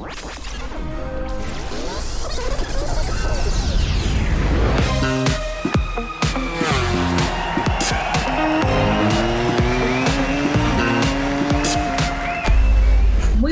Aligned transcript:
Muy 0.00 0.06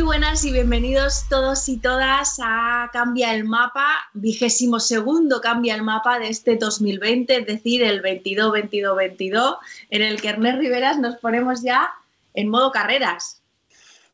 buenas 0.00 0.44
y 0.44 0.52
bienvenidos 0.52 1.26
todos 1.28 1.68
y 1.68 1.76
todas 1.76 2.38
a 2.42 2.88
Cambia 2.94 3.34
el 3.34 3.44
Mapa, 3.44 4.08
vigésimo 4.14 4.80
segundo 4.80 5.42
Cambia 5.42 5.74
el 5.74 5.82
Mapa 5.82 6.18
de 6.18 6.28
este 6.28 6.56
2020, 6.56 7.36
es 7.36 7.46
decir, 7.46 7.82
el 7.82 8.02
22-22-22, 8.02 9.58
en 9.90 10.00
el 10.00 10.18
que 10.18 10.30
Ernest 10.30 10.60
Riveras 10.60 10.98
nos 10.98 11.16
ponemos 11.16 11.62
ya 11.62 11.90
en 12.32 12.48
modo 12.48 12.72
carreras. 12.72 13.37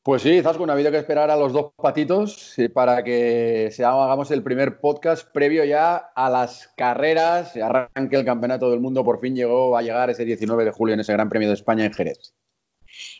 Pues 0.04 0.20
sí, 0.20 0.42
Zascun, 0.42 0.68
ha 0.68 0.74
habido 0.74 0.90
que 0.90 0.98
esperar 0.98 1.30
a 1.30 1.36
los 1.36 1.54
dos 1.54 1.72
patitos 1.76 2.54
para 2.74 3.02
que 3.02 3.70
se 3.72 3.86
hagamos 3.86 4.30
el 4.30 4.42
primer 4.42 4.78
podcast 4.78 5.26
previo 5.32 5.64
ya 5.64 5.96
a 5.96 6.28
las 6.28 6.68
carreras. 6.76 7.56
Arranque 7.56 8.16
el 8.16 8.24
Campeonato 8.26 8.70
del 8.70 8.80
Mundo, 8.80 9.02
por 9.02 9.18
fin 9.18 9.34
llegó, 9.34 9.74
a 9.74 9.80
llegar 9.80 10.10
ese 10.10 10.26
19 10.26 10.66
de 10.66 10.72
julio 10.72 10.92
en 10.92 11.00
ese 11.00 11.14
Gran 11.14 11.30
Premio 11.30 11.48
de 11.48 11.54
España 11.54 11.86
en 11.86 11.94
Jerez. 11.94 12.34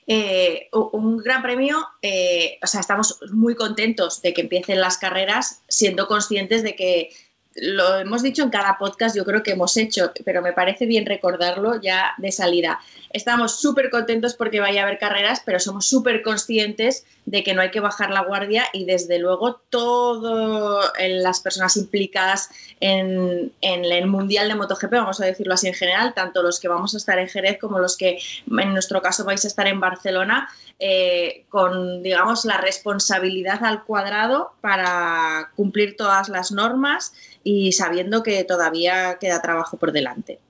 Eh, 0.07 0.69
un 0.73 1.17
gran 1.17 1.41
premio, 1.41 1.79
eh, 2.03 2.59
o 2.63 2.67
sea, 2.67 2.81
estamos 2.81 3.19
muy 3.33 3.55
contentos 3.55 4.21
de 4.21 4.35
que 4.35 4.43
empiecen 4.43 4.79
las 4.79 4.99
carreras, 4.99 5.63
siendo 5.69 6.07
conscientes 6.07 6.63
de 6.63 6.77
que 6.77 7.09
lo 7.57 7.99
hemos 7.99 8.23
dicho 8.23 8.43
en 8.43 8.51
cada 8.51 8.79
podcast, 8.79 9.17
yo 9.17 9.25
creo 9.25 9.43
que 9.43 9.53
hemos 9.53 9.77
hecho, 9.77 10.13
pero 10.25 10.43
me 10.43 10.53
parece 10.53 10.87
bien 10.87 11.07
recordarlo 11.07 11.81
ya 11.81 12.15
de 12.19 12.33
salida. 12.33 12.81
Estamos 13.11 13.61
súper 13.61 13.91
contentos 13.91 14.35
porque 14.35 14.59
vaya 14.59 14.81
a 14.81 14.85
haber 14.85 14.99
carreras, 14.99 15.41
pero 15.45 15.61
somos 15.61 15.87
súper 15.87 16.23
conscientes 16.23 17.07
de 17.27 17.45
que 17.45 17.55
no 17.55 17.63
hay 17.63 17.71
que 17.71 17.81
bajar 17.81 18.11
la 18.11 18.23
guardia 18.23 18.65
y 18.73 18.85
desde 18.85 19.19
luego 19.19 19.61
todas 19.71 20.93
las 20.99 21.41
personas 21.41 21.77
implicadas 21.77 22.51
en, 22.81 23.53
el 23.61 24.07
Mundial 24.07 24.49
de 24.49 24.57
MotoGP, 24.57 24.91
vamos 24.91 25.21
a 25.21 25.27
decirlo 25.27 25.55
así 25.55 25.69
en 25.69 25.75
general, 25.75 26.13
tanto 26.13 26.43
los 26.43 26.59
que 26.59 26.69
vamos 26.69 26.95
a 26.95 26.97
estar 26.97 27.19
en 27.19 27.29
Jerez 27.29 27.59
como 27.61 27.79
los 27.79 27.97
que 27.97 28.19
en 28.47 28.73
nuestro 28.73 29.01
caso 29.01 29.25
vais 29.25 29.45
a 29.45 29.49
estar 29.49 29.67
en 29.69 29.81
Barcelona, 29.81 30.49
eh, 30.81 31.45
con 31.49 32.03
digamos 32.03 32.45
la 32.45 32.59
responsabilidad 32.59 33.65
al 33.65 33.85
cuadrado 33.85 34.53
para 34.61 35.53
cumplir 35.55 35.97
todas 35.97 36.29
las 36.29 36.51
normas 36.51 37.13
y 37.45 37.73
sabiendo 37.73 38.23
que 38.23 38.43
todavía 38.43 39.19
queda 39.21 39.41
trabajo 39.41 39.77
por 39.77 39.93
delante. 39.93 40.41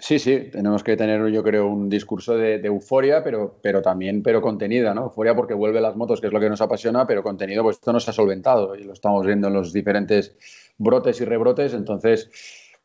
Sí, 0.00 0.20
sí, 0.20 0.48
tenemos 0.52 0.84
que 0.84 0.96
tener, 0.96 1.26
yo 1.32 1.42
creo, 1.42 1.66
un 1.66 1.88
discurso 1.88 2.36
de, 2.36 2.54
euforia, 2.64 3.24
pero, 3.24 3.56
pero 3.60 3.82
también, 3.82 4.22
pero 4.22 4.40
contenida, 4.40 4.94
¿no? 4.94 5.04
Euforia 5.04 5.34
porque 5.34 5.54
vuelve 5.54 5.80
las 5.80 5.96
motos, 5.96 6.20
que 6.20 6.28
es 6.28 6.32
lo 6.32 6.38
que 6.38 6.48
nos 6.48 6.60
apasiona, 6.60 7.04
pero 7.06 7.24
contenido, 7.24 7.64
pues 7.64 7.76
esto 7.76 7.92
no 7.92 7.98
se 7.98 8.10
ha 8.10 8.14
solventado 8.14 8.76
y 8.76 8.84
lo 8.84 8.92
estamos 8.92 9.26
viendo 9.26 9.48
en 9.48 9.54
los 9.54 9.72
diferentes 9.72 10.36
brotes 10.78 11.20
y 11.20 11.24
rebrotes. 11.24 11.74
Entonces, 11.74 12.30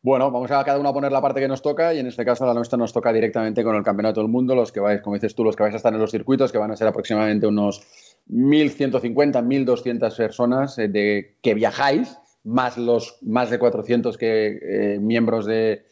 bueno, 0.02 0.30
vamos 0.30 0.50
a 0.50 0.64
cada 0.64 0.78
uno 0.78 0.88
a 0.88 0.92
poner 0.92 1.12
la 1.12 1.22
parte 1.22 1.40
que 1.40 1.48
nos 1.48 1.62
toca 1.62 1.94
y 1.94 2.00
en 2.00 2.08
este 2.08 2.24
caso 2.24 2.44
la 2.44 2.52
nuestra 2.52 2.76
nos 2.76 2.92
toca 2.92 3.12
directamente 3.12 3.62
con 3.62 3.76
el 3.76 3.84
Campeonato 3.84 4.20
del 4.20 4.28
Mundo, 4.28 4.56
los 4.56 4.72
que 4.72 4.80
vais, 4.80 5.00
como 5.00 5.14
dices 5.14 5.36
tú, 5.36 5.44
los 5.44 5.54
que 5.54 5.62
vais 5.62 5.72
a 5.72 5.76
estar 5.76 5.94
en 5.94 6.00
los 6.00 6.10
circuitos, 6.10 6.50
que 6.50 6.58
van 6.58 6.72
a 6.72 6.76
ser 6.76 6.88
aproximadamente 6.88 7.46
unos 7.46 7.80
1.150, 8.28 9.42
1.200 9.42 10.16
personas 10.16 10.78
eh, 10.78 10.88
de, 10.88 11.36
que 11.40 11.54
viajáis, 11.54 12.18
más 12.44 12.78
los 12.78 13.18
más 13.22 13.50
de 13.50 13.58
400 13.58 14.16
que, 14.16 14.58
eh, 14.62 14.98
miembros 15.00 15.46
de 15.46 15.84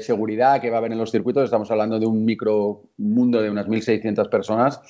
seguridad 0.00 0.60
que 0.60 0.70
va 0.70 0.76
a 0.76 0.78
haber 0.78 0.92
en 0.92 0.98
los 0.98 1.12
circuitos. 1.12 1.44
Estamos 1.44 1.70
hablando 1.70 1.98
de 1.98 2.06
un 2.06 2.24
micro 2.24 2.82
mundo 2.96 3.40
de 3.40 3.50
unas 3.50 3.68
1.600 3.68 4.28
personas. 4.28 4.80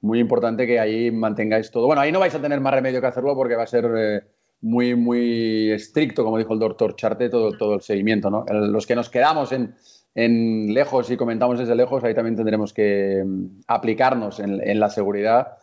Muy 0.00 0.20
importante 0.20 0.66
que 0.66 0.78
ahí 0.78 1.10
mantengáis 1.10 1.70
todo. 1.70 1.86
Bueno, 1.86 2.02
ahí 2.02 2.12
no 2.12 2.20
vais 2.20 2.34
a 2.34 2.40
tener 2.40 2.60
más 2.60 2.74
remedio 2.74 3.00
que 3.00 3.06
hacerlo 3.06 3.34
porque 3.34 3.56
va 3.56 3.64
a 3.64 3.66
ser 3.66 3.90
eh, 3.96 4.20
muy, 4.60 4.94
muy 4.94 5.70
estricto, 5.70 6.24
como 6.24 6.38
dijo 6.38 6.54
el 6.54 6.58
doctor 6.58 6.96
Charte, 6.96 7.28
todo, 7.28 7.56
todo 7.56 7.74
el 7.74 7.80
seguimiento. 7.80 8.30
¿no? 8.30 8.44
los 8.48 8.86
que 8.86 8.96
nos 8.96 9.10
quedamos 9.10 9.52
en, 9.52 9.74
en, 10.14 10.72
lejos 10.72 11.10
y 11.10 11.16
comentamos 11.16 11.58
desde 11.58 11.74
lejos, 11.74 12.02
ahí 12.04 12.14
también 12.14 12.36
tendremos 12.36 12.72
que 12.72 13.22
mm, 13.24 13.60
aplicarnos 13.66 14.40
en, 14.40 14.80
la 14.80 14.90
seguridad 14.90 15.58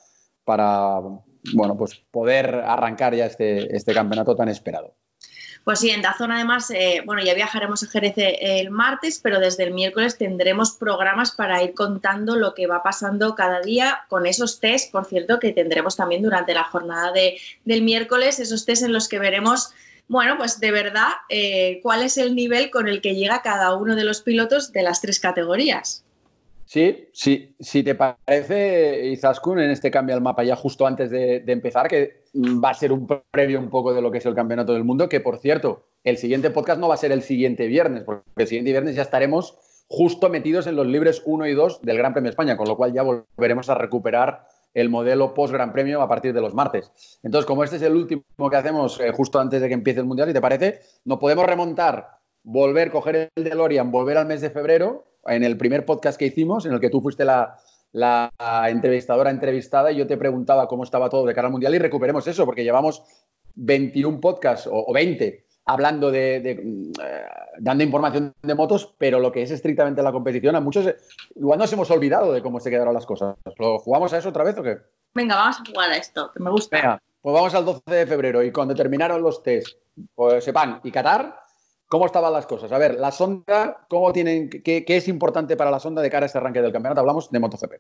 para 0.46 1.00
bueno, 1.54 1.76
pues 1.78 1.96
poder 2.12 2.56
arrancar 2.56 3.16
ya 3.16 3.26
este, 3.26 3.76
este 3.76 3.94
campeonato 3.94 4.36
tan 4.36 4.50
esperado. 4.50 4.96
Pues 5.64 5.80
sí, 5.80 5.92
en 5.92 6.02
Dazón 6.02 6.32
además, 6.32 6.70
eh, 6.72 7.02
bueno, 7.06 7.24
ya 7.24 7.34
viajaremos 7.34 7.84
a 7.84 7.88
Jerez 7.88 8.18
eh, 8.18 8.60
el 8.60 8.70
martes, 8.70 9.20
pero 9.24 9.40
desde 9.40 9.64
el 9.64 9.74
miércoles 9.74 10.18
tendremos 10.18 10.74
programas 10.74 11.32
para 11.32 11.64
ir 11.64 11.74
contando 11.74 12.36
lo 12.36 12.54
que 12.54 12.68
va 12.68 12.84
pasando 12.84 13.34
cada 13.34 13.62
día 13.62 14.02
con 14.10 14.26
esos 14.26 14.60
test, 14.60 14.92
por 14.92 15.06
cierto, 15.06 15.40
que 15.40 15.54
tendremos 15.54 15.96
también 15.96 16.22
durante 16.22 16.54
la 16.54 16.66
jornada 16.66 17.14
de, 17.14 17.38
del 17.64 17.82
miércoles, 17.82 18.40
esos 18.40 18.66
test 18.66 18.84
en 18.84 18.92
los 18.92 19.08
que 19.08 19.20
veremos 19.20 19.74
bueno, 20.08 20.38
pues 20.38 20.60
de 20.60 20.72
verdad, 20.72 21.10
eh, 21.30 21.80
cuál 21.82 22.04
es 22.04 22.18
el 22.18 22.36
nivel 22.36 22.70
con 22.70 22.88
el 22.88 23.02
que 23.02 23.16
llega 23.16 23.42
cada 23.42 23.74
uno 23.76 23.96
de 23.96 24.04
los 24.04 24.22
pilotos 24.22 24.72
de 24.72 24.84
las 24.84 25.02
tres 25.02 25.20
categorías. 25.20 26.03
Sí, 26.74 27.08
sí, 27.14 27.56
si 27.60 27.84
te 27.84 27.94
parece, 27.94 29.06
Izaskun, 29.06 29.60
en 29.60 29.70
este 29.70 29.92
cambio 29.92 30.16
al 30.16 30.24
mapa 30.24 30.44
ya 30.44 30.56
justo 30.56 30.88
antes 30.88 31.12
de, 31.12 31.44
empezar, 31.46 31.88
que 31.88 32.24
va 32.34 32.72
a 32.72 32.74
ser 32.74 32.92
un 32.92 33.06
previo 33.30 33.60
un 33.60 33.70
poco 33.70 33.94
de 33.94 34.02
lo 34.02 34.10
que 34.10 34.18
es 34.18 34.26
el 34.26 34.34
Campeonato 34.34 34.74
del 34.74 34.84
Mundo, 34.84 35.08
que 35.08 35.20
por 35.20 35.38
cierto, 35.38 35.86
el 36.04 36.18
siguiente 36.18 36.50
podcast 36.50 36.80
no 36.80 36.88
va 36.88 36.96
a 36.96 36.98
ser 36.98 37.12
el 37.12 37.22
siguiente 37.22 37.68
viernes, 37.68 38.04
porque 38.04 38.24
el 38.38 38.48
siguiente 38.48 38.72
viernes 38.72 38.96
ya 38.96 39.04
estaremos 39.04 39.56
justo 39.88 40.30
metidos 40.30 40.66
en 40.66 40.76
los 40.76 40.88
libres 40.88 41.22
1 41.28 41.46
y 41.46 41.54
2 41.54 41.84
del 41.84 41.98
Gran 42.00 42.14
Premio 42.14 42.32
España, 42.32 42.58
con 42.58 42.68
lo 42.68 42.76
cual 42.76 42.92
ya 42.92 43.04
volveremos 43.04 43.70
a 43.70 43.76
recuperar 43.76 44.48
el 44.74 44.90
modelo 44.90 45.36
post-Gran 45.36 45.74
Premio 45.74 46.02
a 46.02 46.10
partir 46.10 46.34
de 46.34 46.42
los 46.42 46.56
martes. 46.56 47.20
Entonces, 47.22 47.46
como 47.46 47.64
este 47.64 47.76
es 47.76 47.84
el 47.84 47.96
último 47.96 48.24
que 48.50 48.58
hacemos 48.58 49.00
eh, 49.00 49.12
justo 49.12 49.40
antes 49.40 49.62
de 49.62 49.68
que 49.68 49.76
empiece 49.76 50.00
el 50.00 50.08
Mundial, 50.08 50.32
y 50.32 50.34
te 50.34 50.42
parece, 50.42 50.80
no 51.06 51.20
podemos 51.20 51.46
remontar, 51.46 52.18
volver, 52.42 52.90
coger 52.90 53.30
el 53.36 53.44
DeLorean, 53.44 53.92
volver 53.92 54.18
al 54.18 54.26
mes 54.26 54.42
de 54.42 54.50
febrero 54.50 55.13
en 55.26 55.44
el 55.44 55.58
primer 55.58 55.86
podcast 55.86 56.18
que 56.18 56.26
hicimos, 56.26 56.66
en 56.66 56.74
el 56.74 56.80
que 56.80 56.90
tú 56.90 57.02
fuiste 57.02 57.26
la, 57.26 57.60
entrevistadora 58.68 59.30
entrevistada 59.30 59.92
y 59.92 59.98
yo 59.98 60.08
te 60.08 60.18
preguntaba 60.18 60.68
cómo 60.68 60.84
estaba 60.84 61.10
todo 61.10 61.26
de 61.26 61.34
cara 61.34 61.48
al 61.48 61.52
Mundial 61.52 61.76
y 61.76 61.80
recuperemos 61.80 62.28
eso, 62.28 62.46
porque 62.46 62.64
llevamos 62.64 63.04
21 63.56 64.20
podcasts 64.20 64.68
o, 64.72 64.92
20 64.92 65.46
hablando 65.66 66.12
de, 66.12 66.38
eh, 66.38 67.26
dando 67.60 67.84
información 67.84 68.34
de 68.42 68.56
motos, 68.56 68.94
pero 68.98 69.20
lo 69.20 69.32
que 69.32 69.44
es 69.44 69.52
estrictamente 69.52 70.04
la 70.04 70.12
competición, 70.12 70.56
a 70.56 70.60
muchos 70.60 70.94
igual 71.36 71.60
nos 71.60 71.72
hemos 71.72 71.90
olvidado 71.90 72.34
de 72.34 72.42
cómo 72.42 72.60
se 72.60 72.70
quedaron 72.70 72.94
las 72.94 73.06
cosas. 73.06 73.36
¿Lo 73.58 73.80
jugamos 73.80 74.12
a 74.12 74.18
eso 74.18 74.30
otra 74.30 74.44
vez 74.44 74.58
o 74.58 74.64
qué? 74.64 74.78
Venga, 75.14 75.36
vamos 75.36 75.62
a 75.62 75.64
jugar 75.66 75.92
a 75.92 75.98
esto, 75.98 76.32
que 76.34 76.44
me 76.44 76.50
gusta. 76.50 76.76
Venga, 76.76 77.02
pues 77.22 77.34
vamos 77.34 77.56
al 77.56 77.64
12 77.64 77.84
de 77.86 78.08
febrero 78.08 78.44
y 78.44 78.52
cuando 78.52 78.76
terminaron 78.76 79.22
los 79.22 79.42
test, 79.42 79.78
pues 80.14 80.44
sepan, 80.44 80.82
y 80.84 80.92
Qatar, 80.92 81.43
¿Cómo 81.94 82.08
estaban 82.08 82.34
las 82.34 82.48
cosas? 82.48 82.72
A 82.72 82.80
ver, 82.80 82.96
la 82.96 83.12
sonda, 83.12 83.86
¿cómo 83.88 84.12
tienen, 84.12 84.50
qué, 84.50 84.84
es 84.88 85.08
importante 85.08 85.56
para 85.56 85.70
la 85.70 85.80
sonda 85.80 86.02
de 86.02 86.10
cara 86.10 86.24
a 86.24 86.26
este 86.26 86.40
arranque 86.40 86.60
del 86.60 86.72
campeonato? 86.72 87.02
Hablamos 87.02 87.30
de 87.30 87.40
MotoGP. 87.40 87.74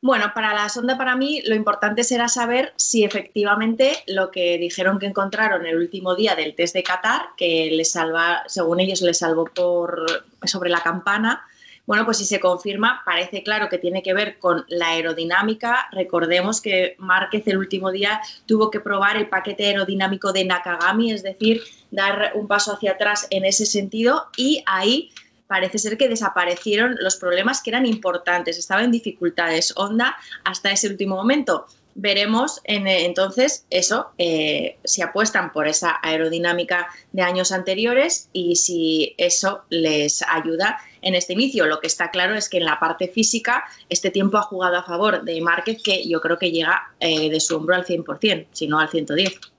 Bueno, 0.00 0.26
para 0.32 0.54
la 0.54 0.68
sonda, 0.68 0.96
para 0.96 1.16
mí, 1.16 1.42
lo 1.44 1.56
importante 1.56 2.04
será 2.04 2.28
saber 2.28 2.72
si 2.76 3.02
efectivamente 3.02 3.94
lo 4.06 4.30
que 4.30 4.58
dijeron 4.58 5.00
que 5.00 5.06
encontraron 5.06 5.66
el 5.66 5.76
último 5.76 6.14
día 6.14 6.36
del 6.36 6.54
test 6.54 6.72
de 6.72 6.84
Qatar, 6.84 7.30
que 7.36 7.68
les 7.72 7.90
salva, 7.90 8.44
según 8.46 8.78
ellos, 8.78 9.02
les 9.02 9.18
salvó 9.18 9.46
por, 9.46 10.06
sobre 10.44 10.70
la 10.70 10.78
campana, 10.78 11.44
bueno, 11.92 12.06
pues 12.06 12.16
si 12.16 12.24
se 12.24 12.40
confirma, 12.40 13.02
parece 13.04 13.42
claro 13.42 13.68
que 13.68 13.76
tiene 13.76 14.02
que 14.02 14.14
ver 14.14 14.38
con 14.38 14.64
la 14.68 14.92
aerodinámica. 14.92 15.88
Recordemos 15.92 16.62
que 16.62 16.96
Márquez 16.96 17.46
el 17.48 17.58
último 17.58 17.90
día 17.90 18.18
tuvo 18.46 18.70
que 18.70 18.80
probar 18.80 19.18
el 19.18 19.28
paquete 19.28 19.66
aerodinámico 19.66 20.32
de 20.32 20.46
Nakagami, 20.46 21.12
es 21.12 21.22
decir, 21.22 21.60
dar 21.90 22.32
un 22.34 22.48
paso 22.48 22.72
hacia 22.72 22.92
atrás 22.92 23.26
en 23.28 23.44
ese 23.44 23.66
sentido 23.66 24.30
y 24.38 24.64
ahí 24.64 25.10
parece 25.46 25.78
ser 25.78 25.98
que 25.98 26.08
desaparecieron 26.08 26.96
los 26.98 27.16
problemas 27.16 27.62
que 27.62 27.68
eran 27.68 27.84
importantes, 27.84 28.56
estaba 28.56 28.82
en 28.84 28.90
dificultades 28.90 29.74
Honda 29.76 30.16
hasta 30.44 30.72
ese 30.72 30.88
último 30.88 31.16
momento 31.16 31.66
veremos 31.94 32.62
en, 32.64 32.86
eh, 32.86 33.04
entonces 33.04 33.66
eso, 33.68 34.12
eh, 34.16 34.78
si 34.82 35.02
apuestan 35.02 35.52
por 35.52 35.68
esa 35.68 35.98
aerodinámica 36.02 36.88
de 37.12 37.20
años 37.20 37.52
anteriores 37.52 38.30
y 38.32 38.56
si 38.56 39.14
eso 39.18 39.64
les 39.68 40.22
ayuda 40.22 40.78
en 41.02 41.14
este 41.14 41.34
inicio. 41.34 41.66
Lo 41.66 41.80
que 41.80 41.86
está 41.86 42.10
claro 42.10 42.34
es 42.34 42.48
que 42.48 42.58
en 42.58 42.64
la 42.64 42.78
parte 42.80 43.08
física 43.08 43.64
este 43.88 44.10
tiempo 44.10 44.38
ha 44.38 44.42
jugado 44.42 44.76
a 44.76 44.82
favor 44.82 45.22
de 45.22 45.40
Márquez, 45.40 45.82
que 45.82 46.08
yo 46.08 46.20
creo 46.20 46.38
que 46.38 46.50
llega 46.50 46.94
eh, 47.00 47.28
de 47.28 47.40
su 47.40 47.56
hombro 47.56 47.74
al 47.74 47.84
100%, 47.84 48.46
si 48.52 48.66
no 48.66 48.78
al 48.78 48.88
110%. 48.88 49.52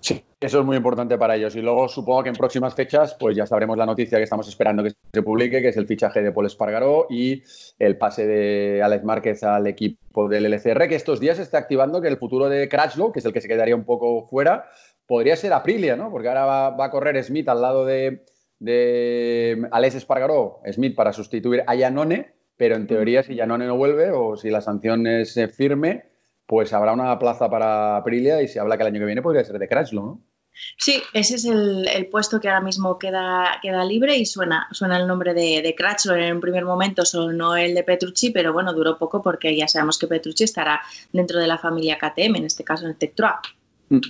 Sí, 0.00 0.22
eso 0.38 0.60
es 0.60 0.64
muy 0.64 0.76
importante 0.76 1.18
para 1.18 1.34
ellos. 1.34 1.56
Y 1.56 1.62
luego 1.62 1.88
supongo 1.88 2.22
que 2.22 2.28
en 2.28 2.36
próximas 2.36 2.74
fechas, 2.74 3.16
pues 3.18 3.36
ya 3.36 3.44
sabremos 3.44 3.76
la 3.76 3.86
noticia 3.86 4.18
que 4.18 4.24
estamos 4.24 4.46
esperando 4.46 4.84
que 4.84 4.92
se 5.12 5.22
publique, 5.22 5.60
que 5.60 5.68
es 5.68 5.76
el 5.76 5.86
fichaje 5.86 6.22
de 6.22 6.30
Paul 6.30 6.46
Espargaró 6.46 7.06
y 7.10 7.42
el 7.78 7.96
pase 7.98 8.24
de 8.24 8.82
Alex 8.84 9.04
Márquez 9.04 9.42
al 9.42 9.66
equipo 9.66 10.28
del 10.28 10.46
LCR, 10.46 10.88
que 10.88 10.94
estos 10.94 11.18
días 11.18 11.38
se 11.38 11.42
está 11.42 11.58
activando 11.58 12.00
que 12.00 12.08
el 12.08 12.18
futuro 12.18 12.48
de 12.48 12.68
Crutchlow, 12.68 13.10
que 13.10 13.18
es 13.18 13.24
el 13.24 13.32
que 13.32 13.40
se 13.40 13.48
quedaría 13.48 13.74
un 13.74 13.84
poco 13.84 14.28
fuera, 14.28 14.66
podría 15.06 15.34
ser 15.36 15.52
Aprilia, 15.52 15.96
¿no? 15.96 16.10
Porque 16.10 16.28
ahora 16.28 16.44
va, 16.44 16.84
a 16.84 16.90
correr 16.90 17.22
Smith 17.24 17.48
al 17.48 17.62
lado 17.62 17.84
de, 17.84 18.24
de 18.58 19.68
Alex 19.70 19.96
Espargaró, 19.96 20.60
Smith 20.72 20.94
para 20.94 21.12
sustituir 21.12 21.62
a 21.66 21.74
Yanone, 21.74 22.34
pero 22.56 22.76
en 22.76 22.86
teoría 22.86 23.22
si 23.22 23.34
Yanone 23.34 23.66
no 23.66 23.76
vuelve 23.76 24.10
o 24.12 24.36
si 24.36 24.50
la 24.50 24.60
sanción 24.60 25.06
es 25.06 25.38
firme, 25.54 26.04
pues 26.46 26.72
habrá 26.72 26.92
una 26.92 27.18
plaza 27.18 27.50
para 27.50 27.96
Aprilia 27.96 28.42
y 28.42 28.48
se 28.48 28.60
habla 28.60 28.76
que 28.76 28.82
el 28.82 28.88
año 28.88 29.00
que 29.00 29.06
viene 29.06 29.22
podría 29.22 29.44
ser 29.44 29.58
de 29.58 29.68
Crashlow, 29.68 30.04
¿no? 30.04 30.22
Sí, 30.78 31.02
ese 31.12 31.34
es 31.34 31.44
el, 31.44 32.08
puesto 32.10 32.40
que 32.40 32.48
ahora 32.48 32.62
mismo 32.62 32.98
queda, 32.98 33.58
queda 33.60 33.84
libre 33.84 34.16
y 34.16 34.24
suena, 34.24 34.68
suena 34.72 34.96
el 34.96 35.06
nombre 35.06 35.34
de, 35.34 35.60
de 35.60 35.76
En 36.18 36.34
un 36.34 36.40
primer 36.40 36.64
momento 36.64 37.04
sonó 37.04 37.56
el 37.56 37.74
de 37.74 37.84
Petrucci, 37.84 38.30
pero 38.30 38.54
bueno, 38.54 38.72
duró 38.72 38.96
poco 38.96 39.20
porque 39.20 39.54
ya 39.54 39.68
sabemos 39.68 39.98
que 39.98 40.06
Petrucci 40.06 40.44
estará 40.44 40.80
dentro 41.12 41.38
de 41.38 41.46
la 41.46 41.58
familia 41.58 41.98
KTM, 41.98 42.36
en 42.36 42.44
este 42.46 42.64
caso 42.64 42.84
en 42.84 42.92
el 42.92 42.96
Tectroa. 42.96 43.42
Mm. 43.90 44.00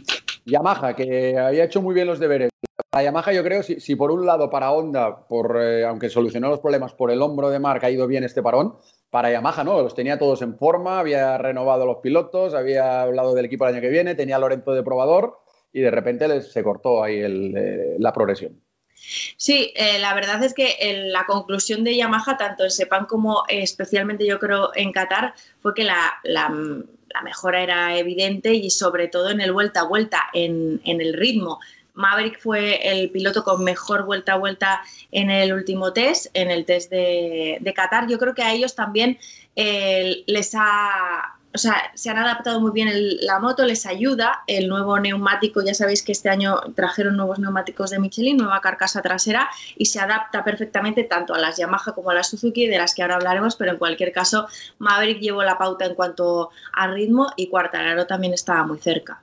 Yamaha, 0.45 0.95
que 0.95 1.37
había 1.37 1.65
hecho 1.65 1.83
muy 1.83 1.95
bien 1.95 2.07
los 2.07 2.21
deberes. 2.21 2.51
La 2.97 3.03
Yamaha, 3.03 3.31
yo 3.31 3.45
creo, 3.45 3.63
si, 3.63 3.95
por 3.95 4.11
un 4.11 4.25
lado 4.25 4.49
para 4.49 4.73
Honda, 4.73 5.29
por, 5.29 5.59
eh, 5.61 5.85
aunque 5.85 6.09
solucionó 6.09 6.49
los 6.49 6.61
problemas 6.61 6.95
por 6.95 7.11
el 7.11 7.21
hombro 7.21 7.51
de 7.51 7.59
Marc, 7.59 7.85
ha 7.85 7.91
ido 7.91 8.07
bien 8.07 8.25
este 8.25 8.43
parón, 8.43 8.79
para 9.11 9.31
Yamaha 9.31 9.65
no, 9.65 9.83
los 9.83 9.95
tenía 9.95 10.19
todos 10.19 10.41
en 10.41 10.57
forma, 10.57 10.99
había 10.99 11.37
renovado 11.37 11.85
los 11.85 11.99
pilotos, 11.99 12.55
había 12.55 13.03
hablado 13.03 13.35
del 13.35 13.45
equipo 13.45 13.67
el 13.67 13.75
año 13.75 13.83
que 13.83 13.91
viene, 13.91 14.15
tenía 14.15 14.37
a 14.37 14.39
Lorenzo 14.39 14.73
de 14.73 14.83
probador 14.83 15.41
y 15.75 15.83
de 15.83 15.91
repente 15.91 16.27
les, 16.27 16.51
se 16.51 16.65
cortó 16.65 17.03
ahí 17.03 17.21
eh, 17.21 17.97
la 17.99 18.15
progresión. 18.15 18.63
Sí, 19.37 19.75
eh, 19.77 19.99
la 19.99 20.15
verdad 20.15 20.43
es 20.43 20.55
que 20.55 20.77
la 21.11 21.27
conclusión 21.27 21.85
de 21.85 21.97
Yamaha, 21.97 22.39
tanto 22.39 22.65
en 22.65 22.71
Sepan 22.71 23.05
como 23.05 23.45
especialmente 23.49 24.27
yo 24.27 24.39
creo 24.39 24.71
en 24.75 24.91
Qatar, 24.93 25.35
fue 25.61 25.75
que 25.75 25.85
la, 25.85 26.19
mejora 27.23 27.63
era 27.63 27.97
evidente 27.97 28.55
y 28.55 28.71
sobre 28.71 29.09
todo 29.09 29.31
en 29.31 29.41
el 29.41 29.53
vuelta 29.53 29.81
a 29.81 29.89
vuelta, 29.89 30.25
en, 30.33 30.81
el 30.85 31.13
ritmo. 31.13 31.61
Maverick 31.97 32.41
fue 32.41 32.89
el 32.89 33.11
piloto 33.11 33.43
con 33.43 33.65
mejor 33.65 34.05
vuelta 34.05 34.35
a 34.35 34.37
vuelta 34.37 34.83
en 35.11 35.31
el 35.31 35.53
último 35.53 35.93
test, 35.93 36.27
en 36.35 36.51
el 36.51 36.65
test 36.65 36.91
de, 36.91 37.73
Qatar. 37.75 38.07
Yo 38.07 38.19
creo 38.19 38.35
que 38.35 38.43
a 38.43 38.53
ellos 38.53 38.75
también 38.75 39.19
les 39.57 40.55
ha 40.55 41.37
o 41.57 41.59
sea, 41.59 41.91
se 41.95 42.11
han 42.11 42.19
adaptado 42.19 42.61
muy 42.61 42.71
bien 42.71 42.91
la 43.23 43.39
moto, 43.39 43.65
les 43.65 43.87
ayuda 43.87 44.43
el 44.47 44.69
nuevo 44.69 45.01
neumático, 45.01 45.63
ya 45.63 45.73
sabéis 45.73 46.03
que 46.03 46.13
este 46.13 46.29
año 46.29 46.61
trajeron 46.75 47.17
nuevos 47.17 47.39
neumáticos 47.39 47.89
de 47.89 47.99
Michelin, 47.99 48.37
nueva 48.37 48.61
carcasa 48.61 49.01
trasera 49.01 49.49
y 49.75 49.87
se 49.87 49.99
adapta 49.99 50.45
perfectamente 50.45 51.05
tanto 51.05 51.33
a 51.33 51.39
las 51.39 51.57
Yamaha 51.57 51.93
como 51.95 52.11
a 52.11 52.15
las 52.15 52.29
Suzuki, 52.29 52.67
de 52.67 52.77
las 52.77 52.95
que 52.95 53.01
ahora 53.01 53.15
hablaremos, 53.15 53.57
pero 53.57 53.73
en 53.73 53.79
cualquier 53.79 54.13
caso 54.13 54.47
Maverick 54.79 55.19
llevó 55.21 55.43
la 55.45 55.57
pauta 55.57 55.87
en 55.87 55.95
cuanto 55.95 56.51
a 56.75 56.89
ritmo 56.89 57.33
y 57.37 57.49
Quartararo 57.49 58.07
también 58.07 58.35
estaba 58.35 58.63
muy 58.67 58.79
cerca. 58.79 59.23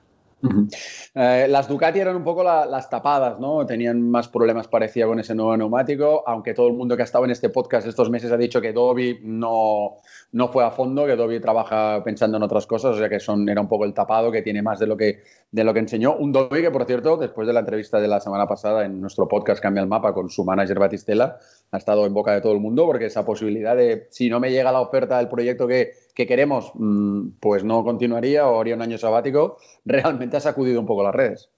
Eh, 1.16 1.46
las 1.48 1.68
Ducati 1.68 2.00
eran 2.00 2.16
un 2.16 2.24
poco 2.24 2.42
las 2.42 2.90
tapadas, 2.90 3.38
¿no? 3.38 3.64
Tenían 3.64 4.02
más 4.02 4.28
problemas, 4.28 4.66
parecía, 4.66 5.06
con 5.06 5.20
ese 5.20 5.34
nuevo 5.34 5.56
neumático, 5.56 6.24
aunque 6.26 6.54
todo 6.54 6.66
el 6.66 6.74
mundo 6.74 6.96
que 6.96 7.02
ha 7.02 7.04
estado 7.04 7.24
en 7.24 7.30
este 7.30 7.50
podcast 7.50 7.86
estos 7.86 8.10
meses 8.10 8.32
ha 8.32 8.36
dicho 8.36 8.60
que 8.60 8.72
Dobby 8.72 9.20
no, 9.22 9.98
no 10.32 10.48
fue 10.48 10.64
a 10.64 10.72
fondo, 10.72 11.06
que 11.06 11.14
Dobby 11.14 11.40
trabaja 11.40 12.02
pensando 12.02 12.36
en 12.36 12.42
otras 12.42 12.66
cosas, 12.66 12.96
o 12.96 12.98
sea 12.98 13.08
que 13.08 13.20
son, 13.20 13.48
era 13.48 13.60
un 13.60 13.68
poco 13.68 13.84
el 13.84 13.94
tapado, 13.94 14.32
que 14.32 14.42
tiene 14.42 14.60
más 14.60 14.80
de 14.80 14.88
lo 14.88 14.96
que, 14.96 15.22
de 15.50 15.64
lo 15.64 15.72
que 15.72 15.80
enseñó. 15.80 16.16
Un 16.16 16.32
Dobby 16.32 16.62
que, 16.62 16.70
por 16.70 16.84
cierto, 16.84 17.16
después 17.16 17.46
de 17.46 17.52
la 17.52 17.60
entrevista 17.60 18.00
de 18.00 18.08
la 18.08 18.20
semana 18.20 18.46
pasada 18.46 18.84
en 18.84 19.00
nuestro 19.00 19.28
podcast 19.28 19.62
Cambia 19.62 19.82
el 19.82 19.88
Mapa 19.88 20.12
con 20.12 20.28
su 20.28 20.44
manager 20.44 20.78
Batistela, 20.78 21.38
ha 21.70 21.76
estado 21.76 22.06
en 22.06 22.12
boca 22.12 22.32
de 22.32 22.40
todo 22.40 22.52
el 22.52 22.60
mundo, 22.60 22.86
porque 22.86 23.06
esa 23.06 23.24
posibilidad 23.24 23.76
de, 23.76 24.08
si 24.10 24.28
no 24.28 24.40
me 24.40 24.50
llega 24.50 24.72
la 24.72 24.80
oferta 24.80 25.18
del 25.18 25.28
proyecto 25.28 25.68
que, 25.68 25.92
que 26.14 26.26
queremos, 26.26 26.70
mm, 26.74 27.30
pues 27.40 27.64
no 27.64 27.84
continuaría 27.84 28.46
o 28.46 28.60
haría 28.60 28.76
un 28.76 28.82
año 28.82 28.98
sabático, 28.98 29.58
realmente 29.84 30.36
ha 30.36 30.40
sacudido 30.40 30.80
un 30.80 30.86
poco 30.86 31.02
las 31.02 31.14
redes. 31.14 31.50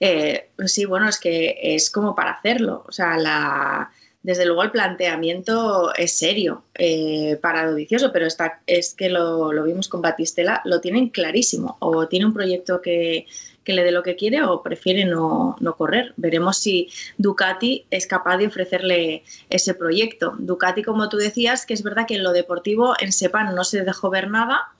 Eh, 0.00 0.50
sí, 0.66 0.84
bueno, 0.84 1.08
es 1.08 1.20
que 1.20 1.58
es 1.62 1.90
como 1.90 2.14
para 2.14 2.32
hacerlo. 2.32 2.84
O 2.88 2.92
sea, 2.92 3.16
la, 3.18 3.90
desde 4.22 4.46
luego 4.46 4.62
el 4.62 4.70
planteamiento 4.70 5.94
es 5.94 6.18
serio, 6.18 6.64
eh, 6.74 7.38
pero 7.40 8.26
está, 8.26 8.62
es 8.66 8.94
que 8.94 9.08
lo, 9.08 9.52
lo, 9.52 9.64
vimos 9.64 9.88
con 9.88 10.02
Batistela, 10.02 10.60
lo 10.64 10.80
tienen 10.80 11.08
clarísimo. 11.10 11.76
O 11.80 12.08
tiene 12.08 12.26
un 12.26 12.34
proyecto 12.34 12.80
que, 12.80 13.26
que 13.64 13.72
le 13.72 13.84
dé 13.84 13.92
lo 13.92 14.02
que 14.02 14.16
quiere 14.16 14.42
o 14.42 14.62
prefiere 14.62 15.04
no, 15.04 15.56
correr. 15.76 16.14
Veremos 16.16 16.58
si 16.58 16.88
Ducati 17.18 17.86
es 17.90 18.06
capaz 18.06 18.38
de 18.38 18.46
ofrecerle 18.46 19.24
ese 19.50 19.74
proyecto. 19.74 20.34
Ducati, 20.38 20.82
como 20.82 21.08
tú 21.08 21.16
decías, 21.16 21.66
que 21.66 21.74
es 21.74 21.82
verdad 21.82 22.06
que 22.06 22.16
en 22.16 22.24
lo 22.24 22.32
deportivo 22.32 22.94
en 23.00 23.12
Sepan 23.12 23.54
no 23.54 23.64
se 23.64 23.84
dejó 23.84 24.10
ver 24.10 24.30
nada 24.30 24.72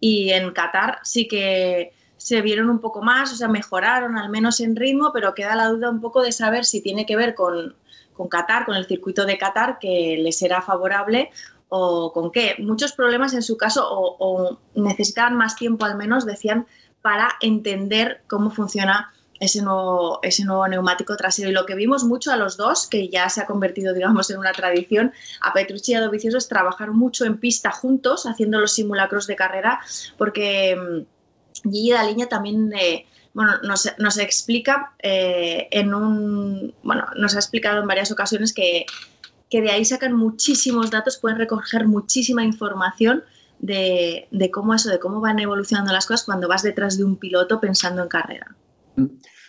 y 0.00 0.30
en 0.30 0.52
Qatar 0.52 0.98
sí 1.02 1.28
que 1.28 1.92
se 2.16 2.40
vieron 2.40 2.70
un 2.70 2.78
poco 2.78 3.02
más, 3.02 3.32
o 3.32 3.36
sea, 3.36 3.48
mejoraron 3.48 4.16
al 4.16 4.30
menos 4.30 4.60
en 4.60 4.76
ritmo, 4.76 5.10
pero 5.12 5.34
queda 5.34 5.56
la 5.56 5.68
duda 5.68 5.90
un 5.90 6.00
poco 6.00 6.22
de 6.22 6.32
saber 6.32 6.64
si 6.64 6.80
tiene 6.80 7.04
que 7.04 7.16
ver 7.16 7.34
con, 7.34 7.74
con 8.14 8.28
Qatar, 8.28 8.64
con 8.64 8.76
el 8.76 8.86
circuito 8.86 9.26
de 9.26 9.36
Qatar, 9.36 9.78
que 9.78 10.16
le 10.18 10.32
será 10.32 10.62
favorable 10.62 11.30
o 11.68 12.12
con 12.12 12.30
qué. 12.30 12.54
Muchos 12.58 12.92
problemas 12.92 13.34
en 13.34 13.42
su 13.42 13.56
caso 13.56 13.86
o, 13.90 14.16
o 14.18 14.58
necesitaban 14.74 15.36
más 15.36 15.56
tiempo 15.56 15.84
al 15.84 15.96
menos, 15.96 16.24
decían, 16.24 16.66
para 17.04 17.32
entender 17.42 18.22
cómo 18.28 18.50
funciona 18.50 19.12
ese 19.38 19.60
nuevo, 19.60 20.20
ese 20.22 20.42
nuevo 20.46 20.66
neumático 20.66 21.14
trasero. 21.18 21.50
Y 21.50 21.52
lo 21.52 21.66
que 21.66 21.74
vimos 21.74 22.02
mucho 22.02 22.32
a 22.32 22.36
los 22.36 22.56
dos, 22.56 22.86
que 22.86 23.10
ya 23.10 23.28
se 23.28 23.42
ha 23.42 23.46
convertido, 23.46 23.92
digamos, 23.92 24.30
en 24.30 24.38
una 24.38 24.52
tradición, 24.52 25.12
a 25.42 25.52
Petrucci 25.52 25.92
y 25.92 25.96
a 25.96 26.00
Dovizioso, 26.00 26.38
es 26.38 26.48
trabajar 26.48 26.92
mucho 26.92 27.26
en 27.26 27.36
pista 27.36 27.70
juntos, 27.72 28.24
haciendo 28.24 28.58
los 28.58 28.72
simulacros 28.72 29.26
de 29.26 29.36
carrera, 29.36 29.80
porque 30.16 30.76
mm, 30.76 31.70
Gigi 31.70 31.90
Daliña 31.90 32.26
también... 32.26 32.72
Eh, 32.72 33.06
bueno, 33.34 33.58
nos, 33.64 33.92
nos 33.98 34.16
explica 34.16 34.94
eh, 35.02 35.66
en 35.72 35.92
un, 35.92 36.72
bueno, 36.84 37.04
nos 37.16 37.34
ha 37.34 37.38
explicado 37.38 37.80
en 37.80 37.88
varias 37.88 38.12
ocasiones 38.12 38.54
que, 38.54 38.86
que 39.50 39.60
de 39.60 39.72
ahí 39.72 39.84
sacan 39.84 40.14
muchísimos 40.14 40.92
datos, 40.92 41.18
pueden 41.18 41.38
recoger 41.38 41.88
muchísima 41.88 42.44
información 42.44 43.24
de, 43.58 44.50
cómo 44.52 44.74
eso, 44.74 44.90
de 44.90 44.98
cómo 44.98 45.20
van 45.20 45.38
evolucionando 45.38 45.92
las 45.92 46.06
cosas 46.06 46.24
cuando 46.24 46.48
vas 46.48 46.62
detrás 46.62 46.98
de 46.98 47.04
un 47.04 47.16
piloto 47.16 47.60
pensando 47.60 48.02
en 48.02 48.08
carrera. 48.08 48.56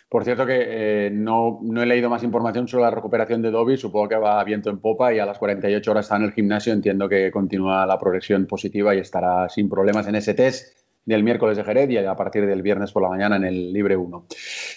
Por 0.10 0.24
cierto 0.24 0.46
que 0.46 1.08
eh, 1.08 1.10
no, 1.12 1.60
he 1.76 1.86
leído 1.86 2.10
más 2.10 2.24
información 2.24 2.68
sobre 2.68 2.84
la 2.84 2.92
recuperación 2.92 3.42
de 3.42 3.52
Dobby, 3.52 3.76
supongo 3.78 4.08
que 4.08 4.16
va 4.16 4.40
a 4.40 4.44
viento 4.44 4.70
en 4.70 4.80
popa 4.80 5.14
y 5.14 5.20
a 5.20 5.26
las 5.26 5.40
48 5.40 5.92
horas 5.92 6.06
está 6.06 6.16
en 6.16 6.24
el 6.24 6.32
gimnasio, 6.32 6.74
entiendo 6.74 7.10
que 7.10 7.32
continúa 7.32 7.86
la 7.86 8.00
progresión 8.00 8.46
positiva 8.46 8.96
y 8.96 9.00
estará 9.00 9.50
sin 9.50 9.68
problemas 9.68 10.08
en 10.08 10.16
ese 10.16 10.34
test 10.34 10.78
del 11.06 11.24
miércoles 11.24 11.58
de 11.58 11.64
Jerez 11.64 11.90
y 11.90 11.98
a 11.98 12.16
partir 12.16 12.46
del 12.46 12.62
viernes 12.62 12.92
por 12.92 13.04
la 13.04 13.10
mañana 13.10 13.36
en 13.36 13.44
el 13.44 13.74
Libre 13.74 13.96
1. 13.96 14.26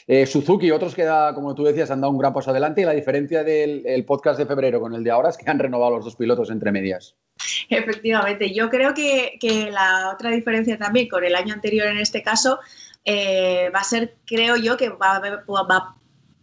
Eh, 0.09 0.27
Suzuki, 0.27 0.71
otros 0.71 0.95
que, 0.95 1.09
como 1.35 1.55
tú 1.55 1.65
decías, 1.65 1.91
han 1.91 2.01
dado 2.01 2.13
un 2.13 2.19
gran 2.19 2.35
paso 2.35 2.51
adelante 2.51 2.83
y 2.83 2.85
la 2.85 2.93
diferencia 2.93 3.45
del 3.45 4.05
podcast 4.07 4.39
de 4.39 4.47
febrero 4.47 4.81
con 4.81 4.95
el 4.95 5.05
de 5.05 5.11
ahora 5.11 5.31
es 5.31 5.39
que 5.39 5.49
han 5.49 5.59
renovado 5.59 5.97
los 5.97 6.05
dos 6.05 6.17
pilotos 6.17 6.51
entre 6.51 6.73
medias. 6.73 7.17
Efectivamente, 7.69 8.53
yo 8.53 8.69
creo 8.71 8.95
que, 8.95 9.39
la 9.71 10.11
otra 10.13 10.31
diferencia 10.31 10.79
también 10.79 11.09
con 11.09 11.25
el 11.25 11.35
año 11.35 11.55
anterior 11.55 11.87
en 11.87 11.99
este 11.99 12.23
caso 12.23 12.59
eh, 13.05 13.71
va 13.75 13.81
a 13.81 13.85
ser, 13.85 14.17
creo 14.27 14.57
yo, 14.57 14.77
que 14.77 14.89
va 14.91 15.13
a 15.13 15.17
haber, 15.17 15.45
va 15.49 15.97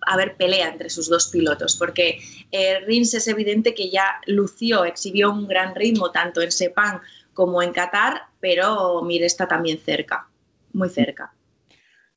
a 0.06 0.14
haber 0.14 0.36
pelea 0.36 0.70
entre 0.70 0.90
sus 0.90 1.10
dos 1.10 1.28
pilotos, 1.28 1.76
porque 1.76 2.20
eh, 2.52 2.80
Rins 2.82 3.14
es 3.14 3.28
evidente 3.28 3.74
que 3.74 3.90
ya 3.90 4.22
lució, 4.26 4.86
exhibió 4.86 5.32
un 5.32 5.48
gran 5.48 5.76
ritmo 5.76 6.12
tanto 6.12 6.42
en 6.42 6.52
Sepang 6.52 7.02
como 7.34 7.62
en 7.62 7.74
Qatar, 7.74 8.24
pero 8.40 9.02
Mir 9.02 9.24
está 9.24 9.48
también 9.48 9.80
cerca, 9.80 10.28
muy 10.74 10.90
cerca. 10.90 11.35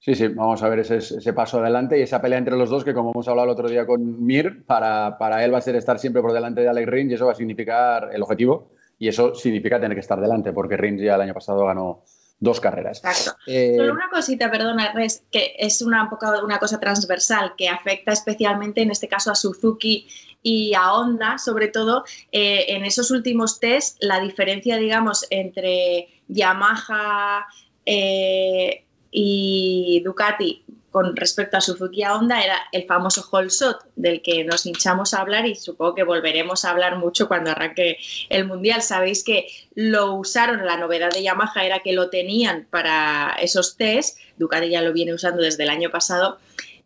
Sí, 0.00 0.14
sí, 0.14 0.28
vamos 0.28 0.62
a 0.62 0.68
ver 0.68 0.78
ese, 0.78 1.32
paso 1.32 1.58
adelante 1.58 1.98
y 1.98 2.02
esa 2.02 2.22
pelea 2.22 2.38
entre 2.38 2.56
los 2.56 2.70
dos 2.70 2.84
que 2.84 2.94
como 2.94 3.10
hemos 3.10 3.26
hablado 3.26 3.46
el 3.46 3.52
otro 3.52 3.68
día 3.68 3.84
con 3.84 4.24
Mir, 4.24 4.64
para, 4.64 5.18
para 5.18 5.44
él 5.44 5.52
va 5.52 5.58
a 5.58 5.62
ser 5.62 5.74
estar 5.74 5.98
siempre 5.98 6.22
por 6.22 6.32
delante 6.32 6.60
de 6.60 6.68
Alex 6.68 6.88
Rins 6.88 7.10
y 7.10 7.14
eso 7.14 7.26
va 7.26 7.32
a 7.32 7.34
significar 7.34 8.10
el 8.12 8.22
objetivo 8.22 8.70
y 8.98 9.08
eso 9.08 9.34
significa 9.34 9.80
tener 9.80 9.96
que 9.96 10.00
estar 10.00 10.20
delante 10.20 10.52
porque 10.52 10.76
Rins 10.76 11.02
ya 11.02 11.16
el 11.16 11.22
año 11.22 11.34
pasado 11.34 11.66
ganó 11.66 12.04
dos 12.40 12.60
carreras. 12.60 12.98
Exacto. 12.98 13.38
Eh, 13.46 13.74
Solo 13.76 13.94
una 13.94 14.08
cosita, 14.08 14.50
perdona, 14.50 14.92
Res, 14.92 15.24
que 15.30 15.54
es 15.58 15.82
una, 15.82 16.08
una 16.44 16.58
cosa 16.58 16.78
transversal 16.78 17.54
que 17.56 17.68
afecta 17.68 18.12
especialmente 18.12 18.82
en 18.82 18.90
este 18.90 19.08
caso 19.08 19.32
a 19.32 19.34
Suzuki 19.34 20.06
y 20.42 20.74
a 20.74 20.92
Honda, 20.92 21.38
sobre 21.38 21.68
todo 21.68 22.04
eh, 22.30 22.66
en 22.68 22.84
esos 22.84 23.10
últimos 23.10 23.58
test, 23.58 23.98
la 24.00 24.20
diferencia, 24.20 24.76
digamos, 24.76 25.26
entre 25.30 26.08
Yamaha, 26.28 27.46
eh, 27.84 28.84
y 29.10 30.02
Ducati 30.04 30.64
con 30.90 31.14
respecto 31.16 31.56
a 31.56 31.60
Suzuki 31.60 32.02
a 32.02 32.14
Honda 32.14 32.42
era 32.42 32.56
el 32.72 32.84
famoso 32.84 33.26
Hall 33.30 33.48
Shot 33.48 33.90
del 33.96 34.22
que 34.22 34.44
nos 34.44 34.64
hinchamos 34.64 35.12
a 35.12 35.20
hablar 35.20 35.46
y 35.46 35.54
supongo 35.54 35.94
que 35.94 36.02
volveremos 36.02 36.64
a 36.64 36.70
hablar 36.70 36.96
mucho 36.96 37.28
cuando 37.28 37.50
arranque 37.50 37.98
el 38.30 38.46
Mundial. 38.46 38.82
Sabéis 38.82 39.22
que 39.22 39.46
lo 39.74 40.14
usaron, 40.14 40.64
la 40.64 40.76
novedad 40.76 41.10
de 41.10 41.22
Yamaha 41.22 41.64
era 41.64 41.80
que 41.80 41.92
lo 41.92 42.08
tenían 42.08 42.66
para 42.70 43.36
esos 43.40 43.76
test, 43.76 44.18
Ducati 44.38 44.70
ya 44.70 44.82
lo 44.82 44.92
viene 44.92 45.12
usando 45.12 45.42
desde 45.42 45.64
el 45.64 45.70
año 45.70 45.90
pasado, 45.90 46.38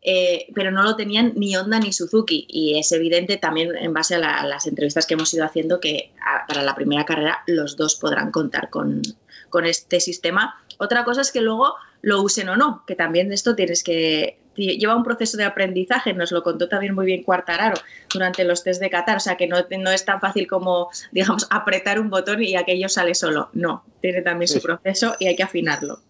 eh, 0.02 0.46
pero 0.52 0.72
no 0.72 0.82
lo 0.82 0.96
tenían 0.96 1.32
ni 1.36 1.56
Honda 1.56 1.78
ni 1.78 1.92
Suzuki 1.92 2.44
y 2.48 2.76
es 2.78 2.90
evidente 2.90 3.36
también 3.36 3.76
en 3.76 3.92
base 3.92 4.16
a, 4.16 4.44
las 4.44 4.66
entrevistas 4.66 5.06
que 5.06 5.14
hemos 5.14 5.32
ido 5.32 5.44
haciendo 5.44 5.78
que 5.78 6.12
para 6.48 6.62
la 6.62 6.74
primera 6.74 7.04
carrera 7.04 7.44
los 7.46 7.76
dos 7.76 7.94
podrán 7.94 8.32
contar 8.32 8.68
con, 8.68 9.00
con 9.48 9.64
este 9.64 10.00
sistema. 10.00 10.60
Otra 10.78 11.04
cosa 11.04 11.20
es 11.20 11.30
que 11.30 11.40
luego 11.40 11.76
lo 12.02 12.22
usen 12.22 12.48
o 12.48 12.56
no, 12.56 12.84
que 12.86 12.94
también 12.94 13.28
de 13.28 13.34
esto 13.34 13.56
tienes 13.56 13.82
que, 13.82 14.38
lleva 14.54 14.96
un 14.96 15.02
proceso 15.02 15.36
de 15.36 15.44
aprendizaje, 15.44 16.12
nos 16.12 16.32
lo 16.32 16.42
contó 16.42 16.68
también 16.68 16.94
muy 16.94 17.06
bien 17.06 17.22
Cuartararo 17.22 17.76
durante 18.12 18.44
los 18.44 18.62
test 18.62 18.80
de 18.80 18.90
Qatar, 18.90 19.16
o 19.16 19.20
sea 19.20 19.36
que 19.36 19.46
no, 19.46 19.56
no 19.78 19.90
es 19.90 20.04
tan 20.04 20.20
fácil 20.20 20.46
como, 20.46 20.90
digamos, 21.12 21.46
apretar 21.50 21.98
un 21.98 22.10
botón 22.10 22.42
y 22.42 22.56
aquello 22.56 22.88
sale 22.88 23.14
solo. 23.14 23.48
No, 23.54 23.84
tiene 24.00 24.22
también 24.22 24.48
su 24.48 24.60
proceso 24.60 25.14
y 25.18 25.28
hay 25.28 25.36
que 25.36 25.42
afinarlo. 25.42 26.00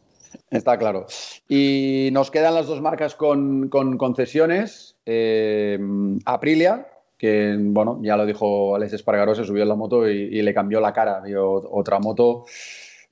Está 0.50 0.78
claro. 0.78 1.06
Y 1.49 2.11
nos 2.12 2.30
quedan 2.30 2.54
las 2.54 2.66
dos 2.66 2.80
marcas 2.80 3.14
con, 3.14 3.68
concesiones. 3.68 4.96
Eh, 5.06 5.78
Aprilia, 6.25 6.88
que 7.16 7.56
bueno, 7.58 8.00
ya 8.02 8.16
lo 8.16 8.26
dijo 8.26 8.75
Alex 8.75 8.92
Espargaró, 8.94 9.34
se 9.34 9.44
subió 9.44 9.62
en 9.62 9.68
la 9.68 9.76
moto 9.76 10.08
y, 10.08 10.42
le 10.42 10.54
cambió 10.54 10.80
la 10.80 10.92
cara. 10.92 11.20
Vio 11.20 11.52
otra 11.70 11.99
moto. 11.99 12.44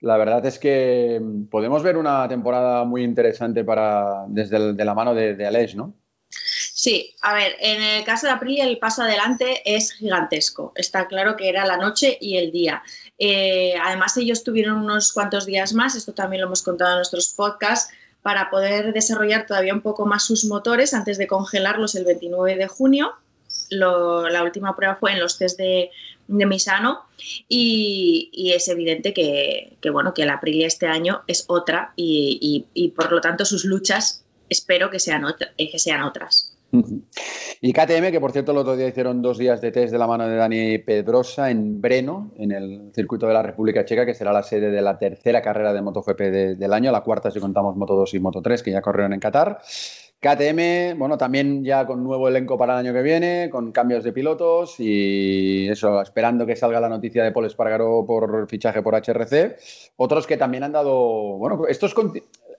La 0.01 0.17
verdad 0.17 0.45
es 0.47 0.59
que 0.59 1.21
podemos 1.51 1.83
ver 1.83 1.97
una 1.97 2.27
temporada 2.29 2.85
muy 2.85 3.03
interesante 3.03 3.65
para, 3.65 4.25
desde 4.29 4.73
de 4.73 4.85
la 4.85 4.95
mano 4.95 5.15
de, 5.15 5.35
de 5.35 5.47
Alex, 5.47 5.77
¿no? 5.77 5.95
Sí, 6.31 7.15
a 7.21 7.35
ver, 7.35 7.57
en 7.61 7.83
el 7.83 8.05
caso 8.05 8.27
de 8.27 8.33
Aprilia 8.33 8.65
el 8.65 8.79
paso 8.79 9.03
adelante 9.03 9.61
es 9.67 9.93
gigantesco. 9.93 10.73
Está 10.75 11.09
claro 11.09 11.37
que 11.37 11.49
era 11.49 11.67
la 11.67 11.77
noche 11.77 12.17
y 12.21 12.39
el 12.39 12.53
día. 12.53 12.83
Eh, 13.19 13.75
además, 13.83 14.17
ellos 14.17 14.45
tuvieron 14.45 14.79
unos 14.79 15.13
cuantos 15.13 15.45
días 15.45 15.75
más, 15.75 15.95
esto 15.95 16.15
también 16.15 16.41
lo 16.41 16.47
hemos 16.47 16.63
contado 16.63 16.93
en 16.93 16.97
nuestros 16.97 17.35
podcasts, 17.35 17.93
para 18.23 18.49
poder 18.51 18.93
desarrollar 18.93 19.47
todavía 19.47 19.75
un 19.75 19.83
poco 19.83 20.07
más 20.07 20.25
sus 20.25 20.45
motores 20.45 20.95
antes 20.95 21.19
de 21.19 21.27
congelarlos 21.27 21.95
el 21.95 22.05
29 22.05 22.57
de 22.57 22.67
junio. 22.69 23.13
La 23.71 24.43
última 24.43 24.75
prueba 24.77 24.97
fue 24.97 25.13
en 25.13 25.21
los 25.21 25.39
test 25.39 25.59
de, 25.59 25.91
Misano 26.29 27.07
y, 27.49 28.53
es 28.55 28.69
evidente 28.69 29.13
que, 29.13 29.77
bueno, 29.91 30.15
que 30.15 30.25
la 30.25 30.35
Aprilia 30.35 30.69
este 30.69 30.87
año 30.87 31.23
es 31.27 31.45
otra 31.49 31.93
y, 31.97 32.93
por 32.97 33.11
lo 33.11 33.21
tanto 33.21 33.45
sus 33.45 33.65
luchas 33.65 34.25
espero 34.49 34.91
que 34.91 35.01
sean, 35.01 35.25
que 35.57 35.79
sean 35.79 36.03
otras. 36.03 36.57
Y 37.63 37.75
KTM, 37.75 38.11
que 38.11 38.21
por 38.21 38.33
cierto 38.33 38.53
el 38.53 38.59
otro 38.59 38.75
día 38.75 38.89
hicieron 38.89 39.21
dos 39.21 39.37
días 39.37 39.61
de 39.61 39.71
test 39.71 39.93
de 39.93 39.99
la 39.99 40.07
mano 40.07 40.27
de 40.27 40.35
Dani 40.35 40.79
Pedrosa 40.79 41.51
en 41.51 41.79
Breno, 41.79 42.33
en 42.39 42.53
el 42.53 42.91
circuito 42.95 43.27
de 43.27 43.35
la 43.35 43.43
República 43.43 43.85
Checa, 43.85 44.07
que 44.07 44.15
será 44.15 44.33
la 44.33 44.43
sede 44.43 44.71
de 44.71 44.81
la 44.81 44.97
tercera 44.97 45.43
carrera 45.43 45.75
de 45.75 45.83
MotoGP 45.83 46.21
del 46.57 46.73
año, 46.73 46.91
la 46.91 47.03
cuarta 47.03 47.31
si 47.31 47.39
contamos 47.39 47.77
Moto 47.77 47.97
2 47.97 48.15
y 48.15 48.19
Moto 48.19 48.41
3, 48.41 48.63
que 48.63 48.71
ya 48.71 48.81
corrieron 48.81 49.13
en 49.13 49.21
Qatar. 49.21 49.61
KTM, 50.21 50.99
bueno, 50.99 51.19
también 51.19 51.63
ya 51.63 51.87
con 51.87 52.03
nuevo 52.03 52.29
elenco 52.29 52.57
para 52.57 52.75
el 52.75 52.87
año 52.87 52.95
que 52.95 53.03
viene, 53.03 53.49
con 53.51 53.73
cambios 53.73 54.05
de 54.05 54.13
pilotos 54.13 54.77
y 54.79 55.69
eso, 55.69 56.01
esperando 56.01 56.47
que 56.47 56.57
salga 56.57 56.81
la 56.81 56.91
noticia 56.91 57.25
de 57.25 57.33
Paul 57.33 57.47
Espargaró 57.47 58.05
por 58.07 58.47
fichaje 58.49 58.83
por 58.83 58.95
HRC. 58.95 59.57
Otros 59.97 60.27
que 60.27 60.39
también 60.39 60.63
han 60.63 60.73
dado, 60.73 61.37
bueno, 61.39 61.67
estos, 61.69 61.95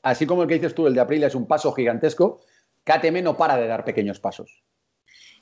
así 0.04 0.26
como 0.26 0.44
el 0.44 0.48
que 0.48 0.56
dices 0.56 0.76
tú, 0.76 0.86
el 0.86 0.94
de 0.94 1.02
Aprilia 1.02 1.28
es 1.28 1.36
un 1.36 1.48
paso 1.48 1.72
gigantesco, 1.72 2.42
KTM 2.84 3.24
no 3.24 3.38
para 3.38 3.58
de 3.58 3.68
dar 3.68 3.86
pequeños 3.86 4.20
pasos. 4.20 4.64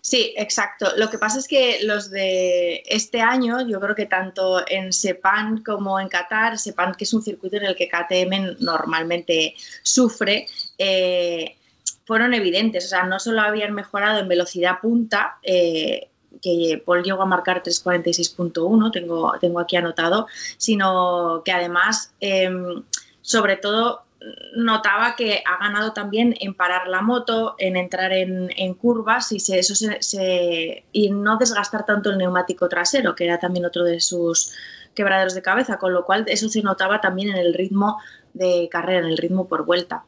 Sí, 0.01 0.34
exacto. 0.38 0.88
Lo 0.98 1.10
que 1.10 1.17
pasa 1.17 1.39
es 1.39 1.48
que 1.48 1.79
los 1.84 2.10
de 2.10 2.84
este 2.86 3.22
año, 3.22 3.67
yo 3.67 3.79
creo 3.81 3.96
que 3.96 4.05
tanto 4.05 4.63
en 4.67 4.93
Sepan 4.93 5.62
como 5.63 6.00
en 6.00 6.08
Qatar, 6.08 6.58
Sepan 6.58 6.93
que 6.96 7.03
es 7.03 7.13
un 7.13 7.22
circuito 7.22 7.58
en 7.58 7.65
el 7.65 7.75
que 7.75 7.89
KTM 7.89 8.58
normalmente 8.60 9.55
sufre, 9.84 10.48
eh, 10.77 11.58
fueron 12.05 12.34
evidentes. 12.34 12.86
O 12.86 12.88
sea, 12.88 13.03
no 13.03 13.19
solo 13.19 13.41
habían 13.41 13.74
mejorado 13.74 14.19
en 14.19 14.27
velocidad 14.29 14.79
punta, 14.81 15.38
eh, 15.43 16.08
que 16.41 16.81
Paul 16.86 17.03
llegó 17.03 17.24
a 17.24 17.25
marcar 17.25 17.62
346.1, 17.62 18.91
tengo, 18.91 19.34
tengo 19.39 19.60
aquí 19.60 19.75
anotado, 19.75 20.27
sino 20.58 21.41
que 21.43 21.51
además, 21.51 22.13
em, 22.22 22.84
sobre 23.22 23.58
todo, 23.58 24.03
notaba 24.54 25.16
que 25.16 25.44
ha 25.46 25.58
ganado 25.64 25.94
también 25.94 26.36
en 26.40 26.54
parar 26.54 26.88
la 26.88 27.02
moto, 27.02 27.56
en 27.58 27.78
entrar 27.78 28.12
en, 28.12 28.74
curvas 28.74 29.32
y, 29.32 29.38
eso 29.38 29.74
y 30.92 31.10
no 31.12 31.38
desgastar 31.38 31.86
tanto 31.86 32.10
el 32.10 32.18
neumático 32.18 32.68
trasero, 32.68 33.16
que 33.16 33.26
era 33.26 33.40
también 33.40 33.66
otro 33.66 33.84
de 33.84 34.00
sus 34.02 34.54
quebraderos 34.94 35.36
de 35.36 35.42
cabeza, 35.42 35.78
con 35.78 35.94
lo 35.94 36.04
cual 36.04 36.26
eso 36.28 36.50
se 36.50 36.62
notaba 36.62 37.00
también 37.00 37.30
en 37.30 37.38
el 37.38 37.54
ritmo 37.54 37.98
de 38.34 38.68
carrera, 38.70 39.00
en 39.00 39.12
el 39.12 39.18
ritmo 39.18 39.48
por 39.48 39.66
vuelta. 39.66 40.04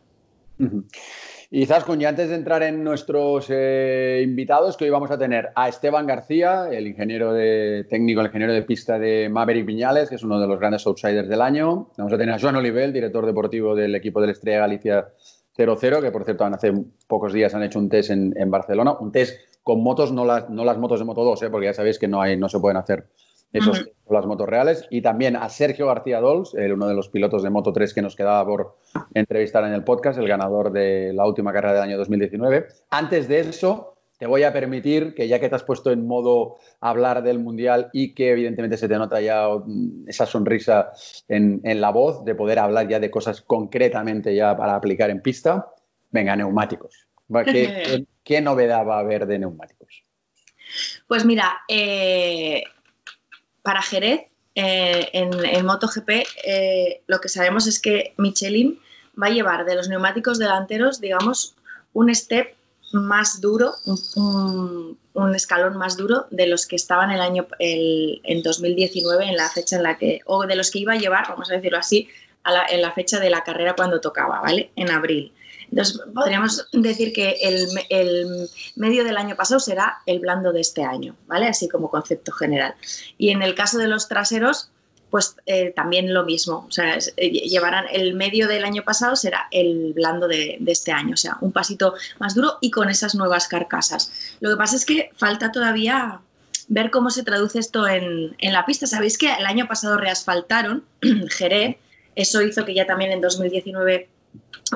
Y 1.54 1.66
Zaskun, 1.66 2.00
ya 2.00 2.08
antes 2.08 2.30
de 2.30 2.36
entrar 2.36 2.64
en 2.64 2.82
nuestros 2.82 3.48
eh, 3.50 4.22
invitados, 4.24 4.78
que 4.78 4.86
hoy 4.86 4.90
vamos 4.90 5.12
a 5.12 5.18
tener 5.18 5.50
a 5.54 5.68
Esteban 5.68 6.08
García, 6.08 6.70
el 6.72 6.88
ingeniero 6.88 7.34
de, 7.34 7.86
técnico, 7.90 8.22
el 8.22 8.28
ingeniero 8.28 8.54
de 8.54 8.62
pista 8.62 8.98
de 8.98 9.28
Maverick 9.28 9.66
Viñales, 9.66 10.08
que 10.08 10.16
es 10.16 10.24
uno 10.24 10.40
de 10.40 10.48
los 10.48 10.58
grandes 10.58 10.88
outsiders 10.88 11.28
del 11.28 11.42
año. 11.42 11.90
Vamos 11.98 12.14
a 12.14 12.18
tener 12.18 12.34
a 12.34 12.40
Joan 12.40 12.56
Olivel, 12.56 12.94
director 12.94 13.26
deportivo 13.26 13.76
del 13.76 13.94
equipo 13.96 14.22
de 14.22 14.28
la 14.28 14.32
Estrella 14.32 14.60
Galicia 14.60 15.10
00, 15.54 16.02
que 16.02 16.12
por 16.12 16.24
cierto 16.24 16.46
hace 16.46 16.72
pocos 17.06 17.34
días 17.34 17.54
han 17.54 17.64
hecho 17.64 17.80
un 17.80 17.90
test 17.90 18.12
en, 18.12 18.50
Barcelona, 18.50 18.94
un 18.94 19.12
test 19.12 19.38
con 19.62 19.84
motos, 19.84 20.14
no 20.14 20.24
las, 20.24 20.50
no 20.50 20.64
las 20.64 20.78
motos 20.78 21.00
de 21.00 21.06
Moto 21.06 21.26
2, 21.26 21.44
eh, 21.44 21.50
porque 21.50 21.66
ya 21.66 21.74
sabéis 21.74 22.00
que 22.00 22.08
no, 22.08 22.22
hay, 22.22 22.38
no 22.38 22.48
se 22.48 22.62
pueden 22.62 22.78
hacer 22.78 23.08
esos 23.54 23.78
son 23.78 23.88
las 24.10 24.26
motos 24.26 24.48
reales. 24.48 24.86
Y 24.90 25.02
también 25.02 25.36
a 25.36 25.50
Sergio 25.50 25.88
García 25.88 26.20
Dols, 26.20 26.54
uno 26.54 26.88
de 26.88 26.94
los 26.94 27.10
pilotos 27.10 27.44
de 27.44 27.50
Moto 27.50 27.74
3 27.74 27.94
que 27.94 28.02
nos 28.02 28.16
quedaba 28.16 28.46
por 28.46 28.78
entrevistar 29.14 29.64
en 29.66 29.74
el 29.74 29.84
podcast, 29.84 30.20
el 30.20 30.28
ganador 30.28 30.72
de 30.72 31.12
la 31.14 31.26
última 31.26 31.52
carrera 31.54 31.74
del 31.74 31.84
año 31.84 31.98
2019. 31.98 32.68
Antes 32.90 33.28
de 33.28 33.40
eso, 33.42 33.92
te 34.22 34.28
voy 34.28 34.44
a 34.44 34.54
permitir 34.54 35.16
que 35.16 35.28
ya 35.28 35.40
que 35.40 35.50
te 35.50 35.56
has 35.56 35.64
puesto 35.64 35.92
en 35.92 36.06
modo 36.06 36.58
hablar 36.80 37.24
del 37.24 37.40
Mundial 37.40 37.90
y 37.92 38.14
que 38.14 38.30
evidentemente 38.30 38.78
se 38.78 38.88
te 38.88 38.96
nota 38.96 39.20
ya 39.20 39.48
mm, 39.50 40.08
esa 40.08 40.28
sonrisa 40.28 40.92
en, 41.28 41.60
la 41.82 41.90
voz, 41.90 42.24
de 42.24 42.36
poder 42.36 42.60
hablar 42.60 42.88
ya 42.88 43.00
de 43.00 43.10
cosas 43.10 43.42
concretamente 43.42 44.36
ya 44.36 44.56
para 44.56 44.76
aplicar 44.76 45.10
en 45.10 45.24
pista, 45.24 45.74
venga, 46.12 46.36
neumáticos. 46.36 47.08
¿Qué, 48.24 48.42
novedad 48.42 48.86
va 48.86 48.98
a 48.98 49.00
haber 49.00 49.26
de 49.26 49.40
neumáticos? 49.40 50.04
Pues 51.08 51.26
mira, 51.26 51.62
eh, 51.68 52.62
para 53.62 53.82
Jerez, 53.82 54.22
eh, 54.56 55.10
en, 55.14 55.66
MotoGP, 55.66 56.10
eh, 56.44 57.02
lo 57.08 57.22
que 57.22 57.30
sabemos 57.30 57.68
es 57.68 57.80
que 57.80 58.14
Michelin 58.18 58.80
va 59.22 59.28
a 59.28 59.32
llevar 59.32 59.66
de 59.66 59.76
los 59.76 59.88
neumáticos 59.88 60.40
delanteros, 60.40 61.00
digamos, 61.00 61.56
un 61.94 62.14
step 62.14 62.56
más 62.94 63.40
duro, 63.40 63.74
un, 64.16 64.98
escalón 65.36 65.78
más 65.78 65.96
duro 65.96 66.26
de 66.30 66.48
los 66.48 66.66
que 66.66 66.76
estaban 66.76 67.12
el 67.12 67.22
año 67.22 67.48
en 67.60 68.44
2019, 68.44 69.26
en 69.26 69.38
la 69.38 69.50
fecha 69.50 69.78
en 69.78 69.84
la 69.84 69.98
que, 69.98 70.20
o 70.26 70.46
de 70.46 70.56
los 70.56 70.72
que 70.72 70.80
iba 70.80 70.94
a 70.94 70.98
llevar, 70.98 71.28
vamos 71.30 71.50
a 71.50 71.56
decirlo 71.56 71.78
así, 71.78 72.10
en 72.70 72.82
la 72.82 72.92
fecha 72.92 73.20
de 73.20 73.30
la 73.30 73.44
carrera 73.44 73.76
cuando 73.76 74.02
tocaba, 74.02 74.42
¿vale? 74.42 74.72
En 74.76 74.90
abril. 74.90 75.34
Entonces, 75.72 76.02
podríamos 76.14 76.68
decir 76.74 77.14
que 77.14 77.38
el, 77.42 78.50
medio 78.76 79.04
del 79.04 79.18
año 79.18 79.36
pasado 79.36 79.60
será 79.60 80.00
el 80.06 80.20
blando 80.20 80.52
de 80.52 80.60
este 80.60 80.84
año, 80.84 81.16
¿vale? 81.28 81.48
Así 81.48 81.70
como 81.70 81.90
concepto 81.90 82.32
general. 82.34 82.76
Y 83.18 83.30
en 83.30 83.42
el 83.42 83.56
caso 83.56 83.78
de 83.78 83.88
los 83.88 84.08
traseros, 84.10 84.70
pues 85.10 85.36
eh, 85.46 85.72
también 85.76 86.14
lo 86.14 86.26
mismo. 86.26 86.66
O 86.68 86.72
sea, 86.72 86.98
eh, 86.98 87.30
llevarán 87.30 87.86
el 87.92 88.16
medio 88.16 88.48
del 88.48 88.66
año 88.66 88.84
pasado 88.84 89.16
será 89.16 89.48
el 89.52 89.94
blando 89.94 90.28
de, 90.28 90.60
este 90.68 90.92
año, 90.92 91.14
o 91.14 91.18
sea, 91.18 91.38
un 91.42 91.52
pasito 91.52 91.96
más 92.20 92.36
duro 92.36 92.58
y 92.62 92.70
con 92.72 92.90
esas 92.90 93.16
nuevas 93.16 93.48
carcasas. 93.48 94.12
Lo 94.42 94.50
que 94.50 94.58
pasa 94.58 94.76
es 94.76 94.86
que 94.86 95.12
falta 95.16 95.52
todavía 95.52 96.20
ver 96.68 96.92
cómo 96.92 97.10
se 97.10 97.24
traduce 97.24 97.60
esto 97.60 97.88
en, 97.88 98.36
en 98.40 98.54
la 98.54 98.66
pista. 98.66 98.88
Sabéis 98.88 99.18
que 99.18 99.34
el 99.34 99.46
año 99.46 99.68
pasado 99.68 99.98
reasfaltaron 99.98 100.84
Jerez, 101.30 101.78
eso 102.16 102.42
hizo 102.42 102.66
que 102.66 102.74
ya 102.74 102.86
también 102.86 103.12
en 103.12 103.22
2019 103.22 104.10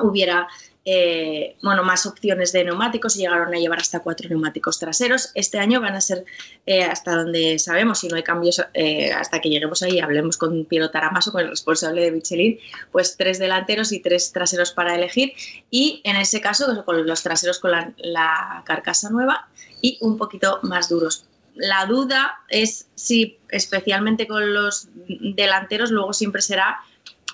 hubiera 0.02 0.48
eh, 0.88 1.56
bueno, 1.64 1.82
más 1.82 2.06
opciones 2.06 2.52
de 2.52 2.62
neumáticos 2.62 3.16
y 3.16 3.18
llegaron 3.18 3.52
a 3.52 3.58
llevar 3.58 3.80
hasta 3.80 4.00
cuatro 4.00 4.28
neumáticos 4.28 4.78
traseros. 4.78 5.32
Este 5.34 5.58
año 5.58 5.80
van 5.80 5.96
a 5.96 6.00
ser, 6.00 6.24
eh, 6.64 6.84
hasta 6.84 7.16
donde 7.16 7.58
sabemos, 7.58 7.98
si 7.98 8.06
no 8.06 8.14
hay 8.14 8.22
cambios, 8.22 8.64
eh, 8.72 9.12
hasta 9.12 9.40
que 9.40 9.48
lleguemos 9.48 9.82
ahí, 9.82 9.98
hablemos 9.98 10.36
con 10.36 10.64
Piero 10.64 10.88
Taramaso, 10.92 11.32
con 11.32 11.40
el 11.40 11.50
responsable 11.50 12.02
de 12.02 12.12
Michelin, 12.12 12.60
pues 12.92 13.16
tres 13.16 13.40
delanteros 13.40 13.90
y 13.90 13.98
tres 13.98 14.30
traseros 14.30 14.70
para 14.70 14.94
elegir. 14.94 15.32
Y 15.72 16.02
en 16.04 16.14
ese 16.14 16.40
caso, 16.40 16.84
con 16.84 17.04
los 17.04 17.20
traseros 17.20 17.58
con 17.58 17.72
la 17.96 18.62
carcasa 18.64 19.10
nueva 19.10 19.48
y 19.82 19.98
un 20.00 20.16
poquito 20.16 20.60
más 20.62 20.88
duros. 20.88 21.26
La 21.56 21.86
duda 21.86 22.42
es 22.48 22.86
si, 22.94 23.38
especialmente 23.48 24.28
con 24.28 24.54
los 24.54 24.88
delanteros, 25.08 25.90
luego 25.90 26.12
siempre 26.12 26.42
será 26.42 26.78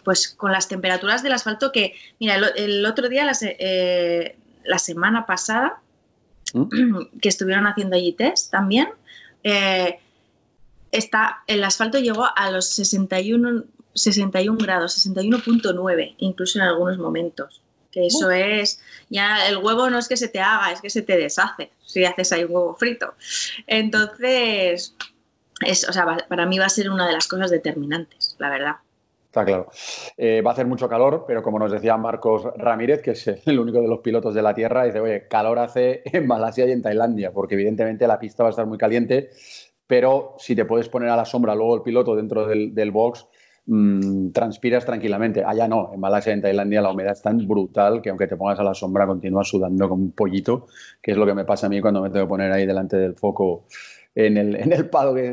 pues 0.04 0.28
con 0.28 0.52
las 0.52 0.68
temperaturas 0.68 1.22
del 1.22 1.32
asfalto 1.32 1.72
que, 1.72 1.94
mira, 2.18 2.36
el, 2.56 2.84
otro 2.86 3.08
día, 3.08 3.24
la, 3.24 3.36
eh, 3.42 4.36
la 4.64 4.78
semana 4.78 5.26
pasada, 5.26 5.80
¿Mm? 6.52 7.18
que 7.20 7.28
estuvieron 7.28 7.66
haciendo 7.66 7.96
allí 7.96 8.12
test 8.12 8.50
también, 8.50 8.88
eh, 9.44 9.98
está, 10.90 11.42
el 11.46 11.64
asfalto 11.64 11.98
llegó 11.98 12.26
a 12.36 12.50
los 12.50 12.68
61, 12.68 13.64
61 13.94 14.58
grados, 14.58 15.06
61.9, 15.06 16.14
incluso 16.18 16.58
en 16.58 16.64
algunos 16.64 16.98
momentos. 16.98 17.62
Que 17.90 18.06
eso 18.06 18.30
es, 18.30 18.80
ya 19.10 19.46
el 19.48 19.58
huevo 19.58 19.90
no 19.90 19.98
es 19.98 20.08
que 20.08 20.16
se 20.16 20.28
te 20.28 20.40
haga, 20.40 20.72
es 20.72 20.80
que 20.80 20.88
se 20.88 21.02
te 21.02 21.14
deshace 21.14 21.72
si 21.84 22.06
haces 22.06 22.32
ahí 22.32 22.44
un 22.44 22.52
huevo 22.52 22.74
frito. 22.74 23.14
Entonces, 23.66 24.94
es, 25.60 25.86
o 25.86 25.92
sea, 25.92 26.06
para 26.28 26.46
mí 26.46 26.58
va 26.58 26.66
a 26.66 26.70
ser 26.70 26.88
una 26.88 27.06
de 27.06 27.12
las 27.12 27.28
cosas 27.28 27.50
determinantes, 27.50 28.34
la 28.38 28.48
verdad. 28.48 28.76
Está 29.32 29.46
claro. 29.46 29.70
Eh, 30.18 30.42
va 30.42 30.50
a 30.50 30.52
hacer 30.52 30.66
mucho 30.66 30.90
calor, 30.90 31.24
pero 31.26 31.42
como 31.42 31.58
nos 31.58 31.72
decía 31.72 31.96
Marcos 31.96 32.46
Ramírez, 32.54 33.00
que 33.00 33.12
es 33.12 33.26
el 33.46 33.58
único 33.58 33.80
de 33.80 33.88
los 33.88 34.00
pilotos 34.00 34.34
de 34.34 34.42
la 34.42 34.54
Tierra, 34.54 34.84
dice, 34.84 35.00
oye, 35.00 35.26
calor 35.26 35.58
hace 35.58 36.02
en 36.04 36.26
Malasia 36.26 36.66
y 36.66 36.72
en 36.72 36.82
Tailandia, 36.82 37.32
porque 37.32 37.54
evidentemente 37.54 38.06
la 38.06 38.18
pista 38.18 38.42
va 38.42 38.50
a 38.50 38.52
estar 38.52 38.66
muy 38.66 38.76
caliente, 38.76 39.30
pero 39.86 40.34
si 40.38 40.54
te 40.54 40.66
puedes 40.66 40.90
poner 40.90 41.08
a 41.08 41.16
la 41.16 41.24
sombra 41.24 41.54
luego 41.54 41.76
el 41.76 41.82
piloto 41.82 42.14
dentro 42.14 42.46
del, 42.46 42.90
box, 42.90 43.26
mm, 43.64 44.32
transpiras 44.32 44.84
tranquilamente. 44.84 45.42
Allá 45.42 45.66
no, 45.66 45.92
en 45.94 46.00
Malasia 46.00 46.32
y 46.32 46.34
en 46.34 46.42
Tailandia 46.42 46.82
la 46.82 46.90
humedad 46.90 47.12
es 47.12 47.22
tan 47.22 47.38
brutal 47.48 48.02
que 48.02 48.10
aunque 48.10 48.26
te 48.26 48.36
pongas 48.36 48.60
a 48.60 48.64
la 48.64 48.74
sombra 48.74 49.06
continúas 49.06 49.48
sudando 49.48 49.88
como 49.88 50.02
un 50.02 50.12
pollito, 50.12 50.66
que 51.00 51.12
es 51.12 51.16
lo 51.16 51.24
que 51.24 51.32
me 51.32 51.46
pasa 51.46 51.68
a 51.68 51.70
mí 51.70 51.80
cuando 51.80 52.02
me 52.02 52.10
tengo 52.10 52.26
que 52.26 52.28
poner 52.28 52.52
ahí 52.52 52.66
delante 52.66 52.98
del 52.98 53.14
foco 53.14 53.64
en 54.14 54.36
el, 54.36 54.56
en 54.56 54.72
el 54.72 54.90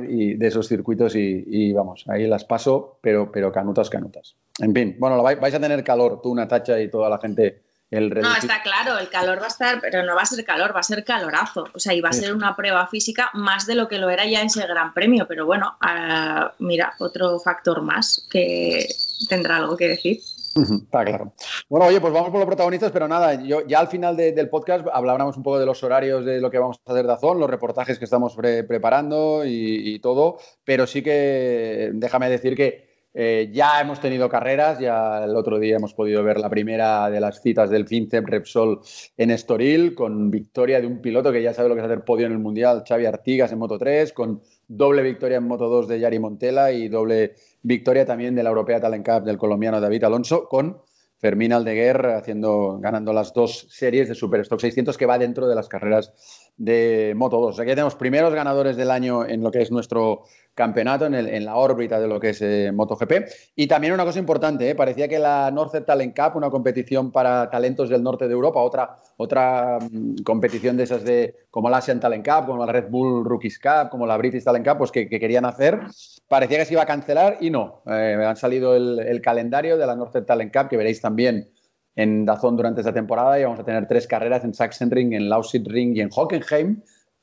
y 0.09 0.35
de 0.35 0.47
esos 0.47 0.67
circuitos 0.67 1.15
y, 1.15 1.73
vamos, 1.73 2.05
ahí 2.07 2.27
las 2.27 2.45
paso, 2.45 2.99
pero, 3.01 3.31
pero 3.31 3.51
canutas, 3.51 3.89
canutas. 3.89 4.35
En 4.59 4.73
fin, 4.73 4.95
bueno, 4.99 5.21
vais, 5.21 5.53
a 5.53 5.59
tener 5.59 5.83
calor, 5.83 6.21
tú, 6.21 6.33
Natacha 6.33 6.79
y 6.79 6.89
toda 6.89 7.09
la 7.09 7.17
gente. 7.17 7.63
El 7.91 8.09
no, 8.11 8.35
está 8.35 8.61
claro, 8.61 8.99
el 8.99 9.09
calor 9.09 9.39
va 9.41 9.45
a 9.45 9.47
estar, 9.47 9.81
pero 9.81 10.03
no 10.03 10.15
va 10.15 10.21
a 10.21 10.25
ser 10.25 10.45
calor, 10.45 10.75
va 10.75 10.81
a 10.81 10.83
ser 10.83 11.03
calorazo. 11.03 11.65
O 11.73 11.79
sea, 11.79 11.91
y 11.95 12.01
va 12.01 12.09
a 12.09 12.13
ser 12.13 12.35
una 12.35 12.55
prueba 12.55 12.85
física 12.85 13.31
más 13.33 13.65
de 13.65 13.73
lo 13.73 13.87
que 13.87 13.97
lo 13.97 14.11
era 14.11 14.25
ya 14.25 14.41
en 14.41 14.45
ese 14.45 14.61
gran 14.67 14.93
premio. 14.93 15.25
Pero 15.27 15.47
bueno, 15.47 15.75
ah, 15.81 16.53
mira, 16.59 16.93
otro 16.99 17.39
factor 17.39 17.81
más 17.81 18.27
que 18.29 18.87
tendrá 19.27 19.57
algo 19.57 19.75
que 19.75 19.87
decir. 19.87 20.21
Está 20.63 21.05
claro. 21.05 21.33
Bueno, 21.69 21.87
oye, 21.87 22.01
pues 22.01 22.13
vamos 22.13 22.29
por 22.29 22.39
los 22.39 22.47
protagonistas, 22.47 22.91
pero 22.91 23.07
nada, 23.07 23.35
yo 23.43 23.65
ya 23.67 23.79
al 23.79 23.87
final 23.87 24.15
del 24.15 24.49
podcast 24.49 24.87
hablábamos 24.91 25.37
un 25.37 25.43
poco 25.43 25.59
de 25.59 25.65
los 25.65 25.83
horarios 25.83 26.25
de 26.25 26.39
lo 26.39 26.49
que 26.49 26.59
vamos 26.59 26.79
a 26.85 26.91
hacer 26.91 27.05
de 27.05 27.13
Azón, 27.13 27.39
los 27.39 27.49
reportajes 27.49 27.99
que 27.99 28.05
estamos 28.05 28.35
preparando 28.35 29.43
y, 29.45 29.99
todo, 29.99 30.37
pero 30.63 30.87
sí 30.87 31.01
que 31.01 31.91
déjame 31.93 32.29
decir 32.29 32.55
que 32.55 32.89
eh, 33.13 33.49
ya 33.51 33.81
hemos 33.81 33.99
tenido 33.99 34.29
carreras, 34.29 34.79
ya 34.79 35.23
el 35.23 35.35
otro 35.35 35.57
día 35.59 35.77
hemos 35.77 35.93
podido 35.93 36.23
ver 36.23 36.39
la 36.39 36.49
primera 36.49 37.09
de 37.09 37.19
las 37.19 37.41
citas 37.41 37.69
del 37.69 37.87
FinCEP 37.87 38.25
Repsol 38.25 38.81
en 39.17 39.31
Estoril, 39.31 39.95
con 39.95 40.29
victoria 40.29 40.79
de 40.79 40.87
un 40.87 41.01
piloto 41.01 41.31
que 41.31 41.41
ya 41.41 41.53
sabe 41.53 41.69
lo 41.69 41.75
que 41.75 41.81
es 41.81 41.85
hacer 41.85 42.05
podio 42.05 42.27
en 42.27 42.33
el 42.33 42.39
Mundial, 42.39 42.83
Xavi 42.87 43.05
Artigas 43.05 43.51
en 43.51 43.59
Moto 43.59 43.79
3, 43.79 44.13
con 44.13 44.41
doble 44.67 45.01
victoria 45.01 45.37
en 45.37 45.47
Moto 45.47 45.67
2 45.69 45.87
de 45.87 45.99
Yari 45.99 46.19
Montela 46.19 46.71
y 46.71 46.87
doble 46.87 47.33
victoria 47.61 48.05
también 48.05 48.35
de 48.35 48.43
la 48.43 48.49
Europea 48.49 48.79
Talent 48.79 49.05
Cup 49.05 49.23
del 49.23 49.37
colombiano 49.37 49.81
David 49.81 50.03
Alonso, 50.03 50.47
con 50.47 50.81
Fermín 51.19 51.51
Aldeguer 51.51 52.05
haciendo, 52.07 52.79
ganando 52.79 53.11
las 53.11 53.33
dos 53.33 53.67
series 53.69 54.07
de 54.07 54.15
Superstock 54.15 54.61
600 54.61 54.97
que 54.97 55.05
va 55.05 55.17
dentro 55.17 55.47
de 55.47 55.55
las 55.55 55.67
carreras 55.67 56.13
de 56.55 57.13
Moto 57.15 57.39
2. 57.41 57.59
Aquí 57.59 57.69
tenemos 57.71 57.95
primeros 57.95 58.33
ganadores 58.33 58.77
del 58.77 58.89
año 58.89 59.25
en 59.25 59.43
lo 59.43 59.51
que 59.51 59.61
es 59.61 59.71
nuestro 59.71 60.23
campeonato, 60.59 61.05
en, 61.05 61.45
la 61.45 61.55
órbita 61.55 62.01
de 62.01 62.07
lo 62.07 62.19
que 62.19 62.31
es 62.31 62.41
eh, 62.41 62.71
MotoGP. 62.73 63.13
Y 63.55 63.67
también 63.67 63.93
una 63.93 64.03
cosa 64.03 64.19
importante, 64.19 64.69
eh, 64.69 64.75
parecía 64.75 65.07
que 65.07 65.17
la 65.17 65.49
North 65.51 65.85
Talent 65.85 66.13
Cup, 66.13 66.35
una 66.35 66.49
competición 66.49 67.13
para 67.13 67.49
talentos 67.49 67.89
del 67.89 68.03
norte 68.03 68.27
de 68.27 68.33
Europa, 68.33 68.59
otra, 68.59 68.97
otra 69.15 69.79
mm, 69.79 70.23
competición 70.23 70.75
de 70.75 70.83
esas 70.83 71.05
de 71.05 71.33
como 71.49 71.69
la 71.69 71.77
Asian 71.77 72.01
Talent 72.01 72.27
Cup, 72.27 72.45
como 72.45 72.65
la 72.65 72.73
Red 72.73 72.89
Bull 72.89 73.23
Rookies 73.23 73.57
Cup, 73.57 73.89
como 73.89 74.05
la 74.05 74.17
British 74.17 74.43
Talent 74.43 74.67
Cup, 74.67 74.79
pues 74.79 74.91
que, 74.91 75.07
querían 75.07 75.45
hacer, 75.45 75.79
parecía 76.29 76.59
que 76.59 76.65
se 76.65 76.73
iba 76.73 76.83
a 76.83 76.85
cancelar 76.85 77.37
y 77.41 77.49
no. 77.49 77.81
Eh, 77.87 78.23
han 78.25 78.37
salido 78.37 78.75
el, 78.75 79.21
calendario 79.21 79.77
de 79.77 79.85
la 79.85 79.95
North 79.95 80.15
Talent 80.25 80.55
Cup, 80.55 80.69
que 80.69 80.77
veréis 80.77 81.01
también 81.01 81.49
en 81.95 82.23
Dazón 82.23 82.55
durante 82.55 82.79
esta 82.79 82.93
temporada 82.93 83.37
y 83.37 83.43
vamos 83.43 83.59
a 83.59 83.65
tener 83.65 83.85
tres 83.87 84.07
carreras 84.07 84.45
en 84.45 84.53
Sachsenring, 84.53 85.11
en 85.13 85.27
Lausitzring 85.27 85.97
y 85.97 86.01
en 86.01 86.09
Hockenheim 86.09 86.81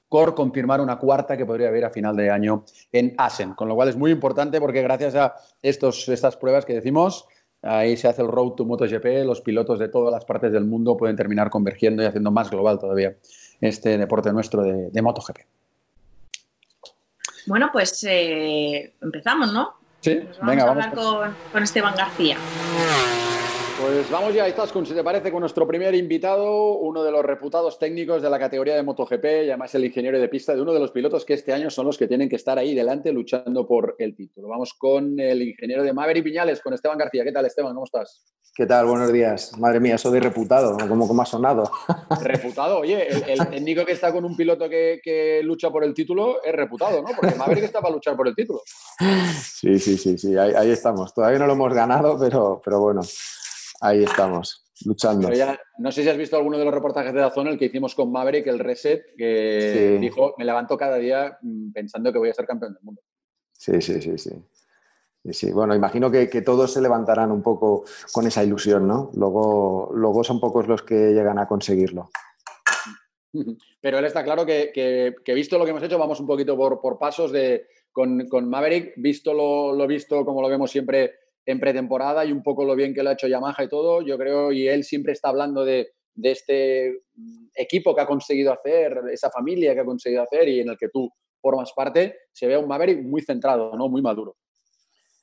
por 0.09 0.35
confirmar 0.35 0.81
una 0.81 0.99
cuarta 0.99 1.37
que 1.37 1.47
podría 1.47 1.69
haber 1.69 1.85
a 1.85 1.91
final 1.91 2.15
de 2.15 2.31
año 2.31 2.65
en 2.93 3.15
Asen. 3.17 3.55
Con 3.55 3.69
lo 3.69 3.75
cual 3.75 3.89
es 3.89 3.97
muy 3.97 4.11
importante 4.11 4.61
porque 4.61 4.83
gracias 4.83 5.15
a 5.15 5.35
estos, 5.63 6.09
estas 6.09 6.37
pruebas 6.37 6.65
que 6.65 6.75
decimos, 6.75 7.27
ahí 7.63 7.97
se 7.97 8.09
hace 8.09 8.23
el 8.23 8.29
Road 8.29 8.53
to 8.53 8.65
MotoGP, 8.65 9.25
los 9.25 9.41
pilotos 9.41 9.79
de 9.79 9.89
todas 9.89 10.13
las 10.13 10.25
partes 10.25 10.53
del 10.53 10.65
mundo 10.65 10.97
pueden 10.97 11.17
terminar 11.17 11.49
convergiendo 11.49 12.03
y 12.03 12.07
haciendo 12.07 12.31
más 12.31 12.51
global 12.51 12.79
todavía 12.79 13.17
este 13.61 13.97
deporte 13.99 14.33
nuestro 14.33 14.63
de, 14.63 15.03
MotoGP. 15.03 15.39
Bueno, 17.47 17.71
pues 17.73 18.05
eh, 18.09 18.93
empezamos, 19.01 19.53
¿no? 19.53 19.75
Sí, 20.01 20.21
vamos 20.39 20.47
venga, 20.47 20.65
a 20.65 20.71
hablar 20.71 20.95
con, 20.95 21.35
con 21.53 21.63
Esteban 21.63 21.95
García. 21.97 22.37
Pues 23.79 24.11
vamos 24.11 24.33
ya, 24.33 24.51
con 24.73 24.87
si 24.87 24.95
te 24.95 25.05
parece, 25.05 25.31
con 25.31 25.41
nuestro 25.41 25.67
primer 25.67 25.95
invitado, 25.95 26.79
uno 26.79 27.05
de 27.05 27.11
los 27.11 27.23
reputados 27.23 27.79
técnicos 27.79 28.23
de 28.23 28.31
la 28.31 28.39
categoría 28.39 28.75
de 28.75 28.83
MotoGP, 28.83 29.25
y 29.25 29.49
además 29.49 29.75
el 29.75 29.85
ingeniero 29.85 30.19
de 30.19 30.29
pista 30.31 30.55
de 30.55 30.63
uno 30.63 30.73
de 30.73 30.81
los 30.81 30.93
pilotos 30.93 31.27
que 31.27 31.35
este 31.35 31.53
año 31.53 31.69
son 31.69 31.85
los 31.85 31.99
que 31.99 32.09
tienen 32.09 32.31
que 32.31 32.37
estar 32.37 32.59
ahí 32.59 32.75
delante 32.75 33.13
luchando 33.13 33.67
por 33.67 33.95
el 33.99 34.17
título. 34.17 34.49
Vamos 34.49 34.73
con 34.73 35.21
el 35.21 35.43
ingeniero 35.43 35.83
de 35.83 35.93
Maverick 35.93 36.25
Piñales, 36.25 36.63
con 36.63 36.73
Esteban 36.73 36.97
García. 36.97 37.23
¿Qué 37.23 37.33
tal, 37.33 37.45
Esteban? 37.45 37.75
¿Cómo 37.75 37.85
estás? 37.85 38.25
¿Qué 38.55 38.65
tal? 38.65 38.87
Buenos 38.87 39.13
días. 39.13 39.53
Madre 39.59 39.79
mía, 39.79 39.97
eso 39.97 40.11
de 40.11 40.21
reputado, 40.21 40.79
¿cómo, 40.89 41.07
cómo 41.07 41.21
ha 41.21 41.27
sonado? 41.27 41.71
Reputado, 42.23 42.79
oye, 42.79 43.09
el, 43.31 43.47
técnico 43.47 43.85
que 43.85 43.93
está 43.93 44.11
con 44.11 44.25
un 44.25 44.35
piloto 44.35 44.71
que, 44.71 45.43
lucha 45.45 45.71
por 45.71 45.85
el 45.85 45.93
título 45.93 46.43
es 46.43 46.55
reputado, 46.55 47.03
¿no? 47.03 47.09
Porque 47.15 47.35
Maverick 47.35 47.65
está 47.65 47.83
para 47.83 47.93
luchar 47.93 48.17
por 48.17 48.27
el 48.27 48.35
título. 48.35 48.63
Sí, 49.43 49.79
sí, 49.79 49.99
sí, 49.99 50.17
sí, 50.17 50.35
ahí, 50.39 50.53
ahí 50.57 50.71
estamos. 50.71 51.13
Todavía 51.13 51.39
no 51.39 51.47
lo 51.47 51.53
hemos 51.53 51.75
ganado, 51.75 52.19
pero, 52.19 52.63
pero 52.65 52.81
bueno 52.81 53.03
ahí 53.81 54.03
estamos, 54.03 54.67
luchando. 54.85 55.29
no 55.79 55.93
sé 55.93 56.03
si 56.03 56.09
has 56.09 56.17
visto 56.17 56.37
alguno 56.37 56.59
de 56.59 56.65
los 56.65 56.75
reportajes 56.75 57.13
de 57.13 57.21
la 57.21 57.31
zona, 57.31 57.51
el 57.51 57.59
que 57.59 57.67
hicimos 57.67 57.95
con 57.95 58.11
Maverick, 58.11 58.47
el 58.47 58.59
reset, 58.59 59.15
que 59.17 59.99
dijo, 60.01 60.35
me 60.39 60.45
levanto 60.45 60.77
cada 60.77 60.97
día 60.97 61.39
mm, 61.43 61.73
pensando 61.73 62.13
que 62.13 62.19
voy 62.19 62.31
a 62.31 62.35
ser 62.35 62.47
campeón 62.47 62.75
del 62.75 62.83
mundo. 62.83 63.03
Sí, 63.53 63.81
sí, 63.81 64.01
sí, 64.01 64.19
sí. 64.19 64.33
Sí, 65.33 65.51
bueno, 65.51 65.75
imagino 65.75 66.11
que, 66.11 66.27
todos 66.43 66.73
se 66.73 66.81
levantarán 66.81 67.33
un 67.33 67.43
poco 67.43 67.85
con 68.13 68.27
esa 68.27 68.45
ilusión, 68.45 68.87
¿no? 68.87 69.11
Luego, 69.15 69.91
luego 69.93 70.23
son 70.23 70.39
pocos 70.39 70.69
los 70.69 70.83
que 70.83 71.13
llegan 71.13 71.39
a 71.39 71.49
conseguirlo. 71.49 72.11
Pero 73.81 73.99
él 73.99 74.05
está 74.05 74.23
claro 74.23 74.47
que, 74.47 75.15
visto 75.35 75.59
lo 75.59 75.65
que 75.65 75.71
hemos 75.71 75.83
hecho, 75.83 75.99
vamos 75.99 76.21
un 76.21 76.27
poquito 76.27 76.57
por, 76.57 76.81
por 76.81 76.99
pasos 76.99 77.33
de, 77.33 77.67
con, 77.93 78.49
Maverick, 78.49 78.93
visto 78.97 79.35
lo, 79.35 79.73
lo, 79.73 79.87
visto 79.87 80.25
como 80.25 80.43
lo 80.43 80.49
vemos 80.49 80.71
siempre 80.71 81.15
en 81.47 81.61
pretemporada 81.61 82.25
y 82.25 82.33
un 82.33 82.43
poco 82.43 82.65
lo 82.65 82.75
bien 82.75 82.93
que 82.93 83.03
lo 83.03 83.11
ha 83.11 83.13
hecho 83.13 83.29
Yamaha 83.29 83.65
y 83.65 83.69
todo, 83.69 84.03
yo 84.03 84.19
creo, 84.19 84.51
y 84.53 84.67
él 84.67 84.83
siempre 84.85 85.13
está 85.13 85.29
hablando 85.29 85.65
de, 85.65 85.93
este 86.21 87.03
mm, 87.15 87.47
equipo 87.55 87.95
que 87.95 88.01
ha 88.01 88.07
conseguido 88.07 88.53
hacer, 88.53 89.01
esa 89.13 89.31
familia 89.31 89.75
que 89.75 89.81
ha 89.81 89.85
conseguido 89.85 90.23
hacer 90.23 90.49
y 90.49 90.61
en 90.61 90.71
el 90.71 90.77
que 90.77 90.89
tú 90.89 91.09
formas 91.41 91.73
parte, 91.75 92.17
se 92.33 92.49
ve 92.49 92.57
un 92.57 92.67
Maverick 92.67 93.03
muy 93.03 93.23
centrado, 93.23 93.77
¿no? 93.77 93.89
muy 93.89 94.03
maduro. 94.03 94.37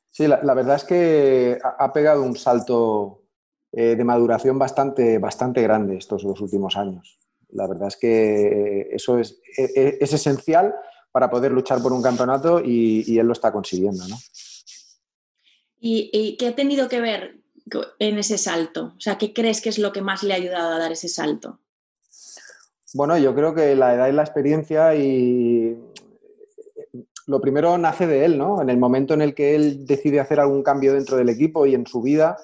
Sí, 0.10 0.28
la, 0.28 0.54
verdad 0.54 0.76
es 0.76 0.84
que 0.84 1.58
ha 1.62 1.92
pegado 1.92 2.24
un 2.24 2.38
salto 2.38 3.24
eh, 3.72 3.96
de 3.96 4.04
maduración 4.04 4.60
bastante, 4.60 5.18
bastante 5.18 5.62
grande 5.64 5.98
estos 5.98 6.24
dos 6.24 6.40
últimos 6.40 6.78
años. 6.78 7.18
La 7.50 7.68
verdad 7.68 7.88
es 7.88 7.98
que 7.98 8.90
eso 8.92 9.18
es, 9.18 9.42
e, 9.58 9.64
e, 9.76 9.98
es, 10.00 10.14
esencial 10.14 10.74
para 11.12 11.32
poder 11.32 11.52
luchar 11.52 11.82
por 11.82 11.92
un 11.92 12.04
campeonato 12.04 12.62
y, 12.64 13.04
y 13.12 13.18
él 13.18 13.26
lo 13.26 13.34
está 13.34 13.52
consiguiendo, 13.52 14.08
¿no? 14.08 14.16
¿Y, 15.86 16.38
qué 16.38 16.48
ha 16.48 16.56
tenido 16.56 16.88
que 16.88 17.02
ver 17.02 17.42
en 18.00 18.18
ese 18.18 18.38
salto? 18.38 18.94
O 18.96 19.02
sea, 19.02 19.18
¿qué 19.18 19.34
crees 19.34 19.60
que 19.60 19.68
es 19.68 19.78
lo 19.78 19.92
que 19.92 20.02
más 20.02 20.24
le 20.24 20.32
ha 20.32 20.38
ayudado 20.38 20.74
a 20.74 20.80
dar 20.80 20.94
ese 20.94 21.10
salto? 21.10 21.60
Bueno, 22.94 23.18
yo 23.18 23.36
creo 23.36 23.54
que 23.54 23.76
la 23.76 23.94
edad 23.94 24.08
y 24.08 24.14
la 24.14 24.22
experiencia 24.22 24.96
y 24.96 25.78
lo 27.28 27.42
primero 27.42 27.78
nace 27.78 28.08
de 28.08 28.24
él, 28.24 28.38
¿no? 28.38 28.62
En 28.62 28.70
el 28.70 28.78
momento 28.78 29.14
en 29.14 29.22
el 29.24 29.36
que 29.36 29.56
él 29.56 29.86
decide 29.86 30.22
hacer 30.22 30.40
algún 30.40 30.64
cambio 30.64 30.94
dentro 30.94 31.18
del 31.18 31.28
equipo 31.28 31.66
y 31.66 31.76
en 31.76 31.86
su 31.86 32.02
vida, 32.02 32.38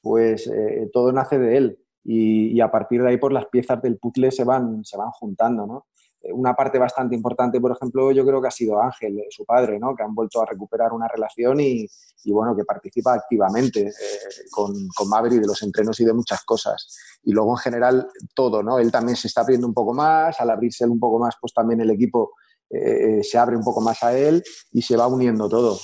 pues 0.00 0.48
eh, 0.48 0.90
todo 0.92 1.12
nace 1.12 1.38
de 1.38 1.56
él. 1.56 1.78
Y, 2.02 2.48
y, 2.48 2.60
a 2.60 2.72
partir 2.72 3.00
de 3.00 3.10
ahí, 3.10 3.16
pues 3.16 3.32
las 3.32 3.46
piezas 3.46 3.80
del 3.80 3.98
puzzle 3.98 4.32
se 4.32 4.42
van, 4.42 4.84
se 4.84 4.96
van 4.96 5.10
juntando, 5.12 5.68
¿no? 5.68 5.86
Una 6.32 6.54
parte 6.54 6.78
bastante 6.78 7.14
importante, 7.14 7.60
por 7.60 7.72
ejemplo, 7.72 8.12
yo 8.12 8.24
creo 8.24 8.40
que 8.40 8.48
ha 8.48 8.52
sido 8.52 8.80
Ángel, 8.80 9.18
eh, 9.18 9.26
su 9.30 9.44
padre, 9.44 9.78
¿no? 9.78 9.94
que 9.94 10.02
han 10.02 10.14
vuelto 10.14 10.40
a 10.40 10.46
recuperar 10.46 10.92
una 10.92 11.08
relación 11.08 11.60
y, 11.60 11.88
bueno, 12.26 12.54
que 12.54 12.64
participa 12.64 13.14
activamente 13.14 13.88
eh, 13.88 13.92
con, 14.50 14.72
con 14.94 15.08
Maverick 15.08 15.40
de 15.40 15.46
los 15.46 15.62
entrenos 15.62 15.98
y 16.00 16.04
de 16.04 16.12
muchas 16.12 16.44
cosas. 16.44 16.96
Y 17.24 17.32
luego, 17.32 17.52
en 17.52 17.58
general, 17.58 18.08
todo, 18.34 18.62
¿no? 18.62 18.78
Él 18.78 18.92
también 18.92 19.16
se 19.16 19.28
está 19.28 19.40
abriendo 19.40 19.66
un 19.66 19.74
poco 19.74 19.92
más, 19.92 20.40
al 20.40 20.50
abrirse 20.50 20.84
un 20.84 21.00
poco 21.00 21.18
más, 21.18 21.34
pues 21.40 21.52
también 21.52 21.80
el 21.80 21.90
equipo 21.90 22.34
eh, 22.70 23.22
se 23.22 23.38
abre 23.38 23.56
un 23.56 23.64
poco 23.64 23.80
más 23.80 24.02
a 24.02 24.16
él 24.16 24.42
y 24.72 24.82
se 24.82 24.96
va 24.96 25.06
uniendo 25.06 25.48
todo. 25.48 25.78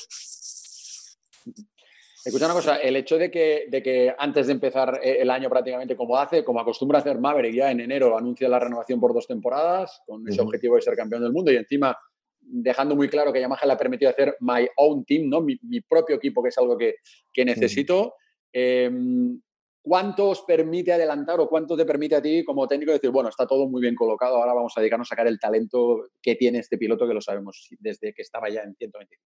Escucha 2.29 2.45
una 2.45 2.55
cosa, 2.55 2.77
el 2.77 2.95
hecho 2.95 3.17
de 3.17 3.31
que, 3.31 3.67
de 3.71 3.83
que 3.83 4.15
antes 4.19 4.47
de 4.47 4.53
empezar 4.53 5.01
eh, 5.03 5.17
el 5.21 5.31
año 5.31 5.49
prácticamente 5.49 5.97
como 5.97 6.17
hace, 6.19 6.45
como 6.45 6.61
acostumbra 6.61 6.99
hacer 6.99 7.19
Maverick 7.19 7.55
ya 7.55 7.71
en 7.71 7.81
enero, 7.81 8.19
anuncia 8.19 8.51
la 8.51 8.59
renovación 8.59 9.01
por 9.01 9.15
dos 9.15 9.27
temporadas 9.27 10.03
con 10.07 10.29
ese 10.29 10.43
objetivo 10.43 10.77
de 10.77 10.83
ser 10.83 10.95
campeón 10.95 11.23
del 11.23 11.33
mundo 11.33 11.51
y 11.51 11.57
encima 11.57 11.97
dejando 12.41 12.95
muy 12.95 13.09
claro 13.09 13.33
que 13.33 13.41
Yamaha 13.41 13.67
le 13.67 13.73
ha 13.73 13.79
permitido 13.79 14.11
hacer 14.11 14.37
my 14.41 14.69
own 14.77 15.07
team, 15.07 15.31
¿no? 15.31 15.41
mi, 15.41 15.57
propio 15.89 16.17
equipo, 16.17 16.43
que 16.43 16.51
es 16.51 16.59
algo 16.59 16.77
que, 16.77 16.97
necesito. 17.45 18.15
Em, 18.53 19.41
¿Cuánto 19.81 20.29
os 20.29 20.43
permite 20.43 20.93
adelantar 20.93 21.41
o 21.41 21.49
cuánto 21.49 21.79
te 21.79 21.87
permite 21.87 22.17
a 22.17 22.21
ti 22.21 22.45
como 22.45 22.69
técnico 22.69 22.93
decir, 22.93 23.09
bueno, 23.09 23.31
está 23.31 23.47
todo 23.47 23.67
muy 23.69 23.81
bien 23.81 23.95
colocado, 23.95 24.37
ahora 24.37 24.53
vamos 24.53 24.75
a 24.77 24.81
dedicarnos 24.81 25.09
a 25.09 25.15
sacar 25.15 25.29
el 25.29 25.41
talento 25.41 26.09
que 26.21 26.35
tiene 26.35 26.59
este 26.59 26.77
piloto 26.77 27.09
que 27.09 27.15
lo 27.15 27.23
sabemos 27.23 27.69
desde 27.79 28.13
que 28.13 28.21
estaba 28.21 28.51
ya 28.51 28.61
en 28.65 28.75
125? 28.75 29.23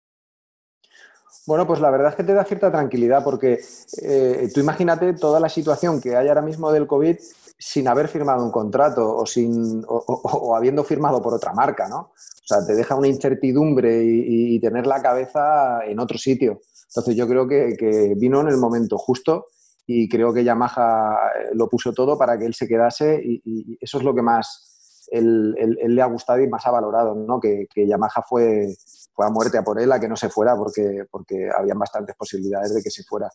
Bueno, 1.46 1.66
pues 1.66 1.81
la 1.81 1.90
verdad 1.90 2.11
es 2.11 2.16
que 2.16 2.22
te 2.22 2.35
da 2.35 2.44
cierta 2.44 2.70
tranquilidad 2.70 3.24
porque 3.24 3.61
eh, 4.02 4.48
tú 4.55 4.61
imagínate 4.61 5.12
toda 5.14 5.40
la 5.40 5.48
situación 5.48 6.00
que 6.00 6.16
hay 6.16 6.28
ahora 6.28 6.42
mismo 6.42 6.70
del 6.70 6.87
COVID 6.87 7.16
sin 7.59 7.88
haber 7.88 8.09
firmado 8.09 8.44
un 8.44 8.50
contrato 8.50 9.16
o, 9.16 9.26
sin, 9.26 9.85
o, 9.87 10.55
habiendo 10.57 10.85
firmado 10.85 11.20
por 11.20 11.35
otra 11.35 11.52
marca, 11.52 11.88
¿no? 11.88 11.98
O 11.98 12.44
sea, 12.44 12.64
te 12.64 12.74
deja 12.74 12.94
una 12.94 13.09
incertidumbre 13.09 14.02
y, 14.05 14.61
tener 14.61 14.87
la 14.87 15.00
cabeza 15.00 15.85
en 15.85 15.98
otro 15.98 16.18
sitio. 16.18 16.61
Entonces 16.88 17.16
yo 17.16 17.26
creo 17.26 17.46
que, 17.46 18.14
vino 18.16 18.40
en 18.40 18.48
el 18.48 18.57
momento 18.57 18.98
justo 18.98 19.46
y 19.87 20.09
creo 20.09 20.33
que 20.33 20.44
Yamaha 20.44 21.16
eh, 21.38 21.50
lo 21.55 21.68
puso 21.68 21.92
todo 21.92 22.16
para 22.16 22.38
que 22.38 22.46
él 22.46 22.55
se 22.55 22.68
quedase 22.68 23.20
y, 23.22 23.78
eso 23.81 23.98
es 23.98 24.05
lo 24.05 24.14
que 24.14 24.22
más 24.22 25.07
él, 25.11 25.52
le 25.52 26.02
ha 26.02 26.07
gustado 26.07 26.40
y 26.40 26.48
más 26.48 26.66
ha 26.66 26.70
valorado, 26.70 27.14
¿no? 27.14 27.40
Que, 27.40 27.66
que 27.72 27.87
Yamaha 27.87 28.22
fue, 28.28 28.74
fue 29.14 29.27
a 29.27 29.31
muerte 29.31 29.59
a 29.59 29.62
por 29.62 29.81
él 29.81 29.92
a 29.92 30.01
que 30.01 30.09
no 30.09 30.16
se 30.16 30.29
fuera 30.29 30.57
porque, 30.57 31.05
porque 31.11 31.48
habían 31.57 31.79
bastantes 31.79 32.16
posibilidades 32.16 32.75
de 32.75 32.83
que 32.83 32.90
se 32.90 33.05
fuera. 33.05 33.31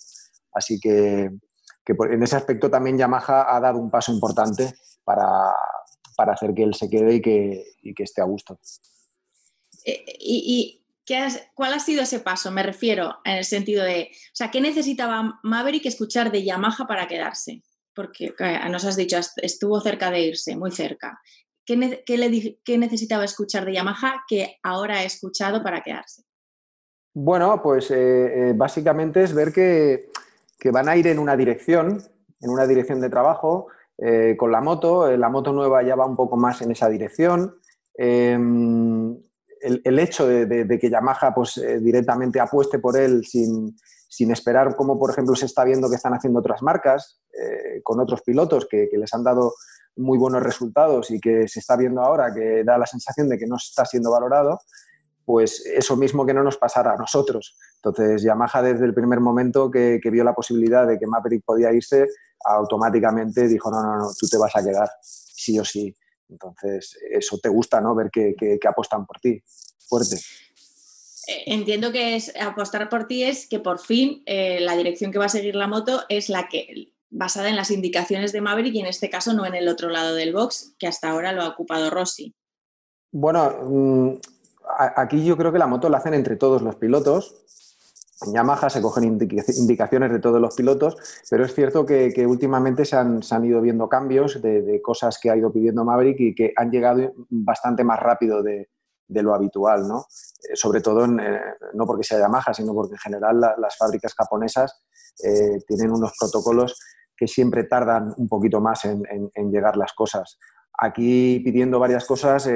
Así 0.53 0.79
que, 0.79 1.29
en 1.85 2.23
ese 2.23 2.35
aspecto 2.35 2.69
también 2.69 2.97
Yamaha 2.97 3.55
ha 3.55 3.59
dado 3.59 3.79
un 3.79 3.89
paso 3.89 4.11
importante 4.11 4.73
para, 5.03 5.53
hacer 6.17 6.53
que 6.53 6.63
él 6.63 6.73
se 6.73 6.89
quede 6.89 7.15
y 7.15 7.21
que, 7.21 7.63
que 7.95 8.03
esté 8.03 8.21
a 8.21 8.25
gusto. 8.25 8.59
Eh, 9.85 10.03
¿Y, 10.19 10.83
qué 11.05 11.27
cuál 11.53 11.73
ha 11.73 11.79
sido 11.79 12.01
ese 12.01 12.19
paso? 12.19 12.51
Me 12.51 12.63
refiero 12.63 13.17
en 13.23 13.37
el 13.37 13.45
sentido 13.45 13.83
de, 13.83 14.09
o 14.11 14.35
sea, 14.35 14.51
¿qué 14.51 14.59
necesitaba 14.59 15.39
Maverick 15.43 15.85
escuchar 15.85 16.31
de 16.31 16.43
Yamaha 16.43 16.87
para 16.87 17.07
quedarse? 17.07 17.63
Porque 17.93 18.33
nos 18.69 18.83
has 18.83 18.97
dicho, 18.97 19.17
estuvo 19.37 19.79
cerca 19.79 20.11
de 20.11 20.21
irse, 20.21 20.55
muy 20.55 20.71
cerca. 20.71 21.19
¿Qué, 21.67 22.77
necesitaba 22.77 23.25
escuchar 23.25 23.65
de 23.65 23.73
Yamaha 23.73 24.23
que 24.25 24.57
ahora 24.63 24.99
ha 24.99 25.03
escuchado 25.03 25.61
para 25.61 25.81
quedarse? 25.81 26.23
Bueno, 27.13 27.61
pues 27.61 27.91
eh, 27.91 27.95
eh, 28.49 28.53
básicamente 28.55 29.21
es 29.23 29.33
ver 29.33 29.51
que, 29.51 30.09
van 30.71 30.87
a 30.87 30.95
ir 30.95 31.07
en 31.07 31.19
una 31.19 31.35
dirección, 31.35 32.01
en 32.39 32.49
una 32.49 32.65
dirección 32.65 33.01
de 33.01 33.09
trabajo 33.09 33.67
eh, 33.97 34.35
con 34.37 34.51
la 34.51 34.61
moto. 34.61 35.15
La 35.17 35.27
moto 35.27 35.51
nueva 35.51 35.83
ya 35.83 35.95
va 35.95 36.05
un 36.05 36.15
poco 36.15 36.37
más 36.37 36.61
en 36.61 36.71
esa 36.71 36.87
dirección. 36.87 37.57
Em, 37.95 39.17
el, 39.59 39.99
hecho 39.99 40.25
de, 40.25 40.79
que 40.79 40.89
Yamaha 40.89 41.33
pues, 41.33 41.61
directamente 41.81 42.39
apueste 42.39 42.79
por 42.79 42.95
él 42.95 43.25
sin, 43.25 43.75
esperar, 44.31 44.75
como 44.75 44.97
por 44.97 45.11
ejemplo 45.11 45.35
se 45.35 45.45
está 45.45 45.63
viendo 45.63 45.89
que 45.89 45.95
están 45.95 46.13
haciendo 46.13 46.39
otras 46.39 46.61
marcas 46.61 47.21
con 47.83 47.99
otros 47.99 48.21
pilotos 48.21 48.67
que, 48.69 48.89
les 48.91 49.13
han 49.13 49.23
dado 49.23 49.53
muy 49.95 50.17
buenos 50.17 50.43
resultados 50.43 51.11
y 51.11 51.19
que 51.19 51.47
se 51.47 51.59
está 51.59 51.75
viendo 51.75 52.01
ahora 52.01 52.33
que 52.33 52.63
da 52.63 52.77
la 52.77 52.85
sensación 52.85 53.29
de 53.29 53.37
que 53.37 53.47
no 53.47 53.57
está 53.57 53.85
siendo 53.85 54.11
valorado, 54.11 54.59
pues 55.25 55.65
eso 55.65 55.97
mismo 55.97 56.25
que 56.25 56.33
no 56.33 56.41
nos 56.41 56.57
pasara 56.57 56.93
a 56.93 56.95
nosotros. 56.95 57.57
Entonces, 57.75 58.23
Yamaha 58.23 58.61
desde 58.61 58.85
el 58.85 58.93
primer 58.93 59.19
momento 59.19 59.69
que, 59.69 59.99
vio 60.09 60.23
la 60.23 60.33
posibilidad 60.33 60.87
de 60.87 60.97
que 60.97 61.05
Maverick 61.05 61.43
podía 61.43 61.73
irse, 61.73 62.07
automáticamente 62.45 63.47
dijo, 63.47 63.69
no, 63.69 63.81
no, 63.81 63.97
no, 63.97 64.07
tú 64.17 64.27
te 64.27 64.37
vas 64.37 64.55
a 64.55 64.63
quedar, 64.63 64.89
sí 65.01 65.59
o 65.59 65.65
sí. 65.65 65.93
Entonces, 66.29 66.97
eso 67.11 67.37
te 67.41 67.49
gusta, 67.49 67.81
¿no? 67.81 67.95
Ver 67.95 68.09
que, 68.09 68.59
apostan 68.67 69.05
por 69.05 69.19
ti, 69.19 69.41
fuerte. 69.89 70.17
Entiendo 71.27 71.91
que 71.91 72.15
es 72.15 72.33
apostar 72.39 72.87
por 72.87 73.05
ti 73.05 73.23
es 73.23 73.47
que 73.47 73.59
por 73.59 73.79
fin 73.79 74.23
eh, 74.25 74.59
la 74.61 74.77
dirección 74.77 75.11
que 75.11 75.19
va 75.19 75.25
a 75.25 75.29
seguir 75.29 75.55
la 75.55 75.67
moto 75.67 76.01
es 76.07 76.29
la 76.29 76.47
que 76.47 76.93
basada 77.09 77.49
en 77.49 77.55
las 77.55 77.71
indicaciones 77.71 78.31
de 78.31 78.41
Maverick 78.41 78.75
y 78.75 78.79
en 78.79 78.85
este 78.85 79.09
caso 79.09 79.33
no 79.33 79.45
en 79.45 79.55
el 79.55 79.67
otro 79.67 79.89
lado 79.89 80.15
del 80.15 80.33
box, 80.33 80.75
que 80.79 80.87
hasta 80.87 81.09
ahora 81.09 81.33
lo 81.33 81.41
ha 81.41 81.49
ocupado 81.49 81.89
Rossi. 81.89 82.33
Bueno, 83.11 83.51
mm, 83.63 84.13
aquí 84.95 85.23
yo 85.25 85.37
creo 85.37 85.51
que 85.51 85.59
la 85.59 85.67
moto 85.67 85.89
la 85.89 85.97
hacen 85.97 86.13
entre 86.13 86.35
todos 86.35 86.61
los 86.61 86.75
pilotos. 86.75 87.35
En 88.25 88.33
Yamaha 88.33 88.69
se 88.69 88.81
cogen 88.81 89.03
indicaciones 89.03 90.11
de 90.11 90.19
todos 90.19 90.41
los 90.41 90.55
pilotos, 90.55 90.97
pero 91.29 91.45
es 91.45 91.53
cierto 91.53 91.85
que, 91.85 92.25
últimamente 92.27 92.83
se 92.83 92.95
han, 92.95 93.21
ido 93.43 93.61
viendo 93.61 93.87
cambios 93.89 94.41
de, 94.41 94.81
cosas 94.81 95.19
que 95.19 95.29
ha 95.29 95.37
ido 95.37 95.51
pidiendo 95.51 95.85
Maverick 95.85 96.19
y 96.19 96.35
que 96.35 96.51
han 96.55 96.71
llegado 96.71 97.13
bastante 97.29 97.83
más 97.83 97.99
rápido 97.99 98.41
de, 98.41 98.69
lo 99.09 99.33
habitual, 99.33 99.87
¿no? 99.87 100.05
Eh, 100.49 100.55
sobre 100.55 100.81
todo, 100.81 101.05
eh, 101.05 101.41
no 101.73 101.85
porque 101.85 102.03
sea 102.03 102.19
Yamaha, 102.19 102.53
sino 102.53 102.73
porque 102.73 102.93
en 102.93 102.99
general 102.99 103.39
las 103.39 103.77
fábricas 103.77 104.13
japonesas 104.13 104.81
eh, 105.23 105.59
tienen 105.67 105.91
unos 105.91 106.13
protocolos 106.19 106.79
que 107.15 107.27
siempre 107.27 107.63
tardan 107.63 108.13
un 108.17 108.27
poquito 108.27 108.61
más 108.61 108.85
en, 108.85 109.51
llegar 109.51 109.75
las 109.75 109.93
cosas. 109.93 110.37
Aquí 110.79 111.39
pidiendo 111.39 111.79
varias 111.79 112.05
cosas, 112.05 112.47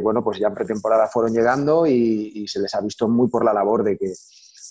bueno, 0.00 0.22
pues 0.22 0.38
ya 0.38 0.46
en 0.46 0.54
pretemporada 0.54 1.08
fueron 1.08 1.32
llegando 1.32 1.84
y, 1.84 2.46
se 2.46 2.60
les 2.60 2.72
ha 2.76 2.80
visto 2.80 3.08
muy 3.08 3.28
por 3.28 3.44
la 3.44 3.52
labor 3.52 3.82
de, 3.82 3.98
que, 3.98 4.12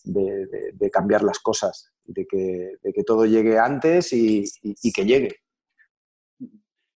de, 0.06 0.90
cambiar 0.90 1.24
las 1.24 1.40
cosas, 1.40 1.92
de 2.06 2.26
que, 2.26 2.78
que 2.82 3.04
todo 3.04 3.26
llegue 3.26 3.60
antes 3.60 4.14
y, 4.14 4.46
que 4.94 5.04
llegue. 5.04 5.43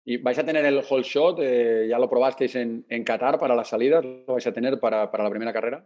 ¿Y 0.08 0.18
vais 0.18 0.38
a 0.38 0.44
tener 0.44 0.64
el 0.64 0.84
whole 0.88 1.02
shot? 1.02 1.40
Eh, 1.40 1.88
¿Ya 1.90 1.98
lo 1.98 2.08
probasteis 2.08 2.54
en, 2.54 2.86
en, 2.88 3.02
Qatar 3.02 3.40
para 3.40 3.56
las 3.56 3.68
salidas? 3.68 4.04
¿Lo 4.04 4.34
vais 4.34 4.46
a 4.46 4.52
tener 4.52 4.78
para, 4.78 5.10
para 5.10 5.24
la 5.24 5.30
primera 5.30 5.52
carrera? 5.52 5.84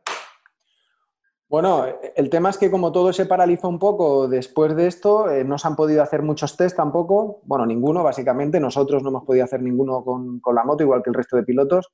Bueno, 1.48 1.86
el 2.14 2.28
tema 2.28 2.50
es 2.50 2.58
que 2.58 2.70
como 2.70 2.92
todo 2.92 3.14
se 3.14 3.24
paralizó 3.24 3.66
un 3.68 3.78
poco 3.78 4.28
después 4.28 4.76
de 4.76 4.88
esto, 4.88 5.30
eh, 5.30 5.42
no 5.42 5.56
se 5.56 5.66
han 5.66 5.74
podido 5.74 6.02
hacer 6.02 6.22
muchos 6.22 6.54
test 6.54 6.76
tampoco, 6.76 7.40
bueno, 7.44 7.64
ninguno 7.64 8.04
básicamente, 8.04 8.60
nosotros 8.60 9.02
no 9.02 9.08
hemos 9.08 9.24
podido 9.24 9.46
hacer 9.46 9.62
ninguno 9.62 10.04
con, 10.04 10.40
la 10.54 10.64
moto, 10.64 10.84
igual 10.84 11.02
que 11.02 11.10
el 11.10 11.14
resto 11.14 11.38
de 11.38 11.42
pilotos. 11.42 11.90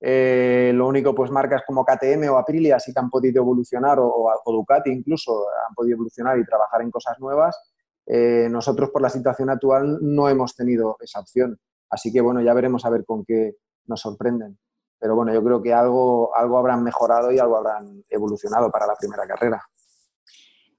Eh, 0.00 0.70
lo 0.74 0.86
único, 0.86 1.12
pues 1.12 1.32
marcas 1.32 1.64
como 1.66 1.84
KTM 1.84 2.30
o 2.30 2.38
Aprilia 2.38 2.78
sí 2.78 2.92
que 2.94 3.00
han 3.00 3.10
podido 3.10 3.42
evolucionar, 3.42 3.98
o, 4.00 4.30
Ducati 4.46 4.90
incluso, 4.90 5.44
han 5.68 5.74
podido 5.74 5.96
evolucionar 5.96 6.38
y 6.38 6.44
trabajar 6.44 6.82
en 6.82 6.92
cosas 6.92 7.18
nuevas. 7.18 7.60
Eh, 8.08 8.48
nosotros 8.50 8.90
por 8.90 9.02
la 9.02 9.10
situación 9.10 9.50
actual 9.50 9.98
no 10.00 10.28
hemos 10.28 10.56
tenido 10.56 10.96
esa 11.00 11.20
opción. 11.20 11.58
Así 11.90 12.12
que 12.12 12.20
bueno, 12.20 12.40
ya 12.40 12.54
veremos 12.54 12.84
a 12.84 12.90
ver 12.90 13.04
con 13.04 13.24
qué 13.24 13.56
nos 13.86 14.00
sorprenden 14.00 14.58
pero 14.98 15.14
bueno, 15.14 15.32
yo 15.32 15.42
creo 15.42 15.62
que 15.62 15.72
algo, 15.72 16.36
algo 16.36 16.58
habrán 16.58 16.82
mejorado 16.82 17.30
y 17.30 17.38
algo 17.38 17.56
habrán 17.56 18.04
evolucionado 18.08 18.70
para 18.70 18.86
la 18.86 18.96
primera 18.96 19.26
carrera. 19.26 19.62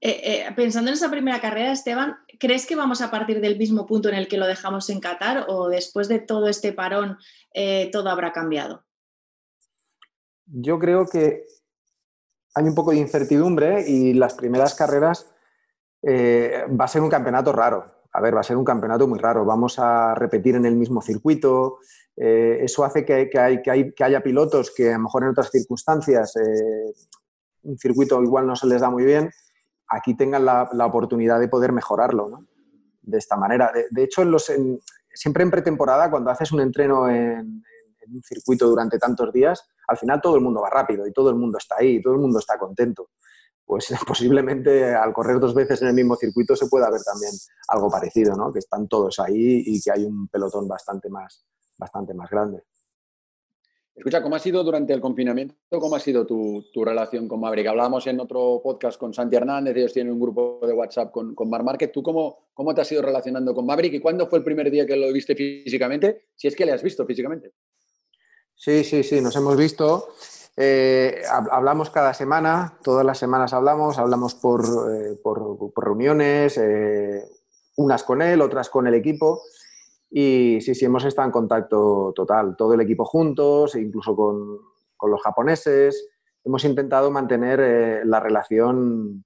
Eh, 0.02 0.46
eh, 0.46 0.52
pensando 0.56 0.90
en 0.90 0.94
esa 0.94 1.10
primera 1.10 1.40
carrera, 1.40 1.72
Esteban, 1.72 2.16
¿crees 2.38 2.66
que 2.66 2.76
vamos 2.76 3.02
a 3.02 3.10
partir 3.10 3.40
del 3.40 3.58
mismo 3.58 3.86
punto 3.86 4.08
en 4.08 4.14
el 4.14 4.28
que 4.28 4.38
lo 4.38 4.46
dejamos 4.46 4.88
en 4.88 5.00
Qatar 5.00 5.46
o 5.48 5.68
después 5.68 6.08
de 6.08 6.20
todo 6.20 6.48
este 6.48 6.72
parón 6.72 7.18
eh, 7.52 7.90
todo 7.92 8.08
habrá 8.08 8.32
cambiado? 8.32 8.84
Yo 10.46 10.78
creo 10.78 11.06
que 11.06 11.44
hay 12.54 12.64
un 12.64 12.74
poco 12.74 12.92
de 12.92 12.98
incertidumbre 12.98 13.88
y 13.88 14.14
las 14.14 14.34
primeras 14.34 14.74
carreras 14.74 15.30
va 16.02 16.84
a 16.84 16.88
ser 16.88 17.02
un 17.02 17.10
campeonato 17.10 17.52
raro. 17.52 17.84
A 18.12 18.20
ver, 18.20 18.34
va 18.34 18.40
a 18.40 18.44
ser 18.44 18.56
un 18.56 18.64
campeonato 18.64 19.06
muy 19.06 19.18
raro. 19.18 19.44
Vamos 19.44 19.78
a 19.78 20.14
repetir 20.14 20.56
en 20.56 20.66
el 20.66 20.74
mismo 20.74 21.00
circuito, 21.00 21.78
eh, 22.22 22.64
eso 22.64 22.84
hace 22.84 23.04
que, 23.04 23.30
haya 23.98 24.22
pilotos 24.22 24.72
que 24.76 24.90
a 24.90 24.96
lo 24.98 25.04
mejor 25.04 25.22
en 25.22 25.30
otras 25.30 25.50
circunstancias 25.50 26.36
eh, 26.36 26.92
un 27.62 27.78
circuito 27.78 28.22
igual 28.22 28.46
no 28.46 28.54
se 28.54 28.66
les 28.66 28.82
da 28.82 28.90
muy 28.90 29.04
bien, 29.04 29.30
aquí 29.88 30.14
tengan 30.14 30.44
la, 30.44 30.68
oportunidad 30.84 31.40
de 31.40 31.48
poder 31.48 31.72
mejorarlo 31.72 32.46
de 33.00 33.16
esta 33.16 33.36
manera. 33.36 33.72
De, 33.90 34.02
hecho, 34.02 34.22
siempre 35.14 35.42
en 35.42 35.50
pretemporada, 35.50 36.10
cuando 36.10 36.30
haces 36.30 36.52
un 36.52 36.60
entreno 36.60 37.08
en, 37.08 37.62
un 38.12 38.22
circuito 38.22 38.68
durante 38.68 38.98
tantos 38.98 39.32
días, 39.32 39.66
al 39.88 39.96
final 39.96 40.20
todo 40.20 40.36
el 40.36 40.42
mundo 40.42 40.60
va 40.60 40.68
rápido 40.68 41.06
y 41.06 41.12
todo 41.12 41.30
el 41.30 41.36
mundo 41.36 41.56
está 41.56 41.76
ahí, 41.78 41.96
y 41.96 42.02
todo 42.02 42.14
el 42.14 42.20
mundo 42.20 42.38
está 42.38 42.58
contento. 42.58 43.10
Pues 43.70 43.86
posiblemente 44.04 44.92
al 44.92 45.12
correr 45.12 45.38
dos 45.38 45.54
veces 45.54 45.80
en 45.82 45.88
el 45.88 45.94
mismo 45.94 46.16
circuito 46.16 46.56
se 46.56 46.66
pueda 46.66 46.90
ver 46.90 47.02
también 47.02 47.30
algo 47.68 47.88
parecido, 47.88 48.34
¿no? 48.34 48.52
que 48.52 48.58
están 48.58 48.88
todos 48.88 49.20
ahí 49.20 49.62
y 49.64 49.80
que 49.80 49.92
hay 49.92 50.04
un 50.04 50.26
pelotón 50.26 50.66
bastante 50.66 51.08
más, 51.08 51.46
bastante 51.78 52.12
más 52.12 52.28
grande. 52.28 52.64
Escucha, 53.94 54.24
¿cómo 54.24 54.34
ha 54.34 54.40
sido 54.40 54.64
durante 54.64 54.92
el 54.92 55.00
confinamiento? 55.00 55.54
¿Cómo 55.68 55.94
ha 55.94 56.00
sido 56.00 56.26
tu, 56.26 56.64
relación 56.84 57.28
con 57.28 57.38
Maverick? 57.38 57.68
Hablábamos 57.68 58.08
en 58.08 58.18
otro 58.18 58.60
podcast 58.60 58.98
con 58.98 59.14
Santi 59.14 59.36
Hernández, 59.36 59.76
ellos 59.76 59.92
tienen 59.92 60.14
un 60.14 60.20
grupo 60.20 60.58
de 60.66 60.72
WhatsApp 60.72 61.12
con, 61.12 61.36
con 61.36 61.48
Mar 61.48 61.62
Market. 61.62 61.92
¿Tú 61.92 62.02
cómo, 62.02 62.48
cómo 62.52 62.74
te 62.74 62.80
has 62.80 62.90
ido 62.90 63.02
relacionando 63.02 63.54
con 63.54 63.66
Maverick 63.66 63.94
y 63.94 64.00
cuándo 64.00 64.26
fue 64.26 64.40
el 64.40 64.44
primer 64.44 64.68
día 64.72 64.84
que 64.84 64.96
lo 64.96 65.12
viste 65.12 65.36
físicamente? 65.36 66.24
Si 66.34 66.48
es 66.48 66.56
que 66.56 66.66
le 66.66 66.72
has 66.72 66.82
visto 66.82 67.06
físicamente. 67.06 67.52
Sí, 68.56 68.82
sí, 68.82 69.04
sí, 69.04 69.20
nos 69.20 69.36
hemos 69.36 69.56
visto. 69.56 70.08
Eh, 70.56 71.22
hablamos 71.30 71.90
cada 71.90 72.12
semana, 72.12 72.78
todas 72.82 73.04
las 73.04 73.18
semanas 73.18 73.52
hablamos, 73.52 73.98
hablamos 73.98 74.34
por, 74.34 74.62
eh, 74.92 75.18
reuniones, 75.76 76.58
eh, 76.58 77.24
unas 77.76 78.02
con 78.02 78.20
él, 78.20 78.42
otras 78.42 78.68
con 78.68 78.86
el 78.86 78.94
equipo. 78.94 79.42
Y 80.10 80.60
sí, 80.60 80.74
sí, 80.74 80.84
hemos 80.84 81.04
estado 81.04 81.26
en 81.26 81.32
contacto 81.32 82.12
total, 82.14 82.56
todo 82.56 82.74
el 82.74 82.80
equipo 82.80 83.04
juntos, 83.04 83.76
incluso 83.76 84.14
con, 84.16 84.58
los 85.08 85.22
japoneses. 85.22 86.08
Hemos 86.44 86.64
intentado 86.64 87.10
mantener 87.10 88.04
la 88.04 88.20
relación 88.20 89.24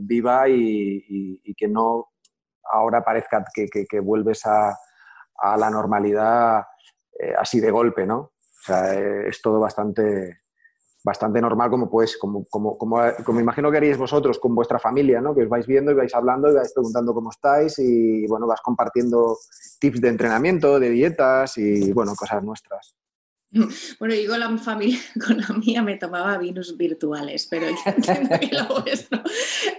viva 0.00 0.48
y, 0.48 1.40
que 1.56 1.68
no 1.68 2.08
ahora 2.70 3.02
parezca 3.02 3.42
que, 3.54 4.00
vuelves 4.00 4.44
a, 4.44 4.76
la 5.56 5.70
normalidad 5.70 6.64
así 7.38 7.60
de 7.60 7.70
golpe, 7.70 8.06
¿no? 8.06 8.18
O 8.18 8.66
sea, 8.66 8.92
es 8.94 9.40
todo 9.40 9.60
bastante, 9.60 10.43
bastante 11.04 11.40
normal 11.40 11.70
como 11.70 11.90
pues, 11.90 12.16
como, 12.16 12.44
como, 12.46 12.78
como, 12.78 12.98
como, 13.22 13.40
imagino 13.40 13.70
que 13.70 13.76
haríais 13.76 13.98
vosotros 13.98 14.38
con 14.38 14.54
vuestra 14.54 14.78
familia, 14.78 15.20
¿no? 15.20 15.34
Que 15.34 15.42
os 15.42 15.48
vais 15.50 15.66
viendo 15.66 15.92
y 15.92 15.94
vais 15.94 16.14
hablando 16.14 16.50
y 16.50 16.54
vais 16.54 16.72
preguntando 16.72 17.12
cómo 17.12 17.30
estáis 17.30 17.78
y, 17.78 18.26
bueno, 18.26 18.46
vas 18.46 18.62
compartiendo 18.62 19.36
tips 19.78 20.00
de 20.00 20.08
entrenamiento, 20.08 20.80
de 20.80 20.88
dietas 20.88 21.58
y, 21.58 21.92
bueno, 21.92 22.14
cosas 22.16 22.42
nuestras. 22.42 22.96
Bueno, 23.98 24.14
yo 24.14 24.30
con 24.30 24.40
la 24.40 24.58
familia, 24.58 24.98
con 25.26 25.38
la 25.38 25.48
mía 25.48 25.82
me 25.82 25.96
tomaba 25.96 26.38
vinos 26.38 26.76
virtuales, 26.76 27.46
pero 27.50 27.68
yo 27.68 27.76
entiendo 27.86 28.38
que 28.40 28.54
lo 28.54 28.82
vuestro 28.82 29.22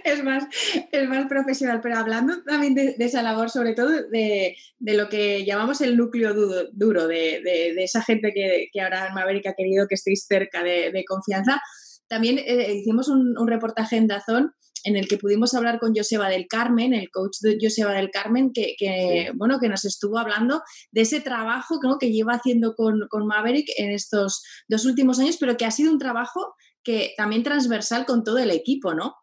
es 0.04 0.24
más, 0.24 0.44
es 0.90 1.08
más 1.08 1.26
profesional. 1.26 1.80
Pero 1.82 1.98
hablando 1.98 2.42
también 2.42 2.74
de, 2.74 2.96
esa 2.98 3.22
labor, 3.22 3.50
sobre 3.50 3.74
todo 3.74 3.90
de, 3.90 4.56
de, 4.78 4.94
lo 4.94 5.08
que 5.08 5.44
llamamos 5.44 5.80
el 5.80 5.96
núcleo 5.96 6.34
duro, 6.72 7.06
de, 7.06 7.40
de, 7.44 7.84
esa 7.84 8.02
gente 8.02 8.32
que, 8.32 8.68
que, 8.72 8.80
ahora 8.80 9.08
en 9.08 9.14
Maverick 9.14 9.46
ha 9.46 9.54
querido 9.54 9.86
que 9.88 9.94
estéis 9.94 10.26
cerca 10.26 10.62
de, 10.62 11.04
confianza, 11.06 11.60
también 12.08 12.38
eh, 12.38 12.72
hicimos 12.74 13.08
un, 13.08 13.38
un 13.38 13.48
reportaje 13.48 13.96
en 13.96 14.06
Dazón 14.06 14.54
en 14.84 14.96
el 14.96 15.08
que 15.08 15.18
pudimos 15.18 15.54
hablar 15.54 15.78
con 15.78 15.94
Joseba 15.94 16.28
del 16.28 16.46
Carmen, 16.48 16.94
el 16.94 17.10
coach 17.10 17.38
de 17.40 17.58
Joseba 17.60 17.92
del 17.92 18.10
Carmen, 18.10 18.52
que, 18.52 19.30
bueno, 19.34 19.58
que 19.58 19.68
nos 19.68 19.84
estuvo 19.84 20.18
hablando 20.18 20.62
de 20.92 21.02
ese 21.02 21.20
trabajo 21.20 21.80
que 21.98 22.12
lleva 22.12 22.34
haciendo 22.34 22.74
con, 22.74 23.08
Maverick 23.26 23.68
en 23.76 23.90
estos 23.90 24.42
dos 24.68 24.84
últimos 24.84 25.18
años, 25.18 25.36
pero 25.38 25.56
que 25.56 25.64
ha 25.64 25.70
sido 25.70 25.92
un 25.92 25.98
trabajo 25.98 26.54
que 26.82 27.14
también 27.16 27.42
transversal 27.42 28.06
con 28.06 28.22
todo 28.22 28.38
el 28.38 28.50
equipo, 28.50 28.94
¿no? 28.94 29.14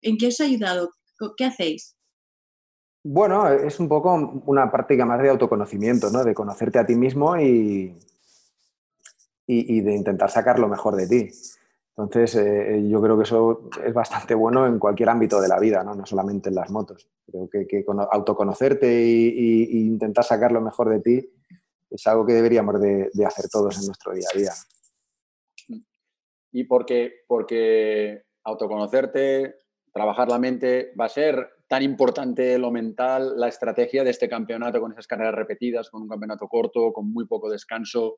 ¿En 0.00 0.16
qué 0.16 0.28
os 0.28 0.40
ha 0.40 0.44
ayudado? 0.44 0.90
¿Qué 1.36 1.44
hacéis? 1.44 1.96
Bueno, 3.04 3.48
es 3.48 3.78
un 3.80 3.88
poco 3.88 4.42
una 4.46 4.70
práctica 4.70 5.04
más 5.04 5.20
de 5.20 5.28
autoconocimiento, 5.28 6.10
¿no? 6.10 6.24
De 6.24 6.34
conocerte 6.34 6.78
a 6.78 6.86
ti 6.86 6.94
mismo 6.94 7.36
y, 7.36 7.98
y 9.46 9.80
de 9.80 9.94
intentar 9.94 10.30
sacar 10.30 10.58
lo 10.58 10.68
mejor 10.68 10.96
de 10.96 11.06
ti. 11.06 11.30
Entonces, 11.96 12.36
eh, 12.36 12.88
yo 12.88 13.02
creo 13.02 13.16
que 13.18 13.24
eso 13.24 13.68
es 13.84 13.92
bastante 13.92 14.34
bueno 14.34 14.66
en 14.66 14.78
cualquier 14.78 15.10
ámbito 15.10 15.40
de 15.40 15.48
la 15.48 15.58
vida, 15.60 15.84
no, 15.84 15.94
no 15.94 16.06
solamente 16.06 16.48
en 16.48 16.54
las 16.54 16.70
motos. 16.70 17.06
Creo 17.26 17.48
que, 17.50 17.84
autoconocerte 18.10 18.86
e 18.86 19.76
intentar 19.76 20.24
sacar 20.24 20.52
lo 20.52 20.62
mejor 20.62 20.88
de 20.88 21.00
ti 21.00 21.30
es 21.92 22.06
algo 22.06 22.24
que 22.24 22.32
deberíamos 22.32 22.80
de, 22.80 23.10
hacer 23.26 23.48
todos 23.50 23.78
en 23.78 23.86
nuestro 23.86 24.12
día 24.14 24.26
a 24.32 24.38
día. 24.38 24.52
Y 26.52 26.64
porque, 26.64 27.24
porque 27.26 28.22
autoconocerte, 28.44 29.56
trabajar 29.92 30.28
la 30.28 30.38
mente, 30.38 30.92
va 30.98 31.06
a 31.06 31.10
ser 31.10 31.48
tan 31.68 31.82
importante 31.82 32.58
lo 32.58 32.70
mental, 32.70 33.38
la 33.38 33.48
estrategia 33.48 34.04
de 34.04 34.10
este 34.10 34.28
campeonato 34.28 34.80
con 34.80 34.92
esas 34.92 35.06
carreras 35.06 35.34
repetidas, 35.34 35.90
con 35.90 36.02
un 36.02 36.08
campeonato 36.08 36.48
corto, 36.48 36.92
con 36.92 37.10
muy 37.10 37.26
poco 37.26 37.50
descanso. 37.50 38.16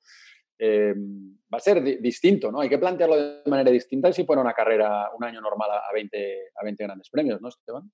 Em, 0.59 1.37
va 1.53 1.59
a 1.59 1.61
ser 1.61 1.83
distinto, 1.83 2.51
¿no? 2.51 2.61
Hay 2.61 2.69
que 2.69 2.79
plantearlo 2.79 3.17
de 3.17 3.51
manera 3.51 3.71
distinta 3.71 4.12
si 4.12 4.25
fuera 4.25 4.43
una 4.43 4.53
carrera, 4.53 5.11
un 5.17 5.25
año 5.25 5.40
normal 5.40 5.71
a 5.71 5.93
20, 5.93 6.53
a 6.55 6.64
20 6.64 6.85
grandes 6.85 7.11
premios, 7.11 7.40
¿no, 7.40 7.49
Esteban? 7.49 7.90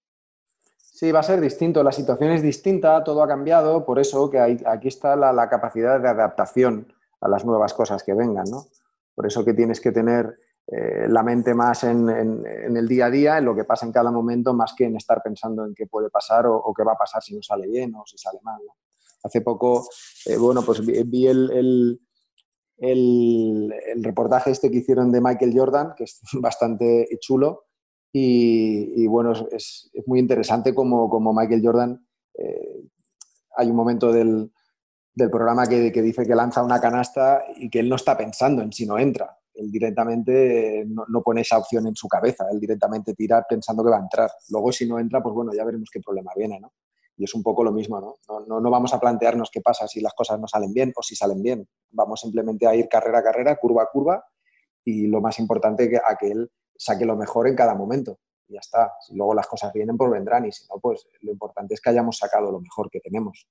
Sí, 1.00 1.12
va 1.12 1.20
a 1.20 1.22
ser 1.22 1.40
distinto. 1.40 1.82
La 1.82 1.92
situación 1.92 2.32
es 2.32 2.42
distinta, 2.42 3.02
todo 3.02 3.22
ha 3.22 3.28
cambiado, 3.28 3.86
por 3.86 3.98
eso 3.98 4.28
que 4.28 4.38
hay, 4.38 4.58
aquí 4.66 4.88
está 4.88 5.16
la, 5.16 5.48
capacidad 5.48 6.00
de 6.00 6.08
adaptación 6.08 6.92
a 7.20 7.28
las 7.28 7.44
nuevas 7.44 7.72
cosas 7.72 8.02
que 8.02 8.12
vengan, 8.12 8.44
¿no? 8.50 8.66
Por 9.14 9.26
eso 9.26 9.44
que 9.44 9.54
tienes 9.54 9.80
que 9.80 9.92
tener 9.92 10.38
eh, 10.66 11.06
la 11.08 11.22
mente 11.22 11.54
más 11.54 11.84
en, 11.84 12.08
el 12.08 12.86
día 12.86 13.06
a 13.06 13.10
día, 13.10 13.38
en 13.38 13.44
lo 13.44 13.54
que 13.54 13.64
pasa 13.64 13.86
en 13.86 13.92
cada 13.92 14.10
momento, 14.10 14.52
más 14.52 14.74
que 14.74 14.84
en 14.84 14.96
estar 14.96 15.22
pensando 15.22 15.64
en 15.64 15.74
qué 15.74 15.86
puede 15.86 16.10
pasar 16.10 16.46
o, 16.46 16.72
qué 16.76 16.84
va 16.84 16.92
a 16.92 16.98
pasar 16.98 17.22
si 17.22 17.34
no 17.34 17.42
sale 17.42 17.66
bien 17.66 17.94
o 17.94 18.04
si 18.04 18.18
sale 18.18 18.38
mal. 18.42 18.60
Hace 19.22 19.40
poco, 19.40 19.88
eh, 20.26 20.36
bueno, 20.36 20.62
pues 20.62 20.84
vi, 20.84 21.26
el, 21.26 22.00
reportaje 22.80 24.50
este 24.50 24.70
que 24.70 24.78
hicieron 24.78 25.12
de 25.12 25.20
Michael 25.20 25.52
Jordan, 25.54 25.94
que 25.96 26.04
es 26.04 26.20
bastante 26.40 27.08
chulo. 27.20 27.66
Y, 28.12 29.06
bueno, 29.06 29.32
es, 29.52 29.90
muy 30.06 30.18
interesante 30.18 30.74
como, 30.74 31.08
como 31.08 31.32
Michael 31.32 31.62
Jordan, 31.64 32.04
eh, 32.34 32.82
hay 33.56 33.70
un 33.70 33.76
momento 33.76 34.12
del, 34.12 34.50
programa 35.30 35.66
que, 35.66 35.90
dice 35.90 36.26
que 36.26 36.34
lanza 36.34 36.64
una 36.64 36.80
canasta 36.80 37.44
y 37.56 37.68
que 37.68 37.80
él 37.80 37.88
no 37.88 37.96
está 37.96 38.16
pensando 38.16 38.62
en 38.62 38.72
si 38.72 38.86
no 38.86 38.98
entra. 38.98 39.38
Él 39.54 39.70
directamente 39.70 40.84
no, 40.88 41.04
no, 41.08 41.22
pone 41.22 41.42
esa 41.42 41.58
opción 41.58 41.86
en 41.86 41.94
su 41.94 42.08
cabeza, 42.08 42.46
él 42.50 42.58
directamente 42.58 43.12
tira 43.14 43.44
pensando 43.48 43.84
que 43.84 43.90
va 43.90 43.98
a 43.98 44.02
entrar. 44.02 44.30
Luego 44.48 44.72
si 44.72 44.88
no 44.88 44.98
entra, 44.98 45.22
pues 45.22 45.34
bueno, 45.34 45.52
ya 45.52 45.64
veremos 45.64 45.90
qué 45.92 46.00
problema 46.00 46.32
viene, 46.34 46.58
¿no? 46.58 46.72
Y 47.20 47.24
es 47.24 47.34
un 47.34 47.42
poco 47.42 47.62
lo 47.62 47.70
mismo, 47.70 48.00
¿no? 48.00 48.16
¿no? 48.46 48.60
No, 48.62 48.70
vamos 48.70 48.94
a 48.94 48.98
plantearnos 48.98 49.50
qué 49.50 49.60
pasa 49.60 49.86
si 49.86 50.00
las 50.00 50.14
cosas 50.14 50.40
no 50.40 50.48
salen 50.48 50.72
bien 50.72 50.90
o 50.96 51.02
si 51.02 51.14
salen 51.14 51.42
bien. 51.42 51.68
Vamos 51.90 52.20
simplemente 52.20 52.66
a 52.66 52.74
ir 52.74 52.88
carrera 52.88 53.18
a 53.18 53.22
carrera, 53.22 53.56
curva 53.56 53.82
a 53.82 53.90
curva 53.92 54.24
y 54.82 55.06
lo 55.06 55.20
más 55.20 55.38
importante 55.38 55.84
es 55.84 56.00
a 56.02 56.16
que 56.16 56.28
él 56.30 56.50
saque 56.74 57.04
lo 57.04 57.16
mejor 57.16 57.46
en 57.46 57.54
cada 57.54 57.74
momento. 57.74 58.20
Y 58.48 58.54
ya 58.54 58.60
está. 58.60 58.94
Si 59.06 59.14
luego 59.14 59.34
las 59.34 59.46
cosas 59.46 59.70
vienen, 59.70 59.98
pues 59.98 60.10
vendrán 60.10 60.46
y 60.46 60.52
si 60.52 60.64
no, 60.70 60.80
pues 60.80 61.06
lo 61.20 61.30
importante 61.30 61.74
es 61.74 61.82
que 61.82 61.90
hayamos 61.90 62.16
sacado 62.16 62.50
lo 62.50 62.58
mejor 62.58 62.88
que 62.88 63.00
tenemos. 63.00 63.46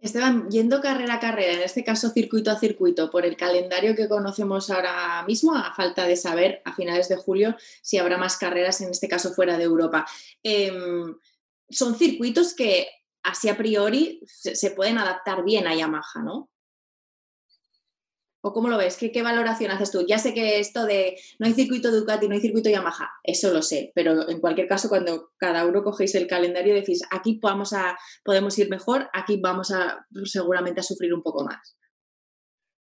Esteban, 0.00 0.50
yendo 0.50 0.80
carrera 0.80 1.14
a 1.14 1.20
carrera, 1.20 1.52
en 1.52 1.62
este 1.62 1.84
caso 1.84 2.10
circuito 2.10 2.50
a 2.50 2.58
circuito, 2.58 3.08
por 3.08 3.24
el 3.24 3.36
calendario 3.36 3.94
que 3.94 4.08
conocemos 4.08 4.68
ahora 4.68 5.22
mismo, 5.28 5.54
a 5.54 5.72
falta 5.76 6.08
de 6.08 6.16
saber 6.16 6.60
a 6.64 6.74
finales 6.74 7.08
de 7.08 7.14
julio 7.14 7.54
si 7.82 7.98
habrá 7.98 8.18
más 8.18 8.36
carreras, 8.36 8.80
en 8.80 8.90
este 8.90 9.06
caso 9.06 9.32
fuera 9.32 9.56
de 9.56 9.62
Europa. 9.62 10.04
Em, 10.42 11.14
son 11.72 11.96
circuitos 11.96 12.54
que 12.54 12.86
así 13.22 13.48
a 13.48 13.56
priori 13.56 14.20
se, 14.26 14.70
pueden 14.70 14.98
adaptar 14.98 15.44
bien 15.44 15.66
a 15.66 15.74
Yamaha, 15.74 16.22
¿no? 16.24 16.48
¿O 18.44 18.52
cómo 18.52 18.68
lo 18.68 18.76
ves? 18.76 18.96
¿Qué, 18.96 19.22
valoración 19.22 19.70
haces 19.70 19.92
tú? 19.92 20.04
Ya 20.06 20.18
sé 20.18 20.34
que 20.34 20.58
esto 20.58 20.84
de 20.84 21.16
no 21.38 21.46
hay 21.46 21.52
circuito 21.52 21.92
Ducati, 21.92 22.26
no 22.26 22.34
hay 22.34 22.40
circuito 22.40 22.68
Yamaha, 22.68 23.08
eso 23.22 23.52
lo 23.52 23.62
sé, 23.62 23.92
pero 23.94 24.28
en 24.28 24.40
cualquier 24.40 24.66
caso, 24.66 24.88
cuando 24.88 25.30
cada 25.36 25.64
uno 25.64 25.84
cogéis 25.84 26.16
el 26.16 26.26
calendario 26.26 26.74
decís, 26.74 27.02
aquí 27.12 27.38
vamos 27.40 27.72
a, 27.72 27.96
podemos 28.24 28.58
ir 28.58 28.68
mejor, 28.68 29.08
aquí 29.12 29.40
vamos 29.40 29.70
a 29.70 30.04
seguramente 30.24 30.80
a 30.80 30.82
sufrir 30.82 31.14
un 31.14 31.22
poco 31.22 31.44
más. 31.44 31.76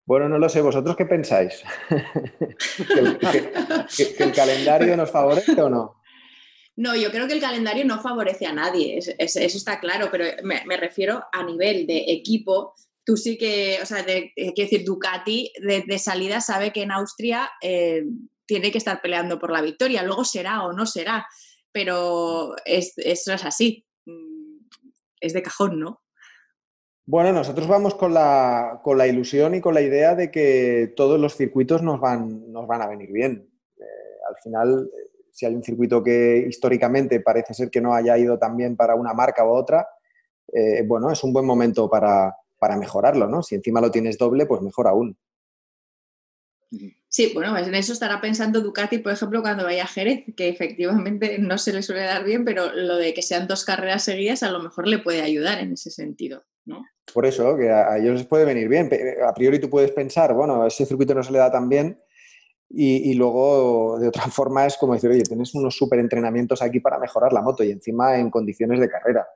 Bueno, 0.09 0.27
no 0.27 0.39
lo 0.39 0.49
sé, 0.49 0.61
¿vosotros 0.61 0.95
qué 0.95 1.05
pensáis? 1.05 1.61
¿Que 3.95 4.23
el 4.23 4.31
calendario 4.31 4.97
nos 4.97 5.11
favorece 5.11 5.61
o 5.61 5.69
no? 5.69 5.98
No, 6.79 6.95
yo 6.95 7.11
creo 7.11 7.27
que 7.27 7.33
el 7.33 7.41
calendario 7.41 7.83
no 7.83 7.99
favorece 7.99 8.45
a 8.45 8.53
nadie, 8.53 8.97
eso 8.97 9.17
está 9.17 9.81
claro, 9.81 10.07
pero 10.09 10.23
me, 10.43 10.77
refiero 10.77 11.21
a 11.33 11.43
nivel 11.43 11.85
de 11.85 12.05
equipo. 12.07 12.73
Tú 13.03 13.17
sí 13.17 13.37
que, 13.37 13.79
o 13.83 13.85
sea, 13.85 14.05
quiero 14.05 14.53
decir, 14.55 14.85
Ducati 14.85 15.51
de, 15.61 15.99
salida 15.99 16.39
sabe 16.39 16.71
que 16.71 16.83
en 16.83 16.93
Austria 16.93 17.51
eh, 17.61 18.05
tiene 18.45 18.71
que 18.71 18.77
estar 18.77 19.01
peleando 19.01 19.39
por 19.39 19.51
la 19.51 19.61
victoria. 19.61 20.03
Luego 20.03 20.23
será 20.23 20.63
o 20.63 20.71
no 20.71 20.85
será, 20.85 21.27
pero 21.73 22.55
eso 22.63 23.33
es 23.33 23.45
así. 23.45 23.85
Mm, 24.05 24.59
es 25.19 25.33
de 25.33 25.41
cajón, 25.41 25.81
¿no? 25.81 26.01
Bueno, 27.05 27.33
nosotros 27.33 27.67
vamos 27.67 27.93
con 27.93 28.13
la, 28.13 28.79
con 28.85 28.97
la, 28.97 29.05
ilusión 29.05 29.53
y 29.53 29.59
con 29.59 29.73
la 29.73 29.81
idea 29.81 30.15
de 30.15 30.31
que 30.31 30.93
todos 30.95 31.19
los 31.19 31.35
circuitos 31.35 31.83
nos 31.83 31.99
van, 31.99 32.49
nos 32.53 32.67
van 32.67 32.83
a 32.83 32.87
venir 32.87 33.11
bien. 33.11 33.49
Eh, 33.77 33.83
al 34.29 34.35
final, 34.41 34.89
si 35.39 35.45
hay 35.45 35.55
un 35.55 35.63
circuito 35.63 36.03
que 36.03 36.45
históricamente 36.49 37.21
parece 37.21 37.53
ser 37.53 37.69
que 37.69 37.79
no 37.79 37.93
haya 37.93 38.17
ido 38.17 38.37
tan 38.37 38.57
bien 38.57 38.75
para 38.75 38.95
una 38.95 39.13
marca 39.13 39.45
u 39.45 39.51
otra, 39.51 39.87
eh, 40.51 40.83
bueno, 40.85 41.09
es 41.09 41.23
un 41.23 41.31
buen 41.31 41.45
momento 41.45 41.89
para, 41.89 42.35
mejorarlo, 42.77 43.25
¿no? 43.25 43.41
Si 43.41 43.55
encima 43.55 43.79
lo 43.79 43.89
tienes 43.89 44.17
doble, 44.17 44.45
pues 44.45 44.61
mejor 44.61 44.89
aún. 44.89 45.17
Sí, 47.07 47.31
bueno, 47.33 47.57
en 47.57 47.73
eso 47.73 47.93
estará 47.93 48.19
pensando 48.19 48.59
Ducati, 48.59 48.97
por 48.97 49.13
ejemplo, 49.13 49.41
cuando 49.41 49.63
vaya 49.63 49.85
a 49.85 49.87
Jerez, 49.87 50.25
que 50.35 50.49
efectivamente 50.49 51.39
no 51.39 51.57
se 51.57 51.71
le 51.71 51.83
suele 51.83 52.01
dar 52.01 52.25
bien, 52.25 52.43
pero 52.43 52.73
lo 52.73 52.97
de 52.97 53.13
que 53.13 53.21
sean 53.21 53.47
dos 53.47 53.63
carreras 53.63 54.03
seguidas 54.03 54.43
a 54.43 54.51
lo 54.51 54.59
mejor 54.59 54.87
le 54.87 54.99
puede 54.99 55.21
ayudar 55.21 55.59
en 55.59 55.71
ese 55.71 55.89
sentido, 55.89 56.43
¿no? 56.65 56.85
Por 57.13 57.25
eso, 57.25 57.55
que 57.55 57.69
a 57.69 57.97
ellos 57.97 58.15
les 58.17 58.27
puede 58.27 58.43
venir 58.43 58.67
bien. 58.67 58.89
A 59.25 59.33
priori 59.33 59.57
tú 59.57 59.69
puedes 59.69 59.91
pensar, 59.91 60.33
bueno, 60.33 60.67
ese 60.67 60.85
circuito 60.85 61.15
no 61.15 61.23
se 61.23 61.31
le 61.31 61.39
da 61.39 61.49
tan 61.49 61.69
bien, 61.69 61.97
y, 62.71 63.13
luego, 63.15 63.97
de 63.99 64.07
otra 64.07 64.23
forma, 64.31 64.65
es 64.65 64.77
como 64.77 64.93
decir, 64.93 65.09
oye, 65.09 65.23
tienes 65.23 65.53
unos 65.55 65.75
súper 65.75 65.99
entrenamientos 65.99 66.61
aquí 66.61 66.79
para 66.79 66.99
mejorar 66.99 67.33
la 67.33 67.41
moto 67.41 67.63
y 67.63 67.71
encima 67.71 68.17
en 68.17 68.29
condiciones 68.29 68.79
de 68.79 68.89
carrera. 68.89 69.27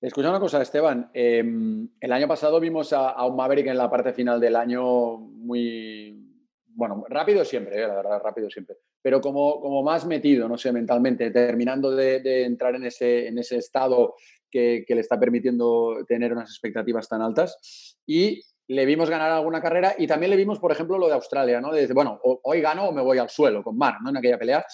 Escucha 0.00 0.30
una 0.30 0.38
cosa, 0.38 0.62
Esteban. 0.62 1.10
Em, 1.14 1.88
el 2.00 2.12
año 2.12 2.28
pasado 2.28 2.60
vimos 2.60 2.92
a, 2.92 3.24
un 3.26 3.34
Maverick 3.34 3.66
en 3.66 3.78
la 3.78 3.90
parte 3.90 4.12
final 4.12 4.38
del 4.40 4.54
año 4.54 5.16
muy, 5.16 6.32
bueno, 6.68 7.04
rápido 7.08 7.44
siempre, 7.44 7.82
eh, 7.82 7.88
la 7.88 7.96
verdad, 7.96 8.20
rápido 8.22 8.48
siempre, 8.48 8.76
pero 9.02 9.20
como, 9.20 9.60
como 9.60 9.82
más 9.82 10.06
metido, 10.06 10.48
no 10.48 10.58
sé, 10.58 10.70
mentalmente, 10.70 11.30
terminando 11.30 11.90
de, 11.90 12.44
entrar 12.44 12.76
en 12.76 12.84
ese, 12.84 13.26
en 13.26 13.38
ese 13.38 13.56
estado 13.56 14.14
que, 14.48 14.84
que, 14.86 14.94
le 14.94 15.00
está 15.00 15.18
permitiendo 15.18 16.04
tener 16.06 16.32
unas 16.32 16.50
expectativas 16.50 17.08
tan 17.08 17.22
altas. 17.22 17.96
Y 18.06 18.42
le 18.68 18.84
vimos 18.84 19.08
ganar 19.08 19.30
alguna 19.30 19.60
carrera 19.60 19.94
y 19.96 20.06
también 20.06 20.30
le 20.30 20.36
vimos, 20.36 20.58
por 20.58 20.72
ejemplo, 20.72 20.98
lo 20.98 21.06
de 21.06 21.14
Australia, 21.14 21.60
¿no? 21.60 21.72
De 21.72 21.86
bueno, 21.92 22.18
hoy 22.22 22.60
gano 22.60 22.88
o 22.88 22.92
me 22.92 23.02
voy 23.02 23.18
al 23.18 23.30
suelo 23.30 23.62
con 23.62 23.76
Mar, 23.76 23.96
¿no? 24.02 24.10
En 24.10 24.16
aquella 24.16 24.38
pelea. 24.38 24.64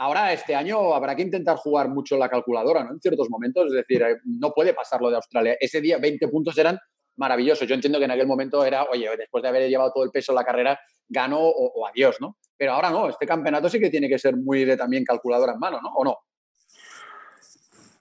Ahora, 0.00 0.32
este 0.32 0.54
año, 0.54 0.94
habrá 0.94 1.14
que 1.16 1.22
intentar 1.22 1.56
jugar 1.56 1.88
mucho 1.88 2.16
la 2.16 2.28
calculadora, 2.28 2.84
¿no? 2.84 2.92
En 2.92 3.00
ciertos 3.00 3.28
momentos, 3.30 3.66
es 3.66 3.72
decir, 3.72 4.02
eh, 4.02 4.16
no 4.24 4.52
puede 4.52 4.74
pasar 4.74 5.00
lo 5.00 5.10
de 5.10 5.16
Australia. 5.16 5.56
Ese 5.60 5.80
día 5.80 5.98
20 5.98 6.28
puntos 6.28 6.56
eran 6.58 6.78
maravilloso. 7.16 7.64
Yo 7.64 7.74
entiendo 7.74 7.98
que 7.98 8.04
en 8.04 8.12
aquel 8.12 8.26
momento 8.26 8.64
era, 8.64 8.84
oye, 8.84 9.08
después 9.16 9.42
de 9.42 9.48
haber 9.48 9.68
llevado 9.68 9.92
todo 9.92 10.04
el 10.04 10.10
peso 10.10 10.32
la 10.32 10.44
carrera, 10.44 10.78
gano 11.08 11.38
o, 11.40 11.86
adiós, 11.86 12.16
¿no? 12.20 12.36
Pero 12.56 12.72
ahora 12.72 12.90
no, 12.90 13.08
este 13.08 13.26
campeonato 13.26 13.68
sí 13.68 13.80
que 13.80 13.90
tiene 13.90 14.08
que 14.08 14.18
ser 14.18 14.36
muy 14.36 14.64
de 14.64 14.76
también 14.76 15.04
calculadora 15.04 15.52
en 15.52 15.58
mano, 15.58 15.80
¿no? 15.82 15.90
¿O 15.94 16.04
no? 16.04 16.18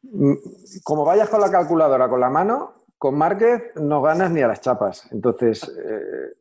Mm, 0.03 0.35
como 0.83 1.03
vayas 1.03 1.29
con 1.29 1.41
la 1.41 1.51
calculadora 1.51 2.07
con 2.07 2.19
la 2.19 2.29
mano, 2.29 2.85
con 2.97 3.15
Márquez 3.15 3.71
no 3.75 4.01
ganas 4.01 4.31
ni 4.31 4.41
a 4.41 4.47
las 4.47 4.61
chapas. 4.61 5.07
Entonces, 5.11 5.63
eh, 5.63 6.33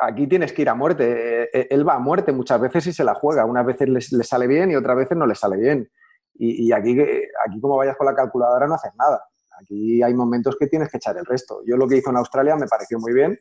aquí 0.00 0.26
tienes 0.26 0.52
que 0.52 0.62
ir 0.62 0.68
a 0.68 0.74
muerte. 0.74 1.44
Eh, 1.52 1.68
él 1.70 1.86
va 1.88 1.94
a 1.94 1.98
muerte 1.98 2.32
muchas 2.32 2.60
veces 2.60 2.86
y 2.88 2.92
se 2.92 3.04
la 3.04 3.14
juega. 3.14 3.44
Unas 3.44 3.66
veces 3.66 3.88
le, 3.88 4.24
sale 4.24 4.46
bien 4.46 4.70
y 4.70 4.76
otras 4.76 4.96
veces 4.96 5.16
no 5.16 5.26
le 5.26 5.34
sale 5.34 5.56
bien. 5.56 5.90
Y, 6.34 6.72
aquí, 6.72 6.98
aquí, 7.00 7.60
como 7.60 7.76
vayas 7.76 7.96
con 7.96 8.06
la 8.06 8.14
calculadora, 8.14 8.66
no 8.66 8.74
haces 8.74 8.92
nada. 8.98 9.22
Aquí 9.60 10.02
hay 10.02 10.12
momentos 10.14 10.56
que 10.58 10.66
tienes 10.66 10.90
que 10.90 10.96
echar 10.96 11.16
el 11.16 11.26
resto. 11.26 11.60
Yo 11.64 11.76
lo 11.76 11.86
que 11.86 11.98
hizo 11.98 12.10
en 12.10 12.16
Australia 12.16 12.56
me 12.56 12.66
pareció 12.66 12.98
muy 12.98 13.12
bien 13.12 13.38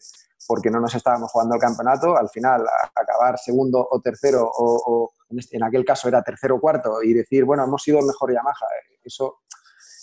porque 0.47 0.69
no 0.69 0.79
nos 0.79 0.93
estábamos 0.95 1.31
jugando 1.31 1.55
el 1.55 1.61
campeonato. 1.61 2.17
Al 2.17 2.29
final, 2.29 2.65
acabar 2.95 3.37
segundo 3.37 3.87
o 3.89 4.01
tercero, 4.01 4.49
o, 4.53 5.11
este, 5.29 5.57
en, 5.57 5.63
aquel 5.63 5.85
caso 5.85 6.07
era 6.07 6.21
tercero 6.21 6.55
o 6.55 6.59
cuarto, 6.59 7.01
y 7.01 7.13
decir, 7.13 7.45
bueno, 7.45 7.63
hemos 7.63 7.81
sido 7.81 7.99
el 7.99 8.05
mejor 8.05 8.33
Yamaha. 8.33 8.67
Eso, 9.03 9.41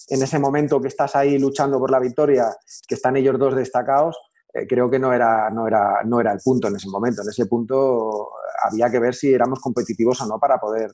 en 0.09 0.23
ese 0.23 0.39
momento 0.39 0.81
que 0.81 0.89
estás 0.89 1.15
ahí 1.17 1.39
luchando 1.39 1.79
por 1.79 1.91
la 1.91 1.99
victoria, 1.99 2.47
que 2.87 2.95
están 2.95 3.17
ellos 3.17 3.39
dos 3.39 3.55
destacados, 3.55 4.17
eh, 4.55 4.67
creo 4.67 4.91
que 4.91 4.99
no 4.99 5.13
era, 5.13 5.51
no, 5.51 5.67
era, 5.67 6.03
no 6.05 6.21
era 6.21 6.33
el 6.33 6.41
punto 6.43 6.69
en 6.69 6.77
ese 6.77 6.89
momento. 6.89 7.23
En 7.23 7.29
ese 7.29 7.47
punto 7.47 8.31
había 8.65 8.91
que 8.91 8.99
ver 8.99 9.15
si 9.15 9.33
éramos 9.33 9.61
competitivos 9.61 10.21
o 10.23 10.27
no 10.27 10.39
para 10.39 10.59
poder, 10.59 10.91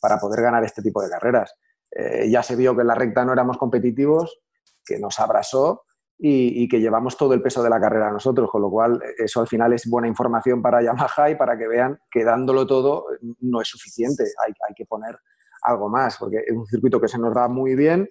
para 0.00 0.18
poder 0.18 0.42
ganar 0.42 0.64
este 0.64 0.82
tipo 0.82 1.02
de 1.02 1.08
carreras. 1.08 1.54
Eh, 1.90 2.28
ya 2.30 2.42
se 2.42 2.56
vio 2.56 2.74
que 2.74 2.82
en 2.82 2.88
la 2.88 2.94
recta 2.94 3.24
no 3.24 3.32
éramos 3.32 3.56
competitivos, 3.56 4.40
que 4.84 4.98
nos 4.98 5.18
abrazó 5.18 5.84
y, 6.18 6.68
que 6.68 6.80
llevamos 6.80 7.16
todo 7.16 7.32
el 7.32 7.40
peso 7.40 7.62
de 7.62 7.70
la 7.70 7.80
carrera 7.80 8.10
nosotros, 8.10 8.50
con 8.50 8.60
lo 8.60 8.70
cual 8.70 9.00
eso 9.18 9.40
al 9.40 9.46
final 9.46 9.72
es 9.72 9.88
buena 9.88 10.08
información 10.08 10.60
para 10.60 10.82
Yamaha 10.82 11.30
y 11.30 11.36
para 11.36 11.56
que 11.56 11.68
vean 11.68 11.98
que 12.10 12.24
dándolo 12.24 12.66
todo 12.66 13.06
no 13.40 13.60
es 13.60 13.68
suficiente, 13.68 14.24
hay, 14.44 14.52
hay 14.68 14.74
que 14.74 14.84
poner 14.84 15.16
algo 15.62 15.88
más, 15.88 16.16
porque 16.18 16.38
es 16.46 16.56
un 16.56 16.66
circuito 16.66 17.00
que 17.00 17.08
se 17.08 17.18
nos 17.18 17.34
da 17.34 17.48
muy 17.48 17.74
bien, 17.74 18.08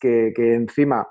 que, 0.00 0.32
encima 0.36 1.08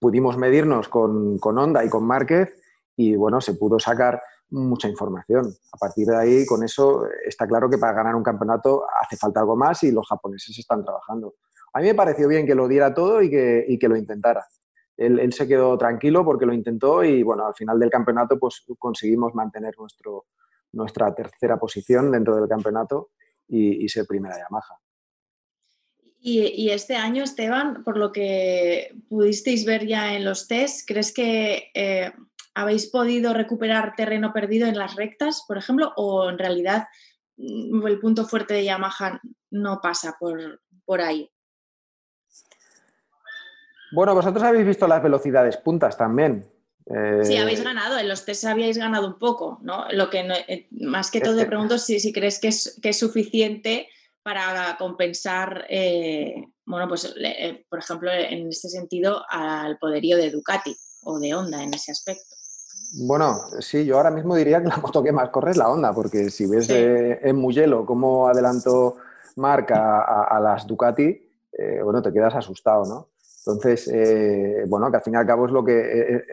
pudimos 0.00 0.36
medirnos 0.36 0.88
con, 0.88 1.38
con 1.38 1.56
Honda 1.56 1.84
y 1.84 1.88
con 1.88 2.04
Márquez 2.04 2.54
y 2.96 3.16
bueno, 3.16 3.40
se 3.40 3.54
pudo 3.54 3.78
sacar 3.78 4.20
mucha 4.50 4.88
información. 4.88 5.52
A 5.72 5.76
partir 5.78 6.06
de 6.06 6.16
ahí, 6.16 6.46
con 6.46 6.62
eso, 6.62 7.06
está 7.26 7.46
claro 7.46 7.68
que 7.68 7.78
para 7.78 7.92
ganar 7.92 8.14
un 8.14 8.22
campeonato 8.22 8.84
hace 9.00 9.16
falta 9.16 9.40
algo 9.40 9.56
más 9.56 9.82
y 9.82 9.90
los 9.90 10.06
japoneses 10.06 10.58
están 10.58 10.84
trabajando. 10.84 11.34
A 11.72 11.80
mí 11.80 11.86
me 11.86 11.94
pareció 11.94 12.28
bien 12.28 12.46
que 12.46 12.54
lo 12.54 12.68
diera 12.68 12.94
todo 12.94 13.20
y 13.22 13.30
que, 13.30 13.64
y 13.66 13.78
que 13.78 13.88
lo 13.88 13.96
intentara. 13.96 14.46
Él, 14.96 15.32
se 15.32 15.48
quedó 15.48 15.76
tranquilo 15.76 16.24
porque 16.24 16.46
lo 16.46 16.52
intentó 16.52 17.02
y 17.02 17.22
bueno, 17.24 17.46
al 17.46 17.54
final 17.54 17.80
del 17.80 17.90
campeonato 17.90 18.38
pues 18.38 18.64
conseguimos 18.78 19.34
mantener 19.34 19.74
nuestro, 19.76 20.26
nuestra 20.72 21.12
tercera 21.12 21.58
posición 21.58 22.12
dentro 22.12 22.36
del 22.36 22.48
campeonato 22.48 23.10
y, 23.48 23.88
ser 23.88 24.06
primera 24.06 24.36
Yamaha. 24.38 24.78
Y, 26.26 26.40
y, 26.56 26.70
este 26.70 26.96
año, 26.96 27.22
Esteban, 27.22 27.84
por 27.84 27.98
lo 27.98 28.10
que 28.10 28.96
pudisteis 29.10 29.66
ver 29.66 29.86
ya 29.86 30.14
en 30.14 30.24
los 30.24 30.48
test, 30.48 30.88
¿crees 30.88 31.12
que 31.12 31.70
eh, 31.74 32.14
habéis 32.54 32.86
podido 32.86 33.34
recuperar 33.34 33.94
terreno 33.94 34.32
perdido 34.32 34.66
en 34.66 34.78
las 34.78 34.96
rectas, 34.96 35.44
por 35.46 35.58
ejemplo, 35.58 35.92
o 35.96 36.30
en 36.30 36.38
realidad 36.38 36.88
mm, 37.36 37.86
el 37.86 38.00
punto 38.00 38.24
fuerte 38.24 38.54
de 38.54 38.64
Yamaha 38.64 39.20
no 39.50 39.82
pasa 39.82 40.16
por, 40.18 40.62
por 40.86 41.02
ahí? 41.02 41.30
Bueno, 43.92 44.14
vosotros 44.14 44.42
habéis 44.44 44.64
visto 44.64 44.88
las 44.88 45.02
velocidades 45.02 45.58
puntas 45.58 45.94
también. 45.98 46.50
Sí, 47.22 47.36
habéis 47.36 47.60
eh, 47.60 47.64
ganado, 47.64 47.98
en 47.98 48.08
los 48.08 48.24
test 48.24 48.46
habíais 48.46 48.78
ganado 48.78 49.08
un 49.08 49.18
poco, 49.18 49.58
¿no? 49.60 49.84
Lo 49.90 50.08
que 50.08 50.20
eh, 50.20 50.68
más 50.70 51.10
que 51.10 51.20
todo 51.20 51.36
te 51.36 51.44
pregunto 51.44 51.76
si, 51.76 52.00
si 52.00 52.14
crees 52.14 52.38
que 52.38 52.48
es, 52.48 52.80
que 52.82 52.88
es 52.88 52.98
suficiente 52.98 53.90
para 54.24 54.76
compensar, 54.78 55.66
eh, 55.68 56.34
bueno, 56.64 56.88
pues 56.88 57.14
por 57.68 57.78
ejemplo, 57.78 58.10
en 58.10 58.48
este 58.48 58.68
sentido, 58.68 59.22
al 59.28 59.78
poderío 59.78 60.16
de 60.16 60.30
Ducati 60.30 60.74
o 61.04 61.20
de 61.20 61.34
Honda 61.34 61.62
en 61.62 61.74
ese 61.74 61.92
aspecto. 61.92 62.34
Bueno, 63.06 63.38
sí, 63.60 63.84
yo 63.84 63.96
ahora 63.96 64.10
mismo 64.10 64.34
diría 64.34 64.62
que 64.62 64.68
la 64.68 64.78
moto 64.78 65.02
que 65.02 65.12
más 65.12 65.28
corre 65.28 65.50
es 65.50 65.56
la 65.56 65.68
Honda, 65.68 65.92
porque 65.92 66.30
si 66.30 66.46
ves 66.46 66.68
en 66.70 67.36
Mugello 67.36 67.84
cómo 67.84 68.26
adelantó 68.26 68.96
Marca 69.36 70.00
a, 70.00 70.40
las 70.40 70.66
Ducati, 70.66 71.20
bueno, 71.82 72.00
te 72.00 72.12
quedas 72.12 72.34
asustado, 72.34 72.84
¿no? 72.86 73.13
Entonces, 73.46 73.88
eh, 73.92 74.64
bueno, 74.66 74.90
que 74.90 74.96
al 74.96 75.02
fin 75.02 75.14
y 75.14 75.16
al 75.18 75.26
cabo 75.26 75.44
es 75.44 75.52
lo 75.52 75.62
que 75.62 75.78
eh, 75.78 76.16
eh, 76.16 76.24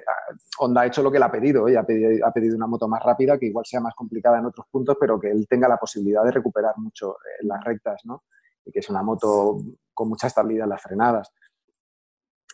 Honda 0.59 0.81
ha 0.81 0.85
hecho 0.85 1.03
lo 1.03 1.11
que 1.11 1.19
le 1.19 1.25
ha 1.25 1.31
pedido, 1.31 1.65
pedido, 1.85 2.25
ha 2.25 2.31
pedido 2.31 2.55
una 2.55 2.67
moto 2.67 2.87
más 2.87 3.03
rápida, 3.03 3.37
que 3.37 3.47
igual 3.47 3.65
sea 3.65 3.81
más 3.81 3.93
complicada 3.95 4.39
en 4.39 4.45
otros 4.45 4.67
puntos, 4.71 4.95
pero 4.97 5.19
que 5.19 5.29
él 5.29 5.45
tenga 5.49 5.67
la 5.67 5.75
posibilidad 5.75 6.23
de 6.23 6.31
recuperar 6.31 6.77
mucho 6.77 7.17
en 7.41 7.49
las 7.49 7.61
rectas, 7.65 8.01
¿no? 8.05 8.23
Y 8.63 8.71
que 8.71 8.79
es 8.79 8.89
una 8.89 9.03
moto 9.03 9.57
con 9.93 10.07
mucha 10.07 10.27
estabilidad 10.27 10.63
en 10.63 10.69
las 10.69 10.81
frenadas. 10.81 11.33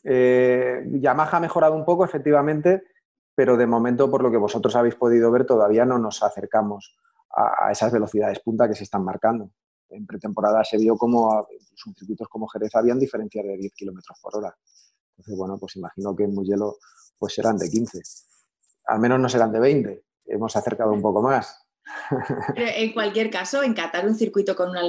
Yamaha 0.03 1.37
ha 1.37 1.39
mejorado 1.39 1.75
un 1.75 1.85
poco, 1.85 2.03
efectivamente, 2.03 2.83
pero 3.35 3.57
de 3.57 3.67
momento, 3.67 4.09
por 4.09 4.23
lo 4.23 4.31
que 4.31 4.37
vosotros 4.37 4.75
habéis 4.75 4.95
podido 4.95 5.29
ver, 5.29 5.45
todavía 5.45 5.85
no 5.85 5.99
nos 5.99 6.23
acercamos 6.23 6.97
a 7.29 7.71
esas 7.71 7.91
velocidades 7.91 8.39
punta 8.39 8.67
que 8.67 8.73
se 8.73 8.85
están 8.85 9.03
marcando 9.03 9.51
en 9.89 10.05
pretemporada 10.05 10.63
se 10.63 10.77
vio 10.77 10.97
como 10.97 11.47
en 11.49 11.95
circuitos 11.95 12.27
como 12.27 12.47
Jerez 12.47 12.75
habían 12.75 12.99
diferencias 12.99 13.45
de 13.45 13.57
10 13.57 13.73
kilómetros 13.73 14.17
por 14.21 14.37
hora. 14.37 14.55
Entonces, 15.11 15.37
bueno, 15.37 15.57
pues 15.59 15.75
imagino 15.75 16.15
que 16.15 16.23
en 16.23 16.33
Mugello 16.33 16.77
pues 17.17 17.33
serán 17.33 17.57
de 17.57 17.69
15. 17.69 18.01
Al 18.87 18.99
menos 18.99 19.19
no 19.19 19.29
serán 19.29 19.51
de 19.51 19.59
20. 19.59 20.03
Hemos 20.25 20.55
acercado 20.55 20.93
un 20.93 21.01
poco 21.01 21.21
más. 21.21 21.67
en 22.55 22.93
cualquier 22.93 23.29
caso, 23.29 23.63
en 23.63 23.73
Qatar 23.73 24.05
un 24.05 24.15
circuito 24.15 24.55
con 24.55 24.69
una 24.69 24.81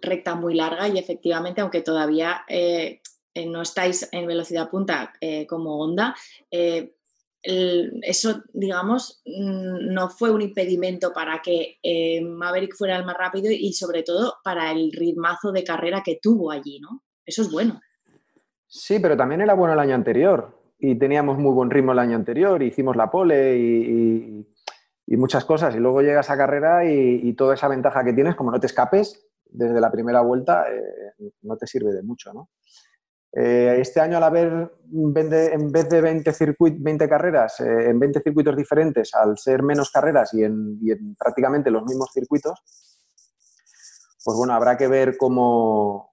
recta 0.00 0.34
muy 0.34 0.54
larga 0.54 0.88
y 0.88 0.98
efectivamente, 0.98 1.60
aunque 1.60 1.80
todavía 1.80 2.44
eh, 2.48 3.00
eh, 3.34 3.46
no 3.46 3.62
estáis 3.62 4.08
en 4.12 4.26
velocidad 4.26 4.70
punta 4.70 5.12
eh, 5.20 5.46
como 5.46 5.78
Eso, 7.42 8.44
digamos, 8.52 9.20
mm, 9.26 9.92
no 9.92 10.08
fue 10.08 10.30
un 10.30 10.42
impedimento 10.42 11.12
para 11.12 11.42
que 11.42 11.78
eh, 11.82 12.20
Maverick 12.20 12.76
fuera 12.76 12.96
el 12.96 13.04
más 13.04 13.16
rápido 13.16 13.50
y 13.50 13.72
sobre 13.72 14.04
todo 14.04 14.36
para 14.44 14.70
el 14.70 14.92
ritmazo 14.92 15.50
de 15.50 15.64
carrera 15.64 16.02
que 16.04 16.20
tuvo 16.22 16.52
allí, 16.52 16.78
¿no? 16.78 17.02
Eso 17.26 17.42
es 17.42 17.50
bueno. 17.50 17.80
Sí, 18.68 19.00
pero 19.00 19.16
también 19.16 19.40
era 19.40 19.54
bueno 19.54 19.74
el 19.74 19.80
año 19.80 19.94
anterior 19.94 20.56
y 20.78 20.94
teníamos 20.94 21.36
muy 21.38 21.52
buen 21.52 21.70
ritmo 21.70 21.92
el 21.92 21.98
año 21.98 22.16
anterior, 22.16 22.62
hicimos 22.62 22.96
la 22.96 23.10
pole 23.10 23.56
y, 23.56 24.46
muchas 25.16 25.44
cosas 25.44 25.76
y 25.76 25.78
luego 25.78 26.00
llegas 26.00 26.30
a 26.30 26.36
carrera 26.38 26.90
y, 26.90 27.32
toda 27.34 27.54
esa 27.54 27.68
ventaja 27.68 28.02
que 28.02 28.14
tienes, 28.14 28.34
como 28.34 28.50
no 28.50 28.58
te 28.58 28.66
escapes 28.66 29.28
desde 29.44 29.80
la 29.80 29.92
primera 29.92 30.22
vuelta, 30.22 30.64
eh, 30.72 31.32
no 31.42 31.56
te 31.56 31.66
sirve 31.66 31.92
de 31.92 32.02
mucho, 32.02 32.32
¿no? 32.32 32.48
Eh, 33.34 33.78
este 33.80 34.00
año, 34.00 34.18
al 34.18 34.24
haber 34.24 34.72
en 34.92 35.72
vez 35.72 35.88
de 35.88 36.00
20, 36.02 36.32
20 36.78 37.08
carreras, 37.08 37.60
eh, 37.60 37.88
en 37.88 37.98
20 37.98 38.20
circuitos 38.20 38.54
diferentes, 38.54 39.14
al 39.14 39.38
ser 39.38 39.62
menos 39.62 39.90
carreras 39.90 40.34
y 40.34 40.44
en, 40.44 41.16
prácticamente 41.18 41.70
los 41.70 41.82
mismos 41.84 42.10
circuitos, 42.12 42.62
pues 44.22 44.36
bueno, 44.36 44.52
habrá 44.52 44.76
que 44.76 44.86
ver 44.86 45.16
cómo, 45.16 46.12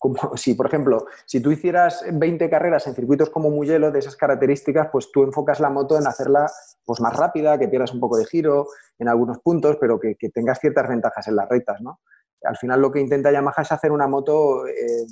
si, 0.36 0.54
por 0.54 0.66
ejemplo, 0.66 1.04
si 1.26 1.40
tú 1.40 1.50
hicieras 1.50 2.04
20 2.12 2.48
carreras 2.48 2.86
en 2.86 2.94
circuitos 2.94 3.30
como 3.30 3.50
Mugello 3.50 3.90
de 3.90 3.98
esas 3.98 4.16
características, 4.16 4.90
pues 4.92 5.10
tú 5.10 5.24
enfocas 5.24 5.58
la 5.58 5.68
moto 5.68 5.98
en 5.98 6.06
hacerla 6.06 6.46
pues, 6.84 7.00
más 7.00 7.16
rápida, 7.16 7.58
que 7.58 7.66
pierdas 7.66 7.92
un 7.92 7.98
poco 7.98 8.16
de 8.16 8.26
giro 8.26 8.68
en 9.00 9.08
algunos 9.08 9.40
puntos, 9.40 9.78
pero 9.80 9.98
que, 9.98 10.16
tengas 10.32 10.60
ciertas 10.60 10.88
ventajas 10.88 11.26
en 11.26 11.34
las 11.34 11.48
rectas, 11.48 11.80
¿no? 11.80 12.00
Al 12.44 12.56
final 12.56 12.80
lo 12.80 12.92
que 12.92 13.00
intenta 13.00 13.32
Yamaha 13.32 13.62
es 13.62 13.72
hacer 13.72 13.90
una 13.90 14.06
moto 14.06 14.66
eh, 14.66 15.06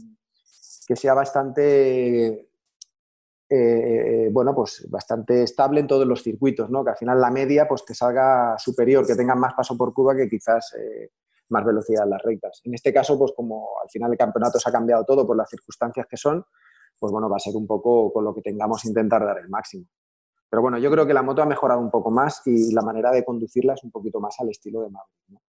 que 0.86 0.96
sea 0.96 1.14
bastante, 1.14 2.26
eh, 2.28 2.48
eh, 3.48 4.28
bueno, 4.32 4.54
pues 4.54 4.86
bastante 4.90 5.42
estable 5.42 5.80
en 5.80 5.86
todos 5.86 6.06
los 6.06 6.22
circuitos, 6.22 6.70
¿no? 6.70 6.84
Que 6.84 6.90
al 6.90 6.96
final 6.96 7.20
la 7.20 7.30
media 7.30 7.66
pues 7.68 7.84
te 7.84 7.94
salga 7.94 8.56
superior, 8.58 9.06
que 9.06 9.14
tenga 9.14 9.34
más 9.34 9.54
paso 9.54 9.76
por 9.76 9.92
curva 9.92 10.16
que 10.16 10.28
quizás 10.28 10.74
eh, 10.78 11.10
más 11.48 11.64
velocidad 11.64 12.04
en 12.04 12.10
las 12.10 12.22
rectas. 12.22 12.60
En 12.64 12.74
este 12.74 12.92
caso, 12.92 13.18
pues 13.18 13.32
como 13.36 13.68
al 13.82 13.90
final 13.90 14.12
el 14.12 14.18
campeonato 14.18 14.58
se 14.58 14.68
ha 14.68 14.72
cambiado 14.72 15.04
todo 15.04 15.26
por 15.26 15.36
las 15.36 15.48
circunstancias 15.48 16.06
que 16.08 16.16
son, 16.16 16.44
pues 16.98 17.12
bueno, 17.12 17.28
va 17.28 17.36
a 17.36 17.40
ser 17.40 17.54
un 17.56 17.66
poco 17.66 18.12
con 18.12 18.24
lo 18.24 18.34
que 18.34 18.42
tengamos 18.42 18.84
intentar 18.84 19.24
dar 19.24 19.38
el 19.38 19.48
máximo. 19.48 19.86
Pero 20.48 20.62
bueno, 20.62 20.78
yo 20.78 20.90
creo 20.90 21.06
que 21.06 21.14
la 21.14 21.22
moto 21.22 21.42
ha 21.42 21.46
mejorado 21.46 21.80
un 21.80 21.90
poco 21.90 22.10
más 22.10 22.42
y 22.46 22.72
la 22.74 22.82
manera 22.82 23.10
de 23.10 23.24
conducirla 23.24 23.74
es 23.74 23.84
un 23.84 23.90
poquito 23.90 24.20
más 24.20 24.38
al 24.38 24.50
estilo 24.50 24.82
de 24.82 24.90
Maverick. 24.90 25.51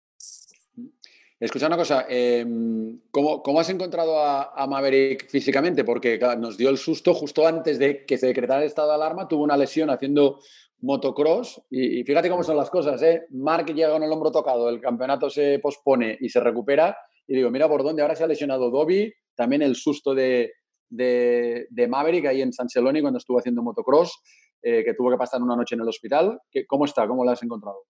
Escucha 1.38 1.66
una 1.66 1.76
cosa, 1.76 2.06
em, 2.08 2.98
¿cómo, 3.10 3.60
has 3.60 3.68
encontrado 3.68 4.18
a, 4.18 4.66
Maverick 4.66 5.28
físicamente? 5.28 5.84
Porque 5.84 6.18
nos 6.38 6.56
dio 6.56 6.70
el 6.70 6.78
susto 6.78 7.12
justo 7.12 7.46
antes 7.46 7.78
de 7.78 8.06
que 8.06 8.16
se 8.16 8.28
decretara 8.28 8.62
el 8.62 8.68
estado 8.68 8.88
de 8.88 8.94
alarma, 8.94 9.28
tuvo 9.28 9.44
una 9.44 9.56
lesión 9.56 9.90
haciendo 9.90 10.40
motocross 10.80 11.62
y, 11.68 12.02
fíjate 12.04 12.30
cómo 12.30 12.42
son 12.42 12.56
las 12.56 12.70
cosas, 12.70 13.02
¿eh? 13.02 13.26
Mark 13.30 13.66
llega 13.66 13.90
con 13.90 14.02
el 14.02 14.10
hombro 14.10 14.30
tocado, 14.30 14.70
el 14.70 14.80
campeonato 14.80 15.28
se 15.28 15.58
pospone 15.58 16.16
y 16.20 16.30
se 16.30 16.40
recupera 16.40 16.96
y 17.26 17.36
digo, 17.36 17.50
mira 17.50 17.68
por 17.68 17.82
dónde, 17.82 18.00
ahora 18.00 18.14
se 18.14 18.24
ha 18.24 18.28
lesionado 18.28 18.70
Dobby, 18.70 19.12
también 19.34 19.60
el 19.60 19.74
susto 19.74 20.14
de, 20.14 20.52
de, 20.88 21.86
Maverick 21.86 22.26
ahí 22.26 22.40
en 22.40 22.54
San 22.54 22.70
Celoni 22.70 23.02
cuando 23.02 23.18
estuvo 23.18 23.38
haciendo 23.38 23.62
motocross. 23.62 24.22
que 24.62 24.94
tuvo 24.96 25.10
que 25.10 25.18
pasar 25.18 25.42
una 25.42 25.54
noche 25.54 25.74
en 25.74 25.82
el 25.82 25.88
hospital. 25.88 26.40
¿Cómo 26.66 26.86
está? 26.86 27.06
¿Cómo 27.06 27.24
la 27.24 27.32
has 27.32 27.42
encontrado? 27.42 27.84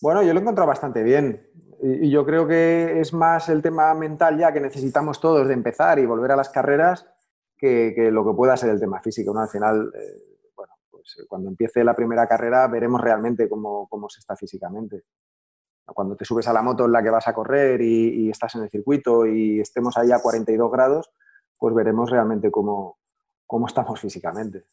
Bueno, 0.00 0.22
yo 0.22 0.32
lo 0.32 0.40
he 0.40 0.42
encontrado 0.42 0.68
bastante 0.68 1.02
bien. 1.02 1.46
Y 1.82 2.10
yo 2.10 2.24
creo 2.24 2.46
que 2.46 3.00
es 3.00 3.12
más 3.12 3.48
el 3.48 3.62
tema 3.62 3.92
mental 3.94 4.38
ya 4.38 4.52
que 4.52 4.60
necesitamos 4.60 5.20
todos 5.20 5.46
de 5.46 5.54
empezar 5.54 5.98
y 5.98 6.06
volver 6.06 6.32
a 6.32 6.36
las 6.36 6.48
carreras 6.48 7.06
que, 7.56 7.92
lo 8.10 8.24
que 8.24 8.34
pueda 8.34 8.56
ser 8.56 8.70
el 8.70 8.80
tema 8.80 9.00
físico. 9.00 9.32
¿no? 9.34 9.40
Al 9.40 9.48
final, 9.48 9.92
eh, 9.94 10.50
bueno, 10.54 10.74
pues 10.90 11.16
eh, 11.18 11.26
cuando 11.28 11.48
empiece 11.48 11.84
la 11.84 11.94
primera 11.94 12.26
carrera 12.26 12.66
veremos 12.68 13.00
realmente 13.00 13.48
cómo, 13.48 13.88
se 14.08 14.20
está 14.20 14.36
físicamente. 14.36 15.04
Cuando 15.84 16.16
te 16.16 16.24
subes 16.24 16.48
a 16.48 16.52
la 16.52 16.62
moto 16.62 16.86
en 16.86 16.92
la 16.92 17.02
que 17.02 17.10
vas 17.10 17.28
a 17.28 17.34
correr 17.34 17.80
y, 17.80 18.28
estás 18.30 18.54
en 18.56 18.62
el 18.62 18.70
circuito 18.70 19.24
y 19.26 19.60
estemos 19.60 19.96
ahí 19.96 20.10
a 20.10 20.20
42 20.20 20.70
grados, 20.72 21.10
pues 21.56 21.74
veremos 21.74 22.10
realmente 22.10 22.50
cómo, 22.50 22.98
cómo 23.46 23.66
estamos 23.66 24.00
físicamente 24.00 24.64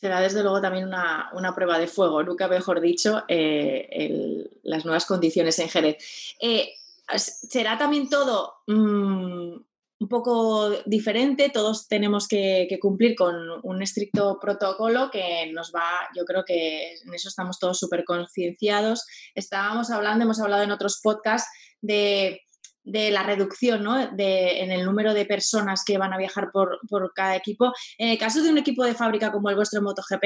será 0.00 0.20
desde 0.20 0.42
luego 0.42 0.60
también 0.60 0.86
una, 0.86 1.52
prueba 1.54 1.78
de 1.78 1.86
fuego, 1.86 2.22
nunca 2.22 2.48
mejor 2.48 2.80
dicho, 2.80 3.24
eh, 3.28 4.48
las 4.62 4.84
nuevas 4.84 5.04
condiciones 5.04 5.58
en 5.58 5.68
Jerez. 5.68 5.96
Eh, 6.40 6.74
será 7.16 7.76
también 7.76 8.08
todo 8.08 8.54
mm, 8.66 9.56
un 10.00 10.08
poco 10.08 10.70
diferente, 10.86 11.50
todos 11.50 11.86
tenemos 11.86 12.26
que, 12.26 12.66
cumplir 12.80 13.14
con 13.14 13.34
un 13.62 13.82
estricto 13.82 14.38
protocolo 14.40 15.10
que 15.10 15.50
nos 15.52 15.72
va, 15.74 16.08
yo 16.16 16.24
creo 16.24 16.44
que 16.46 16.94
en 16.94 17.12
eso 17.12 17.28
estamos 17.28 17.58
todos 17.58 17.78
súper 17.78 18.04
concienciados. 18.04 19.06
Estábamos 19.34 19.90
hablando, 19.90 20.24
hemos 20.24 20.40
hablado 20.40 20.62
en 20.62 20.72
otros 20.72 21.00
podcasts 21.02 21.50
de 21.82 22.40
de 22.84 23.10
la 23.10 23.22
reducción 23.22 23.84
de, 24.16 24.62
en 24.62 24.72
el 24.72 24.84
número 24.84 25.14
de 25.14 25.26
personas 25.26 25.84
que 25.84 25.98
van 25.98 26.12
a 26.12 26.18
viajar 26.18 26.50
por, 26.52 26.78
cada 27.14 27.36
equipo. 27.36 27.72
En 27.98 28.08
el 28.08 28.18
caso 28.18 28.42
de 28.42 28.50
un 28.50 28.58
equipo 28.58 28.84
de 28.84 28.94
fábrica 28.94 29.32
como 29.32 29.50
el 29.50 29.56
vuestro 29.56 29.82
MotoGP, 29.82 30.22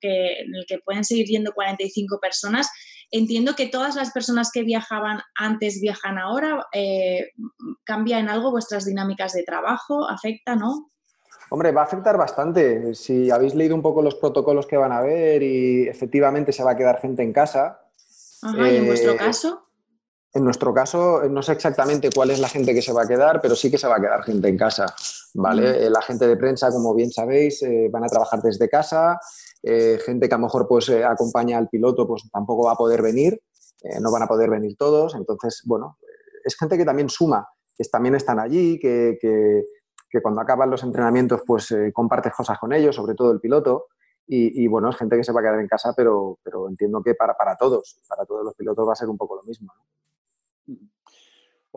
que, 0.00 0.40
en 0.40 0.54
el 0.54 0.66
que 0.66 0.78
pueden 0.78 1.04
seguir 1.04 1.26
yendo 1.26 1.52
45 1.52 2.18
personas, 2.20 2.70
entiendo 3.10 3.54
que 3.54 3.66
todas 3.66 3.96
las 3.96 4.12
personas 4.12 4.50
que 4.52 4.62
viajaban 4.62 5.20
antes 5.36 5.80
viajan 5.80 6.18
ahora. 6.18 6.66
Eh, 6.72 7.30
¿Cambia 7.84 8.18
en 8.18 8.28
algo 8.28 8.50
vuestras 8.50 8.84
dinámicas 8.84 9.32
de 9.32 9.42
trabajo? 9.42 10.08
¿Afecta, 10.08 10.56
no? 10.56 10.90
Hombre, 11.50 11.70
va 11.70 11.82
a 11.82 11.84
afectar 11.84 12.16
bastante. 12.16 12.94
Si 12.94 13.30
habéis 13.30 13.54
leído 13.54 13.74
un 13.74 13.82
poco 13.82 14.02
los 14.02 14.16
protocolos 14.16 14.66
que 14.66 14.76
van 14.76 14.92
a 14.92 15.00
ver 15.00 15.42
y 15.42 15.86
efectivamente 15.86 16.52
se 16.52 16.64
va 16.64 16.72
a 16.72 16.76
quedar 16.76 17.00
gente 17.00 17.22
en 17.22 17.32
casa. 17.32 17.80
Ajá, 18.42 18.70
¿y 18.70 18.76
en 18.76 18.86
vuestro 18.86 19.12
eh, 19.12 19.16
caso? 19.16 19.65
En 20.36 20.44
nuestro 20.44 20.74
caso, 20.74 21.22
no 21.30 21.42
sé 21.42 21.52
exactamente 21.52 22.10
cuál 22.14 22.30
es 22.30 22.38
la 22.38 22.50
gente 22.50 22.74
que 22.74 22.82
se 22.82 22.92
va 22.92 23.04
a 23.04 23.08
quedar, 23.08 23.40
pero 23.40 23.56
sí 23.56 23.70
que 23.70 23.78
se 23.78 23.88
va 23.88 23.96
a 23.96 24.00
quedar 24.00 24.22
gente 24.22 24.46
en 24.46 24.58
casa. 24.58 24.84
¿vale? 25.32 25.86
Eh, 25.86 25.88
la 25.88 26.02
gente 26.02 26.28
de 26.28 26.36
prensa, 26.36 26.70
como 26.70 26.94
bien 26.94 27.10
sabéis, 27.10 27.62
eh, 27.62 27.88
van 27.90 28.04
a 28.04 28.08
trabajar 28.08 28.42
desde 28.42 28.68
casa. 28.68 29.18
Eh, 29.62 29.98
gente 30.04 30.28
que 30.28 30.34
a 30.34 30.36
lo 30.36 30.44
mejor 30.44 30.68
pues, 30.68 30.90
acompaña 30.90 31.56
al 31.56 31.70
piloto, 31.70 32.06
pues 32.06 32.24
tampoco 32.30 32.66
va 32.66 32.72
a 32.72 32.76
poder 32.76 33.00
venir. 33.00 33.40
no 34.00 34.12
van 34.12 34.24
a 34.24 34.26
poder 34.26 34.50
venir 34.50 34.76
todos. 34.76 35.14
Entonces, 35.14 35.62
bueno, 35.64 35.96
es 36.44 36.54
gente 36.54 36.76
que 36.76 36.84
también 36.84 37.08
suma, 37.08 37.48
que 37.74 37.84
también 37.84 38.14
están 38.14 38.38
allí, 38.38 38.78
que, 38.78 39.18
cuando 40.22 40.42
acaban 40.42 40.68
los 40.68 40.82
entrenamientos, 40.82 41.40
pues 41.46 41.74
compartes 41.94 42.34
cosas 42.34 42.58
con 42.58 42.74
ellos, 42.74 42.94
sobre 42.94 43.14
todo 43.14 43.32
el 43.32 43.40
piloto. 43.40 43.86
Y, 44.26 44.66
bueno, 44.66 44.90
es 44.90 44.96
gente 44.96 45.16
que 45.16 45.24
se 45.24 45.32
va 45.32 45.40
a 45.40 45.44
quedar 45.44 45.60
en 45.60 45.68
casa, 45.68 45.94
pero, 45.96 46.38
pero 46.42 46.68
entiendo 46.68 47.02
que 47.02 47.14
para, 47.14 47.34
para 47.34 47.56
todos, 47.56 48.02
para 48.06 48.26
todos 48.26 48.44
los 48.44 48.54
pilotos 48.54 48.86
va 48.86 48.92
a 48.92 48.96
ser 48.96 49.08
un 49.08 49.16
poco 49.16 49.36
lo 49.36 49.42
mismo. 49.44 49.72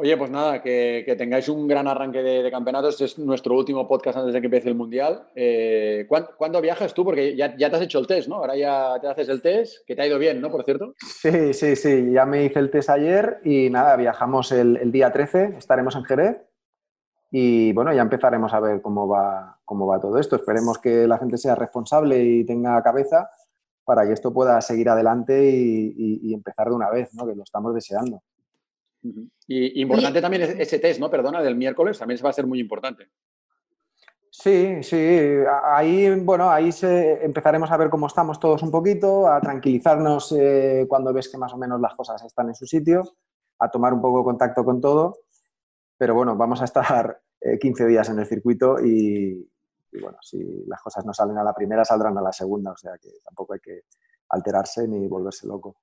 Oye, 0.01 0.15
pues 0.15 0.31
nada, 0.31 0.61
que, 0.61 1.13
tengáis 1.17 1.49
un 1.49 1.67
gran 1.67 1.85
arranque 1.85 2.23
de, 2.23 2.49
campeonatos. 2.49 2.93
Este 2.93 3.03
es 3.03 3.19
nuestro 3.19 3.53
último 3.53 3.85
podcast 3.85 4.17
antes 4.17 4.33
de 4.33 4.39
que 4.39 4.47
empiece 4.47 4.69
el 4.69 4.75
Mundial. 4.75 5.27
Eh, 5.35 6.07
¿cuándo, 6.07 6.61
viajas 6.61 6.93
tú? 6.93 7.03
Porque 7.03 7.35
ya, 7.35 7.53
te 7.53 7.65
has 7.65 7.81
hecho 7.81 7.99
el 7.99 8.07
test, 8.07 8.29
¿no? 8.29 8.35
Ahora 8.35 8.55
ya 8.55 8.97
te 9.01 9.09
haces 9.09 9.27
el 9.27 9.41
test, 9.41 9.85
que 9.85 9.97
te 9.97 10.01
ha 10.01 10.07
ido 10.07 10.17
bien, 10.17 10.39
¿no? 10.39 10.49
Por 10.49 10.63
cierto. 10.63 10.93
Sí, 10.99 11.53
sí, 11.53 11.75
sí. 11.75 12.13
Ya 12.13 12.25
me 12.25 12.45
hice 12.45 12.59
el 12.59 12.71
test 12.71 12.89
ayer 12.89 13.41
y 13.43 13.69
nada, 13.69 13.97
viajamos 13.97 14.53
el, 14.53 14.89
día 14.89 15.11
13, 15.11 15.55
estaremos 15.57 15.93
en 15.97 16.05
Jerez. 16.05 16.37
Y 17.29 17.73
bueno, 17.73 17.93
ya 17.93 18.01
empezaremos 18.01 18.53
a 18.53 18.61
ver 18.61 18.81
cómo 18.81 19.05
va, 19.05 19.59
cómo 19.65 19.85
va 19.85 19.99
todo 19.99 20.17
esto. 20.17 20.37
Esperemos 20.37 20.77
que 20.77 21.07
la 21.07 21.17
gente 21.17 21.37
sea 21.37 21.55
responsable 21.55 22.23
y 22.23 22.45
tenga 22.45 22.81
cabeza 22.81 23.29
para 23.83 24.07
que 24.07 24.13
esto 24.13 24.31
pueda 24.31 24.61
seguir 24.61 24.87
adelante 24.87 25.45
y 25.45 26.33
empezar 26.33 26.69
de 26.69 26.75
una 26.75 26.89
vez, 26.89 27.13
¿no? 27.15 27.27
Que 27.27 27.35
lo 27.35 27.43
estamos 27.43 27.75
deseando. 27.75 28.21
Y 29.01 29.81
importante 29.81 30.21
también 30.21 30.43
ese 30.43 30.79
test, 30.79 30.99
¿no? 30.99 31.09
Perdona, 31.09 31.41
del 31.41 31.55
miércoles, 31.55 31.97
también 31.97 32.17
se 32.17 32.23
va 32.23 32.29
a 32.29 32.33
ser 32.33 32.45
muy 32.45 32.59
importante. 32.59 33.09
Sí, 34.31 34.83
sí, 34.83 35.17
ahí, 35.65 36.19
bueno, 36.19 36.49
ahí 36.51 36.69
empezaremos 36.81 37.71
a 37.71 37.77
ver 37.77 37.89
cómo 37.89 38.07
estamos 38.07 38.39
todos 38.39 38.61
un 38.61 38.69
poquito, 38.69 39.27
a 39.27 39.41
tranquilizarnos 39.41 40.33
eh, 40.37 40.85
cuando 40.87 41.11
ves 41.11 41.29
que 41.29 41.37
más 41.37 41.51
o 41.53 41.57
menos 41.57 41.81
las 41.81 41.95
cosas 41.95 42.23
están 42.23 42.47
en 42.47 42.55
su 42.55 42.67
sitio, 42.67 43.03
a 43.57 43.71
tomar 43.71 43.93
un 43.93 44.01
poco 44.01 44.23
contacto 44.23 44.63
con 44.63 44.79
todo, 44.79 45.17
pero 45.97 46.13
bueno, 46.13 46.35
vamos 46.35 46.61
a 46.61 46.65
estar 46.65 47.19
15 47.59 47.83
eh, 47.83 47.87
días 47.87 48.09
en 48.09 48.19
el 48.19 48.27
circuito 48.27 48.79
y, 48.79 49.49
y, 49.91 49.99
bueno, 49.99 50.19
si 50.21 50.63
las 50.67 50.81
cosas 50.81 51.05
no 51.05 51.13
salen 51.13 51.37
a 51.39 51.43
la 51.43 51.53
primera, 51.53 51.83
saldrán 51.83 52.17
a 52.17 52.21
la 52.21 52.31
segunda, 52.31 52.71
o 52.71 52.77
sea 52.77 52.93
que 53.01 53.09
tampoco 53.25 53.53
hay 53.55 53.59
que 53.59 53.81
alterarse 54.29 54.87
ni 54.87 55.07
volverse 55.07 55.47
loco. 55.47 55.77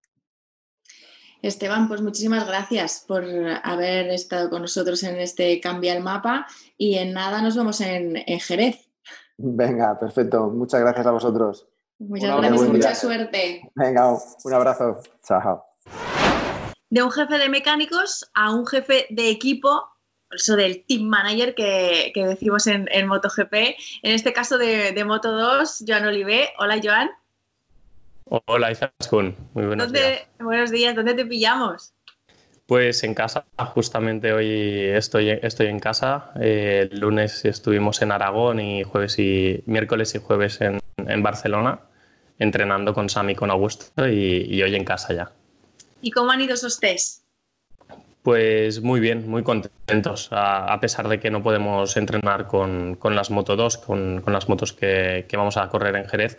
Esteban, 1.46 1.88
pues 1.88 2.02
muchísimas 2.02 2.46
gracias 2.46 3.04
por 3.06 3.24
haber 3.62 4.08
estado 4.08 4.50
con 4.50 4.62
nosotros 4.62 5.02
en 5.02 5.16
este 5.16 5.60
Cambia 5.60 5.94
el 5.94 6.02
Mapa 6.02 6.46
y 6.76 6.96
en 6.96 7.12
nada 7.12 7.40
nos 7.40 7.56
vemos 7.56 7.80
en, 7.80 8.16
Jerez. 8.40 8.90
Venga, 9.36 9.98
perfecto. 9.98 10.48
Muchas 10.48 10.80
gracias 10.80 11.06
a 11.06 11.10
vosotros. 11.10 11.68
Muchas 11.98 12.36
gracias, 12.36 12.68
mucha 12.68 12.94
suerte. 12.94 13.70
Venga, 13.74 14.12
un 14.44 14.52
abrazo. 14.52 15.00
Chao. 15.22 15.64
De 16.90 17.02
un 17.02 17.10
jefe 17.10 17.38
de 17.38 17.48
mecánicos 17.48 18.30
a 18.34 18.52
un 18.52 18.66
jefe 18.66 19.06
de 19.10 19.30
equipo, 19.30 19.82
eso 20.30 20.56
del 20.56 20.84
team 20.86 21.04
manager 21.04 21.54
que, 21.54 22.12
decimos 22.14 22.66
en, 22.66 23.06
MotoGP, 23.06 23.54
en 23.54 24.12
este 24.12 24.32
caso 24.32 24.58
de, 24.58 24.92
de 24.92 25.04
Moto 25.04 25.32
2, 25.32 25.84
Joan 25.86 26.06
Olivé. 26.06 26.50
Hola, 26.58 26.80
Joan. 26.82 27.10
Hola, 28.28 28.72
Izaskun. 28.72 29.36
Muy 29.54 29.66
buenos 29.66 29.92
días. 29.92 30.26
Buenos 30.40 30.70
días. 30.72 30.96
¿Dónde 30.96 31.14
te 31.14 31.24
pillamos? 31.24 31.94
Pues 32.66 33.04
en 33.04 33.14
casa, 33.14 33.46
justamente 33.74 34.32
hoy 34.32 34.86
estoy, 34.86 35.30
estoy 35.30 35.68
en 35.68 35.78
casa. 35.78 36.32
Eh, 36.40 36.88
el 36.90 36.98
lunes 36.98 37.44
estuvimos 37.44 38.02
en 38.02 38.10
Aragón 38.10 38.58
y 38.58 38.82
jueves 38.82 39.20
y 39.20 39.62
miércoles 39.66 40.16
y 40.16 40.18
jueves 40.18 40.60
en, 40.60 40.80
Barcelona, 41.22 41.78
entrenando 42.40 42.92
con 42.92 43.08
Sam 43.08 43.30
y 43.30 43.34
con 43.36 43.52
Augusto 43.52 44.08
y, 44.08 44.60
hoy 44.60 44.74
en 44.74 44.84
casa 44.84 45.14
ya. 45.14 45.30
¿Y 46.02 46.10
cómo 46.10 46.32
han 46.32 46.40
ido 46.40 46.54
esos 46.54 46.80
test? 46.80 47.22
Pues 48.24 48.82
muy 48.82 48.98
bien, 48.98 49.30
muy 49.30 49.44
contentos, 49.44 50.30
a, 50.32 50.76
pesar 50.80 51.06
de 51.06 51.20
que 51.20 51.30
no 51.30 51.44
podemos 51.44 51.96
entrenar 51.96 52.48
con, 52.48 52.98
las 53.04 53.30
Moto 53.30 53.54
2, 53.54 53.78
con, 53.78 54.24
las 54.26 54.48
motos 54.48 54.72
que, 54.72 55.26
que, 55.28 55.36
vamos 55.36 55.56
a 55.56 55.68
correr 55.68 55.94
en 55.94 56.08
Jerez, 56.08 56.36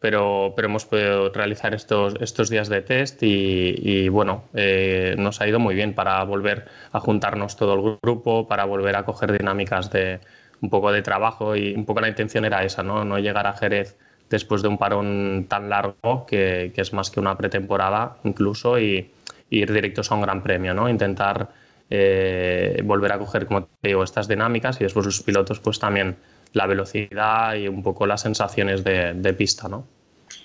pero, 0.00 0.52
pero 0.54 0.68
hemos 0.68 0.84
podido 0.86 1.30
realizar 1.30 1.74
estos, 1.74 2.14
estos 2.20 2.50
días 2.50 2.68
de 2.68 2.82
test 2.82 3.22
y, 3.22 4.08
bueno, 4.08 4.44
eh, 4.54 5.14
nos 5.18 5.40
ha 5.40 5.48
ido 5.48 5.58
muy 5.58 5.74
bien 5.74 5.94
para 5.94 6.22
volver 6.24 6.66
a 6.92 7.00
juntarnos 7.00 7.56
todo 7.56 7.74
el 7.74 7.98
grupo, 8.02 8.46
para 8.46 8.64
volver 8.64 8.96
a 8.96 9.04
coger 9.04 9.36
dinámicas 9.36 9.90
de 9.90 10.20
un 10.60 10.70
poco 10.70 10.92
de 10.92 11.02
trabajo 11.02 11.56
y 11.56 11.74
un 11.74 11.84
poco 11.84 12.00
la 12.00 12.08
intención 12.08 12.44
era 12.44 12.64
esa, 12.64 12.82
¿no? 12.82 13.04
No 13.04 13.18
llegar 13.18 13.46
a 13.46 13.52
Jerez 13.52 13.96
después 14.30 14.62
de 14.62 14.68
un 14.68 14.78
parón 14.78 15.46
tan 15.48 15.68
largo 15.68 16.26
que, 16.26 16.72
que 16.74 16.80
es 16.80 16.92
más 16.92 17.10
que 17.10 17.20
una 17.20 17.36
pretemporada 17.36 18.16
incluso 18.24 18.78
y, 18.78 19.10
ir 19.50 19.72
directos 19.72 20.12
a 20.12 20.14
un 20.14 20.20
gran 20.22 20.42
premio, 20.42 20.74
¿no? 20.74 20.90
Intentar 20.90 21.48
eh, 21.88 22.82
volver 22.84 23.12
a 23.12 23.18
coger, 23.18 23.46
como 23.46 23.64
te 23.64 23.88
digo, 23.88 24.04
estas 24.04 24.28
dinámicas 24.28 24.78
y 24.80 24.84
después 24.84 25.06
los 25.06 25.22
pilotos 25.22 25.58
pues 25.60 25.78
también 25.78 26.16
la 26.52 26.66
velocidad 26.66 27.54
y 27.54 27.68
un 27.68 27.82
poco 27.82 28.06
las 28.06 28.22
sensaciones 28.22 28.84
de, 28.84 29.34
pista, 29.36 29.68
¿no? 29.68 29.86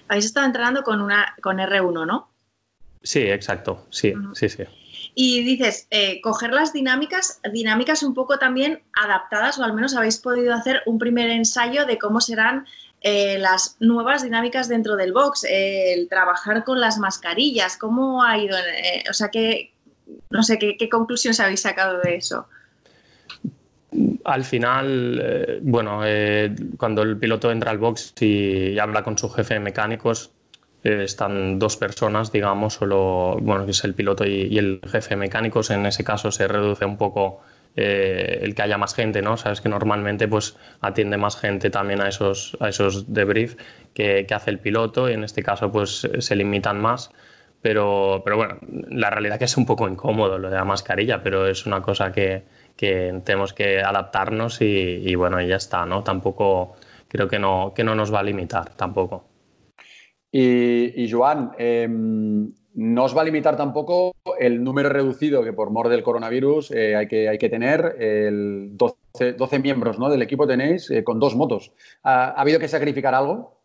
Habéis 0.07 0.25
estado 0.25 0.45
entrenando 0.45 0.83
con, 0.83 1.01
una, 1.01 1.35
con 1.41 1.57
R1, 1.57 2.05
¿no? 2.05 2.29
Sí, 3.01 3.21
exacto, 3.21 3.85
sí, 3.89 4.13
sí, 4.33 4.49
sí. 4.49 4.63
Y 5.15 5.43
dices, 5.43 5.87
eh, 5.91 6.21
coger 6.21 6.53
las 6.53 6.73
dinámicas, 6.73 7.39
dinámicas 7.51 8.03
un 8.03 8.13
poco 8.13 8.39
también 8.39 8.81
adaptadas, 8.93 9.59
o 9.59 9.63
al 9.63 9.73
menos 9.73 9.95
habéis 9.95 10.17
podido 10.17 10.53
hacer 10.53 10.81
un 10.85 10.97
primer 10.97 11.29
ensayo 11.29 11.85
de 11.85 11.97
cómo 11.97 12.21
serán 12.21 12.65
eh, 13.01 13.37
las 13.37 13.75
nuevas 13.79 14.23
dinámicas 14.23 14.69
dentro 14.69 14.95
del 14.95 15.11
box, 15.11 15.45
el 15.49 16.07
trabajar 16.07 16.63
con 16.63 16.79
las 16.79 16.97
mascarillas, 16.97 17.77
cómo 17.77 18.23
ha 18.23 18.37
ido, 18.37 18.57
eh, 18.57 19.03
o 19.09 19.13
sea, 19.13 19.29
qué, 19.29 19.73
no 20.29 20.41
sé, 20.41 20.57
qué, 20.57 20.77
qué 20.77 20.89
conclusiones 20.89 21.39
habéis 21.39 21.61
sacado 21.61 21.99
de 21.99 22.15
eso 22.15 22.47
al 24.25 24.43
final, 24.43 25.21
eh, 25.23 25.59
bueno, 25.61 26.01
eh, 26.05 26.53
cuando 26.77 27.01
el 27.01 27.17
piloto 27.17 27.51
entra 27.51 27.71
al 27.71 27.77
box 27.77 28.13
y 28.21 28.77
habla 28.79 29.03
con 29.03 29.17
su 29.17 29.29
jefe 29.29 29.55
de 29.55 29.59
mecánicos, 29.59 30.31
eh, 30.83 31.03
están 31.03 31.59
dos 31.59 31.77
personas, 31.77 32.31
digamos, 32.31 32.75
solo, 32.75 33.37
bueno, 33.41 33.65
que 33.65 33.71
es 33.71 33.83
el 33.83 33.93
piloto 33.93 34.25
y, 34.25 34.57
el 34.57 34.79
jefe 34.89 35.11
de 35.11 35.17
mecánicos. 35.17 35.69
En 35.71 35.85
ese 35.85 36.03
caso 36.03 36.31
se 36.31 36.47
reduce 36.47 36.85
un 36.85 36.97
poco 36.97 37.41
el 37.75 38.53
que 38.53 38.61
haya 38.61 38.77
más 38.77 38.93
gente, 38.93 39.23
¿no? 39.23 39.35
Sabes 39.35 39.59
que 39.59 39.67
normalmente 39.67 40.27
pues 40.27 40.55
atiende 40.79 41.17
más 41.17 41.35
gente 41.35 41.71
también 41.71 42.01
a 42.01 42.07
esos, 42.07 42.55
a 42.59 42.69
esos 42.69 43.11
debrief 43.11 43.55
que, 43.95 44.27
que 44.27 44.33
hace 44.35 44.51
el 44.51 44.59
piloto 44.59 45.09
y 45.09 45.13
en 45.13 45.23
este 45.23 45.41
caso 45.41 45.71
pues 45.71 46.07
se 46.19 46.35
limitan 46.35 46.79
más. 46.79 47.09
Pero, 47.63 48.21
pero 48.25 48.35
bueno, 48.35 48.57
la 48.89 49.09
realidad 49.09 49.35
es 49.35 49.39
que 49.39 49.45
es 49.45 49.57
un 49.57 49.65
poco 49.65 49.87
incómodo 49.87 50.37
lo 50.37 50.49
de 50.51 50.55
la 50.57 50.65
mascarilla, 50.65 51.23
pero 51.23 51.47
es 51.47 51.65
una 51.65 51.81
cosa 51.81 52.11
que, 52.11 52.43
que 52.75 53.21
tenemos 53.23 53.53
que 53.53 53.81
adaptarnos 53.81 54.61
y, 54.61 54.65
y, 54.65 55.15
bueno, 55.15 55.41
ya 55.41 55.55
está, 55.55 55.85
¿no? 55.85 56.03
Tampoco 56.03 56.75
creo 57.07 57.27
que 57.27 57.39
no, 57.39 57.73
que 57.75 57.83
no 57.83 57.95
nos 57.95 58.13
va 58.13 58.19
a 58.19 58.23
limitar 58.23 58.75
tampoco. 58.75 59.25
Y, 60.31 61.03
y 61.03 61.11
Joan, 61.11 61.51
eh, 61.59 61.87
no 61.87 63.03
os 63.03 63.15
va 63.15 63.21
a 63.21 63.25
limitar 63.25 63.55
tampoco 63.55 64.15
el 64.39 64.63
número 64.63 64.89
reducido 64.89 65.43
que 65.43 65.53
por 65.53 65.69
mor 65.69 65.89
del 65.89 66.01
coronavirus 66.01 66.71
eh, 66.71 66.95
hay, 66.95 67.07
que, 67.07 67.29
hay 67.29 67.37
que 67.37 67.49
tener. 67.49 67.95
El 67.99 68.71
12, 68.73 69.33
12 69.33 69.59
miembros 69.59 69.99
¿no? 69.99 70.09
del 70.09 70.23
equipo 70.23 70.47
tenéis 70.47 70.89
eh, 70.89 71.03
con 71.03 71.19
dos 71.19 71.35
motos. 71.35 71.71
¿Ha, 72.01 72.29
¿Ha, 72.29 72.41
habido 72.41 72.59
que 72.59 72.67
sacrificar 72.67 73.13
algo? 73.13 73.61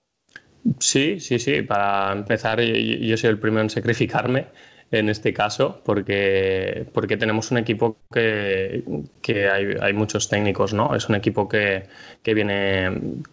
Sí, 0.78 1.18
sí, 1.20 1.38
sí. 1.38 1.62
Para 1.62 2.12
empezar, 2.12 2.60
yo, 2.60 2.74
yo 2.74 3.16
soy 3.16 3.30
el 3.30 3.38
primero 3.38 3.62
en 3.62 3.70
sacrificarme 3.70 4.48
en 4.90 5.08
este 5.08 5.34
caso, 5.34 5.82
porque, 5.84 6.86
porque 6.94 7.16
tenemos 7.16 7.50
un 7.50 7.58
equipo 7.58 7.98
que, 8.12 8.82
que 9.20 9.48
hay, 9.48 9.74
hay, 9.80 9.92
muchos 9.92 10.28
técnicos, 10.28 10.72
¿no? 10.72 10.94
Es 10.94 11.08
un 11.08 11.14
equipo 11.14 11.48
que, 11.48 11.88
que 12.22 12.34
viene, 12.34 12.90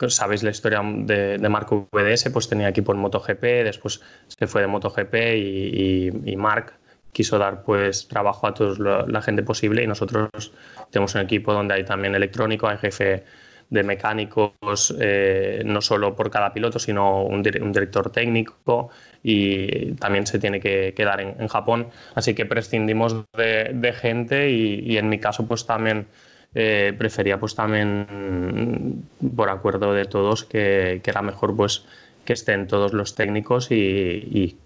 sabéis 0.10 0.44
la 0.44 0.50
historia 0.50 0.82
de, 0.84 1.38
de, 1.38 1.50
Marco 1.50 1.88
VDS, 1.92 2.30
pues 2.32 2.50
tenía 2.50 2.68
equipo 2.68 2.92
en 2.92 3.00
MotoGP, 3.00 3.42
después 3.64 4.02
se 4.28 4.48
fue 4.48 4.62
de 4.62 4.68
MotoGP 4.68 5.16
y, 5.36 6.10
y, 6.26 6.34
y 6.34 6.38
quiso 7.14 7.38
dar 7.40 7.64
pues 7.64 8.10
trabajo 8.10 8.46
a 8.46 8.54
toda 8.54 9.06
la 9.08 9.22
gente 9.22 9.42
posible 9.42 9.82
y 9.82 9.88
nosotros 9.88 10.52
tenemos 10.92 11.16
un 11.16 11.22
equipo 11.22 11.54
donde 11.54 11.76
hay 11.76 11.86
también 11.86 12.14
electrónico, 12.14 12.68
hay 12.68 12.78
jefe 12.78 13.24
de 13.70 13.84
mecánicos, 13.84 14.96
eh, 15.00 15.64
no 15.66 15.82
solo 15.82 16.16
por 16.16 16.30
cada 16.30 16.54
piloto, 16.54 16.80
sino 16.80 17.24
un, 17.24 17.42
director 17.44 18.12
técnico 18.12 18.90
y 19.24 19.94
también 19.94 20.28
se 20.28 20.40
tiene 20.40 20.60
que 20.60 20.94
quedar 20.96 21.22
en, 21.22 21.48
Japón. 21.48 21.88
Así 22.14 22.34
que 22.34 22.46
prescindimos 22.46 23.16
de, 23.36 23.94
gente 23.94 24.50
y, 24.52 24.80
y, 24.86 24.98
en 24.98 25.10
mi 25.10 25.20
caso 25.20 25.48
pues 25.48 25.66
también 25.66 26.08
eh, 26.54 26.94
prefería 26.98 27.40
pues 27.40 27.56
también 27.56 29.04
por 29.36 29.50
acuerdo 29.50 29.94
de 29.94 30.06
todos 30.06 30.44
que, 30.46 31.02
que, 31.04 31.12
era 31.12 31.22
mejor 31.22 31.56
pues 31.56 31.86
que 32.24 32.34
estén 32.34 32.68
todos 32.68 32.94
los 32.94 33.16
técnicos 33.16 33.72
y 33.72 34.58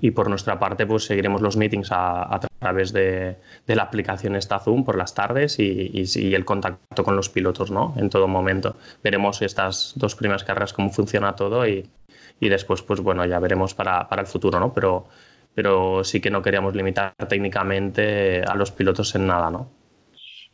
y 0.00 0.12
por 0.12 0.28
nuestra 0.28 0.58
parte 0.58 0.86
pues 0.86 1.04
seguiremos 1.04 1.40
los 1.40 1.56
meetings 1.56 1.90
a, 1.92 2.34
a 2.34 2.40
través 2.40 2.92
de, 2.92 3.36
de, 3.66 3.76
la 3.76 3.84
aplicación 3.84 4.36
esta 4.36 4.58
Zoom 4.58 4.84
por 4.84 4.96
las 4.96 5.14
tardes 5.14 5.58
y, 5.58 5.90
y, 5.92 6.04
y, 6.14 6.34
el 6.34 6.44
contacto 6.44 7.04
con 7.04 7.16
los 7.16 7.28
pilotos 7.28 7.70
¿no? 7.70 7.94
en 7.96 8.08
todo 8.10 8.28
momento. 8.28 8.76
Veremos 9.02 9.42
estas 9.42 9.92
dos 9.96 10.14
primeras 10.14 10.44
carreras 10.44 10.72
cómo 10.72 10.90
funciona 10.90 11.34
todo 11.34 11.66
y, 11.66 11.88
y 12.40 12.48
después 12.48 12.82
pues 12.82 13.00
bueno 13.00 13.24
ya 13.24 13.38
veremos 13.38 13.74
para, 13.74 14.08
para 14.08 14.22
el 14.22 14.28
futuro, 14.28 14.60
¿no? 14.60 14.72
pero, 14.72 15.06
pero 15.54 16.04
sí 16.04 16.20
que 16.20 16.30
no 16.30 16.42
queríamos 16.42 16.74
limitar 16.74 17.14
técnicamente 17.28 18.42
a 18.42 18.54
los 18.54 18.70
pilotos 18.70 19.14
en 19.14 19.26
nada. 19.26 19.50
¿no? 19.50 19.81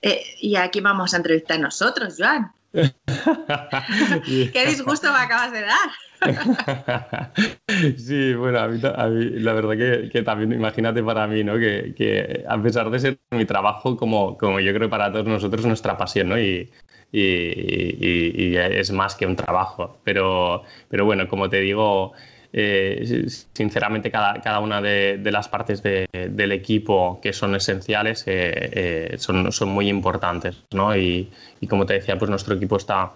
Eh, 0.03 0.23
y 0.41 0.57
aquí 0.57 0.81
vamos 0.81 1.15
a 1.15 1.17
entrevistar 1.17 1.59
nosotros, 1.59 2.17
Joan. 2.19 2.53
Qué 2.73 4.67
disgusto 4.67 5.11
me 5.13 5.19
acabas 5.19 5.53
de 5.53 5.63
dar. 5.63 5.91
sí, 7.97 8.35
bueno, 8.35 8.59
a 8.59 8.69
mí, 8.69 8.81
a 8.83 9.07
mí 9.07 9.25
la 9.41 9.53
verdad 9.53 9.77
que, 9.77 10.09
que, 10.11 10.23
también 10.23 10.53
imagínate 10.53 11.03
para 11.03 11.27
mí, 11.27 11.45
¿no? 11.45 11.59
Que, 11.59 11.95
que, 11.97 12.45
a 12.49 12.61
pesar 12.61 12.91
de 12.91 12.99
ser 12.99 13.19
mi 13.31 13.45
trabajo, 13.45 13.97
como, 13.97 14.37
como 14.37 14.61
yo 14.61 14.75
creo 14.75 14.91
para 14.91 15.13
todos 15.13 15.27
nosotros, 15.27 15.65
nuestra 15.67 15.97
pasión, 15.97 16.29
¿no? 16.29 16.39
Y, 16.39 16.71
y, 17.13 17.21
y, 17.21 18.33
y 18.37 18.57
es 18.57 18.91
más 18.91 19.15
que 19.15 19.27
un 19.27 19.37
trabajo. 19.37 19.99
Pero, 20.05 20.63
pero 20.89 21.05
bueno, 21.05 21.29
como 21.29 21.49
te 21.49 21.61
digo, 21.61 22.13
eh, 22.53 23.27
sinceramente 23.53 24.11
cada, 24.11 24.41
cada 24.41 24.61
una 24.61 24.81
de, 24.81 25.19
de 25.19 25.33
las 25.33 25.49
partes 25.49 25.83
de, 25.83 26.07
del 26.13 26.53
equipo 26.53 27.21
que 27.23 27.33
son 27.33 27.55
esenciales 27.55 28.25
eh, 28.27 29.11
eh, 29.13 29.17
son, 29.19 29.53
son 29.53 29.69
muy 29.69 29.89
importantes, 29.89 30.65
¿no? 30.73 30.97
Y, 30.97 31.29
y 31.61 31.67
como 31.67 31.85
te 31.85 31.95
decía, 31.95 32.19
pues 32.19 32.31
nuestro 32.31 32.55
equipo 32.55 32.77
está 32.77 33.13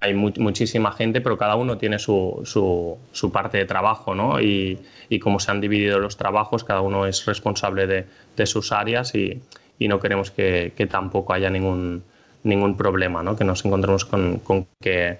hay 0.00 0.14
mu 0.14 0.30
muchísima 0.38 0.92
gente, 0.92 1.20
pero 1.20 1.38
cada 1.38 1.56
uno 1.56 1.78
tiene 1.78 1.98
su, 1.98 2.42
su, 2.44 2.98
su 3.12 3.32
parte 3.32 3.58
de 3.58 3.64
trabajo, 3.64 4.14
¿no? 4.14 4.40
Y, 4.40 4.78
y, 5.08 5.18
como 5.18 5.40
se 5.40 5.50
han 5.50 5.60
dividido 5.60 5.98
los 5.98 6.16
trabajos, 6.16 6.62
cada 6.62 6.82
uno 6.82 7.06
es 7.06 7.24
responsable 7.24 7.86
de, 7.86 8.04
de 8.36 8.46
sus 8.46 8.70
áreas 8.70 9.14
y, 9.14 9.40
y 9.78 9.88
no 9.88 9.98
queremos 9.98 10.30
que, 10.30 10.72
que, 10.76 10.86
tampoco 10.86 11.32
haya 11.32 11.48
ningún, 11.48 12.02
ningún 12.44 12.76
problema, 12.76 13.22
¿no? 13.22 13.34
Que 13.34 13.44
nos 13.44 13.64
encontremos 13.64 14.04
con, 14.04 14.38
con, 14.38 14.66
que 14.80 15.18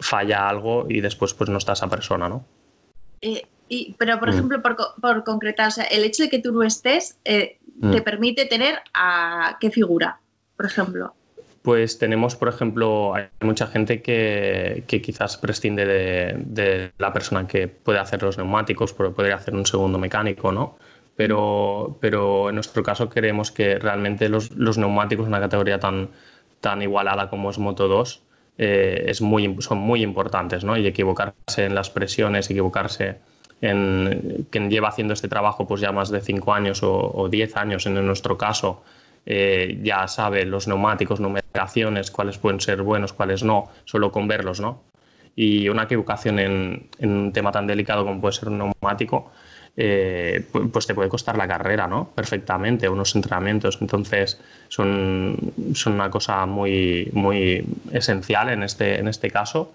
falla 0.00 0.48
algo 0.48 0.86
y 0.88 1.00
después 1.00 1.34
pues 1.34 1.50
no 1.50 1.58
está 1.58 1.72
esa 1.74 1.88
persona, 1.88 2.28
¿no? 2.28 2.44
Eh, 3.20 3.42
y, 3.68 3.94
pero, 3.98 4.18
por 4.18 4.28
mm. 4.28 4.32
ejemplo, 4.32 4.62
por, 4.62 4.76
por, 5.00 5.24
concretar, 5.24 5.68
o 5.68 5.70
sea, 5.70 5.84
el 5.84 6.04
hecho 6.04 6.24
de 6.24 6.28
que 6.28 6.40
tú 6.40 6.52
no 6.52 6.62
estés 6.62 7.18
eh, 7.24 7.58
mm. 7.80 7.92
te 7.92 8.02
permite 8.02 8.46
tener 8.46 8.80
a 8.94 9.58
qué 9.60 9.70
figura, 9.70 10.18
por 10.56 10.66
ejemplo. 10.66 11.14
Pues 11.62 11.98
tenemos, 11.98 12.36
por 12.36 12.48
ejemplo, 12.48 13.14
hay 13.14 13.26
mucha 13.42 13.66
gente 13.66 14.00
que, 14.00 14.84
que 14.86 15.02
quizás 15.02 15.36
prescinde 15.36 15.84
de, 15.84 16.34
de, 16.38 16.92
la 16.98 17.12
persona 17.12 17.46
que 17.46 17.68
puede 17.68 17.98
hacer 17.98 18.22
los 18.22 18.38
neumáticos, 18.38 18.94
pero 18.94 19.14
podría 19.14 19.36
hacer 19.36 19.54
un 19.54 19.66
segundo 19.66 19.98
mecánico, 19.98 20.52
¿no? 20.52 20.78
Pero, 21.16 21.98
pero 22.00 22.48
en 22.48 22.54
nuestro 22.54 22.82
caso 22.82 23.10
queremos 23.10 23.52
que 23.52 23.78
realmente 23.78 24.30
los, 24.30 24.52
los 24.52 24.78
neumáticos, 24.78 25.26
una 25.26 25.38
categoría 25.38 25.78
tan, 25.78 26.08
tan 26.60 26.80
igualada 26.80 27.28
como 27.28 27.50
es 27.50 27.58
Moto 27.58 27.88
2, 27.88 28.22
eh, 28.58 29.04
es 29.06 29.20
muy, 29.20 29.56
son 29.60 29.78
muy 29.78 30.02
importantes, 30.02 30.64
¿no? 30.64 30.76
Y 30.76 30.86
equivocarse 30.86 31.64
en 31.64 31.74
las 31.74 31.90
presiones, 31.90 32.50
equivocarse 32.50 33.16
en 33.60 34.46
quien 34.50 34.70
lleva 34.70 34.88
haciendo 34.88 35.12
este 35.14 35.28
trabajo 35.28 35.66
pues 35.66 35.80
ya 35.80 35.92
más 35.92 36.10
de 36.10 36.20
5 36.20 36.54
años 36.54 36.80
o 36.82 37.28
10 37.30 37.56
años 37.56 37.86
en 37.86 38.06
nuestro 38.06 38.38
caso, 38.38 38.82
eh, 39.26 39.78
ya 39.82 40.08
sabe 40.08 40.44
los 40.44 40.66
neumáticos, 40.66 41.20
numeraciones, 41.20 42.10
cuáles 42.10 42.38
pueden 42.38 42.60
ser 42.60 42.82
buenos, 42.82 43.12
cuáles 43.12 43.42
no, 43.42 43.68
solo 43.84 44.10
con 44.12 44.26
verlos, 44.28 44.60
¿no? 44.60 44.82
Y 45.36 45.68
una 45.68 45.84
equivocación 45.84 46.38
en, 46.38 46.88
en 46.98 47.10
un 47.10 47.32
tema 47.32 47.52
tan 47.52 47.66
delicado 47.66 48.04
como 48.04 48.20
puede 48.20 48.32
ser 48.32 48.48
un 48.48 48.58
neumático, 48.58 49.30
eh, 49.76 50.44
pues 50.72 50.86
te 50.86 50.94
puede 50.94 51.08
costar 51.08 51.36
la 51.36 51.48
carrera, 51.48 51.86
¿no? 51.86 52.10
Perfectamente, 52.14 52.88
unos 52.88 53.14
entrenamientos. 53.14 53.78
Entonces, 53.80 54.40
son, 54.68 55.36
son 55.74 55.94
una 55.94 56.10
cosa 56.10 56.44
muy, 56.46 57.10
muy 57.12 57.64
esencial 57.92 58.50
en 58.50 58.62
este, 58.62 58.98
en 58.98 59.08
este 59.08 59.30
caso. 59.30 59.72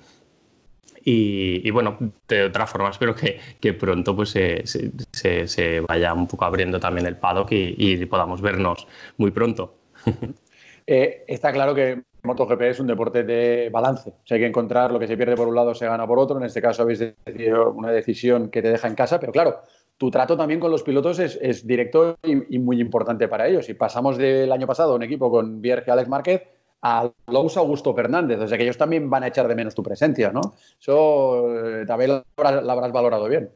Y, 1.07 1.69
bueno, 1.69 1.97
de 2.27 2.45
otra 2.45 2.65
forma 2.65 2.89
espero 2.89 3.13
que, 3.13 3.39
que 3.59 3.73
pronto 3.73 4.15
pues 4.15 4.31
se, 4.31 4.63
se, 4.65 5.79
vaya 5.81 6.11
un 6.15 6.25
poco 6.25 6.45
abriendo 6.45 6.79
también 6.79 7.05
el 7.05 7.15
paddock 7.15 7.49
y, 7.51 8.03
podamos 8.07 8.41
vernos 8.41 8.87
muy 9.17 9.29
pronto. 9.29 9.75
eh, 10.87 11.23
está 11.27 11.53
claro 11.53 11.75
que 11.75 12.01
MotoGP 12.23 12.61
es 12.63 12.79
un 12.79 12.87
deporte 12.87 13.23
de 13.23 13.69
balance. 13.71 14.09
O 14.09 14.33
hay 14.33 14.39
que 14.39 14.47
encontrar 14.47 14.91
lo 14.91 14.99
que 14.99 15.05
se 15.05 15.15
pierde 15.15 15.35
por 15.35 15.47
un 15.47 15.53
lado 15.53 15.75
se 15.75 15.85
gana 15.85 16.07
por 16.07 16.17
otro. 16.17 16.37
En 16.37 16.43
este 16.43 16.61
caso 16.61 16.81
habéis 16.81 16.99
decidido 16.99 17.71
una 17.71 17.91
decisión 17.91 18.49
que 18.49 18.63
te 18.63 18.69
deja 18.69 18.87
en 18.87 18.95
casa, 18.95 19.19
pero 19.19 19.31
claro, 19.31 19.61
tu 19.97 20.11
trato 20.11 20.35
también 20.35 20.59
con 20.59 20.71
los 20.71 20.83
pilotos 20.83 21.19
es, 21.19 21.65
directo 21.65 22.17
y, 22.23 22.59
muy 22.59 22.81
importante 22.81 23.27
para 23.27 23.47
ellos. 23.47 23.69
Y 23.69 23.73
pasamos 23.73 24.17
del 24.17 24.51
año 24.51 24.67
pasado 24.67 24.95
un 24.95 25.03
equipo 25.03 25.31
con 25.31 25.61
Vierge 25.61 25.91
Alex 25.91 26.09
Márquez 26.09 26.43
a 26.81 27.09
Lous 27.27 27.57
Augusto 27.57 27.93
Fernández. 27.93 28.39
O 28.39 28.47
sea 28.47 28.57
que 28.57 28.63
ellos 28.63 28.77
también 28.77 29.09
van 29.09 29.23
a 29.23 29.27
echar 29.27 29.47
de 29.47 29.55
menos 29.55 29.73
tu 29.73 29.83
presencia, 29.83 30.31
¿no? 30.31 30.53
Eso 30.79 31.47
eh, 31.65 31.85
también 31.85 32.11
lo 32.11 32.23
habrás, 32.37 32.67
habrás, 32.67 32.91
valorado 32.91 33.27
bien. 33.29 33.49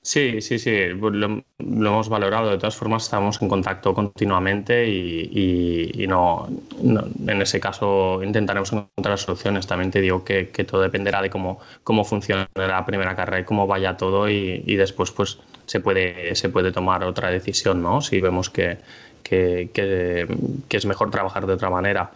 Sí, 0.00 0.40
sí, 0.40 0.58
sí, 0.58 0.86
lo, 0.86 1.10
lo, 1.10 1.42
hemos 1.58 2.08
valorado. 2.08 2.50
De 2.50 2.56
todas 2.56 2.76
formas, 2.76 3.02
estamos 3.02 3.42
en 3.42 3.48
contacto 3.48 3.92
continuamente 3.92 4.88
y, 4.88 6.06
no, 6.08 6.48
en 6.80 7.42
ese 7.42 7.60
caso 7.60 8.22
intentaremos 8.22 8.72
encontrar 8.72 9.18
soluciones. 9.18 9.66
También 9.66 9.90
te 9.90 10.00
digo 10.00 10.24
que, 10.24 10.46
todo 10.66 10.80
dependerá 10.80 11.20
de 11.20 11.28
cómo, 11.28 11.58
cómo 11.84 12.04
funcione 12.04 12.46
la 12.54 12.86
primera 12.86 13.14
carrera 13.14 13.40
y 13.40 13.44
cómo 13.44 13.66
vaya 13.66 13.98
todo 13.98 14.30
y 14.30 14.76
después 14.76 15.10
pues 15.10 15.38
se 15.68 15.78
puede, 15.78 16.34
se 16.34 16.48
puede 16.48 16.72
tomar 16.72 17.04
otra 17.04 17.30
decisión, 17.30 17.80
¿no? 17.80 18.00
Si 18.00 18.20
vemos 18.20 18.50
que, 18.50 18.78
que, 19.22 19.70
que, 19.72 20.26
que 20.68 20.76
es 20.76 20.86
mejor 20.86 21.12
trabajar 21.12 21.46
de 21.46 21.52
otra 21.52 21.70
manera 21.70 22.10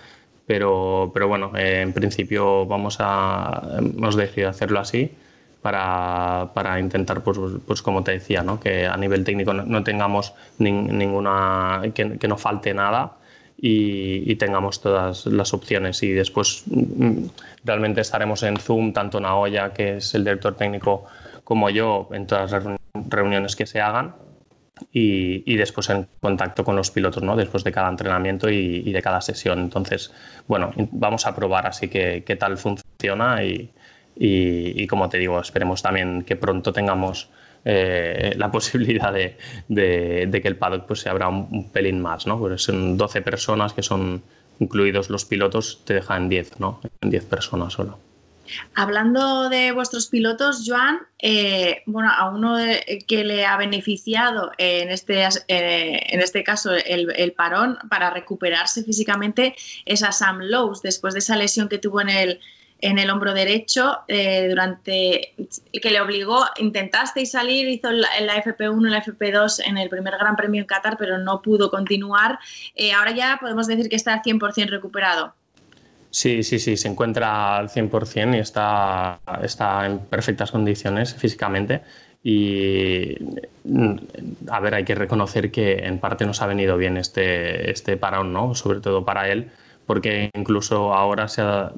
pero, 0.46 1.10
pero 1.14 1.28
bueno, 1.28 1.52
eh, 1.56 1.80
en 1.80 1.92
principio 1.92 2.66
vamos 2.66 2.96
a, 3.00 3.62
hemos 3.78 4.16
decidido 4.16 4.50
hacerlo 4.50 4.80
así 4.80 5.10
para, 5.60 6.50
para 6.54 6.80
intentar, 6.80 7.22
pues, 7.22 7.38
pues, 7.66 7.82
como 7.82 8.02
te 8.02 8.12
decía, 8.12 8.42
¿no? 8.42 8.58
que 8.58 8.86
a 8.86 8.96
nivel 8.96 9.24
técnico 9.24 9.52
no, 9.52 9.64
no 9.64 9.84
tengamos 9.84 10.34
ni, 10.58 10.72
ninguna, 10.72 11.82
que, 11.94 12.18
que, 12.18 12.28
no 12.28 12.36
falte 12.36 12.74
nada 12.74 13.12
y, 13.56 14.30
y, 14.30 14.36
tengamos 14.36 14.80
todas 14.80 15.26
las 15.26 15.54
opciones 15.54 16.02
y 16.02 16.10
después 16.12 16.64
mm, 16.66 17.26
realmente 17.64 18.00
estaremos 18.00 18.42
en 18.42 18.56
Zoom, 18.56 18.92
tanto 18.92 19.20
Naoya, 19.20 19.72
que 19.72 19.98
es 19.98 20.14
el 20.14 20.24
director 20.24 20.56
técnico, 20.56 21.04
como 21.44 21.70
yo, 21.70 22.08
en 22.12 22.26
todas 22.26 22.50
las 22.50 22.62
reuniones 22.64 22.81
que 23.56 23.66
se 23.66 23.80
hagan 23.80 24.14
y, 24.92 25.56
después 25.56 25.88
en 25.90 26.08
contacto 26.20 26.64
con 26.64 26.76
los 26.76 26.90
pilotos, 26.90 27.22
¿no? 27.22 27.36
Después 27.36 27.64
de 27.64 27.72
cada 27.72 27.88
entrenamiento 27.88 28.50
y, 28.50 28.92
de 28.92 29.02
cada 29.02 29.20
sesión. 29.20 29.60
Entonces, 29.60 30.12
bueno, 30.48 30.72
vamos 30.92 31.26
a 31.26 31.34
probar 31.34 31.66
así 31.66 31.88
que 31.88 32.24
qué 32.24 32.36
tal 32.36 32.58
funciona 32.58 33.44
y, 33.44 33.70
y, 34.16 34.86
como 34.86 35.08
te 35.08 35.18
digo, 35.18 35.40
esperemos 35.40 35.82
también 35.82 36.22
que 36.22 36.36
pronto 36.36 36.72
tengamos 36.72 37.30
eh, 37.64 38.34
la 38.36 38.50
posibilidad 38.52 39.12
de, 39.12 39.36
que 39.68 40.48
el 40.48 40.56
paddock 40.56 40.86
pues, 40.86 41.00
se 41.00 41.08
abra 41.08 41.28
un, 41.28 41.70
pelín 41.70 42.00
más, 42.00 42.26
¿no? 42.26 42.38
Pues 42.38 42.62
son 42.62 42.96
12 42.96 43.22
personas 43.22 43.72
que 43.72 43.82
son 43.82 44.22
incluidos 44.58 45.10
los 45.10 45.24
pilotos, 45.24 45.82
te 45.84 45.94
dejan 45.94 46.28
10, 46.28 46.60
¿no? 46.60 46.80
En 47.00 47.10
10 47.10 47.24
personas 47.26 47.72
solo. 47.72 47.98
Hablando 48.74 49.48
de 49.48 49.72
vuestros 49.72 50.08
pilotos, 50.08 50.64
Joan, 50.66 51.00
eh, 51.18 51.82
bueno, 51.86 52.10
a 52.10 52.30
uno 52.30 52.56
que 53.06 53.24
le 53.24 53.46
ha 53.46 53.56
beneficiado 53.56 54.52
en 54.58 54.90
este, 54.90 55.22
eh, 55.48 56.00
en 56.08 56.20
este 56.20 56.42
caso 56.42 56.72
el, 56.72 57.32
parón 57.32 57.78
para 57.88 58.10
recuperarse 58.10 58.82
físicamente 58.82 59.54
es 59.84 60.02
a 60.02 60.12
Sam 60.12 60.40
Lowe, 60.40 60.80
después 60.82 61.14
de 61.14 61.20
esa 61.20 61.36
lesión 61.36 61.68
que 61.68 61.78
tuvo 61.78 62.00
en 62.00 62.08
el, 62.08 62.40
en 62.80 62.98
el 62.98 63.10
hombro 63.10 63.32
derecho 63.32 64.00
eh, 64.08 64.48
durante 64.48 65.34
que 65.72 65.90
le 65.90 66.00
obligó, 66.00 66.44
intentasteis 66.56 67.30
salir, 67.30 67.68
hizo 67.68 67.90
la, 67.90 68.08
la 68.20 68.42
FP1 68.42 68.86
y 68.86 68.90
la 68.90 69.04
FP2 69.04 69.62
en 69.66 69.78
el 69.78 69.88
primer 69.88 70.14
Gran 70.18 70.36
Premio 70.36 70.60
en 70.60 70.66
Qatar, 70.66 70.96
pero 70.98 71.18
no 71.18 71.40
pudo 71.40 71.70
continuar. 71.70 72.38
ahora 72.94 73.12
ya 73.12 73.38
podemos 73.40 73.66
decir 73.66 73.88
que 73.88 73.96
está 73.96 74.14
al 74.14 74.22
100% 74.22 74.68
recuperado. 74.68 75.34
Sí, 76.14 76.42
sí, 76.42 76.58
sí, 76.58 76.76
se 76.76 76.88
encuentra 76.88 77.56
al 77.56 77.70
100% 77.70 78.36
y 78.36 78.38
está, 78.40 79.20
está 79.42 79.86
en 79.86 80.00
perfectas 80.06 80.50
condiciones 80.50 81.14
físicamente. 81.14 81.82
Y 82.22 83.16
a 84.50 84.60
ver, 84.60 84.74
hay 84.74 84.84
que 84.84 84.94
reconocer 84.94 85.50
que 85.50 85.78
en 85.86 85.98
parte 85.98 86.26
nos 86.26 86.42
ha 86.42 86.46
venido 86.46 86.76
bien 86.76 86.98
este, 86.98 87.70
este 87.70 87.96
parón, 87.96 88.32
¿no? 88.32 88.54
Sobre 88.54 88.80
todo 88.80 89.04
para 89.06 89.30
él, 89.30 89.50
porque 89.86 90.30
incluso 90.34 90.92
ahora 90.92 91.28
se 91.28 91.40
ha, 91.42 91.72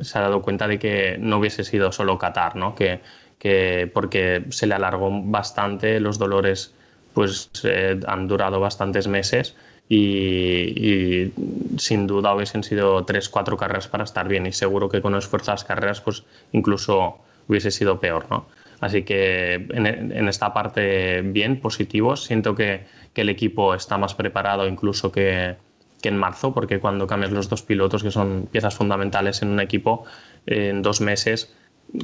se 0.00 0.18
ha 0.18 0.22
dado 0.22 0.40
cuenta 0.42 0.68
de 0.68 0.78
que 0.78 1.16
no 1.18 1.38
hubiese 1.38 1.64
sido 1.64 1.90
solo 1.90 2.16
Qatar, 2.16 2.54
¿no? 2.56 2.76
Que, 2.76 3.00
que 3.40 3.90
porque 3.92 4.44
se 4.50 4.68
le 4.68 4.74
alargó 4.74 5.10
bastante, 5.24 5.98
los 5.98 6.16
dolores 6.18 6.74
pues 7.12 7.50
eh, 7.64 7.98
han 8.06 8.28
durado 8.28 8.60
bastantes 8.60 9.08
meses 9.08 9.56
y, 9.92 11.32
sin 11.76 12.06
duda 12.06 12.32
hubiesen 12.32 12.62
sido 12.62 13.04
tres, 13.04 13.28
cuatro 13.28 13.56
carreras 13.56 13.88
para 13.88 14.04
estar 14.04 14.28
bien 14.28 14.46
y 14.46 14.52
seguro 14.52 14.88
que 14.88 15.02
con 15.02 15.16
esfuerzo 15.16 15.50
las 15.50 15.64
carreras 15.64 16.00
pues 16.00 16.22
incluso 16.52 17.18
hubiese 17.48 17.72
sido 17.72 17.98
peor, 17.98 18.26
¿no? 18.30 18.46
Así 18.80 19.02
que 19.02 19.54
en, 19.54 20.28
esta 20.28 20.54
parte 20.54 21.20
bien, 21.22 21.60
positivo. 21.60 22.16
Siento 22.16 22.54
que, 22.54 22.84
que, 23.12 23.22
el 23.22 23.28
equipo 23.28 23.74
está 23.74 23.98
más 23.98 24.14
preparado 24.14 24.66
incluso 24.66 25.12
que, 25.12 25.56
que, 26.00 26.08
en 26.08 26.16
marzo, 26.16 26.54
porque 26.54 26.78
cuando 26.78 27.06
cambias 27.06 27.32
los 27.32 27.50
dos 27.50 27.62
pilotos, 27.62 28.02
que 28.02 28.10
son 28.10 28.48
piezas 28.50 28.74
fundamentales 28.74 29.42
en 29.42 29.48
un 29.48 29.60
equipo, 29.60 30.04
en 30.46 30.80
dos 30.80 31.02
meses 31.02 31.52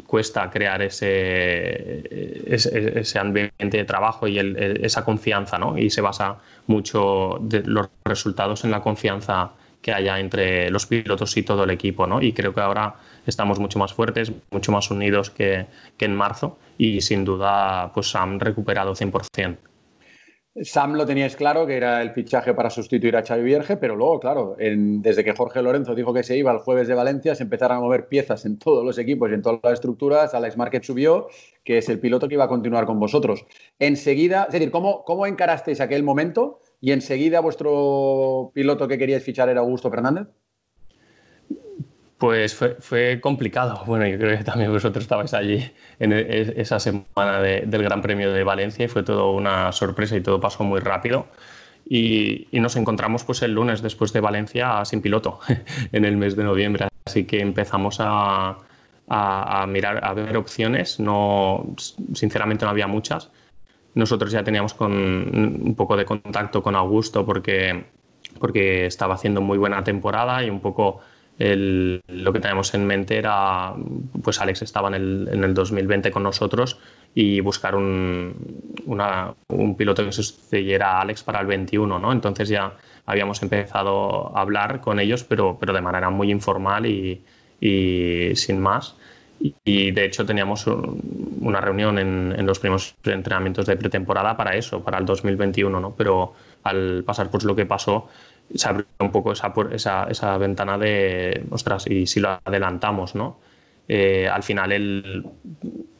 cuesta 0.06 0.50
crear 0.50 0.82
ese, 0.82 2.02
ese, 2.46 3.18
ambiente 3.18 3.76
de 3.76 3.84
trabajo 3.84 4.26
y 4.26 4.38
esa 4.38 5.04
confianza, 5.04 5.58
¿no? 5.58 5.78
Y 5.78 5.90
se 5.90 6.00
basa 6.00 6.38
mucho 6.66 7.38
de 7.40 7.62
los 7.64 7.88
resultados 8.04 8.64
en 8.64 8.70
la 8.70 8.80
confianza 8.80 9.52
que 9.80 9.92
haya 9.92 10.18
entre 10.18 10.70
los 10.70 10.86
pilotos 10.86 11.36
y 11.36 11.42
todo 11.42 11.64
el 11.64 11.70
equipo, 11.70 12.06
¿no? 12.06 12.20
Y 12.20 12.32
creo 12.32 12.52
que 12.52 12.60
ahora 12.60 12.96
estamos 13.26 13.60
mucho 13.60 13.78
más 13.78 13.92
fuertes, 13.92 14.32
mucho 14.50 14.72
más 14.72 14.90
unidos 14.90 15.30
que, 15.30 15.66
que 15.96 16.04
en 16.06 16.16
marzo 16.16 16.58
y 16.78 17.00
sin 17.00 17.24
duda 17.24 17.92
pues 17.94 18.14
han 18.16 18.40
recuperado 18.40 18.94
100%. 18.94 19.56
Sam 20.62 20.94
lo 20.94 21.04
teníais 21.04 21.36
claro 21.36 21.66
que 21.66 21.76
era 21.76 22.00
el 22.00 22.12
fichaje 22.12 22.54
para 22.54 22.70
sustituir 22.70 23.14
a 23.16 23.22
Xavi 23.22 23.42
Vierge, 23.42 23.76
pero 23.76 23.94
luego, 23.94 24.18
claro, 24.20 24.56
desde 24.58 25.22
que 25.22 25.34
Jorge 25.34 25.60
Lorenzo 25.60 25.94
dijo 25.94 26.14
que 26.14 26.22
se 26.22 26.36
iba 26.36 26.50
el 26.50 26.58
jueves 26.58 26.88
de 26.88 26.94
Valencia, 26.94 27.34
se 27.34 27.42
empezaron 27.42 27.76
a 27.76 27.80
mover 27.80 28.08
piezas 28.08 28.46
en 28.46 28.58
todos 28.58 28.82
los 28.82 28.96
equipos 28.96 29.30
y 29.30 29.34
en 29.34 29.42
todas 29.42 29.60
las 29.62 29.74
estructuras. 29.74 30.32
Alex 30.32 30.56
Márquez 30.56 30.86
subió, 30.86 31.28
que 31.62 31.78
es 31.78 31.88
el 31.90 32.00
piloto 32.00 32.26
que 32.26 32.34
iba 32.34 32.44
a 32.44 32.48
continuar 32.48 32.86
con 32.86 32.98
vosotros. 32.98 33.44
Enseguida, 33.78 34.44
es 34.44 34.52
decir, 34.52 34.70
¿cómo, 34.70 35.04
cómo 35.04 35.26
encarasteis 35.26 35.80
aquel 35.80 36.02
momento? 36.02 36.60
Y 36.80 36.92
enseguida 36.92 37.40
vuestro 37.40 38.50
piloto 38.54 38.88
que 38.88 38.96
queríais 38.96 39.24
fichar 39.24 39.50
era 39.50 39.60
Augusto 39.60 39.90
Fernández. 39.90 40.28
Pues 42.18 42.54
fue, 42.54 43.20
complicado. 43.20 43.82
Bueno, 43.86 44.06
yo 44.06 44.18
creo 44.18 44.38
que 44.38 44.44
también 44.44 44.72
vosotros 44.72 45.04
estabais 45.04 45.34
allí 45.34 45.70
en 45.98 46.12
e, 46.12 46.54
esa 46.56 46.78
semana 46.80 47.40
del 47.40 47.82
Gran 47.82 48.02
Premio 48.02 48.32
de 48.32 48.44
Valencia 48.44 48.84
y 48.84 48.88
fue 48.88 49.02
todo 49.02 49.32
una 49.32 49.72
sorpresa 49.72 50.16
y 50.16 50.22
todo 50.22 50.40
pasó 50.40 50.64
muy 50.64 50.80
rápido. 50.80 51.26
Y, 51.88 52.48
nos 52.52 52.76
encontramos 52.76 53.24
pues 53.24 53.42
el 53.42 53.52
lunes 53.52 53.82
después 53.82 54.12
de 54.12 54.20
Valencia 54.20 54.84
sin 54.84 55.02
piloto 55.02 55.40
en 55.92 56.04
el 56.04 56.16
mes 56.16 56.36
de 56.36 56.44
noviembre. 56.44 56.88
Así 57.04 57.24
que 57.24 57.40
empezamos 57.40 57.98
a, 58.00 58.58
mirar, 59.68 60.04
a 60.04 60.14
ver 60.14 60.36
opciones. 60.36 60.98
No, 60.98 61.66
sinceramente 62.14 62.64
no 62.64 62.70
había 62.70 62.86
muchas. 62.86 63.30
Nosotros 63.94 64.32
ya 64.32 64.42
teníamos 64.42 64.74
con, 64.74 64.92
un 64.92 65.74
poco 65.76 65.96
de 65.96 66.04
contacto 66.04 66.62
con 66.62 66.74
Augusto 66.76 67.24
porque, 67.24 67.86
porque 68.40 68.86
estaba 68.86 69.14
haciendo 69.14 69.40
muy 69.40 69.58
buena 69.58 69.84
temporada 69.84 70.42
y 70.42 70.50
un 70.50 70.60
poco 70.60 71.00
lo 71.38 72.32
que 72.32 72.40
tenemos 72.40 72.72
en 72.74 72.86
mente 72.86 73.18
era, 73.18 73.74
pues 74.22 74.40
Alex 74.40 74.62
estaba 74.62 74.88
en 74.88 74.94
el, 74.94 75.28
en 75.30 75.44
el 75.44 75.52
2020 75.54 76.10
con 76.10 76.22
nosotros 76.22 76.78
y 77.14 77.40
buscar 77.40 77.74
un, 77.74 78.34
un 79.48 79.76
piloto 79.76 80.04
que 80.04 80.12
sucediera 80.12 80.92
a 80.92 81.00
Alex 81.02 81.22
para 81.22 81.40
el 81.40 81.46
21, 81.46 81.98
¿no? 81.98 82.12
Entonces 82.12 82.48
ya 82.48 82.74
habíamos 83.04 83.42
empezado 83.42 84.36
a 84.36 84.40
hablar 84.40 84.80
con 84.80 84.98
ellos, 84.98 85.24
pero, 85.24 85.56
pero 85.58 85.72
de 85.72 85.80
manera 85.80 86.10
muy 86.10 86.30
informal 86.30 86.86
y, 86.86 87.22
y 87.60 88.34
sin 88.34 88.60
más. 88.60 88.96
Y, 89.38 89.90
de 89.90 90.06
hecho 90.06 90.24
teníamos 90.24 90.66
una 90.66 91.60
reunión 91.60 91.98
en, 91.98 92.34
en, 92.36 92.46
los 92.46 92.58
primeros 92.58 92.94
entrenamientos 93.04 93.66
de 93.66 93.76
pretemporada 93.76 94.34
para 94.34 94.56
eso, 94.56 94.82
para 94.82 94.98
el 94.98 95.04
2021, 95.04 95.78
¿no? 95.78 95.94
Pero 95.94 96.32
al 96.62 97.04
pasar 97.04 97.30
por 97.30 97.44
lo 97.44 97.54
que 97.54 97.66
pasó, 97.66 98.08
se 98.54 98.68
abrió 98.68 98.86
un 99.00 99.12
poco 99.12 99.32
esa, 99.32 99.52
esa, 99.72 100.04
esa 100.04 100.38
ventana 100.38 100.78
de, 100.78 101.44
ostras, 101.50 101.86
y 101.88 102.06
si 102.06 102.20
lo 102.20 102.38
adelantamos, 102.44 103.14
¿no? 103.14 103.38
Eh, 103.88 104.28
al 104.28 104.42
final 104.42 104.72
él 104.72 105.26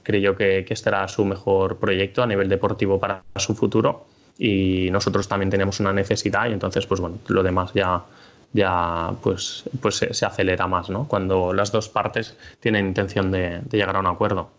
creyó 0.02 0.36
que, 0.36 0.64
que, 0.64 0.74
este 0.74 0.88
era 0.88 1.06
su 1.08 1.24
mejor 1.24 1.78
proyecto 1.78 2.22
a 2.22 2.26
nivel 2.26 2.48
deportivo 2.48 2.98
para 2.98 3.22
su 3.36 3.54
futuro 3.54 4.06
y 4.38 4.88
nosotros 4.90 5.28
también 5.28 5.50
teníamos 5.50 5.80
una 5.80 5.92
necesidad 5.92 6.48
y 6.48 6.52
entonces 6.52 6.86
pues 6.86 7.00
bueno 7.00 7.18
lo 7.28 7.42
demás 7.42 7.72
ya 7.74 8.04
ya 8.52 9.12
pues 9.22 9.64
pues 9.80 9.96
se, 9.96 10.26
acelera 10.26 10.66
más 10.66 10.90
no 10.90 11.08
cuando 11.08 11.52
las 11.52 11.72
dos 11.72 11.88
partes 11.88 12.36
tienen 12.60 12.86
intención 12.86 13.30
de, 13.30 13.62
llegar 13.70 13.96
a 13.96 14.00
un 14.00 14.06
acuerdo 14.06 14.50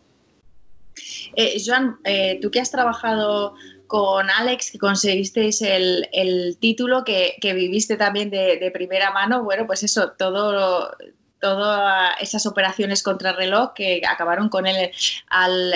eh, 1.36 1.58
Joan 1.64 1.98
eh, 2.04 2.40
tú 2.42 2.50
que 2.50 2.60
has 2.60 2.72
trabajado 2.72 3.54
con 3.88 4.30
Alex, 4.30 4.72
que 4.72 4.80
conseguisteis 4.80 5.62
el, 5.62 6.58
título, 6.60 7.04
que, 7.04 7.38
viviste 7.42 7.98
también 7.98 8.30
de, 8.30 8.70
primera 8.74 9.12
mano. 9.12 9.44
Bueno, 9.44 9.66
pues 9.66 9.84
eso, 9.84 10.12
todo, 10.12 10.92
todas 11.40 12.16
esas 12.22 12.46
operaciones 12.46 13.04
contra 13.04 13.34
reloj 13.34 13.74
que 13.74 14.02
acabaron 14.08 14.50
con 14.50 14.68
él 14.68 14.92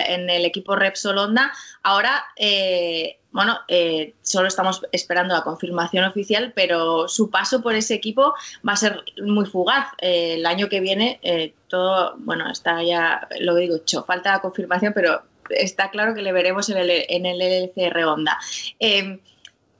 en 0.08 0.30
el 0.30 0.46
equipo 0.46 0.76
Repsol 0.76 1.18
Honda. 1.18 1.52
Ahora, 1.84 2.26
eh, 2.36 3.20
bueno, 3.32 3.60
eh, 3.68 4.14
solo 4.22 4.48
estamos 4.48 4.82
esperando 4.92 5.34
la 5.34 5.44
confirmación 5.44 6.04
oficial, 6.04 6.52
pero 6.56 7.08
su 7.08 7.30
paso 7.30 7.62
por 7.62 7.76
ese 7.76 7.94
equipo 7.94 8.34
va 8.68 8.74
a 8.74 8.78
ser 8.78 9.04
muy 9.24 9.46
fugaz. 9.46 9.88
Eh, 10.00 10.36
el 10.36 10.46
año 10.46 10.68
que 10.68 10.82
viene, 10.82 11.54
todo, 11.68 12.16
bueno, 12.18 12.50
está 12.52 12.84
ya, 12.84 13.28
lo 13.40 13.56
digo, 13.56 13.78
hecho, 13.78 14.04
falta 14.04 14.34
la 14.34 14.42
confirmación, 14.42 14.92
pero 14.94 15.22
está 15.58 15.90
claro 15.92 16.14
que 16.14 16.22
le 16.22 16.32
veremos 16.32 16.70
en 16.70 16.78
el, 16.78 16.90
en 16.90 17.26
el 17.26 17.42
LCR 17.42 18.04
Honda. 18.06 18.38
Em, 18.80 19.20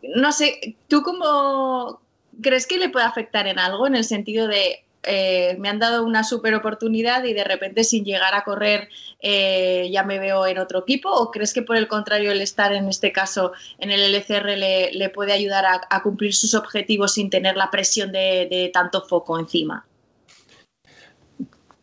no 0.02 0.32
sé, 0.32 0.76
¿tú 0.88 1.02
cómo 1.02 2.02
crees 2.42 2.68
que 2.68 2.78
le 2.78 2.90
puede 2.90 3.06
afectar 3.06 3.48
en 3.48 3.60
algo 3.60 3.88
en 3.88 3.96
el 3.96 4.04
sentido 4.04 4.48
de 4.48 4.84
eh, 5.04 5.56
me 5.58 5.68
han 5.68 5.80
dado 5.80 6.06
una 6.06 6.24
super 6.24 6.54
oportunidad 6.54 7.24
y 7.24 7.34
de 7.34 7.44
repente 7.44 7.84
sin 7.84 8.06
llegar 8.06 8.36
a 8.36 8.44
correr 8.44 8.88
eh, 9.20 9.90
ya 9.92 10.04
me 10.04 10.20
veo 10.20 10.46
en 10.46 10.60
otro 10.60 10.80
equipo? 10.80 11.10
¿O 11.10 11.32
crees 11.32 11.54
que 11.54 11.64
por 11.64 11.76
el 11.76 11.88
contrario 11.88 12.32
el 12.32 12.42
estar 12.42 12.72
en 12.72 12.88
este 12.88 13.12
caso 13.12 13.54
en 13.80 13.90
el 13.92 14.14
LCR 14.14 14.58
le, 14.58 15.10
puede 15.10 15.34
ayudar 15.34 15.66
a, 15.66 16.04
cumplir 16.04 16.36
sus 16.36 16.54
objetivos 16.54 17.14
sin 17.14 17.30
tener 17.30 17.58
la 17.58 17.72
presión 17.72 18.12
de 18.12 18.70
tanto 18.74 19.02
foco 19.02 19.40
encima? 19.40 19.86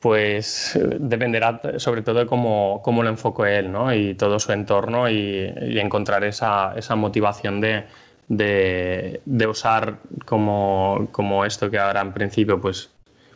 Pues 0.00 0.78
dependerá 1.00 1.60
sobre 1.78 2.02
todo 2.02 2.20
de 2.20 2.26
cómo, 2.26 2.80
cómo 2.84 3.02
lo 3.02 3.08
enfoco 3.08 3.46
él 3.46 3.72
¿no? 3.72 3.92
y 3.92 4.14
todo 4.14 4.38
su 4.38 4.52
entorno 4.52 5.08
y, 5.10 5.52
encontrar 5.78 6.22
esa, 6.24 6.74
esa 6.76 6.94
motivación 6.94 7.60
de, 7.60 7.84
de, 8.28 9.46
usar 9.46 9.98
como, 10.24 11.08
como, 11.10 11.44
esto 11.44 11.70
que 11.70 11.78
ahora 11.78 12.00
en 12.00 12.12
principio 12.12 12.60
pues, 12.60 12.90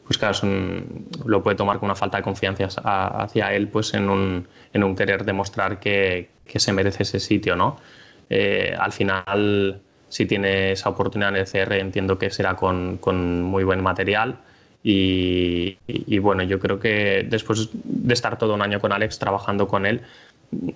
pues 0.07 0.19
claro, 0.19 0.39
lo 1.25 1.43
puede 1.43 1.57
tomar 1.57 1.79
con 1.79 1.87
una 1.87 1.97
falta 1.97 2.19
de 2.19 2.23
confianza 2.23 2.67
hacia 3.23 3.53
él 3.55 3.69
pues 3.69 3.95
en 3.95 4.09
un, 4.09 4.47
en 4.73 4.85
un 4.85 4.95
querer 4.95 5.25
demostrar 5.25 5.81
que, 5.81 6.31
que, 6.47 6.61
se 6.61 6.73
merece 6.73 7.03
ese 7.03 7.19
sitio. 7.19 7.57
¿no? 7.57 7.79
eh, 8.33 8.75
al 8.79 8.93
final, 8.93 9.83
si 10.09 10.25
tiene 10.25 10.73
esa 10.73 10.89
oportunidad 10.89 11.37
en 11.37 11.37
el 11.37 11.47
CR, 11.47 11.75
entiendo 11.75 12.19
que 12.19 12.31
será 12.31 12.57
con, 12.57 12.97
con 12.97 13.43
muy 13.43 13.63
buen 13.63 13.83
material. 13.83 14.39
Y, 14.85 15.79
y, 15.87 16.19
bueno, 16.19 16.43
yo 16.43 16.59
creo 16.59 16.81
que 16.81 17.25
después 17.29 17.71
de 17.73 18.15
estar 18.15 18.37
todo 18.37 18.55
un 18.55 18.63
año 18.63 18.81
con 18.81 18.93
Alex 18.93 19.19
trabajando 19.19 19.69
con 19.69 19.87
él, 19.87 20.03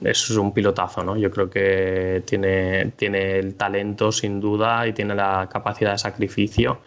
eso 0.03 0.33
es 0.33 0.39
un 0.39 0.53
pilotazo, 0.55 1.05
¿no? 1.05 1.17
Yo 1.17 1.31
creo 1.31 1.51
que 1.51 2.23
tiene, 2.25 2.93
tiene 2.97 3.39
el 3.39 3.55
talento 3.57 4.13
sin 4.13 4.41
duda 4.41 4.87
y 4.87 4.93
tiene 4.93 5.15
la 5.15 5.49
capacidad 5.51 5.93
de 5.93 5.99
sacrificio 5.99 6.81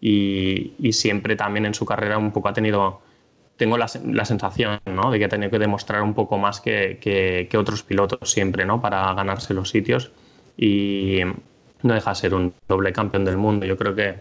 y, 0.00 0.74
y 0.78 0.92
siempre 0.92 1.36
también 1.36 1.66
en 1.66 1.74
su 1.74 1.84
carrera 1.84 2.18
un 2.18 2.32
poco 2.32 2.48
ha 2.48 2.52
tenido, 2.52 3.00
tengo 3.56 3.76
la, 3.76 3.86
la 4.04 4.24
sensación, 4.24 4.78
¿no? 4.86 5.10
De 5.10 5.18
que 5.18 5.24
ha 5.24 5.28
tenido 5.28 5.50
que 5.50 5.58
demostrar 5.58 6.02
un 6.02 6.14
poco 6.14 6.38
más 6.38 6.60
que, 6.60 6.98
que, 7.00 7.48
que, 7.50 7.58
otros 7.58 7.82
pilotos 7.82 8.30
siempre, 8.30 8.64
¿no? 8.64 8.80
Para 8.80 9.12
ganarse 9.14 9.54
los 9.54 9.70
sitios 9.70 10.12
y 10.56 11.20
no 11.82 11.94
deja 11.94 12.10
de 12.10 12.16
ser 12.16 12.34
un 12.34 12.54
doble 12.68 12.92
campeón 12.92 13.24
del 13.24 13.36
mundo. 13.36 13.66
Yo 13.66 13.76
creo 13.76 13.94
que, 13.94 14.16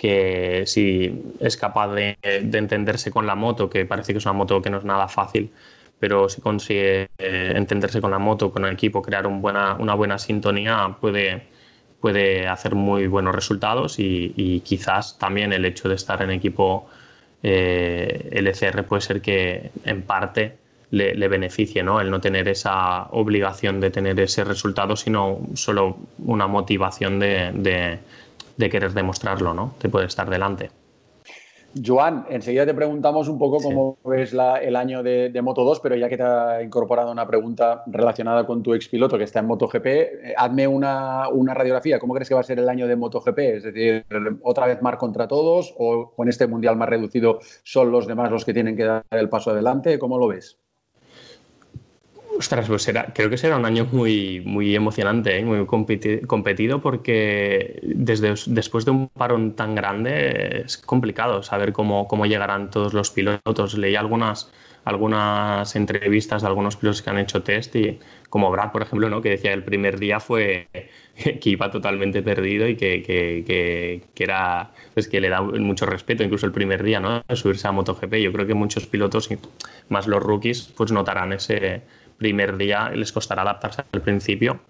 que 0.00 0.64
si 0.66 1.22
es 1.40 1.58
capaz 1.58 1.88
de, 1.92 2.16
de 2.22 2.58
entenderse 2.58 3.10
con 3.10 3.26
la 3.26 3.34
moto, 3.34 3.68
que 3.68 3.84
parece 3.84 4.12
que 4.14 4.18
es 4.18 4.24
una 4.24 4.32
moto 4.32 4.62
que 4.62 4.70
no 4.70 4.78
es 4.78 4.84
nada 4.84 5.08
fácil, 5.08 5.52
pero 5.98 6.30
si 6.30 6.40
consigue 6.40 7.10
eh, 7.18 7.52
entenderse 7.54 8.00
con 8.00 8.10
la 8.10 8.18
moto, 8.18 8.50
con 8.50 8.64
el 8.64 8.72
equipo, 8.72 9.02
crear 9.02 9.26
un 9.26 9.42
buena, 9.42 9.76
una 9.78 9.94
buena 9.94 10.18
sintonía, 10.18 10.96
puede, 11.02 11.42
puede 12.00 12.48
hacer 12.48 12.74
muy 12.74 13.06
buenos 13.08 13.34
resultados 13.34 13.98
y, 13.98 14.32
y 14.36 14.60
quizás 14.60 15.18
también 15.18 15.52
el 15.52 15.66
hecho 15.66 15.90
de 15.90 15.96
estar 15.96 16.22
en 16.22 16.30
equipo 16.30 16.88
eh, 17.42 18.30
LCR 18.32 18.84
puede 18.84 19.02
ser 19.02 19.20
que 19.20 19.70
en 19.84 20.00
parte 20.02 20.56
le, 20.90 21.14
le, 21.14 21.28
beneficie, 21.28 21.82
¿no? 21.82 22.00
El 22.00 22.10
no 22.10 22.22
tener 22.22 22.48
esa 22.48 23.04
obligación 23.10 23.80
de 23.80 23.90
tener 23.90 24.18
ese 24.20 24.44
resultado, 24.44 24.96
sino 24.96 25.40
solo 25.54 25.98
una 26.24 26.46
motivación 26.46 27.18
de, 27.18 27.52
de, 27.54 27.98
de 28.60 28.70
querer 28.70 28.92
demostrarlo, 28.92 29.54
¿no? 29.54 29.74
De 29.80 29.88
poder 29.88 30.06
estar 30.06 30.30
delante. 30.30 30.70
Joan, 31.84 32.26
enseguida 32.28 32.66
te 32.66 32.74
preguntamos 32.74 33.28
un 33.28 33.38
poco 33.38 33.58
cómo 33.58 33.98
sí. 34.02 34.10
ves 34.10 34.32
la, 34.32 34.56
el 34.56 34.74
año 34.74 35.04
de, 35.04 35.28
de, 35.28 35.42
Moto 35.42 35.62
2, 35.62 35.78
pero 35.80 35.94
ya 35.94 36.08
que 36.08 36.16
te 36.16 36.22
ha 36.24 36.62
incorporado 36.62 37.12
una 37.12 37.28
pregunta 37.28 37.84
relacionada 37.86 38.44
con 38.44 38.62
tu 38.62 38.74
expiloto 38.74 39.16
que 39.16 39.24
está 39.24 39.38
en 39.38 39.46
MotoGP, 39.46 39.86
eh, 39.86 40.34
hazme 40.36 40.66
una, 40.66 41.28
una, 41.28 41.54
radiografía. 41.54 42.00
¿Cómo 42.00 42.14
crees 42.14 42.28
que 42.28 42.34
va 42.34 42.40
a 42.40 42.44
ser 42.44 42.58
el 42.58 42.68
año 42.68 42.88
de 42.88 42.96
MotoGP? 42.96 43.38
Es 43.38 43.62
decir, 43.62 44.04
¿otra 44.42 44.66
vez 44.66 44.82
mar 44.82 44.98
contra 44.98 45.28
todos 45.28 45.72
o 45.78 46.12
con 46.16 46.28
este 46.28 46.48
mundial 46.48 46.76
más 46.76 46.88
reducido 46.88 47.38
son 47.62 47.92
los 47.92 48.08
demás 48.08 48.32
los 48.32 48.44
que 48.44 48.52
tienen 48.52 48.76
que 48.76 48.84
dar 48.84 49.04
el 49.12 49.28
paso 49.28 49.52
adelante? 49.52 49.98
¿Cómo 50.00 50.18
lo 50.18 50.26
ves? 50.26 50.59
Ostras, 52.38 52.68
pues 52.68 52.82
será, 52.84 53.12
creo 53.12 53.28
que 53.28 53.36
será 53.36 53.56
un 53.56 53.66
año 53.66 53.86
muy, 53.92 54.74
emocionante, 54.74 55.38
¿eh? 55.38 55.44
muy 55.44 55.66
competi 55.66 56.20
competido, 56.20 56.80
porque 56.80 57.80
desde, 57.82 58.34
después 58.46 58.84
de 58.84 58.92
un 58.92 59.08
parón 59.08 59.56
tan 59.56 59.74
grande 59.74 60.62
es 60.64 60.78
complicado 60.78 61.42
saber 61.42 61.72
cómo, 61.72 62.26
llegarán 62.26 62.70
todos 62.70 62.94
los 62.94 63.10
pilotos. 63.10 63.76
Leí 63.76 63.96
algunas, 63.96 64.48
entrevistas 65.74 66.42
de 66.42 66.48
algunos 66.48 66.76
pilotos 66.76 67.02
que 67.02 67.10
han 67.10 67.18
hecho 67.18 67.42
test 67.42 67.74
y 67.76 67.98
como 68.30 68.50
Brad, 68.50 68.72
por 68.72 68.82
ejemplo, 68.82 69.10
¿no? 69.10 69.20
que 69.20 69.30
decía 69.30 69.50
que 69.50 69.56
el 69.56 69.64
primer 69.64 69.98
día 69.98 70.20
fue 70.20 70.68
que 71.14 71.50
iba 71.50 71.70
totalmente 71.70 72.22
perdido 72.22 72.68
y 72.68 72.76
que, 72.76 74.02
era 74.16 74.70
pues 74.94 75.08
que 75.08 75.20
le 75.20 75.28
da 75.28 75.42
mucho 75.42 75.84
respeto, 75.84 76.22
incluso 76.22 76.46
el 76.46 76.52
primer 76.52 76.82
día, 76.82 77.00
¿no? 77.00 77.22
subirse 77.34 77.66
a 77.68 77.72
MotoGP. 77.72 78.14
Yo 78.14 78.32
creo 78.32 78.46
que 78.46 78.54
muchos 78.54 78.86
pilotos, 78.86 79.28
más 79.88 80.06
los 80.06 80.22
rookies, 80.22 80.72
pues 80.76 80.92
notarán 80.92 81.32
ese 81.32 81.82
primer 82.20 82.58
día 82.58 82.90
les 82.90 83.12
costará 83.12 83.42
adaptarse 83.42 83.82
al 83.90 84.02
principio 84.02 84.60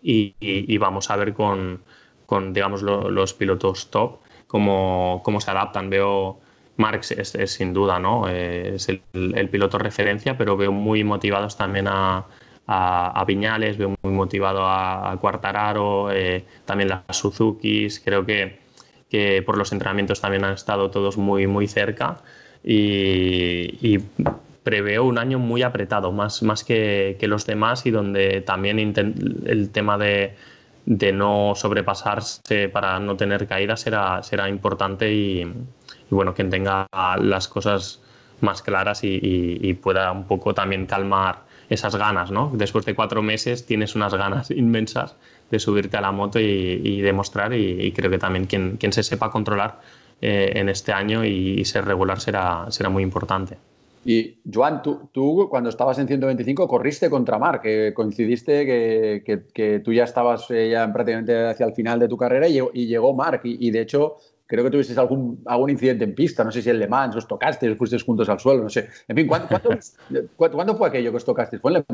y, 0.00 0.36
y, 0.38 0.72
y 0.72 0.78
vamos 0.78 1.10
a 1.10 1.16
ver 1.16 1.34
con, 1.34 1.82
con 2.24 2.52
digamos, 2.52 2.82
lo, 2.82 3.10
los 3.10 3.34
pilotos 3.34 3.90
top 3.90 4.20
cómo, 4.46 5.20
cómo, 5.24 5.40
se 5.40 5.50
adaptan. 5.50 5.90
Veo 5.90 6.38
Marx 6.76 7.10
es, 7.10 7.34
es 7.34 7.50
sin 7.50 7.74
duda, 7.74 7.98
¿no? 7.98 8.28
Es 8.28 8.88
el, 8.88 9.02
el, 9.12 9.48
piloto 9.48 9.78
referencia, 9.78 10.38
pero 10.38 10.56
veo 10.56 10.70
muy 10.70 11.02
motivados 11.02 11.56
también 11.56 11.88
a, 11.88 12.24
a, 12.68 13.20
a 13.20 13.24
Viñales, 13.24 13.76
veo 13.76 13.96
muy 14.02 14.12
motivado 14.12 14.64
a, 14.64 15.10
a 15.10 15.16
Quartararo, 15.16 16.12
eh, 16.12 16.44
también 16.64 16.90
las 16.90 17.16
Suzukis, 17.16 17.98
creo 17.98 18.24
que, 18.24 18.60
que 19.10 19.42
por 19.42 19.58
los 19.58 19.72
entrenamientos 19.72 20.20
también 20.20 20.44
han 20.44 20.54
estado 20.54 20.90
todos 20.90 21.16
muy, 21.16 21.48
muy 21.48 21.66
cerca 21.66 22.18
y, 22.62 23.76
y 23.82 23.98
preveo 24.64 25.04
un 25.04 25.18
año 25.18 25.38
muy 25.38 25.62
apretado, 25.62 26.10
más, 26.10 26.42
más 26.42 26.64
que, 26.64 27.16
que 27.20 27.28
los 27.28 27.46
demás 27.46 27.86
y 27.86 27.90
donde 27.90 28.40
también 28.40 28.78
el 28.78 29.70
tema 29.70 29.98
de, 29.98 30.34
de, 30.86 31.12
no 31.12 31.52
sobrepasarse 31.54 32.68
para 32.70 32.98
no 32.98 33.16
tener 33.16 33.46
caídas 33.46 33.80
será, 33.82 34.22
será 34.22 34.48
importante 34.48 35.12
y, 35.12 35.42
y, 35.42 36.10
bueno, 36.10 36.34
quien 36.34 36.50
tenga 36.50 36.86
las 37.20 37.46
cosas 37.46 38.02
más 38.40 38.62
claras 38.62 39.04
y, 39.04 39.08
y, 39.08 39.58
y, 39.62 39.74
pueda 39.74 40.10
un 40.12 40.24
poco 40.26 40.54
también 40.54 40.86
calmar 40.86 41.44
esas 41.68 41.96
ganas, 41.96 42.30
¿no? 42.30 42.50
Después 42.54 42.84
de 42.84 42.94
cuatro 42.94 43.22
meses 43.22 43.66
tienes 43.66 43.94
unas 43.94 44.14
ganas 44.14 44.50
inmensas 44.50 45.16
de 45.50 45.58
subirte 45.58 45.96
a 45.96 46.00
la 46.00 46.12
moto 46.12 46.40
y, 46.40 47.00
demostrar 47.00 47.52
y, 47.54 47.92
creo 47.92 48.10
que 48.10 48.18
también 48.18 48.46
quien, 48.46 48.76
quien 48.76 48.92
se 48.92 49.02
sepa 49.02 49.30
controlar 49.30 49.80
eh, 50.20 50.52
en 50.54 50.68
este 50.68 50.92
año 50.92 51.24
y, 51.24 51.64
ser 51.64 51.84
regular 51.84 52.20
será, 52.20 52.66
será 52.70 52.88
muy 52.88 53.02
importante. 53.02 53.58
Y 54.04 54.38
Joan, 54.52 54.82
tú, 54.82 55.08
tú, 55.12 55.48
cuando 55.48 55.70
estabas 55.70 55.98
en 55.98 56.06
125 56.06 56.68
corriste 56.68 57.08
contra 57.08 57.38
Mar, 57.38 57.60
que 57.60 57.92
coincidiste 57.94 58.66
que, 58.66 59.22
que, 59.24 59.44
que 59.52 59.80
tú 59.80 59.92
ya 59.92 60.04
estabas 60.04 60.50
eh, 60.50 60.70
ya 60.70 60.92
prácticamente 60.92 61.46
hacia 61.46 61.66
el 61.66 61.72
final 61.72 61.98
de 61.98 62.08
tu 62.08 62.16
carrera 62.16 62.46
y 62.48 62.58
y 62.74 62.86
llegó 62.86 63.14
Mark. 63.14 63.40
Y, 63.44 63.66
y, 63.66 63.70
de 63.70 63.80
hecho, 63.80 64.16
creo 64.54 64.64
que 64.64 64.70
tuvisteis 64.70 64.98
algún, 64.98 65.42
algún 65.46 65.70
incidente 65.70 66.04
en 66.04 66.14
pista, 66.14 66.44
no 66.44 66.50
sé 66.50 66.62
si 66.62 66.70
en 66.70 66.78
Le 66.78 66.88
Mans, 66.88 67.16
os 67.16 67.26
tocasteis, 67.26 67.72
os 67.72 67.78
fuisteis 67.78 68.02
juntos 68.02 68.28
al 68.28 68.40
suelo, 68.40 68.62
no 68.62 68.70
sé. 68.70 68.88
En 69.08 69.16
fin, 69.16 69.26
¿cuándo, 69.26 69.48
cuándo, 69.48 69.78
¿cuándo 70.36 70.76
fue 70.76 70.88
aquello 70.88 71.10
que 71.10 71.16
os 71.16 71.24
tocasteis? 71.24 71.60
¿Fue 71.60 71.72
en 71.72 71.84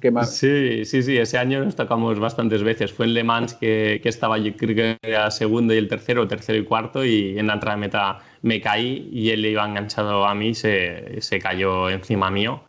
Le 0.00 0.10
Mans? 0.10 0.30
Sí, 0.30 0.84
sí, 0.84 1.02
sí, 1.02 1.16
ese 1.16 1.38
año 1.38 1.64
nos 1.64 1.76
tocamos 1.76 2.18
bastantes 2.18 2.62
veces. 2.62 2.92
Fue 2.92 3.06
en 3.06 3.14
Le 3.14 3.24
Mans 3.24 3.54
que, 3.54 4.00
que 4.02 4.08
estaba, 4.08 4.38
yo 4.38 4.56
creo 4.56 4.74
que 4.74 4.96
era 5.02 5.30
segundo 5.30 5.74
y 5.74 5.78
el 5.78 5.88
tercero, 5.88 6.26
tercero 6.26 6.58
y 6.58 6.64
cuarto, 6.64 7.04
y 7.04 7.38
en 7.38 7.46
la 7.46 7.54
entrada 7.54 7.76
de 7.76 7.80
meta 7.80 8.18
me 8.42 8.60
caí 8.60 9.08
y 9.12 9.30
él 9.30 9.42
le 9.42 9.50
iba 9.50 9.66
enganchado 9.66 10.26
a 10.26 10.34
mí, 10.34 10.54
se, 10.54 11.20
se 11.20 11.38
cayó 11.38 11.90
encima 11.90 12.30
mío. 12.30 12.62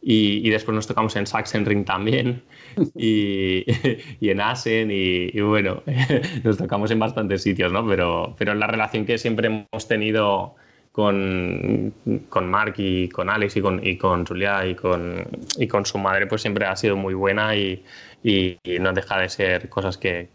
Y, 0.00 0.46
y, 0.46 0.50
después 0.50 0.74
nos 0.74 0.86
tocamos 0.86 1.16
en 1.16 1.26
Sachsenring 1.26 1.86
también 1.86 2.42
y, 2.94 3.64
y 4.20 4.30
en 4.30 4.40
Asen 4.40 4.90
y, 4.90 5.30
y, 5.32 5.40
bueno, 5.40 5.82
nos 6.44 6.56
tocamos 6.56 6.90
en 6.90 6.98
bastantes 6.98 7.42
sitios, 7.42 7.72
¿no? 7.72 7.86
Pero, 7.86 8.34
pero 8.38 8.54
la 8.54 8.66
relación 8.66 9.04
que 9.04 9.18
siempre 9.18 9.46
hemos 9.46 9.88
tenido 9.88 10.54
con, 10.94 11.92
con 12.28 12.48
Mark 12.48 12.74
y 12.76 13.08
con 13.08 13.28
Alex 13.28 13.56
y 13.56 13.60
con, 13.60 13.84
y 13.84 13.98
con 13.98 14.24
Julia 14.24 14.64
y 14.64 14.76
con, 14.76 15.26
y 15.58 15.66
con 15.66 15.84
su 15.84 15.98
madre 15.98 16.28
pues 16.28 16.42
siempre 16.42 16.66
ha 16.66 16.76
sido 16.76 16.94
muy 16.96 17.14
buena 17.14 17.56
y, 17.56 17.84
y, 18.22 18.58
no 18.78 18.92
deja 18.92 19.18
de 19.18 19.28
ser 19.28 19.68
cosas 19.68 19.98
que, 19.98 20.28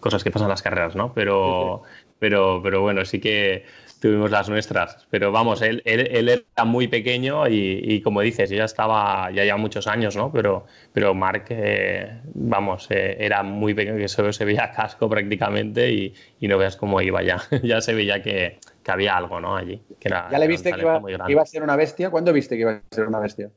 cosas 0.00 0.24
que 0.24 0.30
pasan 0.30 0.46
en 0.46 0.50
las 0.50 0.62
carreras, 0.62 0.96
¿no? 0.96 1.12
Pero, 1.12 1.82
pero, 2.18 2.60
pero 2.62 2.80
bueno, 2.80 3.04
sí 3.04 3.20
que 3.20 3.66
tuvimos 4.04 4.30
las 4.30 4.50
nuestras. 4.50 5.06
Pero 5.08 5.32
vamos, 5.32 5.62
él, 5.62 5.80
él, 5.86 6.06
él 6.10 6.28
era 6.28 6.64
muy 6.66 6.88
pequeño 6.88 7.48
y, 7.48 7.80
y, 7.82 8.02
como 8.02 8.20
dices, 8.20 8.50
ya 8.50 8.64
estaba, 8.64 9.30
ya 9.30 9.44
lleva 9.44 9.56
muchos 9.56 9.86
años, 9.86 10.14
¿no? 10.14 10.30
Pero, 10.30 10.66
pero 10.92 11.14
Mark, 11.14 11.46
eh, 11.48 12.20
vamos, 12.34 12.86
eh, 12.90 13.16
era 13.18 13.42
muy 13.42 13.72
pequeño, 13.72 13.96
que 13.96 14.08
solo 14.08 14.30
se 14.34 14.44
veía 14.44 14.70
casco 14.72 15.08
prácticamente 15.08 15.90
y, 15.90 16.14
y 16.38 16.48
no 16.48 16.58
veas 16.58 16.76
cómo 16.76 17.00
iba 17.00 17.22
ya. 17.22 17.40
ya 17.62 17.80
se 17.80 17.94
veía 17.94 18.20
que, 18.20 18.58
que, 18.82 18.90
había 18.90 19.16
algo, 19.16 19.40
¿no? 19.40 19.56
Allí. 19.56 19.80
Que 19.98 20.08
era, 20.08 20.28
¿Ya 20.30 20.38
le 20.38 20.48
viste 20.48 20.70
que 20.70 20.82
iba, 20.82 21.02
que 21.02 21.32
iba, 21.32 21.40
a 21.40 21.46
ser 21.46 21.62
una 21.62 21.76
bestia? 21.76 22.10
¿Cuándo 22.10 22.30
viste 22.34 22.56
que 22.56 22.60
iba 22.60 22.72
a 22.72 22.82
ser 22.94 23.08
una 23.08 23.20
bestia? 23.20 23.50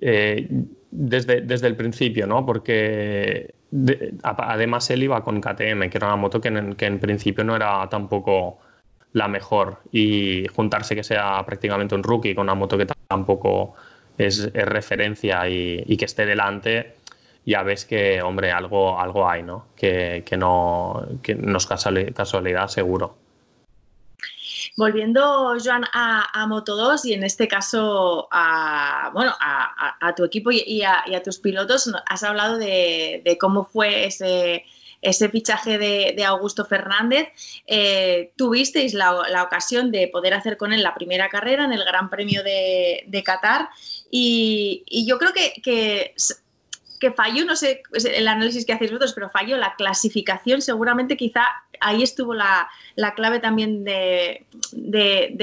Eh, 0.00 0.46
desde, 0.92 1.40
desde 1.40 1.66
el 1.66 1.74
principio, 1.74 2.28
¿no? 2.28 2.46
Porque 2.46 3.52
de, 3.72 4.14
además 4.22 4.88
él 4.90 5.02
iba 5.02 5.24
con 5.24 5.40
KTM, 5.40 5.90
que 5.90 5.98
era 5.98 6.06
una 6.06 6.16
moto 6.16 6.40
que 6.40 6.48
en, 6.48 6.76
que 6.76 6.86
en 6.86 7.00
principio 7.00 7.42
no 7.42 7.56
era 7.56 7.88
tampoco 7.88 8.60
la 9.14 9.28
mejor 9.28 9.78
y 9.92 10.46
juntarse 10.48 10.94
que 10.94 11.04
sea 11.04 11.42
prácticamente 11.46 11.94
un 11.94 12.02
rookie 12.02 12.34
con 12.34 12.42
una 12.42 12.54
moto 12.54 12.76
que 12.76 12.86
tampoco 13.08 13.74
es, 14.18 14.52
referencia 14.52 15.48
y, 15.48 15.96
que 15.96 16.04
esté 16.04 16.26
delante, 16.26 16.96
ya 17.46 17.62
ves 17.62 17.84
que, 17.84 18.20
hombre, 18.22 18.50
algo, 18.50 18.98
algo 18.98 19.28
hay, 19.28 19.44
¿no? 19.44 19.66
Que, 19.76 20.24
que 20.26 20.36
no, 20.36 21.06
que 21.22 21.36
no 21.36 21.58
es 21.58 21.66
casualidad, 21.66 22.66
seguro. 22.66 23.16
Volviendo, 24.76 25.54
Joan, 25.64 25.84
a, 25.92 26.26
a, 26.32 26.46
Moto 26.48 26.74
2 26.74 27.04
y 27.04 27.12
en 27.12 27.22
este 27.22 27.46
caso 27.46 28.26
a, 28.32 29.10
bueno, 29.14 29.32
a, 29.40 30.12
tu 30.16 30.24
equipo 30.24 30.50
y, 30.50 30.82
a, 30.82 31.22
tus 31.22 31.38
pilotos, 31.38 31.92
has 32.08 32.24
hablado 32.24 32.58
de, 32.58 33.22
de 33.24 33.38
cómo 33.38 33.64
fue 33.64 34.06
ese, 34.06 34.64
ese 35.04 35.28
fichaje 35.28 35.78
de, 35.78 36.14
de 36.16 36.24
Augusto 36.24 36.64
Fernández. 36.64 37.28
Eh, 37.66 38.32
tuvisteis 38.36 38.94
la, 38.94 39.12
la, 39.28 39.42
ocasión 39.44 39.92
de 39.92 40.08
poder 40.08 40.34
hacer 40.34 40.56
con 40.56 40.72
él 40.72 40.82
la 40.82 40.94
primera 40.94 41.28
carrera 41.28 41.64
en 41.64 41.72
el 41.72 41.84
Gran 41.84 42.10
Premio 42.10 42.42
de, 42.42 43.04
de 43.06 43.22
Qatar 43.22 43.68
y, 44.10 44.84
yo 45.06 45.18
creo 45.18 45.32
que, 45.32 45.60
que 45.62 46.14
que 47.04 47.12
falló, 47.12 47.44
no 47.44 47.54
sé 47.54 47.82
el 47.92 48.26
análisis 48.28 48.64
que 48.64 48.72
hacéis 48.72 48.90
vosotros, 48.90 49.12
pero 49.12 49.28
falló 49.28 49.58
la 49.58 49.74
clasificación, 49.74 50.62
seguramente 50.62 51.18
quizá 51.18 51.44
ahí 51.80 52.02
estuvo 52.02 52.32
la, 52.32 52.70
clave 53.14 53.40
también 53.40 53.84
de, 53.84 54.46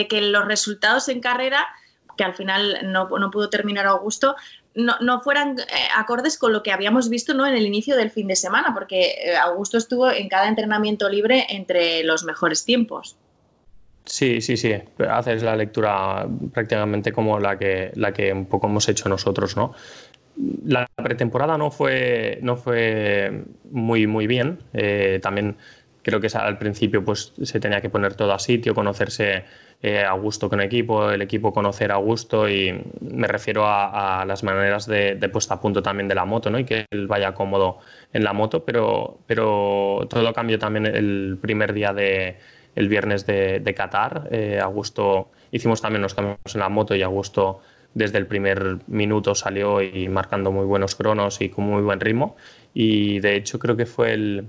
que 0.10 0.22
los 0.22 0.46
resultados 0.46 1.08
en 1.10 1.22
carrera, 1.22 1.68
que 2.18 2.24
al 2.24 2.34
final 2.34 2.92
no, 2.92 3.08
pudo 3.10 3.50
terminar 3.50 3.86
Augusto, 3.86 4.36
no, 4.76 4.96
no 5.02 5.22
fueran 5.22 5.60
eh, 5.60 5.64
acordes 5.96 6.38
con 6.38 6.54
lo 6.54 6.64
que 6.64 6.72
habíamos 6.72 7.10
visto 7.10 7.34
¿no? 7.34 7.46
en 7.46 7.56
el 7.56 7.66
inicio 7.66 7.96
del 7.98 8.10
fin 8.10 8.28
de 8.28 8.36
semana, 8.36 8.74
porque 8.74 9.16
eh, 9.24 9.38
Augusto 9.38 9.78
estuvo 9.78 10.10
en 10.12 10.30
cada 10.30 10.48
entrenamiento 10.48 11.10
libre 11.10 11.46
entre 11.50 12.04
los 12.04 12.24
mejores 12.24 12.64
tiempos. 12.66 13.18
Sí, 14.06 14.42
sí, 14.42 14.58
sí. 14.58 14.74
Haces 15.10 15.44
la 15.44 15.56
lectura 15.56 16.28
prácticamente 16.54 17.12
como 17.12 17.40
la 17.40 17.58
que, 17.58 17.92
la 17.96 18.12
que 18.12 18.34
un 18.34 18.46
poco 18.46 18.68
hemos 18.68 18.88
hecho 18.90 19.08
nosotros, 19.10 19.56
¿no? 19.56 19.74
La 20.66 20.88
pretemporada 20.96 21.58
no 21.58 21.70
fue, 21.70 22.40
no 22.42 22.56
fue 22.56 23.44
muy, 23.70 24.08
muy 24.08 24.26
bien. 24.26 24.60
Eh, 24.74 25.20
también 25.22 25.58
creo 26.02 26.20
que 26.20 26.28
al 26.34 26.58
principio 26.58 27.04
pues, 27.06 27.34
se 27.44 27.60
tenía 27.60 27.82
que 27.82 27.90
poner 27.90 28.16
todo 28.16 28.34
a 28.34 28.40
sitio, 28.40 28.74
conocerse 28.74 29.46
eh, 29.84 30.04
a 30.04 30.14
gusto 30.14 30.48
con 30.48 30.60
el 30.60 30.68
equipo, 30.68 31.10
el 31.10 31.22
equipo 31.24 31.52
conocer 31.54 31.92
a 31.92 31.96
gusto 31.96 32.48
y 32.48 32.72
me 33.00 33.28
refiero 33.28 33.64
a, 33.66 34.24
las 34.28 34.44
maneras 34.44 34.86
de, 34.86 35.18
puesta 35.34 35.56
a 35.56 35.60
punto 35.60 35.82
también 35.82 36.08
de 36.08 36.14
la 36.14 36.26
moto 36.26 36.52
¿no? 36.52 36.60
y 36.60 36.66
que 36.66 36.86
él 36.92 37.08
vaya 37.08 37.34
cómodo 37.34 37.80
en 38.14 38.24
la 38.24 38.32
moto, 38.34 38.64
pero, 38.64 39.20
pero 39.26 40.06
todo 40.08 40.34
cambió 40.34 40.60
también 40.60 40.86
el 40.86 41.38
primer 41.42 41.74
día 41.74 41.94
de 41.94 42.38
el 42.76 42.88
viernes 42.88 43.26
de, 43.26 43.74
Qatar. 43.76 44.28
Eh, 44.32 44.60
Augusto, 44.62 45.32
hicimos 45.52 45.82
también 45.82 46.02
los 46.02 46.14
cambios 46.14 46.38
en 46.54 46.60
la 46.60 46.70
moto 46.70 46.96
y 46.96 47.02
Augusto 47.02 47.62
desde 47.94 48.18
el 48.18 48.28
primer 48.28 48.78
minuto 48.88 49.36
salió 49.36 49.82
y 49.82 50.08
marcando 50.08 50.52
muy 50.52 50.66
buenos 50.66 50.96
cronos 50.96 51.42
y 51.42 51.50
con 51.50 51.66
muy 51.66 51.82
buen 51.82 52.00
ritmo. 52.00 52.36
Y 52.74 53.20
de 53.20 53.36
hecho 53.36 53.60
creo 53.60 53.76
que 53.76 53.86
fue 53.86 54.14
el, 54.14 54.48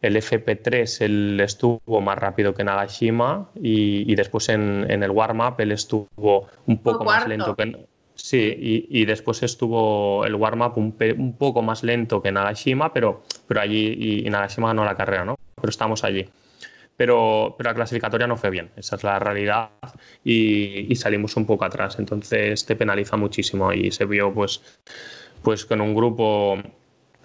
el 0.00 0.16
FP3, 0.16 1.00
él 1.02 1.40
estuvo 1.40 2.00
más 2.00 2.18
rápido 2.18 2.54
que 2.54 2.64
Nagashima 2.64 3.50
y, 3.54 4.14
después 4.14 4.48
en, 4.48 4.86
el 4.90 5.10
warm-up 5.10 5.56
él 5.58 5.72
estuvo 5.72 6.48
un 6.66 6.78
poco 6.78 7.04
más 7.04 7.26
lento 7.26 7.54
que... 7.56 7.86
Sí, 8.14 8.86
y, 8.90 9.04
después 9.04 9.42
estuvo 9.42 10.24
el 10.24 10.34
warm-up 10.34 10.72
un, 10.76 11.36
poco 11.38 11.62
más 11.62 11.82
lento 11.84 12.20
que 12.20 12.32
Nagashima, 12.32 12.92
pero, 12.92 13.22
pero 13.46 13.60
allí 13.60 13.96
y, 13.98 14.26
y 14.26 14.30
Nagashima 14.30 14.68
ganó 14.68 14.84
la 14.84 14.96
carrera, 14.96 15.24
¿no? 15.24 15.36
Pero 15.54 15.70
estamos 15.70 16.04
allí. 16.04 16.28
Pero, 16.98 17.54
pero 17.56 17.70
la 17.70 17.74
clasificatoria 17.76 18.26
no 18.26 18.36
fue 18.36 18.50
bien, 18.50 18.70
esa 18.74 18.96
es 18.96 19.04
la 19.04 19.20
realidad 19.20 19.70
y, 20.24 20.92
salimos 20.96 21.36
un 21.36 21.46
poco 21.46 21.64
atrás, 21.64 21.96
entonces 22.00 22.66
te 22.66 22.74
penaliza 22.74 23.16
muchísimo 23.16 23.72
y 23.72 23.92
se 23.92 24.04
vio 24.04 24.34
pues, 24.34 24.62
pues 25.42 25.64
con 25.64 25.80
un 25.80 25.94
grupo 25.94 26.58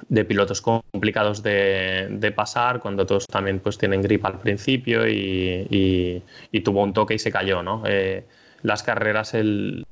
de 0.09 0.25
pilotos 0.25 0.61
complicados 0.61 1.43
de, 1.43 2.33
pasar, 2.35 2.79
cuando 2.79 3.05
todos 3.05 3.27
también 3.27 3.59
pues 3.59 3.77
tienen 3.77 4.01
gripa 4.01 4.29
al 4.29 4.39
principio 4.39 5.07
y, 5.07 6.23
tuvo 6.63 6.83
un 6.83 6.93
toque 6.93 7.15
y 7.15 7.19
se 7.19 7.31
cayó, 7.31 7.61
¿no? 7.61 7.83
Eh, 7.85 8.25
las 8.61 8.83
carreras, 8.83 9.33
el, 9.33 9.85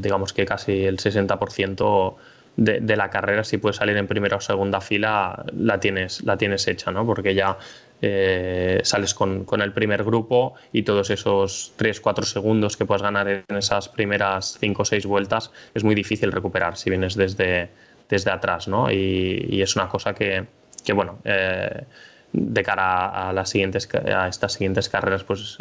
digamos 0.00 0.32
que 0.32 0.44
casi 0.44 0.84
el 0.84 0.98
60% 0.98 2.14
de, 2.56 2.80
de, 2.80 2.96
la 2.96 3.10
carrera, 3.10 3.42
si 3.42 3.58
puedes 3.58 3.76
salir 3.76 3.96
en 3.96 4.06
primera 4.06 4.36
o 4.36 4.40
segunda 4.40 4.80
fila, 4.80 5.44
la 5.56 5.80
tienes, 5.80 6.22
la 6.24 6.36
tienes 6.36 6.68
hecha, 6.68 6.92
¿no? 6.92 7.04
Porque 7.04 7.34
ya 7.34 7.58
eh, 8.02 8.80
sales 8.84 9.14
con, 9.14 9.46
el 9.62 9.72
primer 9.72 10.04
grupo 10.04 10.54
y 10.70 10.82
todos 10.82 11.08
esos 11.08 11.72
3-4 11.78 12.24
segundos 12.24 12.76
que 12.76 12.84
puedas 12.84 13.00
ganar 13.00 13.26
en 13.26 13.56
esas 13.56 13.88
primeras 13.88 14.58
5 14.60 14.82
o 14.82 14.84
6 14.84 15.06
vueltas 15.06 15.50
es 15.74 15.82
muy 15.82 15.94
difícil 15.94 16.30
recuperar 16.30 16.76
si 16.76 16.90
vienes 16.90 17.14
desde, 17.14 17.70
desde 18.08 18.30
atrás, 18.30 18.68
¿no? 18.68 18.90
Y, 18.90 19.60
es 19.60 19.76
una 19.76 19.88
cosa 19.88 20.14
que, 20.14 20.46
bueno, 20.94 21.18
eh, 21.24 21.84
de 22.32 22.62
cara 22.62 23.28
a, 23.28 23.32
las 23.32 23.50
siguientes, 23.50 23.88
a 23.94 24.28
estas 24.28 24.52
siguientes 24.52 24.88
carreras, 24.88 25.24
pues 25.24 25.58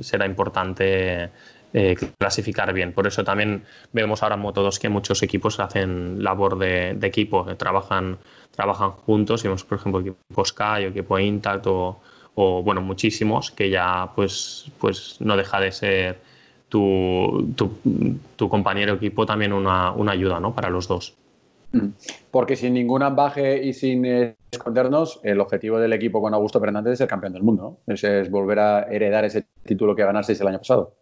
será 0.00 0.26
importante 0.26 1.30
eh, 1.74 1.96
clasificar 2.18 2.70
bien. 2.74 2.92
Por 2.92 3.06
eso 3.06 3.24
también 3.24 3.64
vemos 3.92 4.22
ahora 4.22 4.34
en 4.34 4.42
Moto 4.42 4.62
2 4.62 4.78
que 4.78 4.90
muchos 4.90 5.22
equipos 5.22 5.58
hacen 5.58 6.22
labor 6.22 6.58
de, 6.58 6.98
equipo, 7.02 7.46
trabajan, 7.56 8.18
trabajan 8.50 8.90
juntos. 8.90 9.42
Vemos, 9.42 9.64
por 9.64 9.78
ejemplo, 9.78 10.00
equipo 10.02 10.44
Sky 10.44 10.84
o 10.84 10.88
equipo 10.88 11.18
Intact 11.18 11.66
o, 11.66 11.98
bueno, 12.62 12.82
muchísimos 12.82 13.50
que 13.50 13.70
ya 13.70 14.10
pues, 14.14 14.66
pues 14.78 15.16
no 15.20 15.34
deja 15.34 15.60
de 15.60 15.72
ser 15.72 16.20
tu, 16.68 17.54
tu, 17.56 18.48
compañero 18.48 18.94
equipo 18.94 19.24
también 19.24 19.52
una, 19.54 19.94
ayuda 20.10 20.40
¿no? 20.40 20.54
para 20.54 20.68
los 20.68 20.88
dos. 20.88 21.14
Mm. 21.72 21.88
Porque 22.30 22.56
sin 22.56 22.74
ningún 22.74 23.02
ambaje 23.02 23.62
y 23.62 23.72
sin 23.72 24.04
escondernos, 24.50 25.20
el 25.22 25.40
objetivo 25.40 25.78
del 25.78 25.92
equipo 25.92 26.20
con 26.20 26.34
Augusto 26.34 26.60
Fernández 26.60 26.92
es 26.92 26.98
ser 26.98 27.08
campeón 27.08 27.32
del 27.32 27.42
mundo. 27.42 27.78
¿no? 27.86 27.94
es 27.94 28.30
volver 28.30 28.58
a 28.58 28.82
heredar 28.84 29.24
ese 29.24 29.46
título 29.64 29.96
que 29.96 30.04
ganasteis 30.04 30.40
el 30.40 30.48
año 30.48 30.58
pasado. 30.58 30.94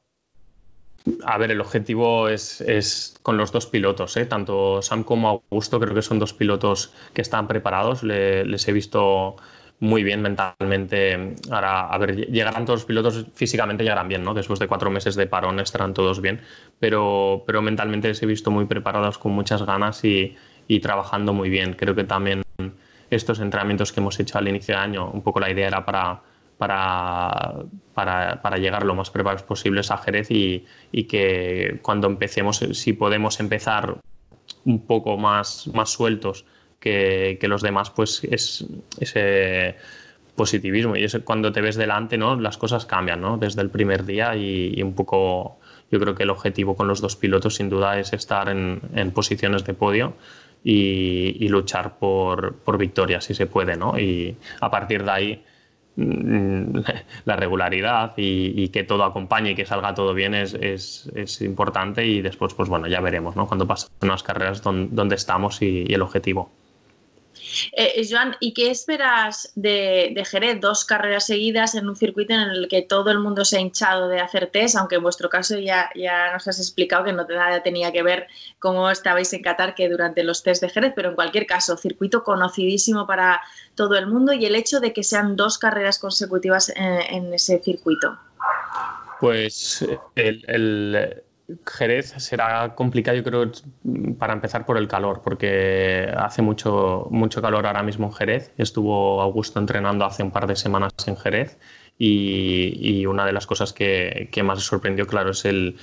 A 1.24 1.38
ver, 1.38 1.50
el 1.50 1.60
objetivo 1.60 2.28
es, 2.28 3.18
con 3.22 3.36
los 3.36 3.52
dos 3.52 3.66
pilotos, 3.66 4.16
¿eh? 4.16 4.26
tanto 4.26 4.82
Sam 4.82 5.02
como 5.02 5.28
Augusto, 5.28 5.80
creo 5.80 5.94
que 5.94 6.02
son 6.02 6.18
dos 6.18 6.34
pilotos 6.34 6.92
que 7.14 7.22
están 7.22 7.48
preparados. 7.48 8.02
les 8.02 8.68
he 8.68 8.72
visto 8.72 9.36
muy 9.80 10.04
bien 10.04 10.20
mentalmente. 10.20 11.36
Ahora, 11.50 11.86
a 11.86 11.98
ver, 11.98 12.14
llegarán 12.30 12.66
todos 12.66 12.80
los 12.80 12.84
pilotos 12.84 13.26
físicamente, 13.34 13.82
llegarán 13.82 14.08
bien, 14.08 14.22
¿no? 14.22 14.34
Después 14.34 14.58
de 14.58 14.68
cuatro 14.68 14.90
meses 14.90 15.16
de 15.16 15.26
parón 15.26 15.58
estarán 15.58 15.94
todos 15.94 16.20
bien, 16.20 16.42
pero, 16.78 17.44
pero 17.46 17.62
mentalmente 17.62 18.08
les 18.08 18.22
he 18.22 18.26
visto 18.26 18.50
muy 18.50 18.66
preparados, 18.66 19.16
con 19.16 19.32
muchas 19.32 19.62
ganas 19.64 20.04
y, 20.04 20.36
y 20.70 20.78
trabajando 20.78 21.32
muy 21.32 21.50
bien. 21.50 21.74
Creo 21.74 21.96
que 21.96 22.04
también 22.04 22.42
estos 23.10 23.40
entrenamientos 23.40 23.92
que 23.92 23.98
hemos 23.98 24.20
hecho 24.20 24.38
al 24.38 24.46
inicio 24.46 24.76
de 24.76 24.80
año, 24.80 25.10
un 25.10 25.20
poco 25.20 25.40
la 25.40 25.50
idea 25.50 25.66
era 25.66 25.84
para 25.84 26.22
para, 26.56 27.54
para, 27.94 28.42
para, 28.42 28.58
llegar 28.58 28.84
lo 28.84 28.94
más 28.94 29.08
preparados 29.08 29.42
posibles 29.42 29.90
a 29.90 29.96
Jerez 29.96 30.30
y, 30.30 30.66
y, 30.92 31.04
que 31.04 31.78
cuando 31.80 32.06
empecemos, 32.06 32.58
si 32.58 32.92
podemos 32.92 33.40
empezar 33.40 33.96
un 34.66 34.86
poco 34.86 35.16
más, 35.16 35.70
más 35.72 35.88
sueltos 35.88 36.44
que, 36.78 37.38
que 37.40 37.48
los 37.48 37.62
demás, 37.62 37.88
pues 37.88 38.22
es 38.24 38.66
ese 39.00 39.76
positivismo 40.36 40.96
y 40.96 41.04
es 41.04 41.18
cuando 41.24 41.50
te 41.50 41.62
ves 41.62 41.76
delante, 41.76 42.18
¿no? 42.18 42.38
Las 42.38 42.58
cosas 42.58 42.84
cambian, 42.84 43.22
¿no? 43.22 43.38
Desde 43.38 43.62
el 43.62 43.70
primer 43.70 44.04
día 44.04 44.36
y, 44.36 44.82
un 44.82 44.94
poco, 44.94 45.60
yo 45.90 45.98
creo 45.98 46.14
que 46.14 46.24
el 46.24 46.30
objetivo 46.30 46.76
con 46.76 46.88
los 46.88 47.00
dos 47.00 47.16
pilotos 47.16 47.54
sin 47.54 47.70
duda 47.70 47.98
es 47.98 48.12
estar 48.12 48.50
en, 48.50 48.82
en 48.94 49.12
posiciones 49.12 49.64
de 49.64 49.72
podio 49.72 50.12
y, 50.62 51.36
y, 51.44 51.48
luchar 51.48 51.98
por, 51.98 52.56
por 52.56 52.78
victoria 52.78 53.20
si 53.20 53.34
se 53.34 53.46
puede, 53.46 53.76
¿no? 53.76 53.98
Y 53.98 54.36
a 54.60 54.70
partir 54.70 55.04
de 55.04 55.10
ahí 55.10 55.44
Mm, 55.96 56.80
la 57.24 57.36
regularidad 57.36 58.14
y, 58.16 58.68
que 58.68 58.84
todo 58.84 59.04
acompañe 59.04 59.50
y 59.50 59.54
que 59.54 59.66
salga 59.66 59.94
todo 59.94 60.14
bien 60.14 60.34
es, 60.34 60.54
es, 60.54 61.42
importante 61.42 62.06
y 62.06 62.22
después 62.22 62.54
pues 62.54 62.68
bueno 62.68 62.86
ya 62.86 63.00
veremos 63.00 63.36
¿no? 63.36 63.46
cuando 63.46 63.66
pasen 63.66 63.90
unas 64.00 64.22
carreras 64.22 64.62
dónde, 64.62 65.14
estamos 65.14 65.60
y, 65.62 65.92
el 65.92 66.02
objetivo. 66.02 66.50
Eh, 67.72 67.92
eh, 67.96 68.08
Joan, 68.08 68.36
¿y 68.40 68.52
qué 68.52 68.70
esperas 68.70 69.52
de, 69.54 70.22
Jerez? 70.26 70.60
Dos 70.60 70.84
carreras 70.84 71.26
seguidas 71.26 71.74
en 71.74 71.88
un 71.88 71.96
circuito 71.96 72.34
en 72.34 72.40
el 72.40 72.68
que 72.68 72.82
todo 72.82 73.10
el 73.10 73.18
mundo 73.18 73.44
se 73.44 73.56
ha 73.56 73.60
hinchado 73.60 74.08
de 74.08 74.20
hacer 74.20 74.48
test, 74.48 74.76
aunque 74.76 74.96
en 74.96 75.02
vuestro 75.02 75.28
caso 75.28 75.58
ya, 75.58 75.90
ya 75.94 76.32
nos 76.32 76.46
has 76.48 76.58
explicado 76.58 77.04
que 77.04 77.12
no 77.12 77.26
nada 77.26 77.62
tenía 77.62 77.92
que 77.92 78.02
ver 78.02 78.26
cómo 78.58 78.90
estabais 78.90 79.32
en 79.32 79.42
Qatar 79.42 79.74
que 79.74 79.88
durante 79.88 80.22
los 80.22 80.42
test 80.42 80.62
de 80.62 80.68
Jerez, 80.68 80.92
pero 80.94 81.10
en 81.10 81.14
cualquier 81.14 81.46
caso, 81.46 81.76
circuito 81.76 82.24
conocidísimo 82.24 83.06
para 83.06 83.40
todo 83.74 83.96
el 83.96 84.06
mundo 84.06 84.32
y 84.32 84.44
el 84.46 84.54
hecho 84.54 84.80
de 84.80 84.92
que 84.92 85.04
sean 85.04 85.36
dos 85.36 85.58
carreras 85.58 85.98
consecutivas 85.98 86.72
en, 86.76 87.32
ese 87.32 87.60
circuito. 87.62 88.18
Pues 89.20 89.84
el 90.16 91.22
Jerez 91.66 92.14
será 92.18 92.74
complicado, 92.74 93.16
yo 93.16 93.24
creo, 93.24 93.50
para 94.18 94.32
empezar 94.32 94.66
por 94.66 94.76
el 94.76 94.88
calor, 94.88 95.20
porque 95.22 96.12
hace 96.16 96.42
mucho, 96.42 97.06
mucho 97.10 97.42
calor 97.42 97.66
ahora 97.66 97.82
mismo 97.82 98.06
en 98.06 98.12
Jerez. 98.12 98.52
Estuvo 98.56 99.20
Augusto 99.20 99.58
entrenando 99.58 100.04
hace 100.04 100.22
un 100.22 100.30
par 100.30 100.46
de 100.46 100.56
semanas 100.56 100.92
en 101.06 101.16
Jerez 101.16 101.58
y, 101.98 103.04
una 103.06 103.26
de 103.26 103.32
las 103.32 103.46
cosas 103.46 103.72
que, 103.72 104.30
más 104.42 104.58
me 104.58 104.62
sorprendió, 104.62 105.06
claro, 105.06 105.30
es 105.30 105.44
el, 105.44 105.76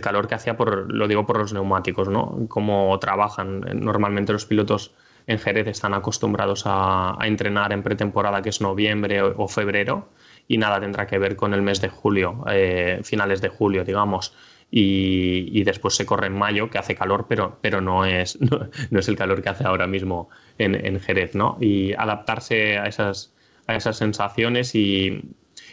calor 0.00 0.26
que 0.26 0.34
hacía, 0.34 0.56
por, 0.56 0.92
lo 0.92 1.06
digo 1.06 1.26
por 1.26 1.38
los 1.38 1.52
neumáticos, 1.52 2.08
¿no? 2.08 2.46
Cómo 2.48 2.98
trabajan. 2.98 3.60
Normalmente 3.74 4.32
los 4.32 4.46
pilotos 4.46 4.92
en 5.26 5.38
Jerez 5.38 5.68
están 5.68 5.94
acostumbrados 5.94 6.64
a, 6.66 7.16
entrenar 7.22 7.72
en 7.72 7.82
pretemporada, 7.82 8.42
que 8.42 8.48
es 8.48 8.60
noviembre 8.60 9.22
o, 9.22 9.46
febrero, 9.46 10.08
y 10.48 10.58
nada 10.58 10.80
tendrá 10.80 11.06
que 11.06 11.18
ver 11.18 11.36
con 11.36 11.54
el 11.54 11.62
mes 11.62 11.80
de 11.80 11.88
julio, 11.88 12.44
eh, 12.50 13.00
finales 13.04 13.40
de 13.40 13.48
julio, 13.48 13.84
digamos 13.84 14.34
y, 14.70 15.62
después 15.64 15.94
se 15.94 16.06
corre 16.06 16.28
en 16.28 16.38
mayo, 16.38 16.70
que 16.70 16.78
hace 16.78 16.94
calor, 16.94 17.26
pero, 17.28 17.58
pero 17.60 17.80
no, 17.80 18.04
es, 18.04 18.38
no, 18.90 18.98
es 18.98 19.08
el 19.08 19.16
calor 19.16 19.42
que 19.42 19.48
hace 19.48 19.64
ahora 19.64 19.86
mismo 19.86 20.28
en, 20.58 20.74
en, 20.74 21.00
Jerez, 21.00 21.34
¿no? 21.34 21.56
Y 21.60 21.92
adaptarse 21.94 22.78
a 22.78 22.86
esas, 22.86 23.34
a 23.66 23.76
esas 23.76 23.96
sensaciones 23.96 24.74
y, 24.74 25.22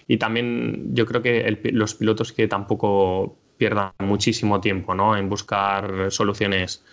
y 0.07 0.17
también 0.17 0.95
yo 0.95 1.05
creo 1.05 1.21
que 1.21 1.59
los 1.71 1.95
pilotos 1.95 2.33
que 2.33 2.47
tampoco 2.47 3.37
pierdan 3.57 3.91
muchísimo 3.99 4.61
tiempo 4.61 4.93
¿no? 4.93 5.17
en 5.17 5.29
buscar 5.29 6.11
soluciones 6.11 6.83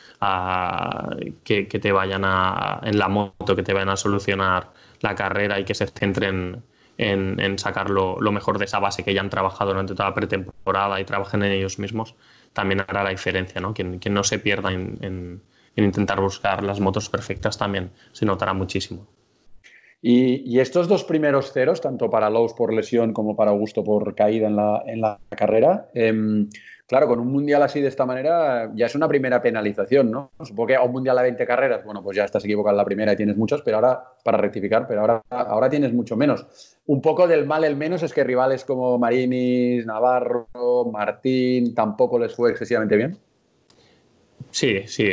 que, 1.44 1.64
te 1.66 1.92
vayan 1.92 2.22
a, 2.24 2.80
en 2.82 2.98
la 2.98 3.08
moto, 3.08 3.54
que 3.54 3.62
te 3.62 3.72
vayan 3.72 3.90
a 3.90 3.96
solucionar 3.96 4.72
la 5.00 5.14
carrera 5.14 5.60
y 5.60 5.64
que 5.64 5.74
se 5.74 5.86
centren 5.86 6.62
en, 6.98 7.58
sacar 7.58 7.90
lo, 7.90 8.16
mejor 8.32 8.58
de 8.58 8.66
esa 8.66 8.78
base 8.78 9.02
que 9.02 9.14
ya 9.14 9.20
han 9.20 9.30
trabajado 9.30 9.70
durante 9.70 9.94
toda 9.94 10.10
la 10.10 10.14
pretemporada 10.14 11.00
y 11.00 11.04
trabajen 11.04 11.42
en 11.42 11.52
ellos 11.52 11.78
mismos, 11.78 12.14
también 12.52 12.80
hará 12.80 13.02
la 13.02 13.10
diferencia. 13.10 13.60
¿no? 13.60 13.74
Quien, 13.74 14.00
no 14.10 14.24
se 14.24 14.38
pierda 14.38 14.72
en, 14.72 15.42
intentar 15.76 16.20
buscar 16.20 16.62
las 16.62 16.80
motos 16.80 17.08
perfectas 17.08 17.58
también 17.58 17.90
se 18.12 18.26
notará 18.26 18.52
muchísimo. 18.52 19.06
Y, 20.06 20.58
estos 20.58 20.86
dos 20.86 21.02
primeros 21.02 21.52
ceros, 21.52 21.80
tanto 21.80 22.10
para 22.10 22.28
Lowe's 22.28 22.52
por 22.52 22.74
lesión 22.74 23.14
como 23.14 23.34
para 23.34 23.52
Augusto 23.52 23.82
por 23.82 24.14
caída 24.14 24.46
en 24.48 24.56
la, 24.56 24.82
en 24.86 25.00
la 25.00 25.18
carrera, 25.30 25.88
em, 25.94 26.50
Claro, 26.86 27.08
con 27.08 27.18
un 27.18 27.32
mundial 27.32 27.62
así 27.62 27.80
de 27.80 27.88
esta 27.88 28.04
manera 28.04 28.70
ya 28.74 28.86
es 28.86 28.94
una 28.94 29.08
primera 29.08 29.40
penalización, 29.40 30.10
¿no? 30.10 30.32
Supongo 30.42 30.66
que 30.66 30.76
a 30.76 30.82
un 30.82 30.92
mundial 30.92 31.18
a 31.18 31.22
20 31.22 31.46
carreras, 31.46 31.82
bueno, 31.82 32.02
pues 32.02 32.16
ya 32.16 32.24
estás 32.24 32.44
equivocado 32.44 32.74
en 32.74 32.76
la 32.76 32.84
primera 32.84 33.12
y 33.14 33.16
tienes 33.16 33.38
muchos, 33.38 33.62
pero 33.62 33.78
ahora, 33.78 34.04
para 34.22 34.36
rectificar, 34.36 34.86
pero 34.86 35.00
ahora, 35.00 35.22
ahora 35.30 35.70
tienes 35.70 35.94
mucho 35.94 36.14
menos. 36.14 36.76
Un 36.86 37.00
poco 37.00 37.26
del 37.26 37.46
mal 37.46 37.64
el 37.64 37.76
menos 37.76 38.02
es 38.02 38.12
que 38.12 38.22
rivales 38.22 38.66
como 38.66 38.98
Marinis, 38.98 39.86
Navarro, 39.86 40.46
Martín, 40.92 41.74
tampoco 41.74 42.18
les 42.18 42.34
fue 42.34 42.50
excesivamente 42.50 42.96
bien. 42.96 43.18
Sí, 44.50 44.82
sí 44.86 45.08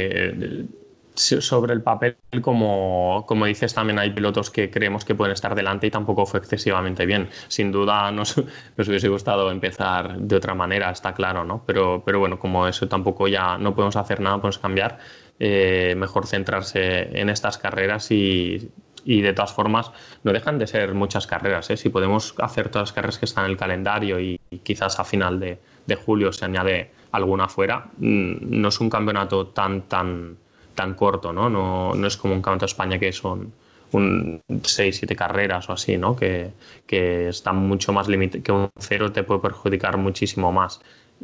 sobre 1.22 1.74
el 1.74 1.82
papel, 1.82 2.18
como, 2.42 3.26
como, 3.28 3.46
dices, 3.46 3.74
también 3.74 4.00
hay 4.00 4.12
pilotos 4.12 4.50
que 4.50 4.70
creemos 4.70 5.06
que 5.06 5.16
pueden 5.16 5.34
estar 5.34 5.56
delante 5.56 5.88
y 5.88 5.92
tampoco 5.92 6.26
fue 6.26 6.40
excesivamente 6.40 7.06
bien. 7.06 7.30
Sin 7.48 7.72
duda 7.72 8.12
nos, 8.14 8.38
nos, 8.78 8.88
hubiese 8.88 9.08
gustado 9.08 9.52
empezar 9.52 10.18
de 10.18 10.36
otra 10.36 10.54
manera, 10.54 10.92
está 10.92 11.14
claro, 11.14 11.44
¿no? 11.44 11.64
Pero, 11.66 12.04
pero 12.06 12.20
bueno, 12.20 12.40
como 12.40 12.68
eso 12.68 12.88
tampoco 12.88 13.28
ya 13.28 13.58
no 13.58 13.76
podemos 13.76 13.96
hacer 13.96 14.20
nada, 14.20 14.38
podemos 14.38 14.60
cambiar, 14.60 15.00
eh, 15.40 15.96
mejor 15.98 16.28
centrarse 16.28 17.20
en 17.20 17.30
estas 17.30 17.58
carreras 17.58 18.12
y, 18.12 18.70
y, 19.06 19.22
de 19.22 19.34
todas 19.34 19.54
formas 19.54 19.92
no 20.24 20.34
dejan 20.34 20.60
de 20.60 20.68
ser 20.68 20.94
muchas 20.94 21.28
carreras. 21.28 21.70
¿eh? 21.70 21.78
Si 21.78 21.90
podemos 21.90 22.36
hacer 22.38 22.70
todas 22.70 22.90
las 22.90 22.94
carreras 22.94 23.18
que 23.18 23.26
están 23.26 23.46
en 23.46 23.52
el 23.52 23.58
calendario 23.58 24.20
y, 24.20 24.40
quizás 24.64 25.00
a 25.00 25.04
final 25.04 25.40
de, 25.40 25.60
de 25.88 25.96
julio 25.96 26.32
se 26.32 26.46
añade 26.46 26.92
alguna 27.12 27.48
fuera, 27.48 27.90
mm, 27.98 28.62
no 28.62 28.70
es 28.70 28.80
un 28.80 28.90
campeonato 28.90 29.48
tan, 29.48 29.84
tan 29.84 30.38
tan 30.82 30.96
corto, 30.96 31.32
¿no? 31.32 31.48
¿no? 31.48 31.94
No 31.94 32.08
es 32.08 32.18
como 32.18 32.34
un 32.34 32.42
Campeonato 32.42 32.66
de 32.66 32.72
España 32.72 33.00
que 33.00 33.12
son 33.12 33.54
un 33.92 34.42
6, 34.64 34.98
7 34.98 35.16
carreras 35.16 35.70
o 35.70 35.74
así, 35.74 35.98
¿no? 35.98 36.16
Que, 36.16 36.52
que 36.88 37.30
está 37.30 37.54
mucho 37.54 37.94
más 37.94 38.08
limitado, 38.08 38.44
que 38.44 38.52
un 38.52 38.70
cero 38.80 39.12
te 39.12 39.24
puede 39.24 39.42
perjudicar 39.42 39.98
muchísimo 39.98 40.52
más. 40.52 40.82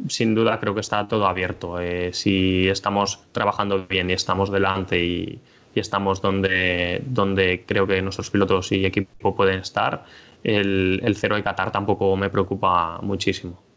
Sin 0.08 0.34
duda 0.36 0.60
creo 0.60 0.74
que 0.74 0.80
está 0.80 1.08
todo 1.08 1.26
abierto. 1.26 1.80
Eh, 1.80 2.10
si 2.12 2.68
estamos 2.68 3.20
trabajando 3.32 3.86
bien 3.88 4.10
y 4.10 4.12
estamos 4.12 4.50
delante 4.52 5.02
y, 5.04 5.40
y, 5.74 5.80
estamos 5.80 6.22
donde, 6.22 7.02
donde 7.04 7.64
creo 7.66 7.86
que 7.86 8.00
nuestros 8.00 8.30
pilotos 8.30 8.70
y 8.70 8.86
equipo 8.86 9.34
pueden 9.34 9.58
estar, 9.60 10.04
el, 10.44 11.00
el 11.02 11.16
cero 11.16 11.34
de 11.34 11.42
Qatar 11.42 11.72
tampoco 11.72 12.16
me 12.16 12.30
preocupa 12.30 13.00
muchísimo. 13.02 13.67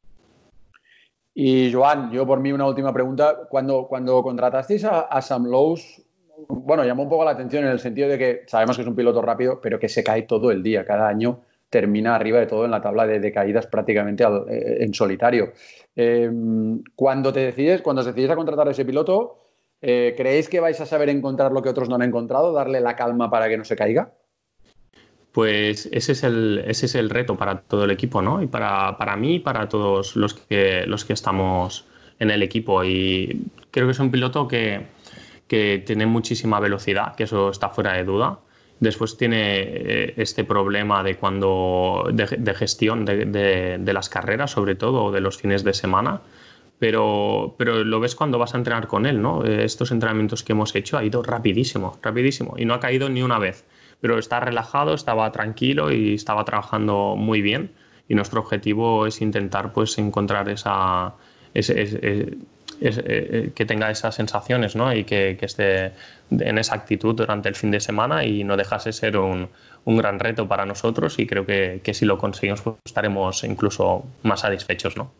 Y 1.44 1.74
Joan, 1.74 2.12
yo 2.12 2.24
por 2.28 2.40
mí 2.40 2.52
una 2.52 2.68
última 2.68 2.94
pregunta. 2.94 3.48
Cuando, 3.50 3.88
cuando 3.88 4.22
contratasteis 4.22 4.86
a, 4.86 5.20
Sam 5.24 5.48
Lowe's, 5.48 6.00
bueno, 6.48 6.86
llamó 6.86 7.02
un 7.02 7.10
poco 7.10 7.26
la 7.26 7.32
atención 7.32 7.66
en 7.66 7.72
el 7.72 7.80
sentido 7.80 8.10
de 8.10 8.20
que 8.20 8.42
sabemos 8.46 8.76
que 8.76 8.84
es 8.84 8.88
un 8.88 8.96
piloto 8.96 9.24
rápido, 9.24 9.60
pero 9.60 9.80
que 9.80 9.90
se 9.90 10.04
cae 10.04 10.22
todo 10.22 10.52
el 10.52 10.62
día. 10.62 10.86
Cada 10.86 11.08
año 11.08 11.40
termina 11.68 12.14
arriba 12.14 12.40
de 12.40 12.46
todo 12.46 12.66
en 12.66 12.70
la 12.70 12.80
tabla 12.80 13.08
de, 13.08 13.32
caídas 13.32 13.66
prácticamente 13.66 14.24
eh, 14.24 14.84
en 14.84 14.94
solitario. 14.94 15.54
Em, 15.96 16.84
cuando 16.94 17.34
te 17.34 17.40
decides, 17.40 17.82
cuando 17.82 18.02
os 18.02 18.06
decidís 18.06 18.30
a 18.30 18.36
contratar 18.36 18.68
a 18.68 18.72
ese 18.72 18.86
piloto, 18.86 19.40
eh, 19.82 20.14
¿creéis 20.16 20.48
que 20.48 20.60
vais 20.60 20.80
a 20.80 20.86
saber 20.86 21.10
encontrar 21.10 21.52
lo 21.54 21.64
que 21.64 21.70
otros 21.70 21.90
no 21.90 21.96
han 21.96 22.04
encontrado? 22.04 22.54
¿Darle 22.54 22.82
la 22.82 22.96
calma 22.96 23.32
para 23.32 23.50
que 23.50 23.58
no 23.58 23.64
se 23.64 23.76
caiga? 23.76 24.14
Pues 25.32 25.88
ese 25.94 26.12
es 26.12 26.24
el, 26.24 26.64
ese 26.68 26.88
es 26.88 26.96
el 26.96 27.10
reto 27.10 27.38
para 27.38 27.62
todo 27.62 27.86
el 27.86 27.92
equipo, 27.92 28.22
¿no? 28.22 28.42
Y 28.44 28.48
para, 28.48 28.98
para 28.98 29.16
mí 29.16 29.36
y 29.36 29.40
para 29.40 29.70
todos 29.70 30.16
los 30.16 30.34
que, 30.34 30.86
los 30.88 31.06
que 31.06 31.14
estamos 31.14 31.86
en 32.20 32.32
el 32.32 32.44
equipo. 32.44 32.84
Y 32.84 33.48
creo 33.72 33.88
que 33.88 33.92
es 33.92 34.00
un 34.00 34.12
piloto 34.12 34.48
que, 34.48 34.88
que 35.48 35.82
tiene 35.86 36.06
muchísima 36.06 36.60
velocidad, 36.60 37.16
que 37.16 37.24
eso 37.24 37.50
está 37.50 37.70
fuera 37.70 37.94
de 37.94 38.04
duda. 38.04 38.40
Después 38.82 39.16
tiene 39.16 39.60
eh, 39.62 40.14
este 40.18 40.44
problema 40.44 41.04
de 41.04 41.16
cuando 41.16 42.10
de, 42.12 42.54
gestión 42.54 43.06
de, 43.06 43.26
de, 43.26 43.94
las 43.94 44.10
carreras, 44.10 44.52
sobre 44.52 44.76
todo, 44.76 45.12
de 45.12 45.22
los 45.22 45.38
fines 45.38 45.64
de 45.64 45.74
semana. 45.74 46.22
Pero, 46.80 47.56
pero 47.58 47.84
lo 47.84 48.00
ves 48.00 48.16
cuando 48.16 48.40
vas 48.40 48.54
a 48.56 48.58
entrenar 48.58 48.88
con 48.88 49.06
él, 49.06 49.22
¿no? 49.22 49.46
Estos 49.46 49.92
entrenamientos 49.92 50.44
que 50.44 50.54
hemos 50.54 50.74
hecho 50.76 50.98
ha 50.98 51.04
ido 51.06 51.22
rapidísimo, 51.22 52.00
rapidísimo, 52.02 52.56
y 52.58 52.66
no 52.66 52.74
ha 52.74 52.80
caído 52.80 53.08
ni 53.08 53.22
una 53.22 53.38
vez 53.38 53.64
pero 54.02 54.18
está 54.18 54.40
relajado, 54.40 54.94
estaba 54.94 55.32
tranquilo 55.32 55.92
y 55.92 56.16
estaba 56.16 56.44
trabajando 56.44 57.16
muy 57.16 57.42
bien. 57.42 57.72
Y 58.10 58.16
nuestro 58.16 58.42
objetivo 58.42 59.06
es 59.08 59.22
intentar 59.22 59.72
pues 59.72 59.98
encontrar 59.98 60.50
esa, 60.50 61.14
eh, 61.54 62.36
eh, 62.82 63.52
que 63.54 63.66
tenga 63.66 63.92
esas 63.92 64.16
sensaciones 64.16 64.76
¿no? 64.76 64.94
y 64.94 65.04
que, 65.04 65.38
esté 65.40 65.94
en 66.32 66.58
esa 66.58 66.76
actitud 66.76 67.16
durante 67.16 67.48
el 67.48 67.56
fin 67.56 67.70
de 67.72 67.80
semana 67.80 68.26
y 68.26 68.44
no 68.44 68.58
dejase 68.58 68.92
ser 68.92 69.18
un, 69.18 69.50
un 69.86 69.98
gran 69.98 70.20
reto 70.20 70.48
para 70.48 70.66
nosotros 70.66 71.20
y 71.20 71.28
creo 71.28 71.46
que, 71.46 71.82
que 71.84 71.94
si 71.94 72.06
lo 72.06 72.18
conseguimos 72.18 72.62
pues 72.62 72.78
estaremos 72.84 73.44
incluso 73.44 74.04
más 74.24 74.42
satisfechos. 74.42 74.98
¿no? 74.98 75.12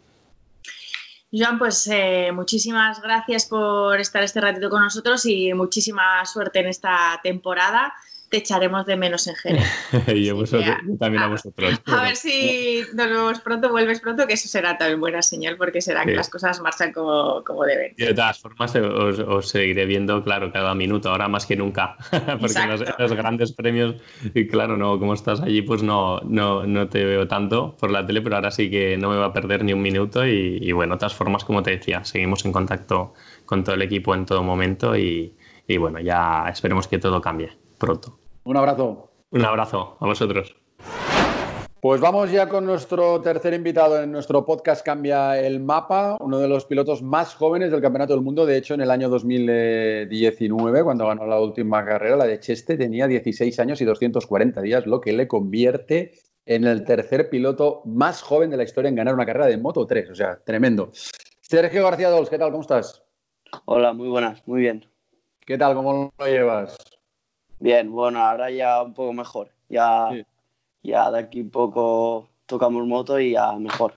Joan, 1.32 1.60
pues 1.60 1.88
eh, 1.88 2.32
muchísimas 2.34 3.02
gracias 3.02 3.46
por 3.46 4.00
estar 4.00 4.24
este 4.24 4.42
ratito 4.42 4.70
con 4.70 4.82
nosotros 4.82 5.26
y 5.26 5.54
muchísima 5.54 6.26
suerte 6.26 6.60
en 6.60 6.68
esta 6.68 7.20
temporada 7.24 7.94
te 8.32 8.38
echaremos 8.38 8.86
de 8.86 8.96
menos 8.96 9.28
en 9.28 9.36
y 10.16 10.24
yo, 10.24 10.42
también 10.98 11.24
a, 11.24 11.28
vosotros. 11.28 11.82
A 11.86 12.02
ver 12.02 12.16
si 12.16 12.82
nos 12.94 13.10
vemos 13.10 13.42
pronto, 13.42 13.70
vuelves 13.70 14.00
pronto, 14.00 14.26
que 14.26 14.36
eso 14.36 14.48
será 14.48 14.78
también 14.78 15.02
buena 15.02 15.22
señal, 15.22 15.58
porque 15.58 15.82
será 15.82 16.06
que 16.06 16.16
las 16.16 16.30
cosas 16.30 16.62
marchan 16.62 16.94
como, 16.94 17.44
como 17.44 17.66
deben. 17.66 17.94
de 17.98 18.14
todas 18.14 18.40
formas, 18.40 18.74
os, 18.74 19.50
seguiré 19.50 19.86
viendo, 19.86 20.24
claro, 20.24 20.50
cada 20.54 20.74
minuto, 20.74 21.10
ahora 21.10 21.28
más 21.28 21.46
que 21.46 21.58
nunca, 21.58 21.98
porque 22.40 22.58
en 22.58 22.70
los, 22.70 23.14
grandes 23.14 23.52
premios, 23.52 23.96
y 24.34 24.48
claro, 24.48 24.78
no, 24.78 24.98
como 24.98 25.14
estás 25.14 25.42
allí, 25.42 25.62
pues 25.62 25.84
no, 25.84 26.22
no, 26.22 26.66
no, 26.66 26.88
te 26.88 27.04
veo 27.04 27.28
tanto 27.28 27.76
por 27.78 27.92
la 27.92 28.06
tele, 28.06 28.22
pero 28.22 28.38
ahora 28.38 28.52
sí 28.52 28.72
que 28.72 28.96
no 28.96 29.10
me 29.10 29.18
va 29.18 29.26
a 29.26 29.34
perder 29.34 29.66
ni 29.66 29.74
un 29.74 29.82
minuto 29.82 30.26
y, 30.26 30.58
y 30.62 30.72
bueno, 30.72 30.96
de 30.96 31.00
todas 31.00 31.16
formas, 31.16 31.44
como 31.44 31.64
te 31.64 31.72
decía, 31.72 32.06
seguimos 32.06 32.46
en 32.46 32.54
contacto 32.54 33.14
con 33.46 33.66
todo 33.66 33.76
el 33.76 33.82
equipo 33.82 34.16
en 34.16 34.26
todo 34.26 34.42
momento 34.42 34.96
y, 34.96 35.36
y 35.68 35.76
bueno, 35.76 36.00
ya 36.00 36.46
esperemos 36.48 36.88
que 36.88 36.98
todo 36.98 37.20
cambie 37.20 37.52
pronto. 37.78 38.21
Un 38.44 38.58
abrazo. 38.58 39.12
Un 39.30 39.46
abrazo 39.46 39.98
a 40.00 40.06
vosotros. 40.06 40.56
Pues 41.80 42.00
vamos 42.00 42.32
ya 42.32 42.48
con 42.48 42.66
nuestro 42.66 43.22
tercer 43.22 43.54
invitado 43.54 44.04
en 44.04 44.12
nuestro 44.12 44.46
podcast 44.46 44.86
Cambia 44.86 45.40
el 45.40 45.60
Mapa, 45.60 46.18
uno 46.20 46.38
de 46.38 46.48
los 46.48 46.66
pilotos 46.66 47.02
más 47.02 47.34
jóvenes 47.34 47.72
del 47.72 47.82
Campeonato 47.82 48.14
del 48.14 48.22
Mundo. 48.22 48.46
De 48.46 48.58
hecho, 48.58 48.76
en 48.76 48.82
el 48.82 48.92
año 48.92 49.10
2019, 49.10 50.84
cuando 50.84 51.08
ganó 51.08 51.26
la 51.26 51.40
última 51.40 51.84
carrera, 51.84 52.18
la 52.18 52.26
de 52.26 52.40
Cheste, 52.40 52.78
tenía 52.78 53.08
16 53.08 53.60
años 53.60 53.82
y 53.82 53.86
240 53.86 54.62
días, 54.62 54.86
lo 54.86 55.02
que 55.02 55.14
le 55.14 55.28
convierte 55.28 56.12
en 56.46 56.66
el 56.66 56.84
tercer 56.84 57.30
piloto 57.30 57.82
más 57.86 58.22
joven 58.22 58.52
de 58.52 58.58
la 58.58 58.64
historia 58.64 58.90
en 58.90 58.96
ganar 58.96 59.16
una 59.16 59.26
carrera 59.26 59.48
de 59.48 59.58
Moto 59.58 59.88
3. 59.88 60.12
O 60.12 60.16
sea, 60.16 60.40
tremendo. 60.44 60.92
Sergio 61.42 61.84
García 61.84 62.10
Dols, 62.10 62.30
¿qué 62.30 62.38
tal? 62.38 62.52
¿Cómo 62.52 62.62
estás? 62.62 63.04
Hola, 63.66 63.94
muy 63.94 64.08
buenas, 64.08 64.48
muy 64.48 64.62
bien. 64.62 64.86
¿Qué 65.40 65.58
tal? 65.58 65.74
¿Cómo 65.74 66.14
lo 66.16 66.26
llevas? 66.28 66.78
Bien, 67.62 67.92
bueno, 67.92 68.20
ahora 68.24 68.50
ya 68.50 68.82
un 68.82 68.94
poco 68.96 69.14
mejor. 69.14 69.50
Ya, 69.70 70.10
ya 70.82 71.12
de 71.12 71.20
aquí 71.20 71.44
poco 71.44 72.28
tocamos 72.48 72.88
moto 72.88 73.20
y 73.20 73.34
ya 73.34 73.54
mejor. 73.54 73.94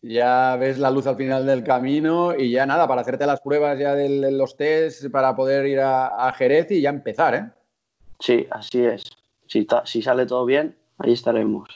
Ya 0.00 0.56
ves 0.56 0.78
la 0.78 0.92
luz 0.92 1.08
al 1.08 1.16
final 1.16 1.44
del 1.44 1.64
camino 1.64 2.36
y 2.36 2.52
ya 2.52 2.64
nada, 2.64 2.86
para 2.86 3.00
hacerte 3.00 3.26
las 3.26 3.40
pruebas 3.40 3.80
ya 3.80 3.96
de 3.96 4.30
los 4.30 4.56
test 4.56 5.10
para 5.10 5.34
poder 5.34 5.66
ir 5.66 5.80
a, 5.80 6.32
Jerez 6.38 6.70
y 6.70 6.80
ya 6.80 6.90
empezar, 6.90 7.34
¿eh? 7.34 7.50
Sí, 8.20 8.46
así 8.48 8.84
es. 8.84 9.10
Si, 9.48 9.66
si 9.84 10.00
sale 10.00 10.24
todo 10.24 10.44
bien, 10.44 10.76
ahí 10.98 11.14
estaremos. 11.14 11.68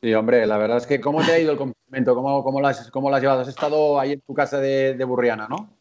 Sí, 0.00 0.14
hombre, 0.14 0.46
la 0.46 0.56
verdad 0.56 0.78
es 0.78 0.86
que 0.86 0.98
¿cómo 0.98 1.22
te 1.22 1.32
ha 1.32 1.38
ido 1.38 1.52
el 1.52 1.58
confinamiento? 1.58 2.14
¿Cómo, 2.14 2.42
cómo, 2.42 2.58
lo, 2.58 2.68
has, 2.68 2.90
cómo 2.90 3.10
lo 3.10 3.16
has 3.16 3.22
llevado? 3.22 3.42
Has 3.42 3.48
estado 3.48 4.00
ahí 4.00 4.12
en 4.12 4.20
tu 4.22 4.32
casa 4.32 4.58
de, 4.58 4.94
de 4.94 5.04
Burriana, 5.04 5.46
¿no? 5.46 5.76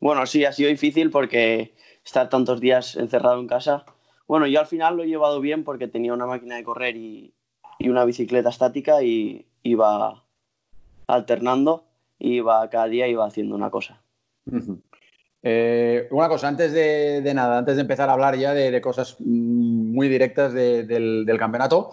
Bueno, 0.00 0.26
sí, 0.26 0.44
ha 0.44 0.52
sido 0.52 0.68
difícil 0.68 1.10
porque 1.10 1.74
estar 2.08 2.30
tantos 2.30 2.58
días 2.58 2.96
encerrado 2.96 3.38
en 3.38 3.46
casa. 3.46 3.84
Bueno, 4.26 4.46
yo 4.46 4.60
al 4.60 4.66
final 4.66 4.96
lo 4.96 5.02
he 5.04 5.08
llevado 5.08 5.40
bien 5.40 5.62
porque 5.62 5.88
tenía 5.88 6.14
una 6.14 6.26
máquina 6.26 6.56
de 6.56 6.64
correr 6.64 6.96
y, 6.96 7.34
una 7.80 8.04
bicicleta 8.04 8.48
estática 8.48 9.02
y 9.02 9.46
iba 9.62 10.24
alternando, 11.06 11.84
iba 12.18 12.68
cada 12.70 12.88
día 12.88 13.06
iba 13.06 13.24
haciendo 13.24 13.54
una 13.54 13.70
cosa. 13.70 14.00
Eh, 15.42 16.08
una 16.10 16.28
cosa, 16.28 16.48
antes 16.48 16.72
de, 16.72 17.32
nada, 17.34 17.58
antes 17.58 17.76
de 17.76 17.82
empezar 17.82 18.08
a 18.08 18.14
hablar 18.14 18.36
ya 18.36 18.52
de, 18.52 18.80
cosas 18.80 19.20
muy 19.20 20.08
directas 20.08 20.52
del, 20.52 21.36
campeonato, 21.38 21.90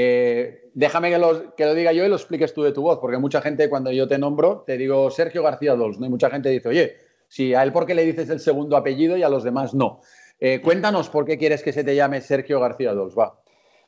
Eh, 0.00 0.70
déjame 0.74 1.10
que, 1.10 1.18
lo 1.18 1.74
diga 1.74 1.92
yo 1.92 2.04
y 2.04 2.08
lo 2.08 2.14
expliques 2.14 2.54
tú 2.54 2.62
de 2.62 2.70
tu 2.70 2.82
voz, 2.82 3.00
porque 3.00 3.18
mucha 3.18 3.40
gente 3.42 3.68
cuando 3.68 3.90
yo 3.90 4.06
te 4.06 4.16
nombro, 4.16 4.62
te 4.64 4.78
digo 4.78 5.10
Sergio 5.10 5.42
García 5.42 5.74
Dols, 5.74 5.98
¿no? 5.98 6.06
Y 6.06 6.08
mucha 6.08 6.30
gente 6.30 6.48
dice, 6.50 6.68
oye, 6.68 7.07
si 7.28 7.54
a 7.54 7.62
él 7.62 7.72
por 7.72 7.86
qué 7.86 7.94
le 7.94 8.04
dices 8.04 8.28
el 8.30 8.40
segundo 8.40 8.76
apellido 8.76 9.16
y 9.16 9.22
a 9.22 9.28
los 9.28 9.44
demás 9.44 9.74
no. 9.74 10.00
Eh, 10.40 10.60
cuéntanos 10.62 11.08
por 11.08 11.24
qué 11.24 11.36
quieres 11.36 11.62
que 11.62 11.72
se 11.72 11.84
te 11.84 11.94
llame 11.94 12.20
Sergio 12.20 12.60
García 12.60 12.94
Dols, 12.94 13.16
va. 13.16 13.40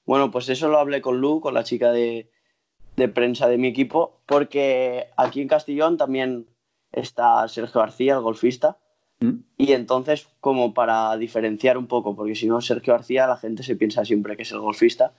Bueno, 0.05 0.31
pues 0.31 0.49
eso 0.49 0.69
lo 0.69 0.79
hablé 0.79 1.01
con 1.01 1.21
Lu, 1.21 1.41
con 1.41 1.55
la 1.55 1.65
chica 1.65 1.93
de, 1.93 2.31
prensa 3.15 3.49
de 3.49 3.57
mi 3.57 3.69
equipo, 3.69 4.21
porque 4.27 5.07
aquí 5.17 5.41
en 5.41 5.49
Castellón 5.49 5.97
también 5.97 6.47
está 6.93 7.47
Sergio 7.49 7.81
García, 7.81 8.15
el 8.15 8.21
golfista, 8.21 8.79
¿Mm? 9.21 9.41
y 9.57 9.73
entonces 9.73 10.29
como 10.41 10.75
para 10.75 11.17
diferenciar 11.17 11.79
un 11.79 11.87
poco, 11.87 12.15
porque 12.17 12.35
si 12.35 12.47
no 12.47 12.61
Sergio 12.61 12.95
García 12.95 13.27
la 13.27 13.37
gente 13.37 13.63
se 13.63 13.77
piensa 13.77 14.05
siempre 14.05 14.37
que 14.37 14.43
es 14.43 14.53
el 14.53 14.61
golfista, 14.61 15.13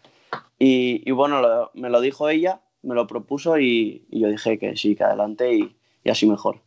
y, 0.60 1.10
bueno, 1.12 1.72
me 1.74 1.90
lo 1.90 2.02
dijo 2.02 2.30
ella, 2.30 2.62
me 2.84 2.94
lo 2.94 3.08
propuso 3.08 3.58
y, 3.58 4.06
yo 4.12 4.28
dije 4.28 4.60
que 4.60 4.78
sí, 4.78 4.96
que 4.96 5.04
adelante 5.04 5.56
y 6.04 6.10
así 6.10 6.28
mejor. 6.28 6.62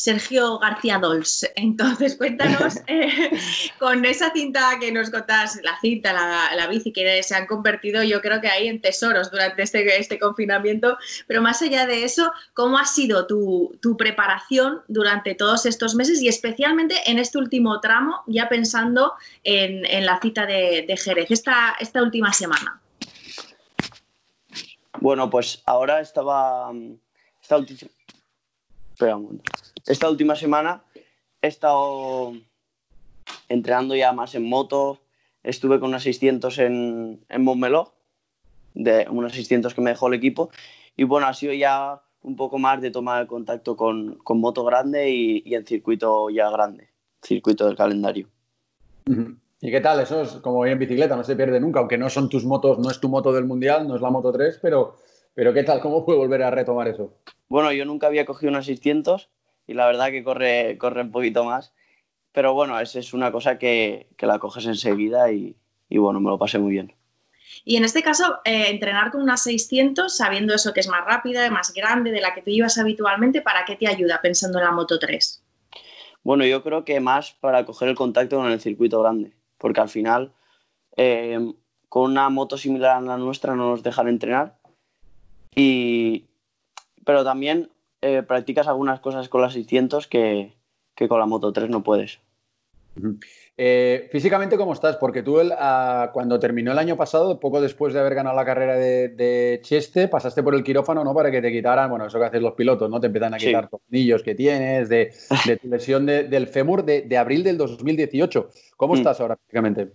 Sergio 0.00 0.58
García 0.58 0.98
Dols. 0.98 1.46
Entonces, 1.56 2.16
cuéntanos, 2.16 2.76
eh, 2.86 3.30
con 3.78 4.04
esa 4.06 4.32
cinta 4.32 4.78
que 4.80 4.90
nos 4.90 5.10
contás, 5.10 5.60
la 5.62 5.78
cinta, 5.80 6.12
la, 6.12 6.66
bici, 6.68 6.90
que 6.90 7.22
se 7.22 7.34
han 7.34 7.46
convertido 7.46 8.02
yo 8.02 8.22
creo 8.22 8.40
que 8.40 8.48
ahí 8.48 8.68
en 8.68 8.80
tesoros 8.80 9.30
durante 9.30 9.62
este, 9.62 9.98
este 9.98 10.18
confinamiento, 10.18 10.96
pero 11.26 11.42
más 11.42 11.60
allá 11.60 11.86
de 11.86 12.04
eso, 12.04 12.32
¿cómo 12.54 12.78
ha 12.78 12.86
sido 12.86 13.26
tu, 13.26 13.78
preparación 13.98 14.80
durante 14.88 15.34
todos 15.34 15.66
estos 15.66 15.94
meses 15.94 16.22
y 16.22 16.28
especialmente 16.28 16.94
en 17.06 17.18
este 17.18 17.36
último 17.36 17.80
tramo, 17.80 18.22
ya 18.26 18.48
pensando 18.48 19.12
en, 19.44 19.82
la 20.06 20.18
cita 20.20 20.46
de, 20.46 20.96
Jerez, 20.96 21.30
esta, 21.30 21.76
esta 21.78 22.02
última 22.02 22.32
semana? 22.32 22.80
Bueno, 25.00 25.28
pues 25.28 25.62
ahora 25.66 26.00
estaba... 26.00 26.72
Esta 27.42 27.58
última... 27.58 27.90
Espera 28.92 29.16
un 29.16 29.42
esta 29.86 30.08
última 30.08 30.36
semana 30.36 30.82
he 31.42 31.48
estado 31.48 32.32
entrenando 33.48 33.94
ya 33.94 34.12
más 34.12 34.34
en 34.34 34.48
moto. 34.48 35.00
Estuve 35.42 35.80
con 35.80 35.90
unas 35.90 36.02
600 36.02 36.58
en, 36.58 37.24
en 37.28 37.44
Montmeló, 37.44 37.94
de 38.74 39.06
unas 39.10 39.32
600 39.32 39.74
que 39.74 39.80
me 39.80 39.90
dejó 39.90 40.08
el 40.08 40.14
equipo. 40.14 40.50
Y 40.96 41.04
bueno, 41.04 41.26
ha 41.26 41.34
sido 41.34 41.52
ya 41.52 42.02
un 42.22 42.36
poco 42.36 42.58
más 42.58 42.80
de 42.80 42.90
tomar 42.90 43.26
contacto 43.26 43.76
con, 43.76 44.18
moto 44.26 44.64
grande 44.64 45.10
y, 45.10 45.42
y, 45.44 45.54
el 45.54 45.66
circuito 45.66 46.28
ya 46.28 46.50
grande, 46.50 46.90
circuito 47.22 47.66
del 47.66 47.76
calendario. 47.76 48.28
¿Y 49.62 49.70
qué 49.70 49.80
tal? 49.80 50.00
Eso 50.00 50.22
es 50.22 50.32
como 50.36 50.66
ir 50.66 50.72
en 50.72 50.78
bicicleta, 50.78 51.16
no 51.16 51.24
se 51.24 51.36
pierde 51.36 51.58
nunca, 51.58 51.80
aunque 51.80 51.98
no 51.98 52.10
son 52.10 52.28
tus 52.28 52.44
motos, 52.44 52.78
no 52.78 52.90
es 52.90 53.00
tu 53.00 53.08
moto 53.08 53.32
del 53.32 53.46
mundial, 53.46 53.88
no 53.88 53.96
es 53.96 54.02
la 54.02 54.10
moto 54.10 54.30
3, 54.30 54.58
pero, 54.60 54.96
pero 55.34 55.52
¿qué 55.54 55.64
tal? 55.64 55.80
¿Cómo 55.80 56.04
fue 56.04 56.16
volver 56.16 56.42
a 56.42 56.50
retomar 56.50 56.88
eso? 56.88 57.14
Bueno, 57.48 57.72
yo 57.72 57.84
nunca 57.84 58.06
había 58.06 58.26
cogido 58.26 58.50
unas 58.50 58.66
600 58.66 59.30
y 59.70 59.74
la 59.74 59.86
verdad 59.86 60.10
que 60.10 60.24
corre, 60.24 60.76
corre 60.78 61.02
un 61.02 61.12
poquito 61.12 61.44
más. 61.44 61.72
Pero 62.32 62.54
bueno, 62.54 62.78
esa 62.80 62.98
es 62.98 63.12
una 63.12 63.30
cosa 63.30 63.56
que, 63.56 64.08
la 64.18 64.40
coges 64.40 64.66
enseguida 64.66 65.30
y, 65.30 65.54
bueno, 65.90 66.18
me 66.18 66.28
lo 66.28 66.38
pasé 66.38 66.58
muy 66.58 66.72
bien. 66.72 66.92
Y 67.64 67.76
en 67.76 67.84
este 67.84 68.02
caso, 68.02 68.38
eh, 68.44 68.66
entrenar 68.68 69.12
con 69.12 69.22
unas 69.22 69.44
600, 69.44 70.16
sabiendo 70.16 70.54
eso 70.54 70.72
que 70.72 70.80
es 70.80 70.88
más 70.88 71.04
rápida, 71.04 71.48
más 71.50 71.72
grande 71.72 72.10
de 72.10 72.20
la 72.20 72.34
que 72.34 72.42
tú 72.42 72.50
ibas 72.50 72.78
habitualmente, 72.78 73.42
¿para 73.42 73.64
qué 73.64 73.76
te 73.76 73.86
ayuda 73.86 74.18
pensando 74.20 74.58
en 74.58 74.64
la 74.64 74.72
Moto 74.72 74.98
3? 74.98 75.40
Bueno, 76.24 76.44
yo 76.44 76.64
creo 76.64 76.84
que 76.84 76.98
más 76.98 77.32
para 77.40 77.64
coger 77.64 77.90
el 77.90 77.94
contacto 77.94 78.38
con 78.38 78.50
el 78.50 78.60
circuito 78.60 79.00
grande, 79.00 79.32
porque 79.56 79.80
al 79.80 79.88
final 79.88 80.32
eh, 80.96 81.38
con 81.88 82.10
una 82.10 82.28
moto 82.28 82.58
similar 82.58 82.96
a 82.96 83.00
la 83.00 83.18
nuestra 83.18 83.54
no 83.54 83.70
nos 83.70 83.84
dejan 83.84 84.08
entrenar. 84.08 84.56
Y, 85.54 86.24
pero 87.04 87.22
también 87.22 87.70
eh, 88.02 88.22
practicas 88.22 88.66
algunas 88.66 89.00
cosas 89.00 89.28
con 89.28 89.42
las 89.42 89.52
600 89.52 90.06
que, 90.06 90.54
con 91.08 91.18
la 91.18 91.26
Moto 91.26 91.52
3 91.52 91.68
no 91.68 91.82
puedes. 91.82 92.20
Eh, 93.58 94.08
físicamente, 94.10 94.56
¿cómo 94.56 94.72
estás? 94.72 94.96
Porque 94.96 95.22
tú, 95.22 95.38
ah, 95.58 96.10
cuando 96.14 96.38
terminó 96.38 96.72
el 96.72 96.78
año 96.78 96.96
pasado, 96.96 97.38
poco 97.38 97.60
después 97.60 97.92
de 97.92 98.00
haber 98.00 98.14
ganado 98.14 98.34
la 98.34 98.44
carrera 98.44 98.74
de, 98.76 99.60
Cheste, 99.62 100.08
pasaste 100.08 100.42
por 100.42 100.54
el 100.54 100.64
quirófano, 100.64 101.04
¿no? 101.04 101.14
Para 101.14 101.30
que 101.30 101.42
te 101.42 101.52
quitaran, 101.52 101.90
bueno, 101.90 102.06
eso 102.06 102.18
que 102.18 102.24
hacen 102.24 102.42
los 102.42 102.54
pilotos, 102.54 102.88
¿no? 102.88 103.00
Te 103.00 103.08
empiezan 103.08 103.34
a 103.34 103.38
quitar 103.38 103.68
tornillos 103.68 104.22
que 104.22 104.34
tienes, 104.34 104.88
de, 104.88 105.12
tu 105.60 105.68
lesión 105.68 106.06
del 106.06 106.46
fémur 106.46 106.84
de, 106.84 107.18
abril 107.18 107.44
del 107.44 107.58
2018. 107.58 108.48
¿Cómo 108.78 108.94
mm. 108.94 108.96
estás 108.96 109.20
ahora 109.20 109.36
físicamente? 109.36 109.92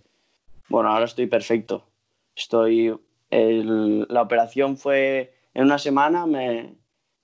Bueno, 0.68 0.90
ahora 0.90 1.06
estoy 1.06 1.26
perfecto. 1.26 1.88
Estoy. 2.36 2.96
la 3.30 4.22
operación 4.22 4.76
fue 4.76 5.34
en 5.54 5.64
una 5.64 5.78
semana, 5.78 6.24
me, 6.26 6.76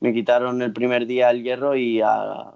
me 0.03 0.13
quitaron 0.13 0.61
el 0.63 0.73
primer 0.73 1.07
día 1.07 1.31
el 1.31 1.45
hierro 1.45 1.77
y 1.77 2.01
a, 2.01 2.53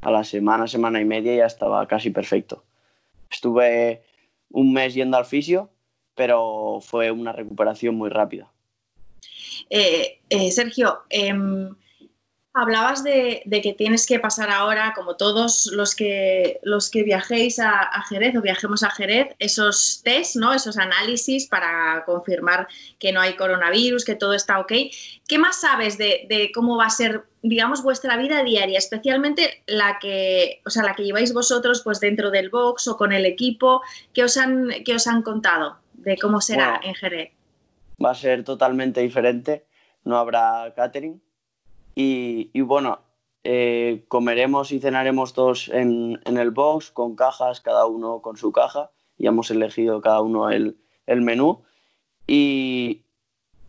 la 0.00 0.24
semana, 0.24 0.66
semana 0.66 0.98
y 0.98 1.04
media 1.04 1.36
ya 1.36 1.44
estaba 1.44 1.86
casi 1.86 2.08
perfecto. 2.08 2.64
Estuve 3.30 4.02
un 4.50 4.72
mes 4.72 4.94
yendo 4.94 5.18
al 5.18 5.26
fisio, 5.26 5.68
pero 6.14 6.78
fue 6.80 7.10
una 7.10 7.32
recuperación 7.32 7.96
muy 7.96 8.08
rápida. 8.08 8.50
Eh, 9.68 10.20
eh, 10.30 10.50
Sergio, 10.50 11.00
em, 11.10 11.74
Hablabas 12.58 13.04
de, 13.04 13.42
que 13.62 13.74
tienes 13.74 14.06
que 14.06 14.18
pasar 14.18 14.48
ahora, 14.48 14.94
como 14.96 15.16
todos 15.16 15.66
los 15.74 15.94
que, 15.94 16.58
los 16.62 16.88
que 16.90 17.02
viajéis 17.02 17.58
a, 17.58 18.02
Jerez 18.08 18.34
o 18.34 18.40
viajemos 18.40 18.82
a 18.82 18.88
Jerez, 18.88 19.28
esos 19.38 20.00
test, 20.02 20.36
¿no? 20.36 20.54
esos 20.54 20.78
análisis 20.78 21.48
para 21.48 22.02
confirmar 22.06 22.66
que 22.98 23.12
no 23.12 23.20
hay 23.20 23.36
coronavirus, 23.36 24.06
que 24.06 24.14
todo 24.14 24.32
está 24.32 24.58
ok. 24.58 24.72
¿Qué 25.28 25.38
más 25.38 25.60
sabes 25.60 25.98
de, 25.98 26.50
cómo 26.54 26.78
va 26.78 26.86
a 26.86 26.90
ser, 26.90 27.24
digamos, 27.42 27.82
vuestra 27.82 28.16
vida 28.16 28.42
diaria, 28.42 28.78
especialmente 28.78 29.62
la 29.66 29.98
que, 29.98 30.62
o 30.64 30.70
sea, 30.70 30.82
la 30.82 30.94
que 30.94 31.04
lleváis 31.04 31.34
vosotros 31.34 31.82
pues, 31.84 32.00
dentro 32.00 32.30
del 32.30 32.48
box 32.48 32.88
o 32.88 32.96
con 32.96 33.12
el 33.12 33.26
equipo? 33.26 33.82
¿Qué 34.14 34.24
os 34.24 34.38
han, 34.38 34.70
qué 34.86 34.94
os 34.94 35.06
han 35.06 35.20
contado 35.20 35.76
de 35.92 36.16
cómo 36.16 36.40
será 36.40 36.80
en 36.82 36.94
Jerez? 36.94 37.32
Va 38.02 38.12
a 38.12 38.14
ser 38.14 38.44
totalmente 38.44 39.02
diferente. 39.02 39.66
No 40.04 40.16
habrá 40.16 40.72
catering 40.74 41.20
y, 41.98 42.60
bueno, 42.60 43.00
eh, 43.42 44.04
comeremos 44.08 44.70
y 44.70 44.80
cenaremos 44.80 45.32
todos 45.32 45.70
en, 45.70 46.20
el 46.26 46.50
box 46.50 46.90
con 46.90 47.16
cajas, 47.16 47.62
cada 47.62 47.86
uno 47.86 48.20
con 48.20 48.36
su 48.36 48.52
caja. 48.52 48.90
Y 49.16 49.26
hemos 49.26 49.50
elegido 49.50 50.02
cada 50.02 50.20
uno 50.20 50.50
el, 50.50 50.76
menú. 51.06 51.62
Y, 52.26 53.02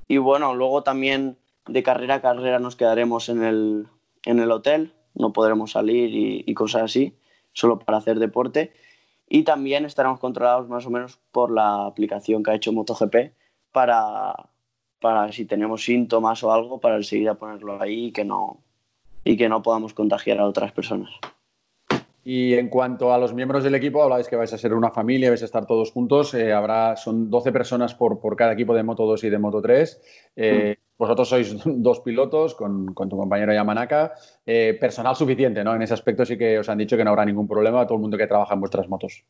bueno, 0.09 0.55
luego 0.55 0.83
también 0.83 1.37
de 1.67 1.83
carrera 1.83 2.15
a 2.15 2.21
carrera 2.21 2.59
nos 2.59 2.75
quedaremos 2.75 3.29
en 3.29 3.43
el, 3.43 3.87
en 4.25 4.39
el 4.39 4.51
hotel. 4.51 4.93
No 5.13 5.31
podremos 5.31 5.71
salir 5.71 6.43
y, 6.45 6.53
cosas 6.53 6.83
así, 6.83 7.15
solo 7.53 7.79
para 7.79 7.99
hacer 7.99 8.19
deporte. 8.19 8.73
Y 9.29 9.43
también 9.43 9.85
estaremos 9.85 10.19
controlados 10.19 10.67
más 10.67 10.85
o 10.85 10.89
menos 10.89 11.17
por 11.31 11.49
la 11.49 11.85
aplicación 11.85 12.43
que 12.43 12.51
ha 12.51 12.55
hecho 12.55 12.73
MotoGP 12.73 13.31
para, 13.71 14.49
para 14.99 15.31
si 15.31 15.45
tenemos 15.45 15.83
síntomas 15.83 16.43
o 16.43 16.51
algo, 16.51 16.79
para 16.79 16.97
enseguida 16.97 17.35
ponerlo 17.35 17.81
ahí 17.81 18.07
y 18.07 18.11
que 18.11 18.25
no, 18.25 18.57
y 19.23 19.37
que 19.37 19.49
no 19.49 19.61
podamos 19.61 19.93
contagiar 19.93 20.39
a 20.39 20.47
otras 20.47 20.71
personas. 20.71 21.11
Y 22.29 22.55
en 22.55 22.67
cuanto 22.67 23.13
a 23.13 23.17
los 23.17 23.33
miembros 23.33 23.63
del 23.63 23.75
equipo, 23.75 24.03
habláis 24.03 24.27
que 24.27 24.35
vais 24.35 24.51
a 24.51 24.57
ser 24.57 24.73
una 24.73 24.91
familia, 24.91 25.29
vais 25.29 25.43
a 25.43 25.45
estar 25.45 25.65
todos 25.65 25.93
juntos. 25.93 26.33
Eh, 26.33 26.51
habrá, 26.51 26.97
son 26.97 27.29
12 27.29 27.53
personas 27.53 27.95
por, 27.95 28.19
por, 28.19 28.35
cada 28.35 28.51
equipo 28.51 28.75
de 28.75 28.83
Moto 28.83 29.05
2 29.05 29.23
y 29.23 29.29
de 29.29 29.39
Moto 29.39 29.61
3. 29.61 30.01
Eh, 30.35 30.75
mm. 30.77 30.87
Vosotros 30.97 31.29
sois 31.29 31.55
dos 31.65 32.01
pilotos 32.01 32.53
con, 32.53 32.93
con 32.93 33.07
tu 33.07 33.15
compañero 33.15 33.53
Yamanaka. 33.53 34.11
Eh, 34.45 34.75
personal 34.77 35.15
suficiente, 35.15 35.63
¿no? 35.63 35.73
En 35.73 35.81
ese 35.83 35.93
aspecto 35.93 36.25
sí 36.25 36.37
que 36.37 36.59
os 36.59 36.67
han 36.67 36.79
dicho 36.79 36.97
que 36.97 37.05
no 37.05 37.11
habrá 37.11 37.23
ningún 37.23 37.47
problema 37.47 37.79
a 37.79 37.87
todo 37.87 37.95
el 37.95 38.01
mundo 38.01 38.17
que 38.17 38.27
trabaja 38.27 38.55
en 38.55 38.59
vuestras 38.59 38.89
motos. 38.89 39.23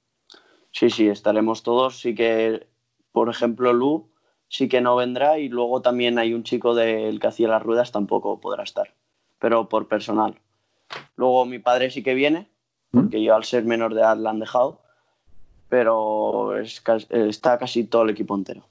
Sí, 0.72 0.90
sí, 0.90 1.08
estaremos 1.08 1.62
todos. 1.62 2.00
Sí 2.00 2.16
que, 2.16 2.66
por 3.12 3.30
ejemplo, 3.30 3.74
Lu 3.74 4.10
sí 4.50 4.70
que 4.70 4.82
no 4.82 4.96
vendrá 4.96 5.40
y 5.40 5.50
luego 5.50 5.82
también 5.82 6.20
hay 6.20 6.34
un 6.34 6.44
chico 6.44 6.76
del 6.76 7.20
que 7.20 7.28
hacía 7.28 7.48
las 7.48 7.64
ruedas, 7.64 7.92
tampoco 7.92 8.40
podrá 8.40 8.64
estar, 8.64 8.94
pero 9.40 9.70
por 9.70 9.88
personal. 9.88 10.40
Luego 11.16 11.46
mi 11.46 11.60
padre 11.60 11.92
sí 11.92 12.04
que 12.04 12.14
viene, 12.14 12.48
porque 12.92 13.22
yo 13.22 13.36
al 13.36 13.44
ser 13.44 13.66
menor 13.66 13.94
de 13.94 14.02
edad 14.02 14.18
la 14.18 14.30
han 14.30 14.40
dejado, 14.40 14.82
pero 15.70 16.58
está 16.58 17.58
casi 17.58 17.84
todo 17.84 18.04
el 18.04 18.12
equipo 18.12 18.36
entero. 18.36 18.66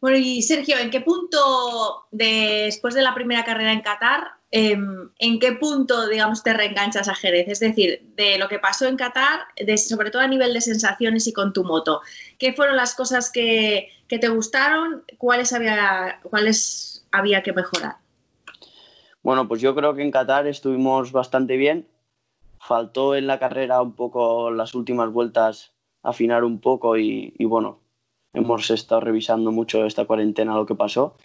Bueno, 0.00 0.18
y 0.18 0.42
Sergio, 0.42 0.76
¿en 0.78 0.90
qué 0.90 1.00
punto 1.00 2.06
después 2.10 2.94
de 2.94 3.02
la 3.02 3.14
primera 3.14 3.44
carrera 3.44 3.72
en 3.72 3.80
Qatar 3.80 4.34
Em, 4.56 5.10
¿en 5.18 5.40
qué 5.40 5.50
punto, 5.54 6.06
digamos, 6.06 6.44
te 6.44 6.52
reenganchas 6.52 7.08
a 7.08 7.14
Jerez? 7.16 7.48
Es 7.48 7.58
decir, 7.58 8.06
de 8.14 8.38
lo 8.38 8.46
que 8.46 8.60
pasó 8.60 8.86
en 8.86 8.96
Qatar, 8.96 9.40
sobre 9.76 10.12
todo 10.12 10.22
a 10.22 10.28
nivel 10.28 10.54
de 10.54 10.60
sensaciones 10.60 11.26
y 11.26 11.32
con 11.32 11.52
tu 11.52 11.64
moto. 11.64 12.02
¿Qué 12.38 12.52
fueron 12.52 12.76
las 12.76 12.94
cosas 12.94 13.32
que, 13.32 13.88
te 14.06 14.28
gustaron? 14.28 15.02
¿Cuáles 15.18 15.52
había, 15.52 16.20
¿Cuáles 16.22 17.04
había 17.10 17.42
que 17.42 17.52
mejorar? 17.52 17.96
Bueno, 19.24 19.48
pues 19.48 19.60
yo 19.60 19.74
creo 19.74 19.92
que 19.96 20.02
en 20.02 20.12
Qatar 20.12 20.46
estuvimos 20.46 21.10
bastante 21.10 21.56
bien. 21.56 21.88
Faltó 22.60 23.16
en 23.16 23.26
la 23.26 23.40
carrera 23.40 23.82
un 23.82 23.96
poco 23.96 24.52
las 24.52 24.76
últimas 24.76 25.10
vueltas 25.10 25.72
afinar 26.04 26.44
un 26.44 26.60
poco 26.60 26.96
y, 26.96 27.34
bueno, 27.40 27.80
hemos 28.32 28.70
estado 28.70 29.00
revisando 29.00 29.50
mucho 29.50 29.84
esta 29.84 30.04
cuarentena 30.04 30.54
lo 30.54 30.64
que 30.64 30.76
pasó, 30.76 31.16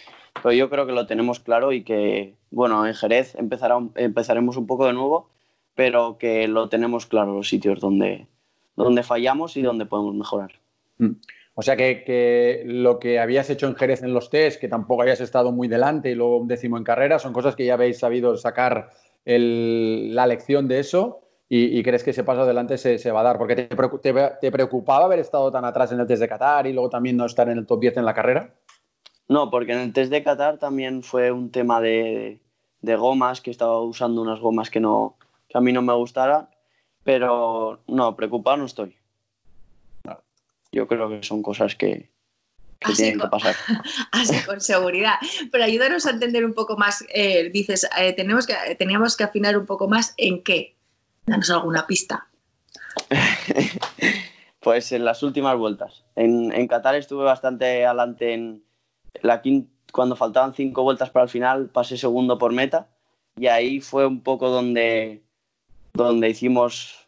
pero 0.42 0.54
yo 0.54 0.70
creo 0.70 0.86
que 0.86 0.94
lo 0.94 1.08
tenemos 1.08 1.40
claro 1.40 1.72
y 1.72 1.84
que, 1.84 2.36
bueno, 2.52 2.86
en 2.86 2.94
Jerez 2.94 3.36
empezaremos 3.36 4.58
un 4.58 4.68
poco 4.68 4.86
de 4.86 4.94
nuevo, 4.94 5.30
pero 5.76 6.18
que 6.18 6.48
lo 6.48 6.70
tenemos 6.70 7.06
claro 7.06 7.34
los 7.34 7.50
sitios 7.50 7.80
donde, 7.80 8.28
donde 8.76 9.04
fallamos 9.04 9.58
y 9.58 9.62
donde 9.62 9.86
podemos 9.86 10.16
mejorar. 10.16 10.52
Mm. 10.98 11.12
O 11.56 11.62
sea 11.62 11.76
que, 11.76 12.64
lo 12.66 13.00
que 13.00 13.20
habías 13.20 13.50
hecho 13.50 13.68
en 13.68 13.76
Jerez 13.76 14.02
en 14.02 14.14
los 14.14 14.30
test, 14.30 14.62
que 14.62 14.70
tampoco 14.70 15.02
habías 15.02 15.20
estado 15.20 15.52
muy 15.52 15.68
delante 15.68 16.10
y 16.10 16.16
luego 16.16 16.38
un 16.38 16.48
décimo 16.48 16.78
en 16.78 16.86
carrera, 16.86 17.20
son 17.20 17.34
cosas 17.34 17.56
que 17.56 17.66
ya 17.66 17.74
habéis 17.74 18.00
sabido 18.00 18.38
sacar 18.38 18.92
la 19.26 20.26
lección 20.26 20.70
de 20.70 20.80
eso 20.80 21.20
y, 21.50 21.84
crees 21.84 22.04
que 22.04 22.12
ese 22.12 22.24
paso 22.24 22.44
adelante 22.44 22.78
se, 22.78 23.12
va 23.12 23.20
a 23.22 23.24
dar. 23.24 23.38
Porque 23.38 23.56
te, 23.56 23.68
te, 24.42 24.52
preocupaba 24.52 25.06
haber 25.06 25.20
estado 25.20 25.52
tan 25.52 25.66
atrás 25.66 25.92
en 25.92 26.00
el 26.00 26.08
test 26.08 26.22
de 26.22 26.30
Qatar 26.30 26.66
y 26.68 26.72
luego 26.74 26.90
también 26.90 27.18
no 27.18 27.26
estar 27.26 27.50
en 27.50 27.58
el 27.58 27.66
top 27.66 27.82
10 27.82 27.98
en 27.98 28.06
la 28.06 28.14
carrera. 28.14 28.54
No, 29.30 29.50
porque 29.50 29.72
en 29.72 29.80
el 29.80 29.94
test 29.94 30.12
de 30.12 30.24
Qatar 30.24 30.58
también 30.58 31.04
fue 31.04 31.32
un 31.32 31.52
tema 31.52 31.80
de, 31.80 32.40
de 32.82 32.96
gomas, 32.98 33.40
que 33.40 33.52
estaba 33.52 33.80
usando 33.80 34.22
unas 34.22 34.42
gomas 34.42 34.70
que, 34.70 34.82
no, 34.82 35.16
que 35.48 35.58
a 35.58 35.62
mí 35.62 35.72
no 35.72 35.82
me 35.82 35.94
gustaran, 35.94 36.50
pero 37.04 37.80
no, 37.88 38.16
preocupado 38.18 38.58
no 38.58 38.66
estoy 38.66 39.00
yo 40.72 40.88
creo 40.88 41.10
que 41.10 41.24
son 41.24 41.42
cosas 41.42 41.76
que, 41.76 42.10
tienen 42.96 43.20
que 43.20 43.28
pasar. 43.28 43.56
Así 44.12 44.40
con 44.46 44.62
seguridad. 44.62 45.16
Pero 45.52 45.64
ayúdanos 45.64 46.06
a 46.06 46.12
entender 46.12 46.46
un 46.46 46.54
poco 46.54 46.78
más. 46.78 47.04
Eh, 47.10 47.50
dices, 47.52 47.88
eh, 47.98 48.14
tenemos 48.14 48.48
que, 48.48 48.54
teníamos 48.76 49.18
que 49.18 49.24
afinar 49.24 49.58
un 49.58 49.66
poco 49.66 49.88
más 49.88 50.14
en 50.18 50.44
qué. 50.44 50.76
Danos 51.26 51.50
alguna 51.50 51.86
pista. 51.88 52.28
pues 54.62 54.92
en 54.92 55.06
las 55.06 55.24
últimas 55.24 55.58
vueltas. 55.58 56.04
En, 56.16 56.52
en 56.54 56.68
Qatar 56.68 56.96
estuve 56.96 57.24
bastante 57.24 57.86
adelante 57.86 58.34
en 58.34 58.64
la 59.22 59.42
quinta, 59.42 59.70
cuando 59.92 60.16
faltaban 60.16 60.54
cinco 60.54 60.84
vueltas 60.84 61.10
para 61.10 61.24
el 61.24 61.30
final, 61.30 61.70
pasé 61.70 61.98
segundo 61.98 62.38
por 62.38 62.54
meta. 62.54 62.88
Y 63.38 63.48
ahí 63.48 63.80
fue 63.80 64.06
un 64.06 64.22
poco 64.22 64.50
donde, 64.50 65.24
donde 65.94 66.30
hicimos 66.30 67.08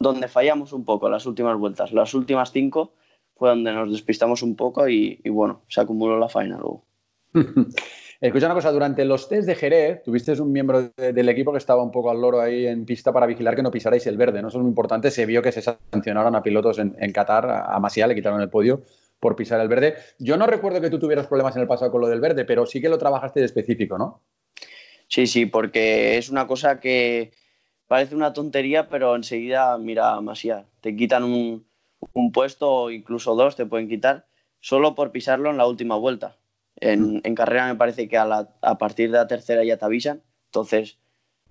donde 0.00 0.28
fallamos 0.28 0.72
un 0.72 0.84
poco 0.84 1.08
las 1.08 1.26
últimas 1.26 1.58
vueltas. 1.58 1.92
Las 1.92 2.14
últimas 2.14 2.52
cinco 2.52 2.92
fue 3.34 3.50
donde 3.50 3.72
nos 3.72 3.90
despistamos 3.90 4.42
un 4.42 4.56
poco 4.56 4.88
y, 4.88 5.20
bueno, 5.28 5.62
se 5.68 5.80
acumuló 5.80 6.18
la 6.18 6.28
faena 6.28 6.56
luego. 6.58 6.84
Escucha 8.20 8.46
una 8.46 8.54
cosa, 8.54 8.72
durante 8.72 9.04
los 9.04 9.28
test 9.28 9.46
de 9.46 9.54
Jerez 9.54 10.02
tuviste 10.02 10.32
un 10.42 10.50
miembro 10.50 10.90
del 10.96 11.28
equipo 11.28 11.52
que 11.52 11.58
estaba 11.58 11.84
un 11.84 11.92
poco 11.92 12.10
al 12.10 12.20
loro 12.20 12.40
ahí 12.40 12.66
en 12.66 12.84
pista 12.84 13.12
para 13.12 13.26
vigilar 13.26 13.54
que 13.54 13.62
no 13.62 13.70
pisarais 13.70 14.04
el 14.08 14.16
verde, 14.16 14.42
¿no? 14.42 14.48
Eso 14.48 14.58
es 14.58 14.62
muy 14.62 14.70
importante, 14.70 15.12
se 15.12 15.24
vio 15.24 15.40
que 15.40 15.52
se 15.52 15.62
sancionaron 15.62 16.34
a 16.34 16.42
pilotos 16.42 16.80
en, 16.80 17.12
Qatar, 17.12 17.48
a 17.48 17.78
Masia 17.78 18.08
le 18.08 18.16
quitaron 18.16 18.40
el 18.40 18.50
podio 18.50 18.82
por 19.20 19.36
pisar 19.36 19.60
el 19.60 19.68
verde. 19.68 19.96
Yo 20.18 20.36
no 20.36 20.46
recuerdo 20.46 20.80
que 20.80 20.90
tú 20.90 20.98
tuvieras 20.98 21.26
problemas 21.26 21.56
en 21.56 21.62
el 21.62 21.68
pasado 21.68 21.90
con 21.90 22.00
lo 22.00 22.08
del 22.08 22.20
verde, 22.20 22.44
pero 22.44 22.66
sí 22.66 22.80
que 22.80 22.88
lo 22.88 22.98
trabajaste 22.98 23.40
de 23.40 23.46
específico, 23.46 23.98
¿no? 23.98 24.22
Sí, 25.08 25.26
sí, 25.26 25.46
porque 25.46 26.18
es 26.18 26.28
una 26.28 26.46
cosa 26.46 26.80
que, 26.80 27.32
parece 27.88 28.14
una 28.14 28.32
tontería, 28.32 28.88
pero 28.88 29.16
enseguida, 29.16 29.76
mira, 29.78 30.20
Masía, 30.20 30.66
te 30.80 30.94
quitan 30.94 31.24
un, 31.24 31.66
puesto 32.32 32.70
o 32.70 32.90
incluso 32.90 33.34
dos 33.34 33.56
te 33.56 33.66
pueden 33.66 33.88
quitar 33.88 34.26
solo 34.60 34.94
por 34.94 35.10
pisarlo 35.10 35.50
en 35.50 35.56
la 35.56 35.66
última 35.66 35.96
vuelta. 35.96 36.36
En, 36.76 37.16
mm. 37.16 37.34
carrera 37.34 37.66
me 37.66 37.74
parece 37.74 38.08
que 38.08 38.18
a, 38.18 38.46
partir 38.78 39.10
de 39.10 39.16
la 39.16 39.26
tercera 39.26 39.64
ya 39.64 39.78
te 39.78 39.84
avisan, 39.84 40.22
entonces 40.46 40.98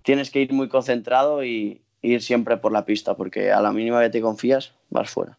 tienes 0.03 0.31
que 0.31 0.39
ir 0.39 0.53
muy 0.53 0.69
concentrado 0.69 1.43
y 1.43 1.81
ir 2.01 2.21
siempre 2.21 2.57
por 2.57 2.71
la 2.71 2.85
pista, 2.85 3.17
porque 3.17 3.51
a 3.51 3.59
la 3.59 3.73
mínima 3.73 4.01
que 4.01 4.11
te 4.11 4.21
confías, 4.21 4.73
vas 4.89 5.09
fuera. 5.09 5.37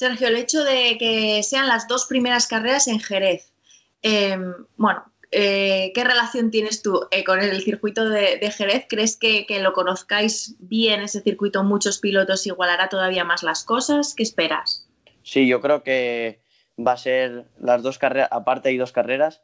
Sergio, 0.00 0.28
el 0.28 0.36
hecho 0.36 0.64
de 0.64 0.96
que 0.98 1.42
sean 1.42 1.68
las 1.68 1.86
dos 1.86 2.06
primeras 2.06 2.46
carreras 2.46 2.88
en 2.88 3.00
Jerez, 3.00 3.52
em, 4.00 4.54
bueno, 4.78 5.04
eh, 5.30 5.92
¿qué 5.94 6.04
relación 6.04 6.50
tienes 6.50 6.80
tú 6.80 7.06
eh, 7.10 7.22
con 7.22 7.38
el 7.38 7.60
circuito 7.60 8.08
de, 8.08 8.50
Jerez? 8.50 8.86
¿Crees 8.88 9.18
que, 9.18 9.44
lo 9.60 9.74
conozcáis 9.74 10.56
bien 10.58 11.02
ese 11.02 11.20
circuito, 11.20 11.64
muchos 11.64 11.98
pilotos, 11.98 12.46
igualará 12.46 12.88
todavía 12.88 13.24
más 13.24 13.42
las 13.42 13.62
cosas? 13.62 14.14
¿Qué 14.14 14.22
esperas? 14.22 14.88
Sí, 15.22 15.46
yo 15.46 15.60
creo 15.60 15.82
que 15.82 16.40
va 16.78 16.92
a 16.92 16.96
ser 16.96 17.44
las 17.60 17.82
dos 17.82 17.98
carreras, 17.98 18.30
aparte 18.32 18.70
hay 18.70 18.78
dos 18.78 18.92
carreras, 18.92 19.42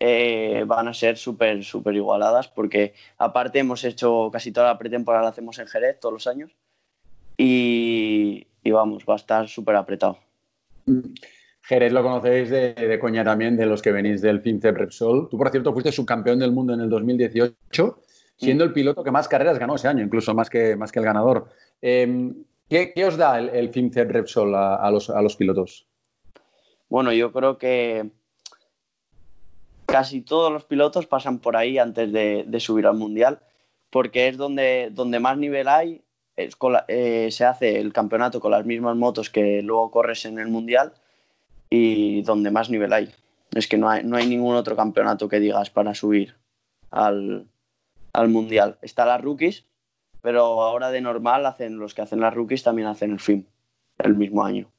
eh, 0.00 0.64
van 0.66 0.88
a 0.88 0.94
ser 0.94 1.18
súper, 1.18 1.64
súper 1.64 1.96
igualadas 1.96 2.48
porque 2.48 2.94
aparte 3.18 3.58
hemos 3.58 3.84
hecho 3.84 4.30
casi 4.32 4.52
toda 4.52 4.68
la 4.68 4.78
pretemporada, 4.78 5.24
la 5.24 5.30
hacemos 5.32 5.58
en 5.58 5.66
Jerez 5.66 6.00
todos 6.00 6.14
los 6.14 6.26
años 6.26 6.50
y, 7.36 8.46
y 8.62 8.70
vamos, 8.70 9.04
va 9.08 9.14
a 9.14 9.16
estar 9.16 9.48
súper 9.48 9.76
apretado. 9.76 10.18
Jerez 11.62 11.92
lo 11.92 12.02
conocéis 12.02 12.50
de, 12.50 12.98
coña 13.00 13.24
también, 13.24 13.56
de 13.56 13.66
los 13.66 13.82
que 13.82 13.92
venís 13.92 14.20
del 14.20 14.40
FinCEP 14.40 14.76
Repsol. 14.76 15.28
Tú, 15.28 15.38
por 15.38 15.50
cierto, 15.50 15.72
fuiste 15.72 15.92
subcampeón 15.92 16.38
del 16.38 16.52
mundo 16.52 16.74
en 16.74 16.80
el 16.80 16.90
2018, 16.90 17.98
siendo 18.36 18.64
el 18.64 18.72
piloto 18.72 19.04
que 19.04 19.10
más 19.10 19.28
carreras 19.28 19.58
ganó 19.58 19.76
ese 19.76 19.88
año, 19.88 20.02
incluso 20.02 20.34
más 20.34 20.50
que, 20.50 20.74
más 20.76 20.90
que 20.90 20.98
el 20.98 21.04
ganador. 21.04 21.48
Em, 21.80 22.44
¿qué, 22.68 22.92
os 23.06 23.16
da 23.16 23.38
el, 23.38 23.48
el 23.50 23.68
FinCEP 23.70 24.10
Repsol 24.10 24.54
a, 24.54 24.90
los, 24.90 25.36
pilotos? 25.36 25.86
Bueno, 26.88 27.12
yo 27.12 27.32
creo 27.32 27.58
que 27.58 28.10
casi 29.86 30.22
todos 30.22 30.52
los 30.52 30.64
pilotos 30.64 31.06
pasan 31.06 31.38
por 31.38 31.56
ahí 31.56 31.78
antes 31.78 32.12
de, 32.12 32.60
subir 32.60 32.86
al 32.86 32.96
Mundial, 32.96 33.40
porque 33.90 34.26
es 34.26 34.36
donde, 34.36 34.88
donde 34.90 35.20
más 35.20 35.38
nivel 35.38 35.68
hay, 35.68 36.02
eh, 36.36 37.28
se 37.30 37.44
hace 37.44 37.78
el 37.78 37.92
campeonato 37.92 38.40
con 38.40 38.50
las 38.50 38.64
mismas 38.64 38.96
motos 38.96 39.30
que 39.30 39.62
luego 39.62 39.90
corres 39.90 40.24
en 40.24 40.38
el 40.38 40.48
Mundial 40.48 40.92
y 41.68 42.22
donde 42.22 42.50
más 42.50 42.70
nivel 42.70 42.92
hay. 42.92 43.10
Es 43.54 43.66
que 43.66 43.76
no 43.76 43.88
hay, 43.88 44.02
no 44.04 44.16
hay 44.16 44.26
ningún 44.26 44.56
otro 44.56 44.76
campeonato 44.76 45.28
que 45.28 45.40
digas 45.40 45.70
para 45.70 45.94
subir 45.94 46.34
al, 46.90 47.46
mundial. 48.28 48.78
Está 48.82 49.04
las 49.04 49.20
rookies, 49.20 49.64
pero 50.20 50.62
ahora 50.62 50.90
de 50.90 51.00
normal 51.00 51.46
hacen 51.46 51.78
los 51.78 51.94
que 51.94 52.02
hacen 52.02 52.20
las 52.20 52.34
rookies 52.34 52.62
también 52.62 52.88
hacen 52.88 53.12
el 53.12 53.20
film 53.20 53.44
el 53.98 54.14
mismo 54.16 54.44
año. 54.44 54.70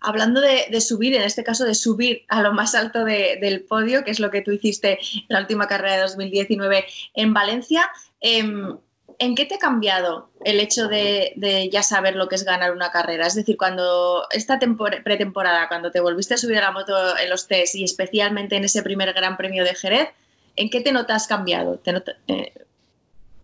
Hablando 0.00 0.40
de, 0.40 0.80
subir, 0.80 1.14
en 1.14 1.22
este 1.22 1.44
caso 1.44 1.64
de 1.64 1.74
subir 1.74 2.22
a 2.28 2.42
lo 2.42 2.52
más 2.52 2.74
alto 2.74 3.04
del 3.04 3.64
podio, 3.64 4.04
que 4.04 4.10
es 4.10 4.20
lo 4.20 4.30
que 4.30 4.42
tú 4.42 4.52
hiciste 4.52 4.98
en 5.12 5.24
la 5.28 5.40
última 5.40 5.66
carrera 5.66 5.96
de 5.96 6.02
2019 6.02 6.84
en 7.14 7.34
Valencia, 7.34 7.88
em, 8.20 8.76
¿en 9.18 9.34
qué 9.34 9.44
te 9.44 9.56
ha 9.56 9.58
cambiado 9.58 10.28
el 10.44 10.60
hecho 10.60 10.88
de, 10.88 11.68
ya 11.72 11.82
saber 11.82 12.16
lo 12.16 12.28
que 12.28 12.34
es 12.36 12.44
ganar 12.44 12.72
una 12.72 12.90
carrera? 12.90 13.26
Es 13.26 13.34
decir, 13.34 13.56
cuando 13.56 14.24
esta 14.30 14.58
pretemporada, 14.58 15.68
cuando 15.68 15.90
te 15.90 16.00
volviste 16.00 16.34
a 16.34 16.38
subir 16.38 16.58
a 16.58 16.62
la 16.62 16.72
moto 16.72 16.94
en 17.18 17.30
los 17.30 17.46
test 17.46 17.74
y 17.74 17.84
especialmente 17.84 18.56
en 18.56 18.64
ese 18.64 18.82
primer 18.82 19.12
Gran 19.12 19.36
Premio 19.36 19.64
de 19.64 19.74
Jerez, 19.74 20.08
¿en 20.56 20.70
qué 20.70 20.80
te 20.80 20.92
notas 20.92 21.26
cambiado? 21.26 21.80
Eh, 22.28 22.52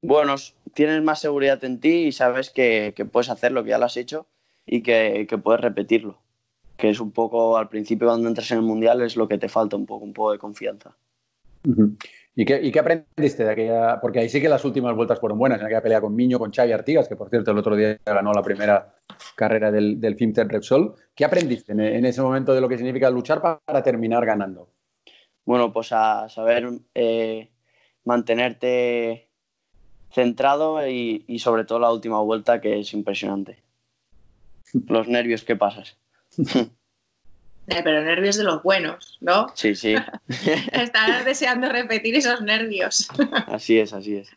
bueno, 0.01 0.35
tienes 0.75 1.03
más 1.03 1.21
seguridad 1.21 1.63
en 1.65 1.81
ti 1.81 2.07
y 2.07 2.13
sabes 2.13 2.51
que, 2.51 2.95
puedes 3.11 3.31
hacer 3.31 3.53
lo 3.53 3.65
que 3.65 3.71
ya 3.71 3.79
lo 3.79 3.87
has 3.87 3.97
hecho 3.97 4.27
y 4.67 4.83
que, 4.83 5.27
puedes 5.43 5.61
repetirlo. 5.61 6.19
Que 6.77 6.91
es 6.91 7.01
un 7.01 7.13
poco 7.13 7.57
al 7.57 7.69
principio 7.69 8.09
cuando 8.09 8.29
entras 8.29 8.51
en 8.51 8.59
el 8.59 8.65
mundial 8.65 9.03
es 9.03 9.17
lo 9.17 9.29
que 9.29 9.39
te 9.39 9.49
falta 9.49 9.77
un 9.77 9.87
poco, 9.87 10.05
un 10.05 10.13
poco 10.13 10.33
de 10.33 10.39
confianza. 10.39 10.97
¿Y 12.35 12.47
qué, 12.47 12.79
aprendiste 12.79 13.45
de 13.45 13.51
aquella? 13.51 14.01
Porque 14.01 14.21
ahí 14.21 14.29
sí 14.29 14.41
que 14.41 14.49
las 14.49 14.65
últimas 14.65 14.97
vueltas 14.97 15.21
fueron 15.21 15.39
buenas, 15.39 15.61
en 15.61 15.67
aquella 15.67 15.83
pelea 15.83 16.01
con 16.01 16.15
Miño, 16.15 16.39
con 16.39 16.51
Xavi 16.51 16.73
Artigas, 16.73 17.07
que 17.07 17.17
por 17.17 17.29
cierto 17.29 17.51
el 17.51 17.59
otro 17.59 17.77
día 17.77 17.99
ganó 18.07 18.33
la 18.33 18.43
primera 18.43 18.95
carrera 19.37 19.71
del, 19.71 20.01
del 20.01 20.17
Repsol. 20.49 20.95
¿Qué 21.15 21.27
aprendiste 21.27 21.73
en, 21.73 22.07
ese 22.07 22.23
momento 22.23 22.55
de 22.55 22.63
lo 22.63 22.69
que 22.69 22.79
significa 22.79 23.11
luchar 23.11 23.43
para, 23.43 23.83
terminar 23.83 24.25
ganando? 24.25 24.71
Bueno, 25.45 25.73
pues 25.75 25.93
a 25.93 26.29
saber 26.31 26.71
eh, 26.95 27.51
mantenerte 28.05 29.29
centrado 30.11 30.87
y, 30.89 31.25
y 31.27 31.39
sobre 31.39 31.65
todo 31.65 31.81
la 31.81 31.93
última 31.93 32.21
vuelta 32.21 32.63
que 32.63 32.81
es 32.81 32.95
impresionante. 32.95 33.63
Los 34.89 35.07
nervios 35.07 35.45
que 35.45 35.57
pasas. 35.57 35.99
Pero 37.67 38.03
nervios 38.03 38.37
de 38.37 38.45
los 38.45 38.63
buenos, 38.63 39.19
¿no? 39.21 39.47
Sí, 39.55 39.75
sí. 39.75 39.95
Estás 40.73 41.25
deseando 41.25 41.69
repetir 41.69 42.17
esos 42.17 42.41
nervios. 42.41 43.09
así 43.47 43.79
es, 43.79 43.93
así 43.93 44.17
es. 44.17 44.29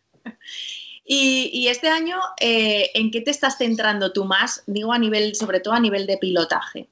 Y, 1.08 1.68
este 1.68 1.88
año, 1.88 2.18
eh, 2.40 2.90
¿en 2.96 3.12
qué 3.12 3.22
te 3.22 3.30
estás 3.30 3.58
centrando 3.58 4.12
tú 4.12 4.26
más? 4.26 4.64
Digo 4.66 4.92
a 4.92 4.98
nivel, 4.98 5.36
sobre 5.36 5.60
todo 5.60 5.76
a 5.76 5.80
nivel 5.80 6.08
de 6.08 6.18
pilotaje. 6.18 6.90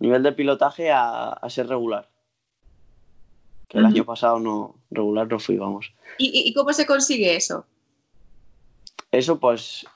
Nivel 0.00 0.24
de 0.24 0.32
pilotaje 0.32 0.90
a, 0.90 1.38
ser 1.48 1.68
regular. 1.68 2.08
Que 3.68 3.78
el 3.78 3.86
año 3.86 4.04
pasado 4.04 4.40
no, 4.40 4.76
regular 4.90 5.28
no 5.28 5.38
fui, 5.38 5.56
vamos. 5.56 5.94
¿Y, 6.18 6.52
cómo 6.54 6.72
se 6.72 6.86
consigue 6.86 7.36
eso? 7.36 7.64
Eso, 9.12 9.38
pues, 9.38 9.86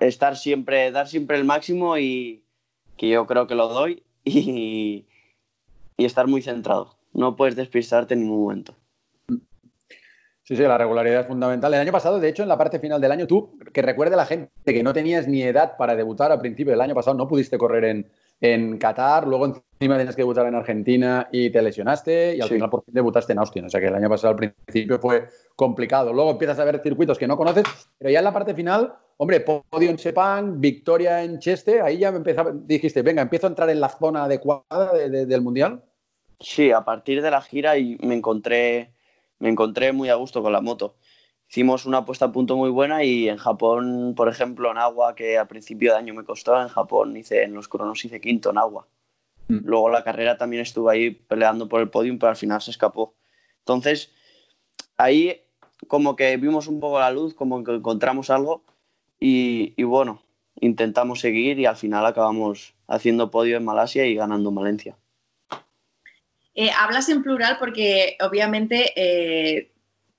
estar 0.00 0.38
siempre, 0.38 0.90
dar 0.90 1.06
siempre 1.06 1.36
el 1.36 1.44
máximo 1.44 1.98
y, 1.98 2.41
que 2.96 3.08
yo 3.08 3.26
creo 3.26 3.46
que 3.46 3.54
lo 3.54 3.68
doy 3.68 4.02
y, 4.24 5.06
estar 5.98 6.26
muy 6.26 6.42
centrado. 6.42 6.96
No 7.12 7.36
puedes 7.36 7.54
despistarte 7.54 8.14
en 8.14 8.20
ningún 8.22 8.42
momento. 8.42 8.74
Sí, 10.42 10.56
sí, 10.56 10.62
la 10.62 10.76
regularidad 10.76 11.20
es 11.20 11.26
fundamental. 11.28 11.72
El 11.72 11.80
año 11.80 11.92
pasado, 11.92 12.18
de 12.18 12.28
hecho, 12.28 12.42
en 12.42 12.48
la 12.48 12.58
parte 12.58 12.80
final 12.80 13.00
del 13.00 13.12
año, 13.12 13.28
tú, 13.28 13.56
que 13.72 13.82
recuerde 13.82 14.16
la 14.16 14.26
gente 14.26 14.50
que 14.64 14.82
no 14.82 14.92
tenías 14.92 15.28
ni 15.28 15.42
edad 15.42 15.76
para 15.76 15.94
debutar 15.94 16.32
a 16.32 16.40
principio 16.40 16.72
del 16.72 16.80
año 16.80 16.94
pasado, 16.94 17.16
no 17.16 17.28
pudiste 17.28 17.56
correr 17.56 17.84
en, 17.84 18.10
en 18.42 18.76
Qatar, 18.76 19.26
luego 19.28 19.46
encima 19.46 19.96
tenías 19.96 20.16
que 20.16 20.22
debutar 20.22 20.46
en 20.46 20.56
Argentina 20.56 21.28
y 21.30 21.48
te 21.50 21.62
lesionaste 21.62 22.34
y 22.36 22.40
al 22.40 22.48
final 22.48 22.68
por 22.68 22.84
fin 22.84 22.92
debutaste 22.92 23.32
en 23.32 23.38
Austin. 23.38 23.64
O 23.64 23.70
sea 23.70 23.80
que 23.80 23.86
el 23.86 23.94
año 23.94 24.08
pasado 24.08 24.34
al 24.34 24.36
principio 24.36 24.98
fue 24.98 25.28
complicado. 25.54 26.12
Luego 26.12 26.32
empiezas 26.32 26.58
a 26.58 26.64
ver 26.64 26.80
circuitos 26.82 27.18
que 27.18 27.28
no 27.28 27.36
conoces, 27.36 27.64
pero 27.98 28.10
ya 28.10 28.18
en 28.18 28.24
la 28.24 28.32
parte 28.32 28.52
final, 28.52 28.94
hombre, 29.16 29.40
podio 29.40 29.90
en 29.90 29.96
Sepang, 29.96 30.60
victoria 30.60 31.22
en 31.22 31.38
Cheste, 31.38 31.80
ahí 31.80 31.98
ya 31.98 32.08
empezaba, 32.08 32.50
dijiste, 32.52 33.02
venga, 33.02 33.22
empiezo 33.22 33.46
a 33.46 33.50
entrar 33.50 33.70
en 33.70 33.80
la 33.80 33.90
zona 33.90 34.24
adecuada 34.24 34.92
del 34.92 35.40
Mundial. 35.40 35.84
Sí, 36.40 36.72
a 36.72 36.84
partir 36.84 37.22
de 37.22 37.30
la 37.30 37.42
gira 37.42 37.78
y 37.78 37.96
me 38.02 38.16
encontré, 38.16 38.92
me 39.38 39.50
encontré 39.50 39.92
muy 39.92 40.08
a 40.08 40.16
gusto 40.16 40.42
con 40.42 40.52
la 40.52 40.60
moto 40.60 40.96
hicimos 41.52 41.84
una 41.84 42.06
puesta 42.06 42.24
a 42.24 42.32
punto 42.32 42.56
muy 42.56 42.70
buena 42.70 43.04
y 43.04 43.28
en 43.28 43.36
Japón, 43.36 44.14
por 44.16 44.30
ejemplo, 44.30 44.70
en 44.70 44.78
agua, 44.78 45.14
que 45.14 45.36
a 45.36 45.46
principio 45.46 45.92
de 45.92 45.98
año 45.98 46.14
me 46.14 46.24
costó, 46.24 46.58
en 46.58 46.68
Japón 46.68 47.14
hice, 47.14 47.42
en 47.42 47.52
los 47.52 47.68
cronos 47.68 48.02
hice 48.06 48.22
quinto 48.22 48.48
en 48.48 48.56
agua. 48.56 48.88
Mm. 49.48 49.58
Luego 49.64 49.90
la 49.90 50.02
carrera 50.02 50.38
también 50.38 50.62
estuve 50.62 50.90
ahí 50.90 51.10
peleando 51.10 51.68
por 51.68 51.82
el 51.82 51.90
podium, 51.90 52.18
pero 52.18 52.30
al 52.30 52.36
final 52.36 52.62
se 52.62 52.70
escapó. 52.70 53.14
Entonces, 53.58 54.12
ahí 54.96 55.42
como 55.88 56.16
que 56.16 56.34
vimos 56.38 56.68
un 56.68 56.80
poco 56.80 56.98
la 56.98 57.10
luz, 57.10 57.34
como 57.34 57.62
que 57.62 57.74
encontramos 57.74 58.30
algo 58.30 58.64
y, 59.20 59.74
bueno, 59.82 60.22
intentamos 60.58 61.20
seguir 61.20 61.58
y 61.58 61.66
al 61.66 61.76
final 61.76 62.06
acabamos 62.06 62.72
haciendo 62.88 63.30
podio 63.30 63.58
en 63.58 63.64
Malasia 63.66 64.06
y 64.06 64.14
ganando 64.14 64.48
en 64.48 64.54
Valencia. 64.54 64.96
Eh, 66.54 66.70
hablas 66.78 67.10
en 67.10 67.22
plural 67.22 67.58
porque 67.58 68.16
obviamente 68.22 68.92
eh, 68.96 69.71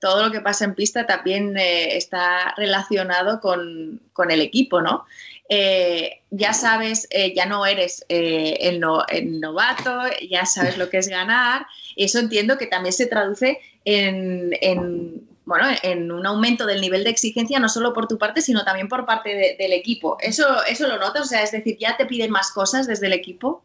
todo 0.04 0.26
lo 0.26 0.30
que 0.30 0.42
pasa 0.42 0.66
en 0.66 0.74
pista 0.74 1.06
también 1.06 1.56
eh, 1.56 1.96
está 1.96 2.52
relacionado 2.58 3.40
con, 3.40 4.02
el 4.28 4.40
equipo, 4.42 4.82
¿no? 4.82 5.06
Eh, 5.48 6.20
ya 6.30 6.52
sabes, 6.52 7.06
eh, 7.08 7.32
ya 7.34 7.46
no 7.46 7.64
eres 7.64 8.04
el, 8.10 8.80
novato, 8.80 10.02
ya 10.28 10.44
sabes 10.44 10.76
lo 10.76 10.90
que 10.90 10.98
es 10.98 11.08
ganar. 11.08 11.64
Eso 11.96 12.18
entiendo 12.18 12.58
que 12.58 12.66
también 12.66 12.92
se 12.92 13.06
traduce 13.06 13.60
en, 13.86 15.26
bueno, 15.46 15.64
en 15.82 16.12
un 16.12 16.26
aumento 16.26 16.66
del 16.66 16.82
nivel 16.82 17.02
de 17.02 17.08
exigencia, 17.08 17.58
no 17.58 17.70
solo 17.70 17.94
por 17.94 18.06
tu 18.06 18.18
parte, 18.18 18.42
sino 18.42 18.62
también 18.62 18.88
por 18.88 19.06
parte 19.06 19.56
del 19.58 19.72
equipo. 19.72 20.18
¿Eso, 20.20 20.62
¿Eso 20.68 20.86
lo 20.86 20.98
notas? 20.98 21.22
O 21.22 21.28
sea, 21.28 21.42
es 21.42 21.52
decir, 21.52 21.78
¿ya 21.80 21.96
te 21.96 22.04
piden 22.04 22.30
más 22.30 22.52
cosas 22.52 22.86
desde 22.86 23.06
el 23.06 23.14
equipo? 23.14 23.62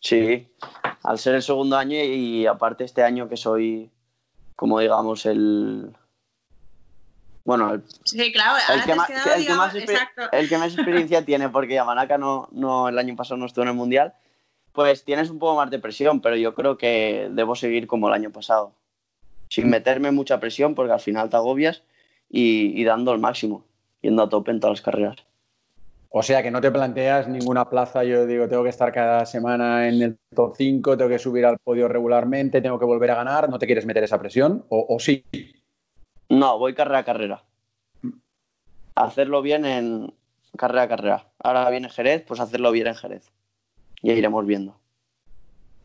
Sí, 0.00 0.48
al 1.04 1.20
ser 1.20 1.36
el 1.36 1.44
segundo 1.44 1.76
año 1.76 1.94
y 1.94 2.44
aparte 2.46 2.82
este 2.82 3.04
año 3.04 3.28
que 3.28 3.36
soy 3.36 3.88
como 4.60 4.78
digamos 4.78 5.24
el 5.24 5.90
bueno 7.46 7.72
el, 7.72 7.82
sí, 8.04 8.30
claro, 8.30 8.58
el, 8.74 8.84
que, 8.84 8.94
más, 8.94 9.08
el, 9.08 9.46
que 10.50 10.58
más 10.58 10.74
experiencia 10.74 11.24
tiene 11.24 11.48
porque 11.48 11.72
Yamanaka 11.72 12.18
no, 12.18 12.46
no 12.52 12.86
el 12.90 12.98
año 12.98 13.16
pasado 13.16 13.38
no 13.38 13.46
estuvo 13.46 13.62
en 13.62 13.70
el 13.70 13.74
mundial 13.74 14.12
pues 14.72 15.02
tienes 15.02 15.30
un 15.30 15.38
poco 15.38 15.56
más 15.56 15.70
de 15.70 15.78
presión 15.78 16.20
pero 16.20 16.36
yo 16.36 16.54
creo 16.54 16.76
que 16.76 17.30
debo 17.30 17.56
seguir 17.56 17.86
como 17.86 18.08
el 18.08 18.14
año 18.14 18.32
pasado. 18.32 18.74
Sin 19.48 19.70
meterme 19.70 20.10
mucha 20.10 20.38
presión 20.40 20.74
porque 20.74 20.92
al 20.92 21.00
final 21.00 21.30
te 21.30 21.36
agobias 21.36 21.82
y, 22.28 22.78
y 22.78 22.84
dando 22.84 23.14
el 23.14 23.18
máximo 23.18 23.64
yendo 24.02 24.22
a 24.22 24.28
tope 24.28 24.50
en 24.50 24.60
todas 24.60 24.76
las 24.76 24.82
carreras 24.82 25.16
o 26.12 26.24
sea 26.24 26.42
que 26.42 26.50
no 26.50 26.60
te 26.60 26.72
planteas 26.72 27.28
ninguna 27.28 27.70
plaza, 27.70 28.02
yo 28.02 28.26
digo, 28.26 28.48
tengo 28.48 28.64
que 28.64 28.70
estar 28.70 28.90
cada 28.92 29.24
semana 29.26 29.88
en 29.88 30.02
el 30.02 30.18
top 30.34 30.54
5, 30.56 30.96
tengo 30.96 31.08
que 31.08 31.20
subir 31.20 31.46
al 31.46 31.58
podio 31.58 31.86
regularmente, 31.86 32.60
tengo 32.60 32.80
que 32.80 32.84
volver 32.84 33.12
a 33.12 33.14
ganar, 33.14 33.48
¿no 33.48 33.60
te 33.60 33.66
quieres 33.66 33.86
meter 33.86 34.02
esa 34.02 34.18
presión? 34.18 34.64
¿O, 34.70 34.98
sí? 34.98 35.24
No, 36.28 36.58
voy 36.58 36.74
carrera 36.74 36.98
a 36.98 37.04
carrera. 37.04 37.44
Hacerlo 38.96 39.40
bien 39.40 39.64
en 39.64 40.12
carrera 40.56 40.82
a 40.82 40.88
carrera. 40.88 41.26
Ahora 41.38 41.70
viene 41.70 41.88
Jerez, 41.88 42.24
pues 42.26 42.40
hacerlo 42.40 42.72
bien 42.72 42.88
en 42.88 42.96
Jerez. 42.96 43.30
Ya 44.02 44.12
iremos 44.12 44.44
viendo. 44.46 44.80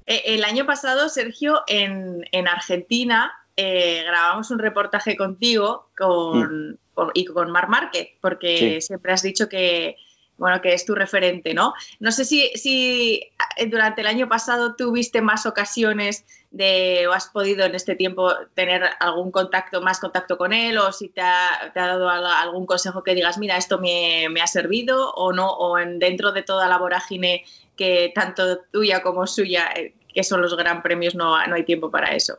Eh, 0.08 0.24
el 0.26 0.44
año 0.44 0.66
pasado, 0.66 1.08
Sergio, 1.08 1.62
en, 1.68 2.48
Argentina 2.48 3.32
eh, 3.58 4.04
grabamos 4.08 4.50
un 4.50 4.58
reportaje 4.58 5.16
contigo 5.16 5.92
con, 5.96 6.72
mm. 6.72 7.10
y 7.14 7.26
con 7.26 7.52
Mar 7.52 7.70
Márquez, 7.70 8.10
porque 8.22 8.82
siempre 8.82 9.14
has 9.14 9.22
dicho 9.22 9.48
que, 9.48 9.98
bueno, 10.38 10.62
que 10.62 10.74
es 10.74 10.86
tu 10.86 10.96
referente, 10.96 11.54
¿no? 11.54 11.74
No 12.00 12.12
sé 12.12 12.26
si, 12.26 12.50
si 12.56 13.22
eh, 13.58 13.66
durante 13.68 14.02
el 14.02 14.08
año 14.08 14.28
pasado 14.28 14.76
tuviste 14.76 15.22
más 15.22 15.46
ocasiones 15.46 16.26
de, 16.52 17.08
o 17.08 17.14
has 17.14 17.28
podido 17.28 17.66
en 17.66 17.76
este 17.76 17.96
tiempo 17.96 18.32
tener 18.54 18.84
algún 19.00 19.32
contacto, 19.32 19.82
más 19.82 20.00
contacto 20.00 20.38
con 20.38 20.54
él, 20.54 20.78
o 20.78 20.92
si 20.92 21.10
te 21.10 21.22
ha, 21.22 21.72
dado 21.74 22.10
algún 22.10 22.66
consejo 22.66 23.04
que 23.04 23.16
digas, 23.16 23.38
mira, 23.38 23.58
esto 23.58 23.80
me, 23.80 24.28
ha 24.42 24.48
servido, 24.48 25.12
o 25.14 25.34
no, 25.34 25.50
o 25.52 25.78
en, 25.78 26.00
dentro 26.00 26.32
de 26.32 26.44
toda 26.44 26.68
la 26.68 26.78
vorágine 26.78 27.44
que 27.76 28.12
tanto 28.14 28.60
tuya 28.72 29.02
como 29.02 29.28
suya, 29.28 29.70
eh, 29.76 29.94
que 30.14 30.24
son 30.24 30.42
los 30.42 30.56
gran 30.56 30.82
premios, 30.82 31.16
no, 31.16 31.46
no 31.48 31.56
hay 31.56 31.64
tiempo 31.64 31.92
para 31.92 32.16
eso. 32.16 32.38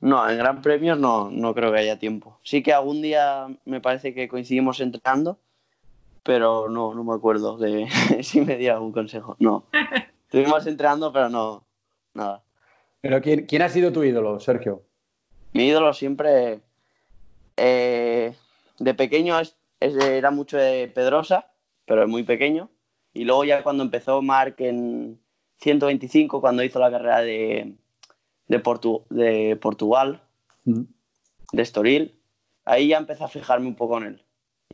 No, 0.00 0.28
en 0.28 0.36
gran 0.36 0.60
premios 0.60 0.98
no, 0.98 1.30
no 1.30 1.54
creo 1.54 1.72
que 1.72 1.78
haya 1.78 1.98
tiempo. 1.98 2.38
Sí 2.42 2.62
que 2.62 2.74
algún 2.74 3.00
día 3.00 3.46
me 3.64 3.80
parece 3.80 4.12
que 4.12 4.28
coincidimos 4.28 4.80
entrenando, 4.80 5.38
pero 6.24 6.68
no, 6.68 6.94
no 6.94 7.04
me 7.04 7.14
acuerdo 7.14 7.56
de 7.58 7.86
si 8.22 8.40
me 8.40 8.56
dio 8.56 8.72
algún 8.72 8.90
consejo. 8.90 9.36
No. 9.38 9.66
Estuvimos 10.24 10.66
entrenando, 10.66 11.12
pero 11.12 11.28
no, 11.28 11.64
nada. 12.14 12.42
¿Pero 13.00 13.20
quién, 13.20 13.46
quién 13.46 13.62
ha 13.62 13.68
sido 13.68 13.92
tu 13.92 14.02
ídolo, 14.02 14.40
Sergio? 14.40 14.82
Mi 15.52 15.68
ídolo 15.68 15.92
siempre, 15.92 16.60
eh, 17.56 18.34
de 18.78 18.94
pequeño 18.94 19.36
era 19.78 20.30
mucho 20.32 20.56
de 20.56 20.88
Pedrosa, 20.88 21.52
pero 21.84 22.02
es 22.02 22.08
muy 22.08 22.24
pequeño. 22.24 22.70
Y 23.12 23.24
luego 23.24 23.44
ya 23.44 23.62
cuando 23.62 23.84
empezó 23.84 24.22
Mark 24.22 24.56
en 24.58 25.20
125, 25.58 26.40
cuando 26.40 26.64
hizo 26.64 26.80
la 26.80 26.90
carrera 26.90 27.20
de, 27.20 27.76
de, 28.48 28.58
de 29.10 29.56
Portugal, 29.56 30.22
mm. 30.64 30.82
de 31.52 31.62
Estoril, 31.62 32.18
ahí 32.64 32.88
ya 32.88 32.96
empecé 32.96 33.22
a 33.22 33.28
fijarme 33.28 33.68
un 33.68 33.76
poco 33.76 33.98
en 33.98 34.04
él 34.04 34.24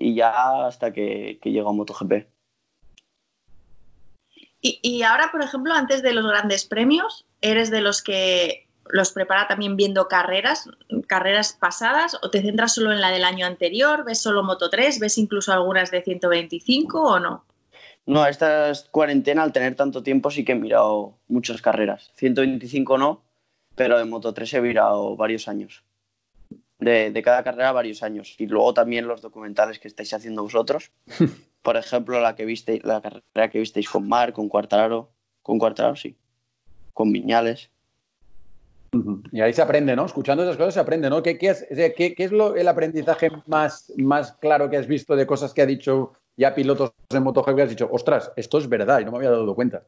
y 0.01 0.15
ya 0.15 0.67
hasta 0.67 0.93
que, 0.93 1.39
que 1.41 1.53
llegó 1.53 1.71
a 1.71 1.73
MotoGP. 1.75 2.27
Y, 4.63 4.81
y, 4.83 5.03
ahora, 5.03 5.31
por 5.31 5.43
ejemplo, 5.43 5.73
antes 5.73 6.03
de 6.03 6.13
los 6.13 6.27
grandes 6.27 6.65
premios, 6.65 7.27
¿eres 7.41 7.71
de 7.71 7.81
los 7.81 8.03
que 8.03 8.67
los 8.87 9.13
prepara 9.13 9.47
también 9.47 9.77
viendo 9.77 10.09
carreras, 10.09 10.69
carreras 11.07 11.53
pasadas, 11.53 12.19
o 12.23 12.31
te 12.31 12.43
centras 12.43 12.75
solo 12.75 12.93
en 12.93 13.01
la 13.01 13.11
del 13.11 13.25
año 13.25 13.47
anterior? 13.47 14.05
¿Ves 14.05 14.21
solo 14.21 14.43
Moto 14.43 14.69
3? 14.69 14.99
¿Ves 14.99 15.19
incluso 15.19 15.53
algunas 15.53 15.91
de 15.91 16.03
125 16.03 17.01
o 17.01 17.21
no? 17.21 17.45
No, 18.07 18.27
esta 18.27 18.73
cuarentena, 18.91 19.43
al 19.43 19.53
tener 19.53 19.77
tanto 19.77 20.03
tiempo, 20.03 20.31
sí 20.31 20.45
que 20.45 20.53
he 20.53 20.57
mirado 20.57 21.19
muchas 21.29 21.63
carreras. 21.63 22.11
125 22.17 22.99
no, 22.99 23.23
pero 23.77 23.99
de 23.99 24.05
Moto 24.05 24.35
3 24.35 24.55
he 24.55 24.61
mirado 24.61 25.17
varios 25.17 25.47
años 25.47 25.85
de, 26.81 27.23
cada 27.23 27.43
carrera 27.43 27.73
varios 27.73 28.03
años. 28.03 28.35
Y 28.39 28.47
luego 28.47 28.75
también 28.75 29.07
los 29.07 29.23
documentales 29.23 29.79
que 29.79 29.89
estáis 29.89 30.13
haciendo 30.13 30.43
vosotros. 30.43 30.91
Por 31.63 31.77
ejemplo, 31.77 32.21
la 32.21 32.35
que 32.35 32.45
visteis, 32.45 32.83
la 32.85 33.01
carrera 33.01 33.51
que 33.51 33.59
visteis 33.59 33.89
con 33.89 34.09
Mar, 34.09 34.33
con 34.33 34.49
Cuartararo. 34.49 35.11
Con 35.43 35.59
Cuartararo, 35.59 35.97
sí. 35.97 36.17
Con 36.95 37.13
Viñales. 37.13 37.71
Y 39.31 39.41
ahí 39.41 39.53
se 39.53 39.63
aprende, 39.63 39.95
¿no? 39.95 40.07
Escuchando 40.07 40.43
esas 40.43 40.57
cosas 40.57 40.75
se 40.75 40.81
aprende, 40.81 41.09
¿no? 41.09 41.23
¿Qué, 41.23 41.39
qué 41.39 41.51
es, 41.51 41.67
qué, 41.97 42.15
es 42.17 42.33
lo, 42.33 42.57
el 42.57 42.67
aprendizaje 42.67 43.31
más, 43.47 43.93
más 43.97 44.33
claro 44.33 44.69
que 44.69 44.77
has 44.77 44.89
visto 44.89 45.15
de 45.15 45.27
cosas 45.27 45.55
que 45.55 45.63
ha 45.63 45.67
dicho 45.67 46.13
ya 46.37 46.55
pilotos 46.55 46.93
de 47.09 47.21
MotoGP 47.21 47.55
que 47.55 47.63
has 47.63 47.71
dicho, 47.71 47.89
ostras, 47.93 48.33
esto 48.35 48.59
es 48.59 48.69
verdad 48.69 49.01
y 49.01 49.05
no 49.05 49.13
me 49.13 49.19
había 49.19 49.31
dado 49.31 49.55
cuenta? 49.55 49.85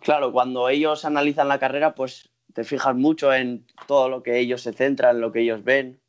Claro, 0.00 0.32
cuando 0.32 0.68
ellos 0.68 1.04
analizan 1.04 1.48
la 1.48 1.58
carrera, 1.58 1.94
pues 1.94 2.28
te 2.54 2.64
fijas 2.64 2.94
mucho 2.94 3.32
en 3.32 3.64
todo 3.86 4.08
lo 4.08 4.22
que 4.22 4.38
ellos 4.38 4.62
se 4.62 4.72
centran, 4.72 5.20
lo 5.20 5.32
que 5.32 5.40
ellos 5.40 5.64
ven 5.64 6.00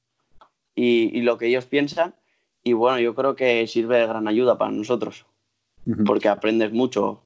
y, 0.75 1.21
lo 1.21 1.37
que 1.37 1.47
ellos 1.47 1.65
piensan. 1.65 2.15
Y 2.63 2.73
bueno, 2.73 2.99
yo 2.99 3.15
creo 3.15 3.35
que 3.35 3.65
sirve 3.67 3.97
de 3.97 4.07
gran 4.07 4.27
ayuda 4.27 4.57
para 4.57 4.71
nosotros, 4.71 5.25
porque 6.05 6.29
aprendes 6.29 6.71
mucho. 6.71 7.23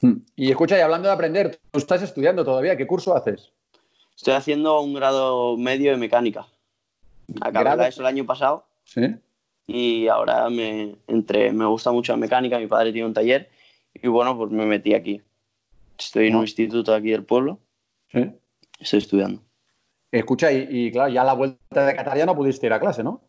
Hmm. 0.00 0.18
Y 0.34 0.50
escucha, 0.50 0.78
y 0.78 0.80
hablando 0.80 1.08
de 1.08 1.14
aprender, 1.14 1.60
tú 1.70 1.78
estás 1.78 2.02
estudiando 2.02 2.44
todavía, 2.44 2.76
¿qué 2.76 2.86
curso 2.86 3.14
haces? 3.14 3.52
Estoy 4.16 4.34
haciendo 4.34 4.80
un 4.80 4.94
grado 4.94 5.56
medio 5.56 5.92
de 5.92 5.96
mecánica. 5.96 6.46
Acabé 7.40 7.88
eso 7.88 8.00
el 8.00 8.06
año 8.06 8.26
pasado. 8.26 8.66
Sí. 8.84 9.02
Y 9.66 10.08
ahora 10.08 10.50
me, 10.50 10.96
entre, 11.06 11.52
me 11.52 11.64
gusta 11.66 11.92
mucho 11.92 12.12
la 12.12 12.18
mecánica, 12.18 12.58
mi 12.58 12.66
padre 12.66 12.92
tiene 12.92 13.06
un 13.06 13.14
taller 13.14 13.48
y 13.94 14.08
bueno, 14.08 14.36
pues 14.36 14.50
me 14.50 14.66
metí 14.66 14.94
aquí. 14.94 15.22
Estoy 15.96 16.28
en 16.28 16.36
un 16.36 16.42
instituto 16.42 16.92
aquí 16.92 17.10
del 17.10 17.24
pueblo 17.24 17.60
¿Sí? 18.12 18.32
Estoy 18.78 18.98
estudiando. 18.98 19.42
Escucha, 20.10 20.50
y, 20.50 20.90
claro, 20.90 21.12
ya 21.12 21.22
a 21.22 21.24
la 21.24 21.34
vuelta 21.34 21.86
de 21.86 21.94
Qatar 21.94 22.18
ya 22.18 22.26
no 22.26 22.34
pudiste 22.34 22.66
ir 22.66 22.72
a 22.72 22.80
clase, 22.80 23.04
¿no? 23.04 23.22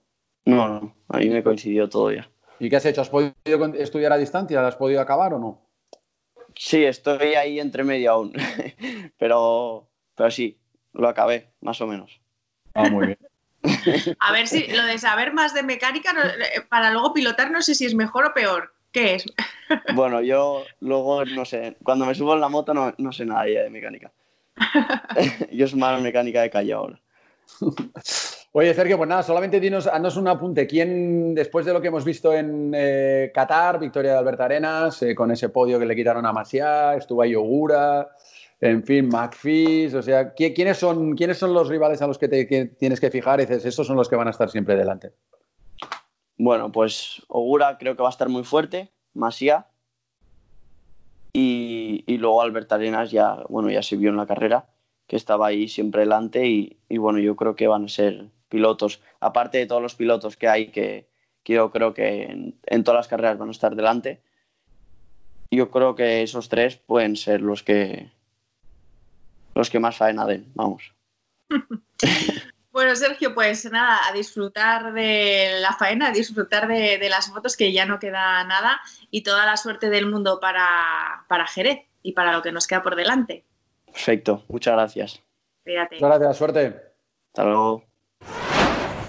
No, 0.46 0.68
no, 0.68 0.96
a 1.10 1.18
mí 1.18 1.30
me 1.30 1.44
coincidió 1.44 1.88
todo 1.88 2.12
ya. 2.12 2.28
¿Y 2.60 2.70
qué 2.70 2.78
has 2.78 2.86
hecho? 2.86 3.02
¿Has 3.02 3.10
podido 3.10 3.34
estudiar 3.76 4.12
a 4.14 4.18
distancia? 4.18 4.66
¿Has 4.66 4.76
podido 4.76 5.00
acabar 5.00 5.34
o 5.36 5.40
no? 5.40 5.62
Sí, 6.56 6.84
estoy 6.84 7.36
ahí 7.36 7.60
entre 7.60 7.84
medio 7.84 8.12
aún, 8.12 8.34
pero, 9.18 9.88
pero 10.16 10.32
sí, 10.32 10.60
lo 10.94 11.08
acabé, 11.08 11.54
más 11.62 11.80
o 11.82 11.88
menos. 11.88 12.20
Ah, 12.74 12.90
muy 12.90 13.08
bien. 13.08 13.20
A 14.20 14.32
ver 14.32 14.48
si 14.48 14.68
lo 14.68 14.84
de 14.86 14.98
saber 14.98 15.34
más 15.34 15.54
de 15.54 15.62
mecánica 15.62 16.12
eh, 16.12 16.62
para 16.68 16.92
luego 16.92 17.14
pilotar 17.14 17.52
no 17.52 17.62
sé 17.62 17.76
si 17.76 17.86
es 17.86 17.94
mejor 17.94 18.26
o 18.26 18.34
peor. 18.34 18.74
¿Qué 18.92 19.16
es? 19.16 19.26
Bueno, 19.96 20.22
yo 20.22 20.66
luego 20.82 21.24
no 21.24 21.46
sé, 21.46 21.78
cuando 21.82 22.06
me 22.06 22.14
subo 22.14 22.34
en 22.34 22.42
la 22.42 22.50
moto 22.50 22.74
no, 22.74 22.94
no 22.98 23.14
sé 23.14 23.26
nada 23.26 23.48
ya 23.48 23.62
de 23.64 23.70
mecánica. 23.70 24.12
Yo 25.52 25.68
soy 25.68 25.80
más 25.80 26.02
mecánica 26.02 26.42
de 26.42 26.50
calle 26.50 26.74
ahora. 26.74 27.00
Oye, 28.54 28.74
Sergio, 28.74 28.98
pues 28.98 29.08
nada, 29.08 29.24
solamente 29.24 29.62
dinos, 29.62 29.88
haznos 29.88 30.18
un 30.18 30.28
apunte. 30.28 30.68
¿Quién, 30.68 31.34
después 31.34 31.66
de 31.66 31.72
lo 31.72 31.82
que 31.82 31.88
hemos 31.88 32.04
visto 32.04 32.34
en 32.34 32.74
eh, 32.76 33.32
Qatar, 33.34 33.80
victoria 33.80 34.12
de 34.12 34.18
Alberta 34.18 34.44
Arenas, 34.44 35.02
eh, 35.04 35.16
con 35.16 35.32
ese 35.32 35.48
podio 35.48 35.80
que 35.80 35.86
le 35.86 35.96
quitaron 35.96 36.26
a 36.26 36.34
Masia, 36.34 36.96
estuvo 36.96 37.22
ahí 37.22 37.34
Ogura, 37.34 38.10
en 38.60 38.84
fin, 38.84 39.08
McPhee, 39.08 39.96
o 39.96 40.02
sea, 40.02 40.34
¿quiénes 40.34 40.78
son, 40.78 41.16
¿quiénes 41.16 41.38
son 41.38 41.54
los 41.54 41.70
rivales 41.70 42.02
a 42.02 42.08
los 42.08 42.18
que, 42.18 42.28
te, 42.28 42.46
tienes 42.78 43.00
que 43.00 43.10
fijar 43.10 43.40
y 43.40 43.46
dices, 43.46 43.66
estos 43.66 43.88
son 43.88 43.96
los 43.96 44.10
que 44.10 44.18
van 44.18 44.28
a 44.28 44.32
estar 44.32 44.50
siempre 44.50 44.76
delante? 44.76 45.14
Bueno, 46.38 46.72
pues 46.72 47.24
Ogura 47.30 47.78
creo 47.78 47.96
que 47.96 48.04
va 48.04 48.10
a 48.10 48.12
estar 48.12 48.28
muy 48.28 48.44
fuerte, 48.44 48.92
Masia, 49.14 49.68
y, 51.34 52.18
luego 52.18 52.42
Alberta 52.42 52.76
Arenas 52.76 53.12
ya, 53.12 53.44
bueno, 53.50 53.70
ya 53.70 53.82
se 53.82 53.98
vio 53.98 54.10
en 54.10 54.18
la 54.18 54.28
carrera 54.28 54.66
que 55.08 55.16
estaba 55.16 55.48
ahí 55.48 55.68
siempre 55.68 56.02
delante 56.02 56.48
y, 56.48 56.98
bueno, 56.98 57.20
yo 57.20 57.36
creo 57.36 57.56
que 57.56 57.68
van 57.68 57.86
a 57.86 57.90
ser 57.90 58.28
pilotos, 58.50 59.02
aparte 59.20 59.58
de 59.58 59.66
todos 59.66 59.82
los 59.82 59.96
pilotos 59.96 60.38
que 60.38 60.48
hay 60.48 60.68
que, 60.68 61.08
yo 61.46 61.72
creo 61.72 61.94
que 61.94 62.24
en, 62.24 62.56
en, 62.66 62.84
todas 62.84 63.00
las 63.00 63.08
carreras 63.08 63.38
van 63.38 63.50
a 63.50 63.52
estar 63.52 63.76
delante, 63.76 64.22
yo 65.50 65.70
creo 65.70 65.96
que 65.96 66.22
esos 66.22 66.48
tres 66.48 66.78
pueden 66.78 67.16
ser 67.16 67.42
los 67.42 67.64
que 67.64 68.10
los 69.54 69.70
que 69.70 69.80
más 69.80 69.98
faena 69.98 70.26
den, 70.26 70.52
vamos. 70.56 70.94
Bueno, 72.72 72.96
Sergio, 72.96 73.34
pues 73.34 73.70
nada, 73.70 74.08
a 74.08 74.14
disfrutar 74.14 74.94
de 74.94 75.60
la 75.60 75.74
faena, 75.74 76.08
a 76.08 76.12
disfrutar 76.12 76.68
de, 76.68 76.98
de, 76.98 77.10
las 77.10 77.30
motos, 77.30 77.58
que 77.58 77.74
ya 77.74 77.86
no 77.86 78.00
queda 78.00 78.44
nada, 78.46 78.80
y 79.10 79.24
toda 79.24 79.46
la 79.46 79.58
suerte 79.58 79.90
del 79.90 80.06
mundo 80.06 80.40
para, 80.40 81.26
para 81.28 81.48
Jerez 81.48 81.80
y 82.02 82.14
para 82.14 82.32
lo 82.32 82.42
que 82.42 82.54
nos 82.54 82.68
queda 82.68 82.82
por 82.82 82.96
delante. 82.96 83.44
Perfecto, 83.86 84.46
muchas 84.48 84.74
gracias. 84.74 85.22
Muchas 85.66 86.00
gracias, 86.00 86.38
suerte. 86.38 86.82
Hasta 87.28 87.44
luego. 87.44 87.84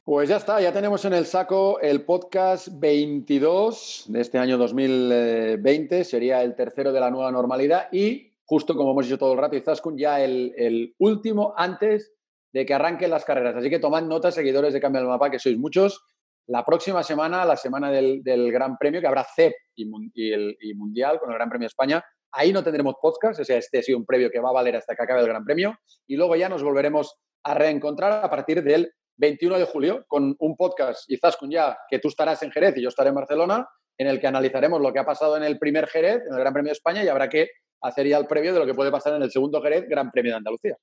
Pues 0.05 0.29
ya 0.29 0.37
está, 0.37 0.61
ya 0.61 0.73
tenemos 0.73 1.05
en 1.05 1.13
el 1.13 1.27
saco 1.27 1.79
el 1.81 2.05
podcast 2.05 2.69
22 2.73 4.07
de 4.09 4.21
este 4.21 4.39
año 4.39 4.59
2020, 4.59 6.03
sería 6.03 6.43
el 6.43 6.57
tercero 6.57 6.93
de 6.93 6.99
la 6.99 7.11
nueva 7.11 7.31
normalidad 7.31 7.89
y 7.93 8.33
justo 8.45 8.75
como 8.75 8.91
hemos 8.91 9.07
dicho 9.07 9.19
todo 9.19 9.33
el 9.35 9.39
rato, 9.39 9.55
Izaskun, 9.55 9.97
ya 9.97 10.21
el, 10.21 10.53
el, 10.57 10.95
último 10.99 11.55
antes 11.57 12.13
de 12.53 12.67
que 12.67 12.75
arranquen 12.75 13.11
las 13.11 13.25
carreras. 13.25 13.57
Así 13.57 13.71
que 13.71 13.79
tomad 13.79 14.03
nota, 14.03 14.31
seguidores 14.31 14.73
de 14.73 14.81
Cambio 14.81 15.01
del 15.01 15.09
Mapa, 15.09 15.31
que 15.31 15.39
sois 15.39 15.59
muchos. 15.59 16.05
La 16.47 16.65
próxima 16.65 17.03
semana, 17.03 17.45
la 17.45 17.57
semana 17.57 17.91
del, 17.91 18.23
Gran 18.53 18.77
Premio, 18.77 19.01
que 19.01 19.07
habrá 19.07 19.25
CEP 19.25 19.55
y, 19.77 19.91
y, 20.15 20.33
el, 20.33 20.57
y 20.61 20.75
Mundial 20.75 21.19
con 21.19 21.31
el 21.31 21.37
Gran 21.37 21.49
Premio 21.49 21.65
de 21.65 21.69
España, 21.69 22.05
Ahí 22.35 22.51
no 22.51 22.65
tendremos 22.65 22.95
podcast, 23.01 23.41
o 23.41 23.45
sea, 23.45 23.59
este 23.59 23.79
ha 23.79 23.83
sido 23.83 23.99
un 23.99 24.07
previo 24.07 24.31
que 24.31 24.41
va 24.41 24.49
a 24.49 24.53
valer 24.53 24.77
hasta 24.77 24.97
que 24.97 25.03
acabe 25.03 25.21
el 25.21 25.27
Gran 25.27 25.45
Premio. 25.45 25.77
Y 26.07 26.17
luego 26.17 26.35
ya 26.35 26.49
nos 26.49 26.63
volveremos 26.63 27.15
a 27.43 27.53
reencontrar 27.53 28.25
a 28.25 28.31
partir 28.31 28.63
del 28.63 28.91
21 29.17 29.59
de 29.59 29.67
julio 29.67 30.05
con 30.09 30.35
un 30.39 30.57
podcast, 30.57 31.05
quizás 31.07 31.37
con 31.37 31.51
ya 31.51 31.77
que 31.91 31.99
tú 31.99 32.09
estarás 32.09 32.43
en 32.43 32.51
Jerez 32.51 32.75
y 32.79 32.83
yo 32.83 32.89
estaré 32.89 33.11
en 33.11 33.17
Barcelona, 33.17 33.69
en 33.99 34.07
el 34.07 34.19
que 34.19 34.27
analizaremos 34.27 34.81
lo 34.81 34.95
que 34.95 35.01
ha 35.01 35.05
pasado 35.05 35.37
en 35.37 35.43
el 35.43 35.59
primer 35.59 35.87
Jerez, 35.89 36.23
en 36.27 36.33
el 36.33 36.41
Gran 36.41 36.55
Premio 36.55 36.71
de 36.71 36.77
España, 36.77 37.05
y 37.05 37.09
habrá 37.09 37.29
que 37.29 37.51
hacer 37.83 38.07
ya 38.07 38.17
el 38.17 38.27
previo 38.27 38.55
de 38.55 38.61
lo 38.61 38.67
que 38.67 38.75
puede 38.75 38.91
pasar 38.91 39.15
en 39.15 39.23
el 39.23 39.31
segundo 39.31 39.61
Jerez, 39.61 39.87
Gran 39.87 40.11
Premio 40.11 40.33
de 40.33 40.39
Andalucía. 40.39 40.79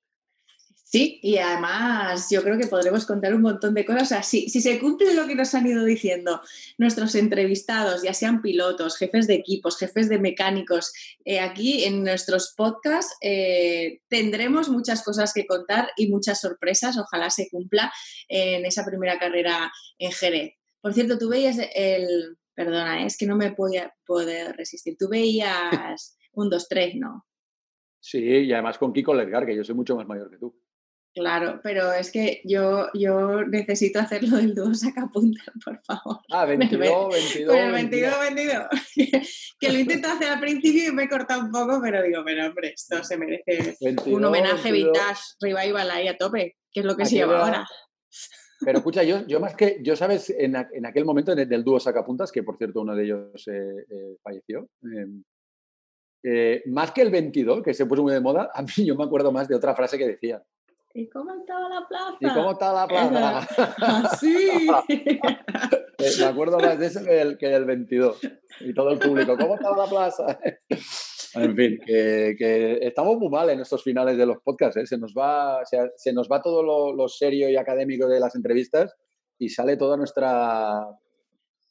Sí, 0.91 1.19
y 1.21 1.37
además 1.37 2.29
yo 2.31 2.41
creo 2.41 2.57
que 2.57 2.65
podremos 2.65 3.05
contar 3.05 3.35
un 3.35 3.43
montón 3.43 3.75
de 3.75 3.85
cosas. 3.85 4.01
O 4.01 4.05
sea, 4.07 4.23
si, 4.23 4.49
si, 4.49 4.59
se 4.59 4.79
cumple 4.79 5.13
lo 5.13 5.27
que 5.27 5.35
nos 5.35 5.53
han 5.53 5.67
ido 5.67 5.85
diciendo 5.85 6.41
nuestros 6.79 7.13
entrevistados, 7.13 8.01
ya 8.01 8.11
sean 8.15 8.41
pilotos, 8.41 8.97
jefes 8.97 9.27
de 9.27 9.35
equipos, 9.35 9.77
jefes 9.77 10.09
de 10.09 10.17
mecánicos, 10.17 10.91
eh, 11.25 11.41
aquí 11.41 11.83
en 11.83 12.03
nuestros 12.03 12.55
podcasts 12.57 13.15
eh, 13.21 14.01
tendremos 14.07 14.69
muchas 14.69 15.03
cosas 15.03 15.31
que 15.31 15.45
contar 15.45 15.91
y 15.95 16.07
muchas 16.07 16.41
sorpresas. 16.41 16.97
Ojalá 16.97 17.29
se 17.29 17.49
cumpla 17.51 17.93
en 18.27 18.65
esa 18.65 18.83
primera 18.83 19.19
carrera 19.19 19.71
en 19.99 20.11
Jerez. 20.11 20.53
Por 20.81 20.95
cierto, 20.95 21.19
tú 21.19 21.29
veías 21.29 21.59
el... 21.75 22.35
Perdona, 22.55 23.05
es 23.05 23.15
que 23.15 23.27
no 23.27 23.35
me 23.35 23.51
podía 23.51 23.93
poder 24.07 24.55
resistir. 24.55 24.97
Tú 24.97 25.07
veías 25.07 26.17
un 26.33 26.49
2-3, 26.49 26.95
¿no? 26.95 27.27
Sí, 27.99 28.23
y 28.23 28.53
además 28.53 28.79
con 28.79 28.91
Kiko 28.91 29.13
Ledgar, 29.13 29.45
que 29.45 29.55
yo 29.55 29.63
soy 29.63 29.75
mucho 29.75 29.95
más 29.95 30.07
mayor 30.07 30.31
que 30.31 30.37
tú. 30.37 30.58
Claro, 31.19 31.59
pero 31.61 31.91
es 31.91 32.11
que 32.11 32.41
yo, 32.45 32.87
yo 32.93 33.43
necesito 33.43 33.99
hacerlo 33.99 34.37
del 34.37 34.55
dúo 34.55 34.73
sacapunta, 34.73 35.41
por 35.65 35.81
favor. 35.83 36.21
Ah, 36.31 36.45
22, 36.45 37.13
22. 37.13 37.53
Bueno, 37.53 37.73
22, 37.73 38.19
22. 38.21 38.67
que 39.59 39.69
lo 39.69 39.79
intento 39.79 40.07
hacer 40.07 40.29
al 40.29 40.39
principio 40.39 40.87
y 40.87 40.91
me 40.93 41.03
he 41.03 41.09
cortado 41.09 41.41
un 41.41 41.51
poco, 41.51 41.81
pero 41.83 42.01
digo, 42.01 42.21
pero 42.23 42.47
hombre, 42.47 42.69
esto 42.69 43.03
se 43.03 43.17
merece 43.17 43.75
22, 43.81 44.17
un 44.17 44.23
homenaje 44.23 44.71
22. 44.71 44.93
vintage 44.93 45.21
revival 45.41 45.91
ahí 45.91 46.07
a 46.07 46.17
tope, 46.17 46.55
que 46.71 46.79
es 46.79 46.85
lo 46.85 46.95
que 46.95 47.05
se 47.05 47.15
lleva 47.15 47.41
ahora. 47.41 47.67
Pero 48.63 48.77
escucha, 48.77 49.03
yo, 49.03 49.27
yo 49.27 49.41
más 49.41 49.55
que, 49.55 49.79
yo 49.81 49.97
sabes, 49.97 50.29
en, 50.29 50.55
en 50.55 50.85
aquel 50.85 51.03
momento 51.03 51.33
en 51.33 51.39
el, 51.39 51.49
del 51.49 51.65
dúo 51.65 51.81
sacapuntas, 51.81 52.31
que 52.31 52.43
por 52.43 52.57
cierto 52.57 52.79
uno 52.79 52.95
de 52.95 53.03
ellos 53.03 53.45
eh, 53.49 53.85
eh, 53.89 54.15
falleció, 54.23 54.69
eh, 56.23 56.63
más 56.67 56.91
que 56.91 57.01
el 57.01 57.11
22, 57.11 57.61
que 57.61 57.73
se 57.73 57.85
puso 57.85 58.03
muy 58.03 58.13
de 58.13 58.21
moda, 58.21 58.51
a 58.53 58.61
mí 58.61 58.69
yo 58.85 58.95
me 58.95 59.03
acuerdo 59.03 59.33
más 59.33 59.47
de 59.49 59.55
otra 59.55 59.75
frase 59.75 59.97
que 59.97 60.07
decía. 60.07 60.41
¿Y 60.99 61.09
cómo 61.09 61.33
estaba 61.33 61.69
la 61.69 61.87
plaza? 61.87 62.17
¿Y 62.19 62.27
cómo 62.27 62.51
estaba 62.51 62.81
la 62.81 62.87
plaza? 62.87 63.47
Así. 63.77 64.67
me 66.19 66.25
acuerdo 66.25 66.59
más 66.59 66.77
de 66.77 66.87
eso 66.87 67.01
que 67.01 67.11
del, 67.11 67.37
que 67.37 67.47
del 67.47 67.63
22. 67.63 68.19
Y 68.59 68.73
todo 68.73 68.91
el 68.91 68.99
público, 68.99 69.37
¿cómo 69.37 69.55
estaba 69.55 69.85
la 69.85 69.89
plaza? 69.89 70.39
en 71.35 71.55
fin, 71.55 71.79
que, 71.85 72.35
que, 72.37 72.79
estamos 72.81 73.17
muy 73.17 73.29
mal 73.29 73.49
en 73.49 73.61
estos 73.61 73.81
finales 73.81 74.17
de 74.17 74.25
los 74.25 74.39
podcasts. 74.43 74.75
¿eh? 74.75 74.85
Se, 74.85 74.97
nos 74.97 75.13
va, 75.13 75.63
se, 75.63 75.89
se, 75.95 76.11
nos 76.11 76.27
va 76.27 76.41
todo 76.41 76.63
lo, 76.63 76.93
lo, 76.93 77.07
serio 77.07 77.49
y 77.49 77.55
académico 77.55 78.05
de 78.09 78.19
las 78.19 78.35
entrevistas 78.35 78.93
y 79.37 79.47
sale 79.47 79.77
toda 79.77 79.95
nuestra... 79.95 80.85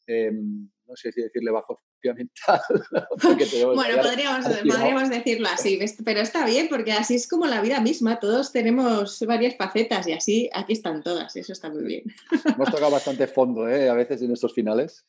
Eh, 0.06 0.32
no 0.32 0.96
sé 0.96 1.12
si 1.12 1.20
decirle 1.20 1.50
bajo 1.50 1.78
mental. 2.04 2.60
bueno, 3.74 4.02
podríamos, 4.02 4.46
podríamos, 4.46 5.10
decirlo 5.10 5.48
así, 5.48 5.78
pero 6.04 6.20
está 6.20 6.46
bien 6.46 6.68
porque 6.68 6.92
así 6.92 7.14
es 7.14 7.28
como 7.28 7.46
la 7.46 7.60
vida 7.60 7.80
misma, 7.80 8.20
todos 8.20 8.52
tenemos 8.52 9.20
varias 9.26 9.56
facetas 9.56 10.06
y 10.06 10.12
así 10.12 10.50
aquí 10.52 10.72
están 10.72 11.02
todas, 11.02 11.34
eso 11.36 11.52
está 11.52 11.70
muy 11.70 11.84
bien. 11.84 12.04
Hemos 12.44 12.70
tocado 12.70 12.90
bastante 12.90 13.26
fondo 13.26 13.68
¿eh? 13.68 13.88
a 13.88 13.94
veces 13.94 14.22
en 14.22 14.32
estos 14.32 14.54
finales. 14.54 15.04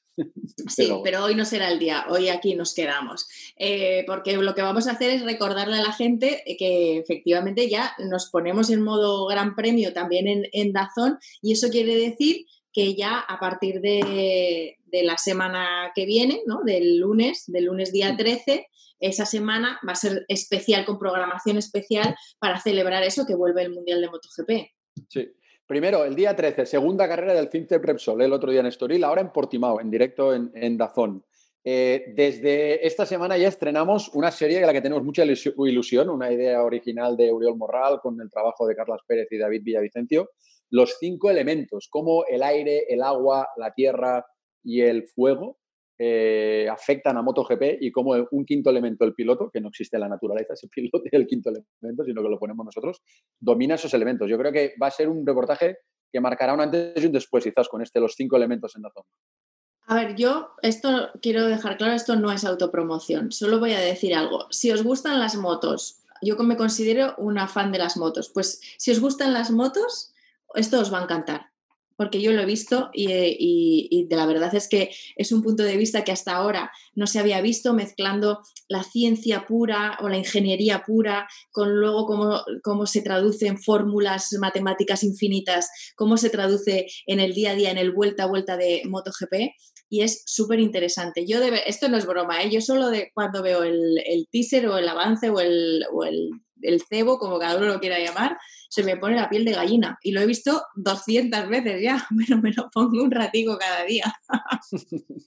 Sí, 0.68 0.84
pero... 0.88 1.02
pero... 1.04 1.24
hoy 1.24 1.36
no 1.36 1.46
será 1.46 1.72
el 1.72 1.80
día, 1.80 2.06
hoy 2.10 2.30
aquí 2.30 2.56
nos 2.56 2.74
quedamos, 2.74 3.28
eh, 3.58 4.04
porque 4.06 4.36
lo 4.36 4.56
que 4.56 4.62
vamos 4.62 4.88
a 4.88 4.92
hacer 4.92 5.12
es 5.12 5.24
recordarle 5.24 5.78
a 5.78 5.84
la 5.84 5.94
gente 5.94 6.44
que 6.58 6.98
efectivamente 6.98 7.70
ya 7.70 7.94
nos 8.00 8.30
ponemos 8.30 8.70
en 8.70 8.82
modo 8.82 9.28
gran 9.28 9.56
premio 9.56 9.94
también 9.94 10.28
en, 10.28 10.48
en 10.52 10.74
Dazón 10.74 11.20
y 11.42 11.54
eso 11.54 11.70
quiere 11.70 11.96
decir 11.96 12.46
que 12.74 12.96
ya 12.96 13.20
a 13.20 13.40
partir 13.40 13.82
de, 13.82 14.78
de, 14.86 15.04
la 15.04 15.18
semana 15.18 15.92
que 15.96 16.06
viene, 16.06 16.42
¿no? 16.46 16.62
del 16.64 16.98
lunes, 16.98 17.46
del 17.48 17.66
lunes 17.66 17.92
día 17.92 18.16
13, 18.16 18.68
esa 19.00 19.26
semana 19.26 19.80
va 19.88 19.94
a 19.94 19.96
ser 19.96 20.26
especial, 20.28 20.86
con 20.86 21.00
programación 21.00 21.58
especial 21.58 22.16
para 22.40 22.60
celebrar 22.60 23.04
eso 23.04 23.26
que 23.26 23.36
vuelve 23.36 23.64
el 23.64 23.74
Mundial 23.74 24.02
de 24.02 24.10
MotoGP. 24.10 24.52
Sí. 25.08 25.32
Primero, 25.66 26.04
el 26.04 26.16
día 26.16 26.36
13, 26.36 26.66
segunda 26.66 27.08
carrera 27.08 27.34
del 27.36 27.50
Fintech 27.50 27.84
Repsol, 27.84 28.22
el 28.24 28.34
otro 28.34 28.50
día 28.50 28.62
en 28.62 28.66
Estoril, 28.66 29.04
ahora 29.04 29.22
en 29.22 29.32
Portimao, 29.32 29.80
en 29.80 29.92
directo 29.92 30.34
en, 30.34 30.52
en 30.56 30.78
Dazón. 30.78 31.24
Eh, 31.64 32.14
desde 32.16 32.88
esta 32.88 33.06
semana 33.06 33.38
ya 33.38 33.50
estrenamos 33.50 34.10
una 34.16 34.32
serie 34.32 34.60
de 34.60 34.66
la 34.66 34.74
que 34.74 34.82
tenemos 34.82 35.04
mucha 35.04 35.24
ilusión, 35.24 36.10
una 36.10 36.32
idea 36.32 36.64
original 36.64 37.18
de 37.18 37.32
Uriol 37.32 37.58
Morral 37.58 38.00
con 38.02 38.20
el 38.22 38.32
trabajo 38.32 38.66
de 38.66 38.76
Carlos 38.76 39.02
Pérez 39.06 39.28
y 39.30 39.38
David 39.38 39.62
Villavicencio, 39.64 40.32
los 40.70 40.98
cinco 41.00 41.30
elementos, 41.30 41.88
como 41.90 42.26
el 42.26 42.44
aire, 42.44 42.86
el 42.90 43.02
agua, 43.02 43.50
la 43.58 43.74
tierra 43.74 44.26
y 44.64 44.82
el 44.82 45.08
fuego 45.08 45.60
eh, 46.02 46.68
afectan 46.72 47.18
a 47.18 47.22
MotoGP 47.22 47.82
y 47.82 47.92
cómo 47.92 48.16
un 48.32 48.46
quinto 48.46 48.70
elemento, 48.70 49.04
el 49.04 49.14
piloto, 49.14 49.50
que 49.52 49.60
no 49.60 49.68
existe 49.68 49.98
en 49.98 50.02
la 50.02 50.08
naturaleza 50.08 50.54
ese 50.54 50.68
piloto 50.74 51.02
el 51.12 51.28
quinto 51.28 51.50
elemento, 51.50 52.06
sino 52.06 52.24
que 52.24 52.30
lo 52.30 52.40
ponemos 52.40 52.66
nosotros, 52.66 53.02
domina 53.38 53.76
esos 53.76 53.94
elementos. 53.94 54.30
Yo 54.30 54.38
creo 54.38 54.54
que 54.54 54.76
va 54.82 54.88
a 54.88 54.92
ser 54.92 55.10
un 55.10 55.26
reportaje 55.28 55.80
que 56.12 56.22
marcará 56.22 56.54
un 56.54 56.62
antes 56.62 57.04
y 57.04 57.06
un 57.06 57.12
después, 57.12 57.44
quizás, 57.44 57.68
con 57.68 57.82
este, 57.82 58.00
los 58.00 58.16
cinco 58.16 58.38
elementos 58.38 58.76
en 58.78 58.84
la 58.84 58.92
zona. 58.92 59.06
A 59.88 59.96
ver, 59.96 60.16
yo 60.16 60.52
esto 60.62 61.10
quiero 61.22 61.48
dejar 61.48 61.78
claro, 61.78 61.94
esto 61.94 62.16
no 62.16 62.32
es 62.32 62.46
autopromoción, 62.46 63.32
solo 63.32 63.60
voy 63.60 63.74
a 63.74 63.80
decir 63.80 64.16
algo. 64.16 64.48
Si 64.52 64.72
os 64.72 64.84
gustan 64.84 65.20
las 65.20 65.36
motos, 65.36 66.04
yo 66.22 66.38
me 66.38 66.58
considero 66.58 67.16
una 67.18 67.48
fan 67.48 67.72
de 67.72 67.80
las 67.80 67.98
motos, 67.98 68.30
pues 68.30 68.62
si 68.78 68.92
os 68.92 69.00
gustan 69.00 69.34
las 69.34 69.52
motos, 69.52 70.14
esto 70.56 70.80
os 70.80 70.94
va 70.94 71.00
a 71.00 71.04
encantar. 71.04 71.46
porque 72.00 72.22
yo 72.22 72.32
lo 72.32 72.42
he 72.42 72.46
visto 72.46 72.90
y, 72.94 74.06
de 74.08 74.16
la 74.16 74.26
verdad 74.26 74.56
es 74.56 74.70
que 74.70 74.90
es 75.18 75.34
un 75.34 75.44
punto 75.44 75.64
de 75.64 75.76
vista 75.76 76.06
que 76.06 76.14
hasta 76.14 76.34
ahora 76.34 76.72
no 76.96 77.08
se 77.08 77.20
había 77.20 77.42
visto 77.42 77.74
mezclando 77.74 78.40
la 78.70 78.84
ciencia 78.84 79.46
pura 79.46 79.98
o 80.00 80.08
la 80.08 80.18
ingeniería 80.18 80.84
pura 80.88 81.28
con 81.52 81.78
luego 81.78 82.06
cómo, 82.06 82.42
cómo 82.64 82.86
se 82.86 83.02
traduce 83.02 83.48
en 83.48 83.62
fórmulas 83.62 84.30
matemáticas 84.40 85.04
infinitas, 85.04 85.70
cómo 85.98 86.16
se 86.16 86.30
traduce 86.30 86.86
en 87.06 87.20
el 87.20 87.34
día 87.34 87.52
a 87.52 87.56
día, 87.56 87.70
en 87.70 87.78
el 87.78 87.92
vuelta 87.92 88.24
a 88.24 88.28
vuelta 88.28 88.56
de 88.56 88.82
MotoGP 88.86 89.52
y 89.90 90.04
es 90.04 90.24
súper 90.26 90.60
interesante. 90.60 91.26
Yo 91.28 91.40
esto 91.42 91.90
no 91.90 91.98
es 91.98 92.06
broma, 92.06 92.44
¿eh? 92.44 92.50
yo 92.52 92.62
solo 92.62 92.90
de 92.90 93.12
cuando 93.14 93.42
veo 93.42 93.64
el, 93.64 93.98
el 94.06 94.28
teaser 94.32 94.68
o 94.68 94.78
el 94.78 94.88
avance 94.88 95.30
o 95.30 95.40
el, 95.40 95.84
el 96.62 96.82
cebo, 96.82 97.18
como 97.18 97.40
cada 97.40 97.58
uno 97.58 97.68
lo 97.68 97.80
quiera 97.80 98.00
llamar, 98.00 98.38
se 98.70 98.84
me 98.84 98.98
pone 98.98 99.16
la 99.16 99.30
piel 99.30 99.46
de 99.46 99.54
gallina. 99.54 99.98
Y 100.04 100.12
lo 100.12 100.22
he 100.22 100.26
visto 100.26 100.62
200 100.76 101.50
veces 101.50 101.82
ya, 101.82 102.06
pero 102.18 102.42
me 102.42 102.52
lo 102.54 102.70
pongo 102.70 103.04
un 103.04 103.12
ratico 103.12 103.58
cada 103.58 103.84
día. 103.84 104.06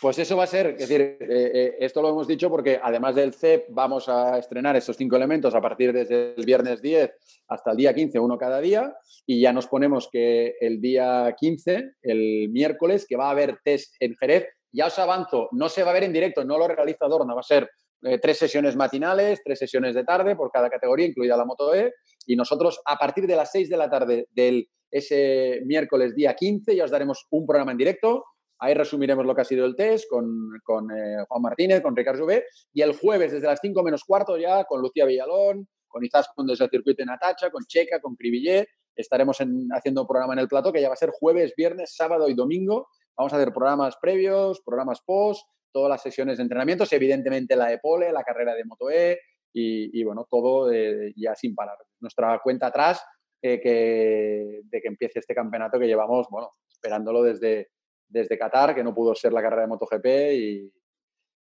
pues 0.00 0.18
eso 0.18 0.36
va 0.36 0.44
a 0.44 0.46
ser, 0.46 0.76
es 0.78 0.88
decir, 0.88 1.00
eh, 1.00 1.16
eh, 1.20 1.76
esto 1.80 2.02
lo 2.02 2.10
hemos 2.10 2.28
dicho 2.28 2.50
porque 2.50 2.78
además 2.82 3.14
del 3.14 3.34
CEP 3.34 3.66
vamos 3.70 4.08
a 4.08 4.38
estrenar 4.38 4.76
estos 4.76 4.96
cinco 4.96 5.16
elementos 5.16 5.54
a 5.54 5.60
partir 5.60 5.92
desde 5.92 6.34
el 6.36 6.44
viernes 6.44 6.82
10 6.82 7.10
hasta 7.48 7.72
el 7.72 7.76
día 7.76 7.94
15, 7.94 8.18
uno 8.18 8.38
cada 8.38 8.60
día, 8.60 8.94
y 9.26 9.40
ya 9.40 9.52
nos 9.52 9.66
ponemos 9.66 10.08
que 10.10 10.54
el 10.60 10.80
día 10.80 11.34
15, 11.38 11.94
el 12.02 12.48
miércoles, 12.50 13.06
que 13.08 13.16
va 13.16 13.26
a 13.26 13.30
haber 13.30 13.58
test 13.64 13.94
en 13.98 14.14
Jerez, 14.16 14.46
ya 14.72 14.86
os 14.86 14.98
avanzo, 14.98 15.48
no 15.52 15.68
se 15.68 15.82
va 15.82 15.90
a 15.90 15.94
ver 15.94 16.04
en 16.04 16.12
directo, 16.12 16.44
no 16.44 16.58
lo 16.58 16.68
realiza 16.68 17.08
Dorna, 17.08 17.34
va 17.34 17.40
a 17.40 17.44
ser 17.44 17.68
eh, 18.02 18.18
tres 18.18 18.38
sesiones 18.38 18.76
matinales, 18.76 19.42
tres 19.44 19.58
sesiones 19.58 19.94
de 19.94 20.04
tarde 20.04 20.36
por 20.36 20.50
cada 20.50 20.70
categoría, 20.70 21.06
incluida 21.06 21.36
la 21.36 21.44
Moto 21.44 21.74
E. 21.74 21.92
Y 22.26 22.36
nosotros, 22.36 22.80
a 22.86 22.96
partir 22.96 23.26
de 23.26 23.36
las 23.36 23.50
6 23.52 23.68
de 23.68 23.76
la 23.76 23.90
tarde 23.90 24.26
del 24.30 24.68
ese 24.90 25.60
miércoles 25.66 26.14
día 26.14 26.34
15, 26.34 26.74
ya 26.74 26.84
os 26.84 26.90
daremos 26.90 27.26
un 27.30 27.46
programa 27.46 27.72
en 27.72 27.78
directo. 27.78 28.24
Ahí 28.58 28.74
resumiremos 28.74 29.24
lo 29.24 29.34
que 29.34 29.40
ha 29.42 29.44
sido 29.44 29.64
el 29.64 29.76
test 29.76 30.06
con, 30.08 30.50
con 30.64 30.90
eh, 30.90 31.24
Juan 31.28 31.42
Martínez, 31.42 31.80
con 31.80 31.96
Ricardo 31.96 32.22
Juvé. 32.22 32.44
Y 32.72 32.82
el 32.82 32.96
jueves, 32.96 33.32
desde 33.32 33.46
las 33.46 33.60
5 33.62 33.82
menos 33.82 34.04
cuarto, 34.04 34.36
ya 34.36 34.64
con 34.64 34.82
Lucía 34.82 35.06
Villalón, 35.06 35.66
con 35.88 36.04
Izaskun 36.04 36.46
desde 36.46 36.64
el 36.64 36.70
circuito 36.70 37.02
en 37.02 37.10
Atacha, 37.10 37.50
con 37.50 37.64
Checa, 37.66 38.00
con 38.00 38.16
Cribillet. 38.16 38.66
Estaremos 38.94 39.38
haciendo 39.72 40.02
un 40.02 40.06
programa 40.06 40.34
en 40.34 40.40
el 40.40 40.48
plato 40.48 40.72
que 40.72 40.80
ya 40.80 40.88
va 40.88 40.94
a 40.94 40.96
ser 40.96 41.10
jueves, 41.10 41.54
viernes, 41.56 41.94
sábado 41.94 42.28
y 42.28 42.34
domingo. 42.34 42.88
Vamos 43.16 43.32
a 43.32 43.36
hacer 43.36 43.52
programas 43.52 43.96
previos, 44.00 44.60
programas 44.64 45.00
post, 45.02 45.42
todas 45.72 45.90
las 45.90 46.02
sesiones 46.02 46.36
de 46.36 46.42
entrenamientos, 46.42 46.92
evidentemente 46.92 47.56
la 47.56 47.68
de 47.68 47.78
pole, 47.78 48.12
la 48.12 48.22
carrera 48.22 48.54
de 48.54 48.64
Moto 48.64 48.90
E 48.90 49.18
y, 49.52 50.04
bueno, 50.04 50.26
todo 50.30 50.72
eh, 50.72 51.12
ya 51.16 51.34
sin 51.34 51.54
parar. 51.54 51.76
Nuestra 52.00 52.38
cuenta 52.42 52.68
atrás 52.68 53.04
eh, 53.42 53.60
que, 53.60 54.60
de 54.64 54.80
que 54.80 54.88
empiece 54.88 55.18
este 55.18 55.34
campeonato 55.34 55.78
que 55.78 55.86
llevamos, 55.86 56.28
bueno, 56.30 56.52
esperándolo 56.70 57.22
desde, 57.22 57.70
desde 58.08 58.38
Qatar, 58.38 58.74
que 58.74 58.84
no 58.84 58.94
pudo 58.94 59.14
ser 59.14 59.32
la 59.32 59.42
carrera 59.42 59.62
de 59.62 59.68
MotoGP 59.68 60.06
y 60.34 60.72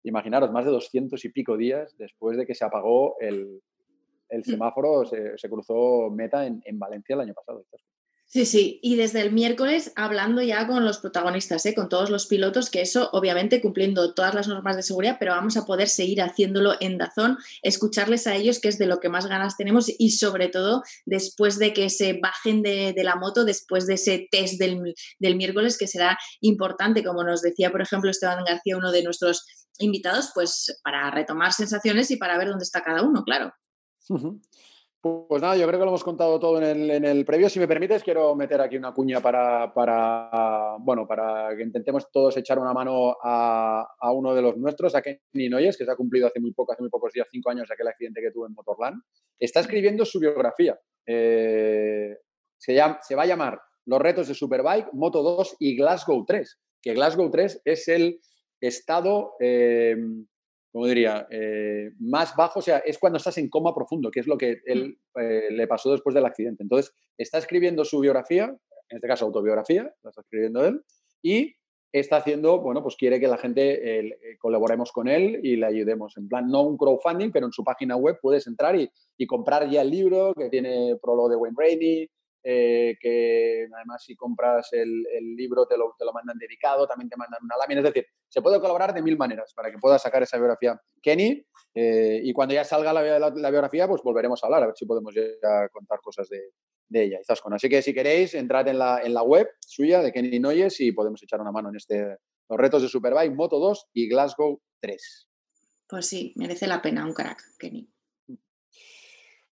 imaginaros, 0.03 0.51
más 0.51 0.65
de 0.65 0.71
200 0.71 1.23
y 1.25 1.29
pico 1.29 1.57
días 1.57 1.95
después 1.97 2.37
de 2.37 2.45
que 2.45 2.53
se 2.53 2.63
apagó 2.63 3.15
el, 3.19 3.61
el 4.29 4.39
mm. 4.41 4.43
semáforo, 4.43 5.05
se, 5.05 5.37
se 5.37 5.49
cruzó 5.49 6.09
meta 6.11 6.45
en, 6.45 6.61
en, 6.65 6.77
Valencia 6.77 7.15
el 7.15 7.21
año 7.21 7.33
pasado. 7.33 7.65
Sí, 8.35 8.45
sí, 8.45 8.79
y 8.83 8.97
desde 8.97 9.21
el 9.21 9.31
miércoles 9.31 9.93
hablando 9.95 10.41
ya 10.41 10.67
con 10.67 10.83
los 10.83 10.97
protagonistas, 10.97 11.65
¿eh? 11.67 11.73
con 11.73 11.87
todos 11.87 12.09
los 12.09 12.27
pilotos, 12.27 12.69
que 12.69 12.81
eso 12.81 13.09
obviamente 13.13 13.61
cumpliendo 13.61 14.13
todas 14.13 14.35
las 14.35 14.49
normas 14.49 14.75
de 14.75 14.83
seguridad, 14.83 15.15
pero 15.17 15.31
vamos 15.31 15.55
a 15.55 15.65
poder 15.65 15.87
seguir 15.87 16.21
haciéndolo 16.21 16.73
en 16.81 16.97
Dazón, 16.97 17.37
escucharles 17.61 18.27
a 18.27 18.35
ellos, 18.35 18.59
que 18.59 18.67
es 18.67 18.77
de 18.77 18.87
lo 18.87 18.99
que 18.99 19.07
más 19.07 19.27
ganas 19.27 19.55
tenemos, 19.55 19.89
y 19.97 20.11
sobre 20.11 20.49
todo 20.49 20.83
después 21.05 21.59
de 21.59 21.71
que 21.71 21.89
se 21.89 22.19
bajen 22.21 22.61
de, 22.61 22.93
la 23.05 23.15
moto, 23.15 23.45
después 23.45 23.87
de 23.87 23.93
ese 23.93 24.27
test 24.29 24.59
del, 24.59 24.93
del, 25.17 25.35
miércoles, 25.37 25.77
que 25.77 25.87
será 25.87 26.17
importante, 26.41 27.05
como 27.05 27.23
nos 27.23 27.41
decía, 27.41 27.71
por 27.71 27.81
ejemplo, 27.81 28.11
Esteban 28.11 28.43
García, 28.43 28.75
uno 28.75 28.91
de 28.91 29.01
nuestros 29.01 29.45
invitados, 29.79 30.31
pues 30.35 30.77
para 30.83 31.09
retomar 31.09 31.53
sensaciones 31.53 32.11
y 32.11 32.17
para 32.17 32.37
ver 32.37 32.49
dónde 32.49 32.63
está 32.63 32.83
cada 32.83 33.01
uno, 33.01 33.23
claro. 33.23 33.53
Pues 35.05 35.39
nada, 35.39 35.55
yo 35.55 35.67
creo 35.67 35.79
que 35.79 35.85
lo 35.85 35.91
hemos 35.91 36.03
contado 36.03 36.39
todo 36.39 36.59
en 36.59 37.05
el, 37.05 37.25
previo. 37.25 37.47
Si 37.47 37.59
me 37.59 37.67
permites, 37.67 38.01
quiero 38.01 38.35
meter 38.35 38.59
aquí 38.59 38.75
una 38.75 38.91
cuña 38.91 39.21
para, 39.21 39.71
bueno, 40.79 41.05
para 41.05 41.55
que 41.55 41.61
intentemos 41.61 42.09
todos 42.11 42.35
echar 42.37 42.57
una 42.57 42.73
mano 42.73 43.15
a, 43.21 43.85
uno 44.11 44.33
de 44.33 44.41
los 44.41 44.57
nuestros, 44.57 44.95
a 44.95 45.03
Kenny 45.03 45.47
Noyes, 45.47 45.77
que 45.77 45.85
se 45.85 45.91
ha 45.91 45.95
cumplido 45.95 46.25
hace 46.25 46.39
muy 46.39 46.53
poco, 46.53 46.73
hace 46.73 46.81
muy 46.81 46.89
pocos 46.89 47.13
días, 47.13 47.27
cinco 47.29 47.51
años, 47.51 47.69
aquel 47.69 47.87
accidente 47.87 48.19
que 48.19 48.31
tuvo 48.31 48.47
en 48.47 48.53
Motorland. 48.53 48.99
Está 49.37 49.59
escribiendo 49.59 50.05
su 50.05 50.19
biografía. 50.19 50.75
Eh, 51.05 52.17
se, 52.57 52.73
llama, 52.73 52.97
se 53.03 53.13
va 53.13 53.23
a 53.23 53.27
llamar 53.27 53.61
Los 53.85 54.01
retos 54.01 54.27
de 54.27 54.33
Superbike, 54.33 54.91
Moto 54.93 55.21
2 55.21 55.57
y 55.59 55.77
Glasgow 55.77 56.25
3, 56.25 56.59
que 56.81 56.95
Glasgow 56.95 57.29
3 57.29 57.61
es 57.63 57.87
el 57.89 58.19
estado... 58.59 59.33
Eh, 59.39 59.97
como 60.75 60.87
diría, 60.87 61.25
eh, 61.31 61.91
más 61.99 62.35
bajo, 62.35 62.59
o 62.59 62.61
sea, 62.61 62.79
es 62.79 62.97
cuando 62.97 63.15
estás 63.15 63.37
en 63.37 63.47
coma 63.47 63.73
profundo, 63.73 64.11
que 64.11 64.19
es 64.19 64.27
lo 64.27 64.37
que 64.37 64.57
él 64.65 64.97
mm. 65.15 65.19
eh, 65.21 65.47
le 65.51 65.67
pasó 65.67 65.89
después 65.89 66.13
del 66.13 66.25
accidente. 66.25 66.63
Entonces, 66.63 66.93
está 67.17 67.37
escribiendo 67.37 67.85
su 67.85 68.01
biografía, 68.01 68.53
en 68.89 68.97
este 68.97 69.07
caso 69.07 69.23
autobiografía, 69.23 69.83
la 70.03 70.09
está 70.09 70.19
escribiendo 70.19 70.65
él, 70.65 70.81
y 71.23 71.55
está 71.93 72.17
haciendo, 72.17 72.59
bueno, 72.59 72.83
pues 72.83 72.97
quiere 72.97 73.21
que 73.21 73.29
la 73.29 73.37
gente 73.37 73.99
eh, 73.99 74.17
colaboremos 74.37 74.91
con 74.91 75.07
él 75.07 75.39
y 75.43 75.55
le 75.55 75.65
ayudemos. 75.65 76.17
En 76.17 76.27
plan, 76.27 76.49
no 76.49 76.63
un 76.63 76.75
crowdfunding, 76.75 77.31
pero 77.31 77.45
en 77.45 77.53
su 77.53 77.63
página 77.63 77.95
web 77.95 78.19
puedes 78.21 78.45
entrar 78.45 78.75
y, 78.75 78.91
y 79.17 79.27
comprar 79.27 79.69
ya 79.69 79.81
el 79.81 79.89
libro 79.89 80.33
que 80.33 80.49
tiene 80.49 80.97
prólogo 81.01 81.29
de 81.29 81.37
Wayne 81.37 81.55
Rainey, 81.57 82.09
eh, 82.47 82.95
que 82.99 83.67
además 83.75 84.03
si 84.03 84.15
compras 84.15 84.69
el, 84.71 85.03
libro 85.35 85.65
te 85.65 85.75
lo, 85.75 85.95
te 85.97 86.05
lo, 86.05 86.13
mandan 86.13 86.37
dedicado, 86.37 86.87
también 86.87 87.09
te 87.09 87.17
mandan 87.17 87.43
una 87.43 87.57
lámina. 87.57 87.81
Es 87.81 87.85
decir, 87.85 88.05
se 88.29 88.39
puede 88.39 88.59
colaborar 88.59 88.93
de 88.93 89.01
mil 89.01 89.17
maneras 89.17 89.51
para 89.55 89.71
que 89.71 89.79
puedas 89.79 90.03
sacar 90.03 90.21
esa 90.21 90.37
biografía 90.37 90.79
Kenny. 91.01 91.43
Eh, 91.73 92.21
y 92.23 92.33
cuando 92.33 92.53
ya 92.53 92.63
salga 92.63 92.93
la, 92.93 93.01
biografía, 93.31 93.87
pues 93.87 94.03
volveremos 94.03 94.43
a 94.43 94.45
hablar, 94.45 94.61
a 94.61 94.67
ver 94.67 94.75
si 94.77 94.85
podemos 94.85 95.15
ya 95.15 95.67
contar 95.69 95.99
cosas 96.01 96.29
de, 96.29 96.51
de 96.87 97.03
ella. 97.03 97.19
Así 97.27 97.67
que 97.67 97.81
si 97.81 97.95
queréis, 97.95 98.35
entrad 98.35 98.67
en 98.67 98.77
la, 98.77 99.01
en 99.03 99.15
la 99.15 99.23
web 99.23 99.49
suya 99.59 100.03
de 100.03 100.11
Kenny 100.11 100.39
Noyes 100.39 100.79
y 100.81 100.91
podemos 100.91 101.23
echar 101.23 101.41
una 101.41 101.51
mano 101.51 101.69
en 101.69 101.77
este, 101.77 102.17
los 102.47 102.59
retos 102.59 102.83
de 102.83 102.89
Superbike, 102.89 103.33
Moto 103.33 103.57
2 103.57 103.89
y 103.93 104.07
Glasgow 104.07 104.61
3. 104.81 105.27
Pues 105.87 106.07
sí, 106.07 106.33
merece 106.35 106.67
la 106.67 106.83
pena 106.83 107.05
un 107.05 107.13
crack, 107.13 107.41
Kenny. 107.57 107.89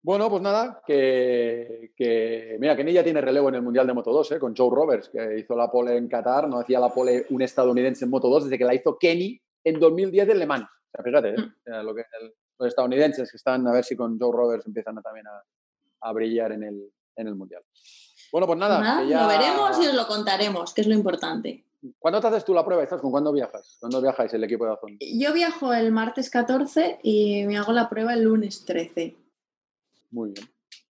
Bueno, 0.04 0.30
pues 0.32 0.42
nada, 0.42 0.82
que, 0.86 2.58
mira, 2.60 2.76
Kenny 2.76 2.94
ya 2.94 3.04
tiene 3.04 3.22
relevo 3.22 3.50
en 3.50 3.56
el 3.56 3.62
Mundial 3.62 3.86
de 3.86 3.94
Moto 3.94 4.12
2, 4.12 4.32
¿eh? 4.32 4.40
con 4.40 4.56
Joe 4.56 4.74
Roberts, 4.74 5.10
que 5.10 5.40
hizo 5.40 5.56
la 5.56 5.70
pole 5.70 5.96
en 5.96 6.08
Qatar, 6.08 6.48
no 6.48 6.60
hacía 6.60 6.80
la 6.80 6.90
pole 6.90 7.28
un 7.30 7.42
estadounidense 7.44 8.06
en 8.06 8.12
Moto 8.12 8.28
2 8.28 8.46
desde 8.46 8.58
que 8.58 8.66
la 8.66 8.74
hizo 8.74 8.98
Kenny 8.98 9.40
en 9.64 9.80
2010 9.80 10.30
en 10.30 10.40
Le 10.40 10.48
Mans. 10.48 10.64
O 10.64 10.92
sea, 10.92 11.04
fíjate, 11.04 11.30
¿eh? 11.30 11.38
mm. 11.38 11.86
lo 11.86 11.94
que, 11.94 12.04
los 12.58 12.68
estadounidenses 12.68 13.30
que 13.30 13.38
están, 13.38 13.68
a 13.68 13.74
ver 13.74 13.84
si 13.84 13.96
con 13.96 14.20
Joe 14.20 14.32
Roberts 14.36 14.66
empiezan 14.66 15.00
también 15.04 15.26
a, 15.28 16.14
brillar 16.14 16.52
en 16.52 16.64
el, 16.64 16.92
en 17.16 17.28
el 17.28 17.36
Mundial. 17.36 17.62
Bueno, 18.32 18.48
pues 18.48 18.58
nada. 18.58 19.04
Lo 19.04 19.28
veremos 19.28 19.84
y 19.84 19.88
os 19.88 19.94
lo 19.94 20.08
contaremos, 20.08 20.74
que 20.74 20.82
es 20.82 20.88
lo 20.88 20.96
importante. 20.96 21.66
¿Cuándo 22.00 22.20
te 22.22 22.28
haces 22.28 22.46
tú 22.46 22.54
la 22.54 22.66
prueba? 22.66 22.84
¿Estás 22.84 23.02
con 23.02 23.12
cuándo 23.12 23.32
viajas? 23.32 23.78
¿Cuándo 23.80 24.02
viajáis 24.02 24.34
el 24.34 24.44
equipo 24.44 24.66
de 24.66 24.74
Azón? 24.74 24.98
Yo 25.00 25.34
viajo 25.34 25.74
el 25.74 25.92
martes 25.92 26.30
14 26.30 27.00
y 27.04 27.46
me 27.46 27.58
hago 27.58 27.72
la 27.72 27.90
prueba 27.90 28.14
el 28.14 28.24
lunes 28.24 28.66
13. 28.66 29.16
Muy 30.12 30.32
bien. 30.34 30.48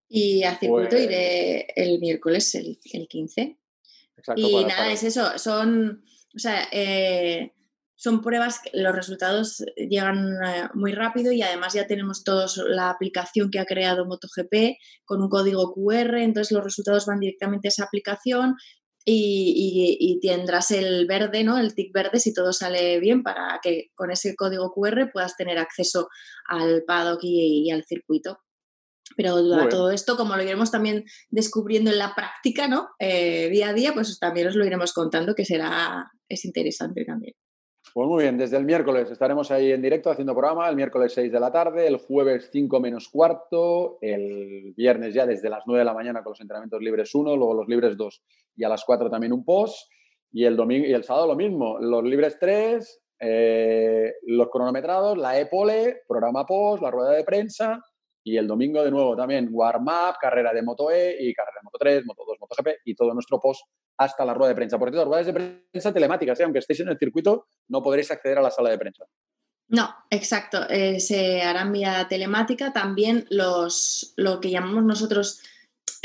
Y 0.07 0.43
al 0.43 0.57
circuito 0.57 0.89
pues 0.89 1.03
iré 1.03 1.67
el 1.75 1.99
miércoles, 1.99 2.55
el, 2.55 2.79
el 2.93 3.07
15. 3.07 3.59
Exacto, 4.17 4.41
y 4.41 4.65
nada, 4.65 4.91
es 4.91 5.03
eso, 5.03 5.37
son, 5.37 6.03
o 6.35 6.39
sea, 6.39 6.67
eh, 6.71 7.53
son 7.95 8.21
pruebas, 8.21 8.59
los 8.73 8.95
resultados 8.95 9.63
llegan 9.77 10.35
eh, 10.43 10.69
muy 10.73 10.93
rápido 10.93 11.31
y 11.31 11.41
además 11.41 11.73
ya 11.73 11.85
tenemos 11.85 12.23
todos 12.23 12.57
la 12.67 12.89
aplicación 12.89 13.51
que 13.51 13.59
ha 13.59 13.65
creado 13.65 14.05
MotoGP 14.05 14.77
con 15.05 15.21
un 15.21 15.29
código 15.29 15.73
QR, 15.73 16.17
entonces 16.17 16.51
los 16.51 16.63
resultados 16.63 17.05
van 17.05 17.19
directamente 17.19 17.67
a 17.67 17.69
esa 17.69 17.83
aplicación 17.83 18.55
y, 19.05 19.97
y, 19.99 20.19
tendrás 20.19 20.71
el 20.71 21.07
verde, 21.07 21.43
¿no? 21.43 21.57
El 21.57 21.73
tick 21.73 21.91
verde 21.91 22.19
si 22.19 22.33
todo 22.33 22.53
sale 22.53 22.99
bien 22.99 23.23
para 23.23 23.59
que 23.63 23.89
con 23.95 24.11
ese 24.11 24.35
código 24.35 24.71
QR 24.71 25.09
puedas 25.11 25.35
tener 25.35 25.57
acceso 25.57 26.09
al 26.45 26.83
paddock 26.85 27.21
y 27.23 27.71
al 27.71 27.85
circuito. 27.85 28.39
Pero 29.15 29.67
todo 29.69 29.91
esto, 29.91 30.15
como 30.17 30.35
lo 30.35 30.43
iremos 30.43 30.71
también 30.71 31.05
descubriendo 31.29 31.91
en 31.91 31.97
la 31.97 32.13
práctica, 32.15 32.67
¿no? 32.67 32.89
Eh, 32.99 33.49
día 33.49 33.69
a 33.69 33.73
día, 33.73 33.93
pues 33.93 34.19
también 34.19 34.47
os 34.47 34.55
lo 34.55 34.65
iremos 34.65 34.93
contando, 34.93 35.35
que 35.35 35.45
será, 35.45 36.11
es 36.27 36.45
interesante 36.45 37.03
también. 37.05 37.33
Pues 37.93 38.07
muy 38.07 38.23
bien, 38.23 38.37
desde 38.37 38.57
el 38.57 38.65
miércoles 38.65 39.09
estaremos 39.09 39.49
ahí 39.49 39.71
en 39.71 39.81
directo 39.81 40.11
haciendo 40.11 40.35
programa, 40.35 40.69
el 40.69 40.75
miércoles 40.75 41.11
6 41.13 41.31
de 41.31 41.39
la 41.39 41.51
tarde, 41.51 41.87
el 41.87 41.97
jueves 41.97 42.49
5 42.51 42.79
menos 42.79 43.09
cuarto, 43.09 43.97
el 44.01 44.73
viernes 44.77 45.13
ya 45.13 45.25
desde 45.25 45.49
las 45.49 45.63
9 45.65 45.79
de 45.79 45.85
la 45.85 45.93
mañana 45.93 46.21
con 46.21 46.31
los 46.31 46.41
entrenamientos 46.41 46.81
libres 46.81 47.13
1, 47.15 47.35
luego 47.35 47.55
los 47.55 47.67
libres 47.67 47.97
2 47.97 48.23
y 48.57 48.63
a 48.63 48.69
las 48.69 48.83
4 48.85 49.09
también 49.09 49.33
un 49.33 49.43
post, 49.43 49.89
y 50.31 50.45
el, 50.45 50.55
domingo, 50.55 50.85
y 50.85 50.93
el 50.93 51.03
sábado 51.03 51.27
lo 51.27 51.35
mismo, 51.35 51.79
los 51.79 52.03
libres 52.03 52.37
3, 52.39 53.01
eh, 53.21 54.13
los 54.27 54.49
cronometrados, 54.49 55.17
la 55.17 55.39
EPOLE, 55.39 56.01
programa 56.07 56.45
post, 56.45 56.83
la 56.83 56.91
rueda 56.91 57.11
de 57.11 57.23
prensa, 57.23 57.83
y 58.23 58.37
el 58.37 58.47
domingo 58.47 58.83
de 58.83 58.91
nuevo 58.91 59.15
también 59.15 59.49
warm-up, 59.51 60.15
carrera 60.19 60.53
de 60.53 60.61
Moto 60.61 60.91
E 60.91 61.15
y 61.19 61.33
carrera 61.33 61.59
de 61.61 61.63
Moto 61.63 61.77
3, 61.79 62.05
Moto 62.05 62.23
2, 62.27 62.37
Moto 62.39 62.55
GP 62.57 62.77
y 62.85 62.95
todo 62.95 63.13
nuestro 63.13 63.39
post 63.39 63.61
hasta 63.97 64.25
la 64.25 64.33
rueda 64.33 64.49
de 64.49 64.55
prensa. 64.55 64.77
Por 64.77 64.89
cierto, 64.89 65.05
ruedas 65.05 65.25
de 65.25 65.33
prensa 65.33 65.93
telemáticas, 65.93 66.39
¿eh? 66.39 66.43
aunque 66.43 66.59
estéis 66.59 66.81
en 66.81 66.89
el 66.89 66.97
circuito, 66.97 67.47
no 67.67 67.81
podréis 67.81 68.11
acceder 68.11 68.37
a 68.37 68.41
la 68.41 68.51
sala 68.51 68.69
de 68.69 68.77
prensa. 68.77 69.05
No, 69.69 69.93
exacto. 70.09 70.67
Eh, 70.69 70.99
se 70.99 71.43
harán 71.43 71.71
vía 71.71 72.07
telemática. 72.09 72.73
También 72.73 73.25
los, 73.29 74.13
lo 74.17 74.39
que 74.39 74.49
llamamos 74.49 74.83
nosotros 74.83 75.41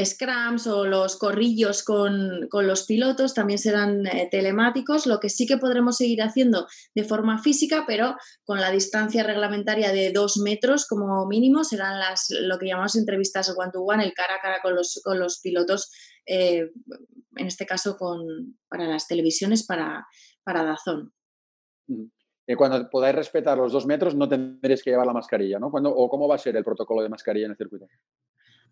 scrums 0.02 0.66
o 0.66 0.84
los 0.84 1.16
corrillos 1.16 1.82
con, 1.82 2.48
los 2.50 2.84
pilotos 2.84 3.34
también 3.34 3.58
serán 3.58 4.06
eh, 4.06 4.28
telemáticos, 4.30 5.06
lo 5.06 5.20
que 5.20 5.28
sí 5.28 5.46
que 5.46 5.58
podremos 5.58 5.96
seguir 5.96 6.22
haciendo 6.22 6.66
de 6.94 7.04
forma 7.04 7.38
física, 7.38 7.84
pero 7.86 8.16
con 8.44 8.60
la 8.60 8.70
distancia 8.70 9.22
reglamentaria 9.22 9.92
de 9.92 10.12
dos 10.12 10.38
metros 10.38 10.86
como 10.86 11.26
mínimo, 11.26 11.64
serán 11.64 11.98
las, 11.98 12.28
lo 12.30 12.58
que 12.58 12.66
llamamos 12.66 12.96
entrevistas 12.96 13.54
one-to-one, 13.56 14.04
el 14.04 14.14
cara 14.14 14.36
a 14.36 14.40
cara 14.40 14.60
con 14.62 14.74
los, 14.74 15.00
con 15.04 15.18
los 15.18 15.40
pilotos, 15.40 15.90
eh, 16.26 16.70
en 17.36 17.46
este 17.46 17.66
caso 17.66 17.96
con, 17.96 18.58
para 18.68 18.86
las 18.86 19.06
televisiones, 19.06 19.66
para, 19.66 20.06
para 20.42 20.64
Dazón. 20.64 21.12
Eh, 22.46 22.56
cuando 22.56 22.88
podáis 22.90 23.14
respetar 23.14 23.56
los 23.56 23.72
dos 23.72 23.86
metros, 23.86 24.14
no 24.14 24.28
tendréis 24.28 24.82
que 24.82 24.90
llevar 24.90 25.06
la 25.06 25.12
mascarilla, 25.12 25.58
¿no? 25.58 25.68
¿O 25.68 26.08
cómo 26.08 26.28
va 26.28 26.34
a 26.34 26.38
ser 26.38 26.56
el 26.56 26.64
protocolo 26.64 27.02
de 27.02 27.08
mascarilla 27.08 27.46
en 27.46 27.52
el 27.52 27.56
circuito? 27.56 27.86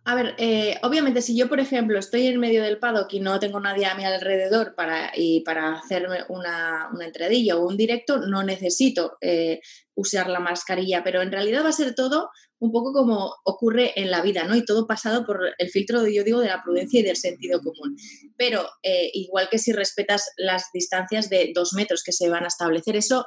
A 0.04 0.16
ver, 0.16 0.34
eh, 0.38 0.78
obviamente 0.82 1.22
si 1.22 1.36
yo, 1.36 1.48
por 1.48 1.60
ejemplo, 1.60 1.96
estoy 1.96 2.26
en 2.26 2.40
medio 2.40 2.64
del 2.64 2.80
paddock 2.80 3.12
y 3.12 3.20
no 3.20 3.38
tengo 3.38 3.60
nadie 3.60 3.86
a 3.86 3.94
mi 3.94 4.04
alrededor 4.04 4.74
para, 4.74 5.12
y 5.14 5.42
para 5.42 5.74
hacerme 5.74 6.24
una, 6.28 6.88
una 6.92 7.04
entradilla 7.04 7.56
o 7.56 7.68
un 7.68 7.76
directo, 7.76 8.18
no 8.18 8.42
necesito 8.42 9.16
eh, 9.20 9.60
usar 9.94 10.28
la 10.28 10.40
mascarilla, 10.40 11.04
pero 11.04 11.22
en 11.22 11.30
realidad 11.30 11.64
va 11.64 11.68
a 11.68 11.72
ser 11.72 11.94
todo 11.94 12.30
un 12.58 12.72
poco 12.72 12.92
como 12.92 13.32
ocurre 13.44 13.92
en 13.94 14.10
la 14.10 14.22
vida, 14.22 14.42
¿no? 14.44 14.56
Y 14.56 14.64
todo 14.64 14.88
pasado 14.88 15.24
por 15.24 15.54
el 15.56 15.70
filtro, 15.70 16.04
yo 16.08 16.24
digo, 16.24 16.40
de 16.40 16.48
la 16.48 16.62
prudencia 16.62 16.98
y 16.98 17.04
del 17.04 17.16
sentido 17.16 17.60
común. 17.60 17.96
Pero 18.36 18.68
eh, 18.82 19.08
igual 19.14 19.48
que 19.50 19.58
si 19.58 19.72
respetas 19.72 20.30
las 20.36 20.64
distancias 20.72 21.28
de 21.28 21.52
dos 21.54 21.74
metros 21.74 22.02
que 22.04 22.12
se 22.12 22.28
van 22.28 22.44
a 22.44 22.48
establecer, 22.48 22.96
eso 22.96 23.26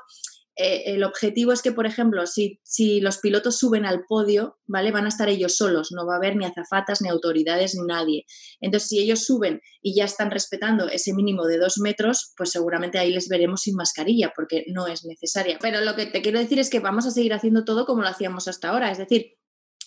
eh, 0.58 0.84
el 0.94 1.04
objetivo 1.04 1.52
es 1.52 1.62
que, 1.62 1.74
por 1.74 1.86
ejemplo, 1.86 2.26
si, 2.28 2.62
si, 2.64 3.02
los 3.02 3.18
pilotos 3.18 3.58
suben 3.58 3.86
al 3.86 4.06
podio, 4.08 4.58
¿vale? 4.68 4.92
Van 4.92 5.06
a 5.06 5.10
estar 5.10 5.28
ellos 5.28 5.58
solos, 5.58 5.92
no 5.92 6.06
va 6.08 6.14
a 6.14 6.18
haber 6.18 6.38
ni 6.38 6.46
azafatas, 6.46 7.02
ni 7.02 7.10
autoridades, 7.10 7.76
ni 7.76 7.86
nadie. 7.86 8.26
Entonces, 8.62 8.88
si 8.88 9.00
ellos 9.00 9.26
suben 9.26 9.60
y 9.82 9.96
ya 9.96 10.06
están 10.06 10.32
respetando 10.32 10.88
ese 10.88 11.14
mínimo 11.14 11.46
de 11.46 11.58
dos 11.58 11.78
metros, 11.78 12.34
pues 12.38 12.52
seguramente 12.52 13.00
ahí 13.00 13.12
les 13.12 13.28
veremos 13.28 13.62
sin 13.62 13.76
mascarilla, 13.76 14.32
porque 14.34 14.64
no 14.74 14.88
es 14.88 15.04
necesaria. 15.04 15.60
Pero 15.62 15.82
lo 15.82 15.96
que 15.96 16.06
te 16.06 16.22
quiero 16.22 16.40
decir 16.40 16.60
es 16.60 16.70
que 16.70 16.80
vamos 16.80 17.06
a 17.06 17.12
seguir 17.12 17.34
haciendo 17.34 17.66
todo 17.66 17.86
como 17.86 18.02
lo 18.02 18.08
hacíamos 18.08 18.48
hasta 18.48 18.70
ahora, 18.70 18.92
es 18.92 18.98
decir, 18.98 19.34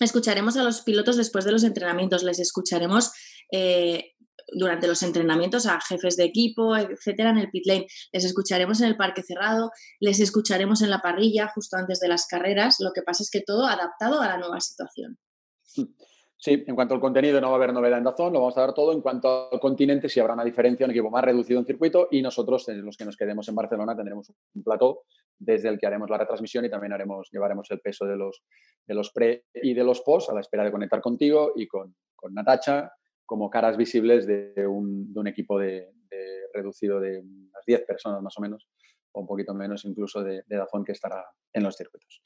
escucharemos 0.00 0.56
a 0.56 0.62
los 0.62 0.82
pilotos 0.82 1.16
después 1.16 1.44
de 1.44 1.52
los 1.52 1.64
entrenamientos, 1.64 2.22
les 2.22 2.38
escucharemos 2.38 3.10
eh, 3.50 4.12
durante 4.52 4.86
los 4.86 5.02
entrenamientos 5.02 5.66
a 5.66 5.80
jefes 5.80 6.16
de 6.16 6.24
equipo, 6.24 6.76
etcétera, 6.76 7.30
en 7.30 7.38
el 7.38 7.50
pit 7.50 7.66
lane. 7.66 7.86
Les 8.12 8.24
escucharemos 8.24 8.80
en 8.80 8.88
el 8.88 8.96
parque 8.96 9.22
cerrado, 9.22 9.70
les 10.00 10.20
escucharemos 10.20 10.82
en 10.82 10.90
la 10.90 11.00
parrilla 11.00 11.50
justo 11.54 11.76
antes 11.76 12.00
de 12.00 12.08
las 12.08 12.26
carreras. 12.26 12.76
Lo 12.80 12.92
que 12.92 13.02
pasa 13.02 13.22
es 13.22 13.30
que 13.30 13.42
todo 13.42 13.66
adaptado 13.66 14.20
a 14.20 14.28
la 14.28 14.38
nueva 14.38 14.60
situación. 14.60 15.18
Sí, 16.40 16.64
en 16.68 16.76
cuanto 16.76 16.94
al 16.94 17.00
contenido 17.00 17.40
no 17.40 17.48
va 17.48 17.54
a 17.54 17.56
haber 17.56 17.72
novedad 17.72 17.98
en 17.98 18.04
Dazón, 18.04 18.32
lo 18.32 18.38
vamos 18.38 18.56
a 18.56 18.60
dar 18.60 18.72
todo. 18.72 18.92
En 18.92 19.00
cuanto 19.00 19.52
al 19.52 19.58
continente, 19.58 20.08
si 20.08 20.20
habrá 20.20 20.34
una 20.34 20.44
diferencia, 20.44 20.86
un 20.86 20.92
equipo 20.92 21.10
más 21.10 21.24
reducido 21.24 21.58
en 21.58 21.66
circuito 21.66 22.06
y 22.12 22.22
nosotros, 22.22 22.64
los 22.68 22.96
que 22.96 23.04
nos 23.04 23.16
quedemos 23.16 23.48
en 23.48 23.56
Barcelona, 23.56 23.96
tendremos 23.96 24.30
un 24.54 24.62
plató 24.62 25.02
desde 25.36 25.68
el 25.68 25.80
que 25.80 25.86
haremos 25.88 26.08
la 26.08 26.18
retransmisión 26.18 26.64
y 26.64 26.70
también 26.70 26.92
haremos, 26.92 27.28
llevaremos 27.32 27.68
el 27.72 27.80
peso 27.80 28.06
de 28.06 28.16
los, 28.16 28.44
de 28.86 28.94
los 28.94 29.10
pre 29.10 29.46
y 29.52 29.74
de 29.74 29.82
los 29.82 30.00
post 30.02 30.30
a 30.30 30.34
la 30.34 30.40
espera 30.40 30.62
de 30.62 30.70
conectar 30.70 31.00
contigo 31.00 31.54
y 31.56 31.66
con, 31.66 31.96
con 32.14 32.32
Natacha 32.32 32.92
como 33.28 33.50
caras 33.50 33.76
visibles 33.76 34.26
de 34.26 34.66
un, 34.66 35.26
equipo 35.26 35.58
de, 35.58 35.92
reducido 36.54 36.98
de 36.98 37.18
unas 37.18 37.64
10 37.66 37.82
personas 37.82 38.22
más 38.22 38.34
o 38.38 38.40
menos, 38.40 38.66
o 39.12 39.20
un 39.20 39.26
poquito 39.26 39.52
menos 39.52 39.84
incluso 39.84 40.24
de, 40.24 40.44
de 40.46 40.56
Dazón 40.56 40.82
que 40.82 40.92
estará 40.92 41.26
en 41.52 41.62
los 41.62 41.76
circuitos. 41.76 42.22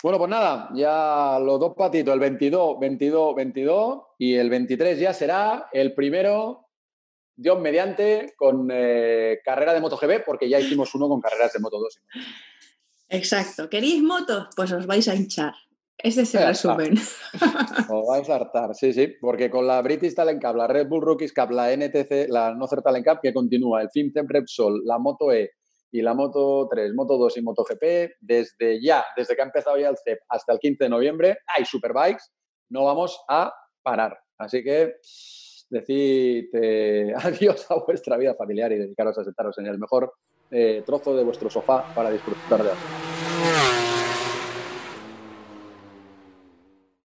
Bueno, 0.00 0.18
pues 0.18 0.30
nada, 0.30 0.70
ya 0.72 1.40
los 1.40 1.58
dos 1.58 1.74
patitos, 1.76 2.14
el 2.14 2.20
22, 2.20 2.78
22, 2.78 3.34
22 3.34 4.02
y 4.18 4.36
el 4.36 4.48
23 4.48 5.00
ya 5.00 5.12
será 5.12 5.68
el 5.72 5.94
primero, 5.94 6.68
Dios 7.34 7.58
mediante, 7.58 8.34
con 8.36 8.68
eh, 8.72 9.40
carrera 9.44 9.74
de 9.74 9.80
MotoGP, 9.80 10.24
porque 10.24 10.48
ya 10.48 10.60
hicimos 10.60 10.94
uno 10.94 11.08
con 11.08 11.20
carreras 11.20 11.52
de 11.54 11.58
Moto2. 11.58 12.02
Exacto. 13.08 13.68
¿Queréis 13.68 14.00
motos? 14.00 14.46
Pues 14.54 14.70
os 14.70 14.86
vais 14.86 15.08
a 15.08 15.16
hinchar. 15.16 15.54
Ese 15.98 16.22
es 16.22 16.34
el 16.34 16.46
resumen. 16.46 16.94
Os 17.88 18.06
vais 18.06 18.28
a 18.28 18.34
hartar, 18.36 18.74
sí, 18.74 18.92
sí, 18.92 19.14
porque 19.20 19.50
con 19.50 19.66
la 19.66 19.80
British 19.80 20.14
Talent 20.14 20.42
Cup, 20.42 20.56
la 20.56 20.66
Red 20.66 20.88
Bull 20.88 21.02
Rookies 21.02 21.32
Cup, 21.32 21.50
la 21.50 21.74
NTC, 21.74 22.28
la 22.28 22.54
Nocer 22.54 22.82
Talent 22.82 23.06
Cup, 23.06 23.20
que 23.22 23.32
continúa, 23.32 23.82
el 23.82 23.90
FIMTEM 23.90 24.26
Repsol, 24.28 24.82
la 24.84 24.98
Moto 24.98 25.32
E 25.32 25.52
y 25.90 26.02
la 26.02 26.12
Moto 26.12 26.68
3, 26.70 26.92
Moto 26.94 27.16
2 27.16 27.38
y 27.38 27.42
Moto 27.42 27.64
GP, 27.64 28.16
desde 28.20 28.82
ya, 28.82 29.04
desde 29.16 29.34
que 29.34 29.42
ha 29.42 29.46
empezado 29.46 29.78
ya 29.78 29.88
el 29.88 29.96
CEP 29.96 30.18
hasta 30.28 30.52
el 30.52 30.58
15 30.58 30.84
de 30.84 30.90
noviembre, 30.90 31.38
hay 31.56 31.64
Superbikes, 31.64 32.24
no 32.68 32.84
vamos 32.84 33.18
a 33.28 33.52
parar. 33.82 34.18
Así 34.36 34.62
que 34.62 34.96
decid 35.70 36.48
adiós 37.16 37.70
a 37.70 37.76
vuestra 37.86 38.16
vida 38.16 38.34
familiar 38.34 38.70
y 38.72 38.78
dedicaros 38.78 39.16
a 39.18 39.24
sentaros 39.24 39.56
en 39.58 39.66
el 39.66 39.78
mejor 39.78 40.12
eh, 40.50 40.82
trozo 40.84 41.16
de 41.16 41.24
vuestro 41.24 41.50
sofá 41.50 41.92
para 41.94 42.10
disfrutar 42.10 42.62
de 42.62 42.70
algo. 42.70 43.75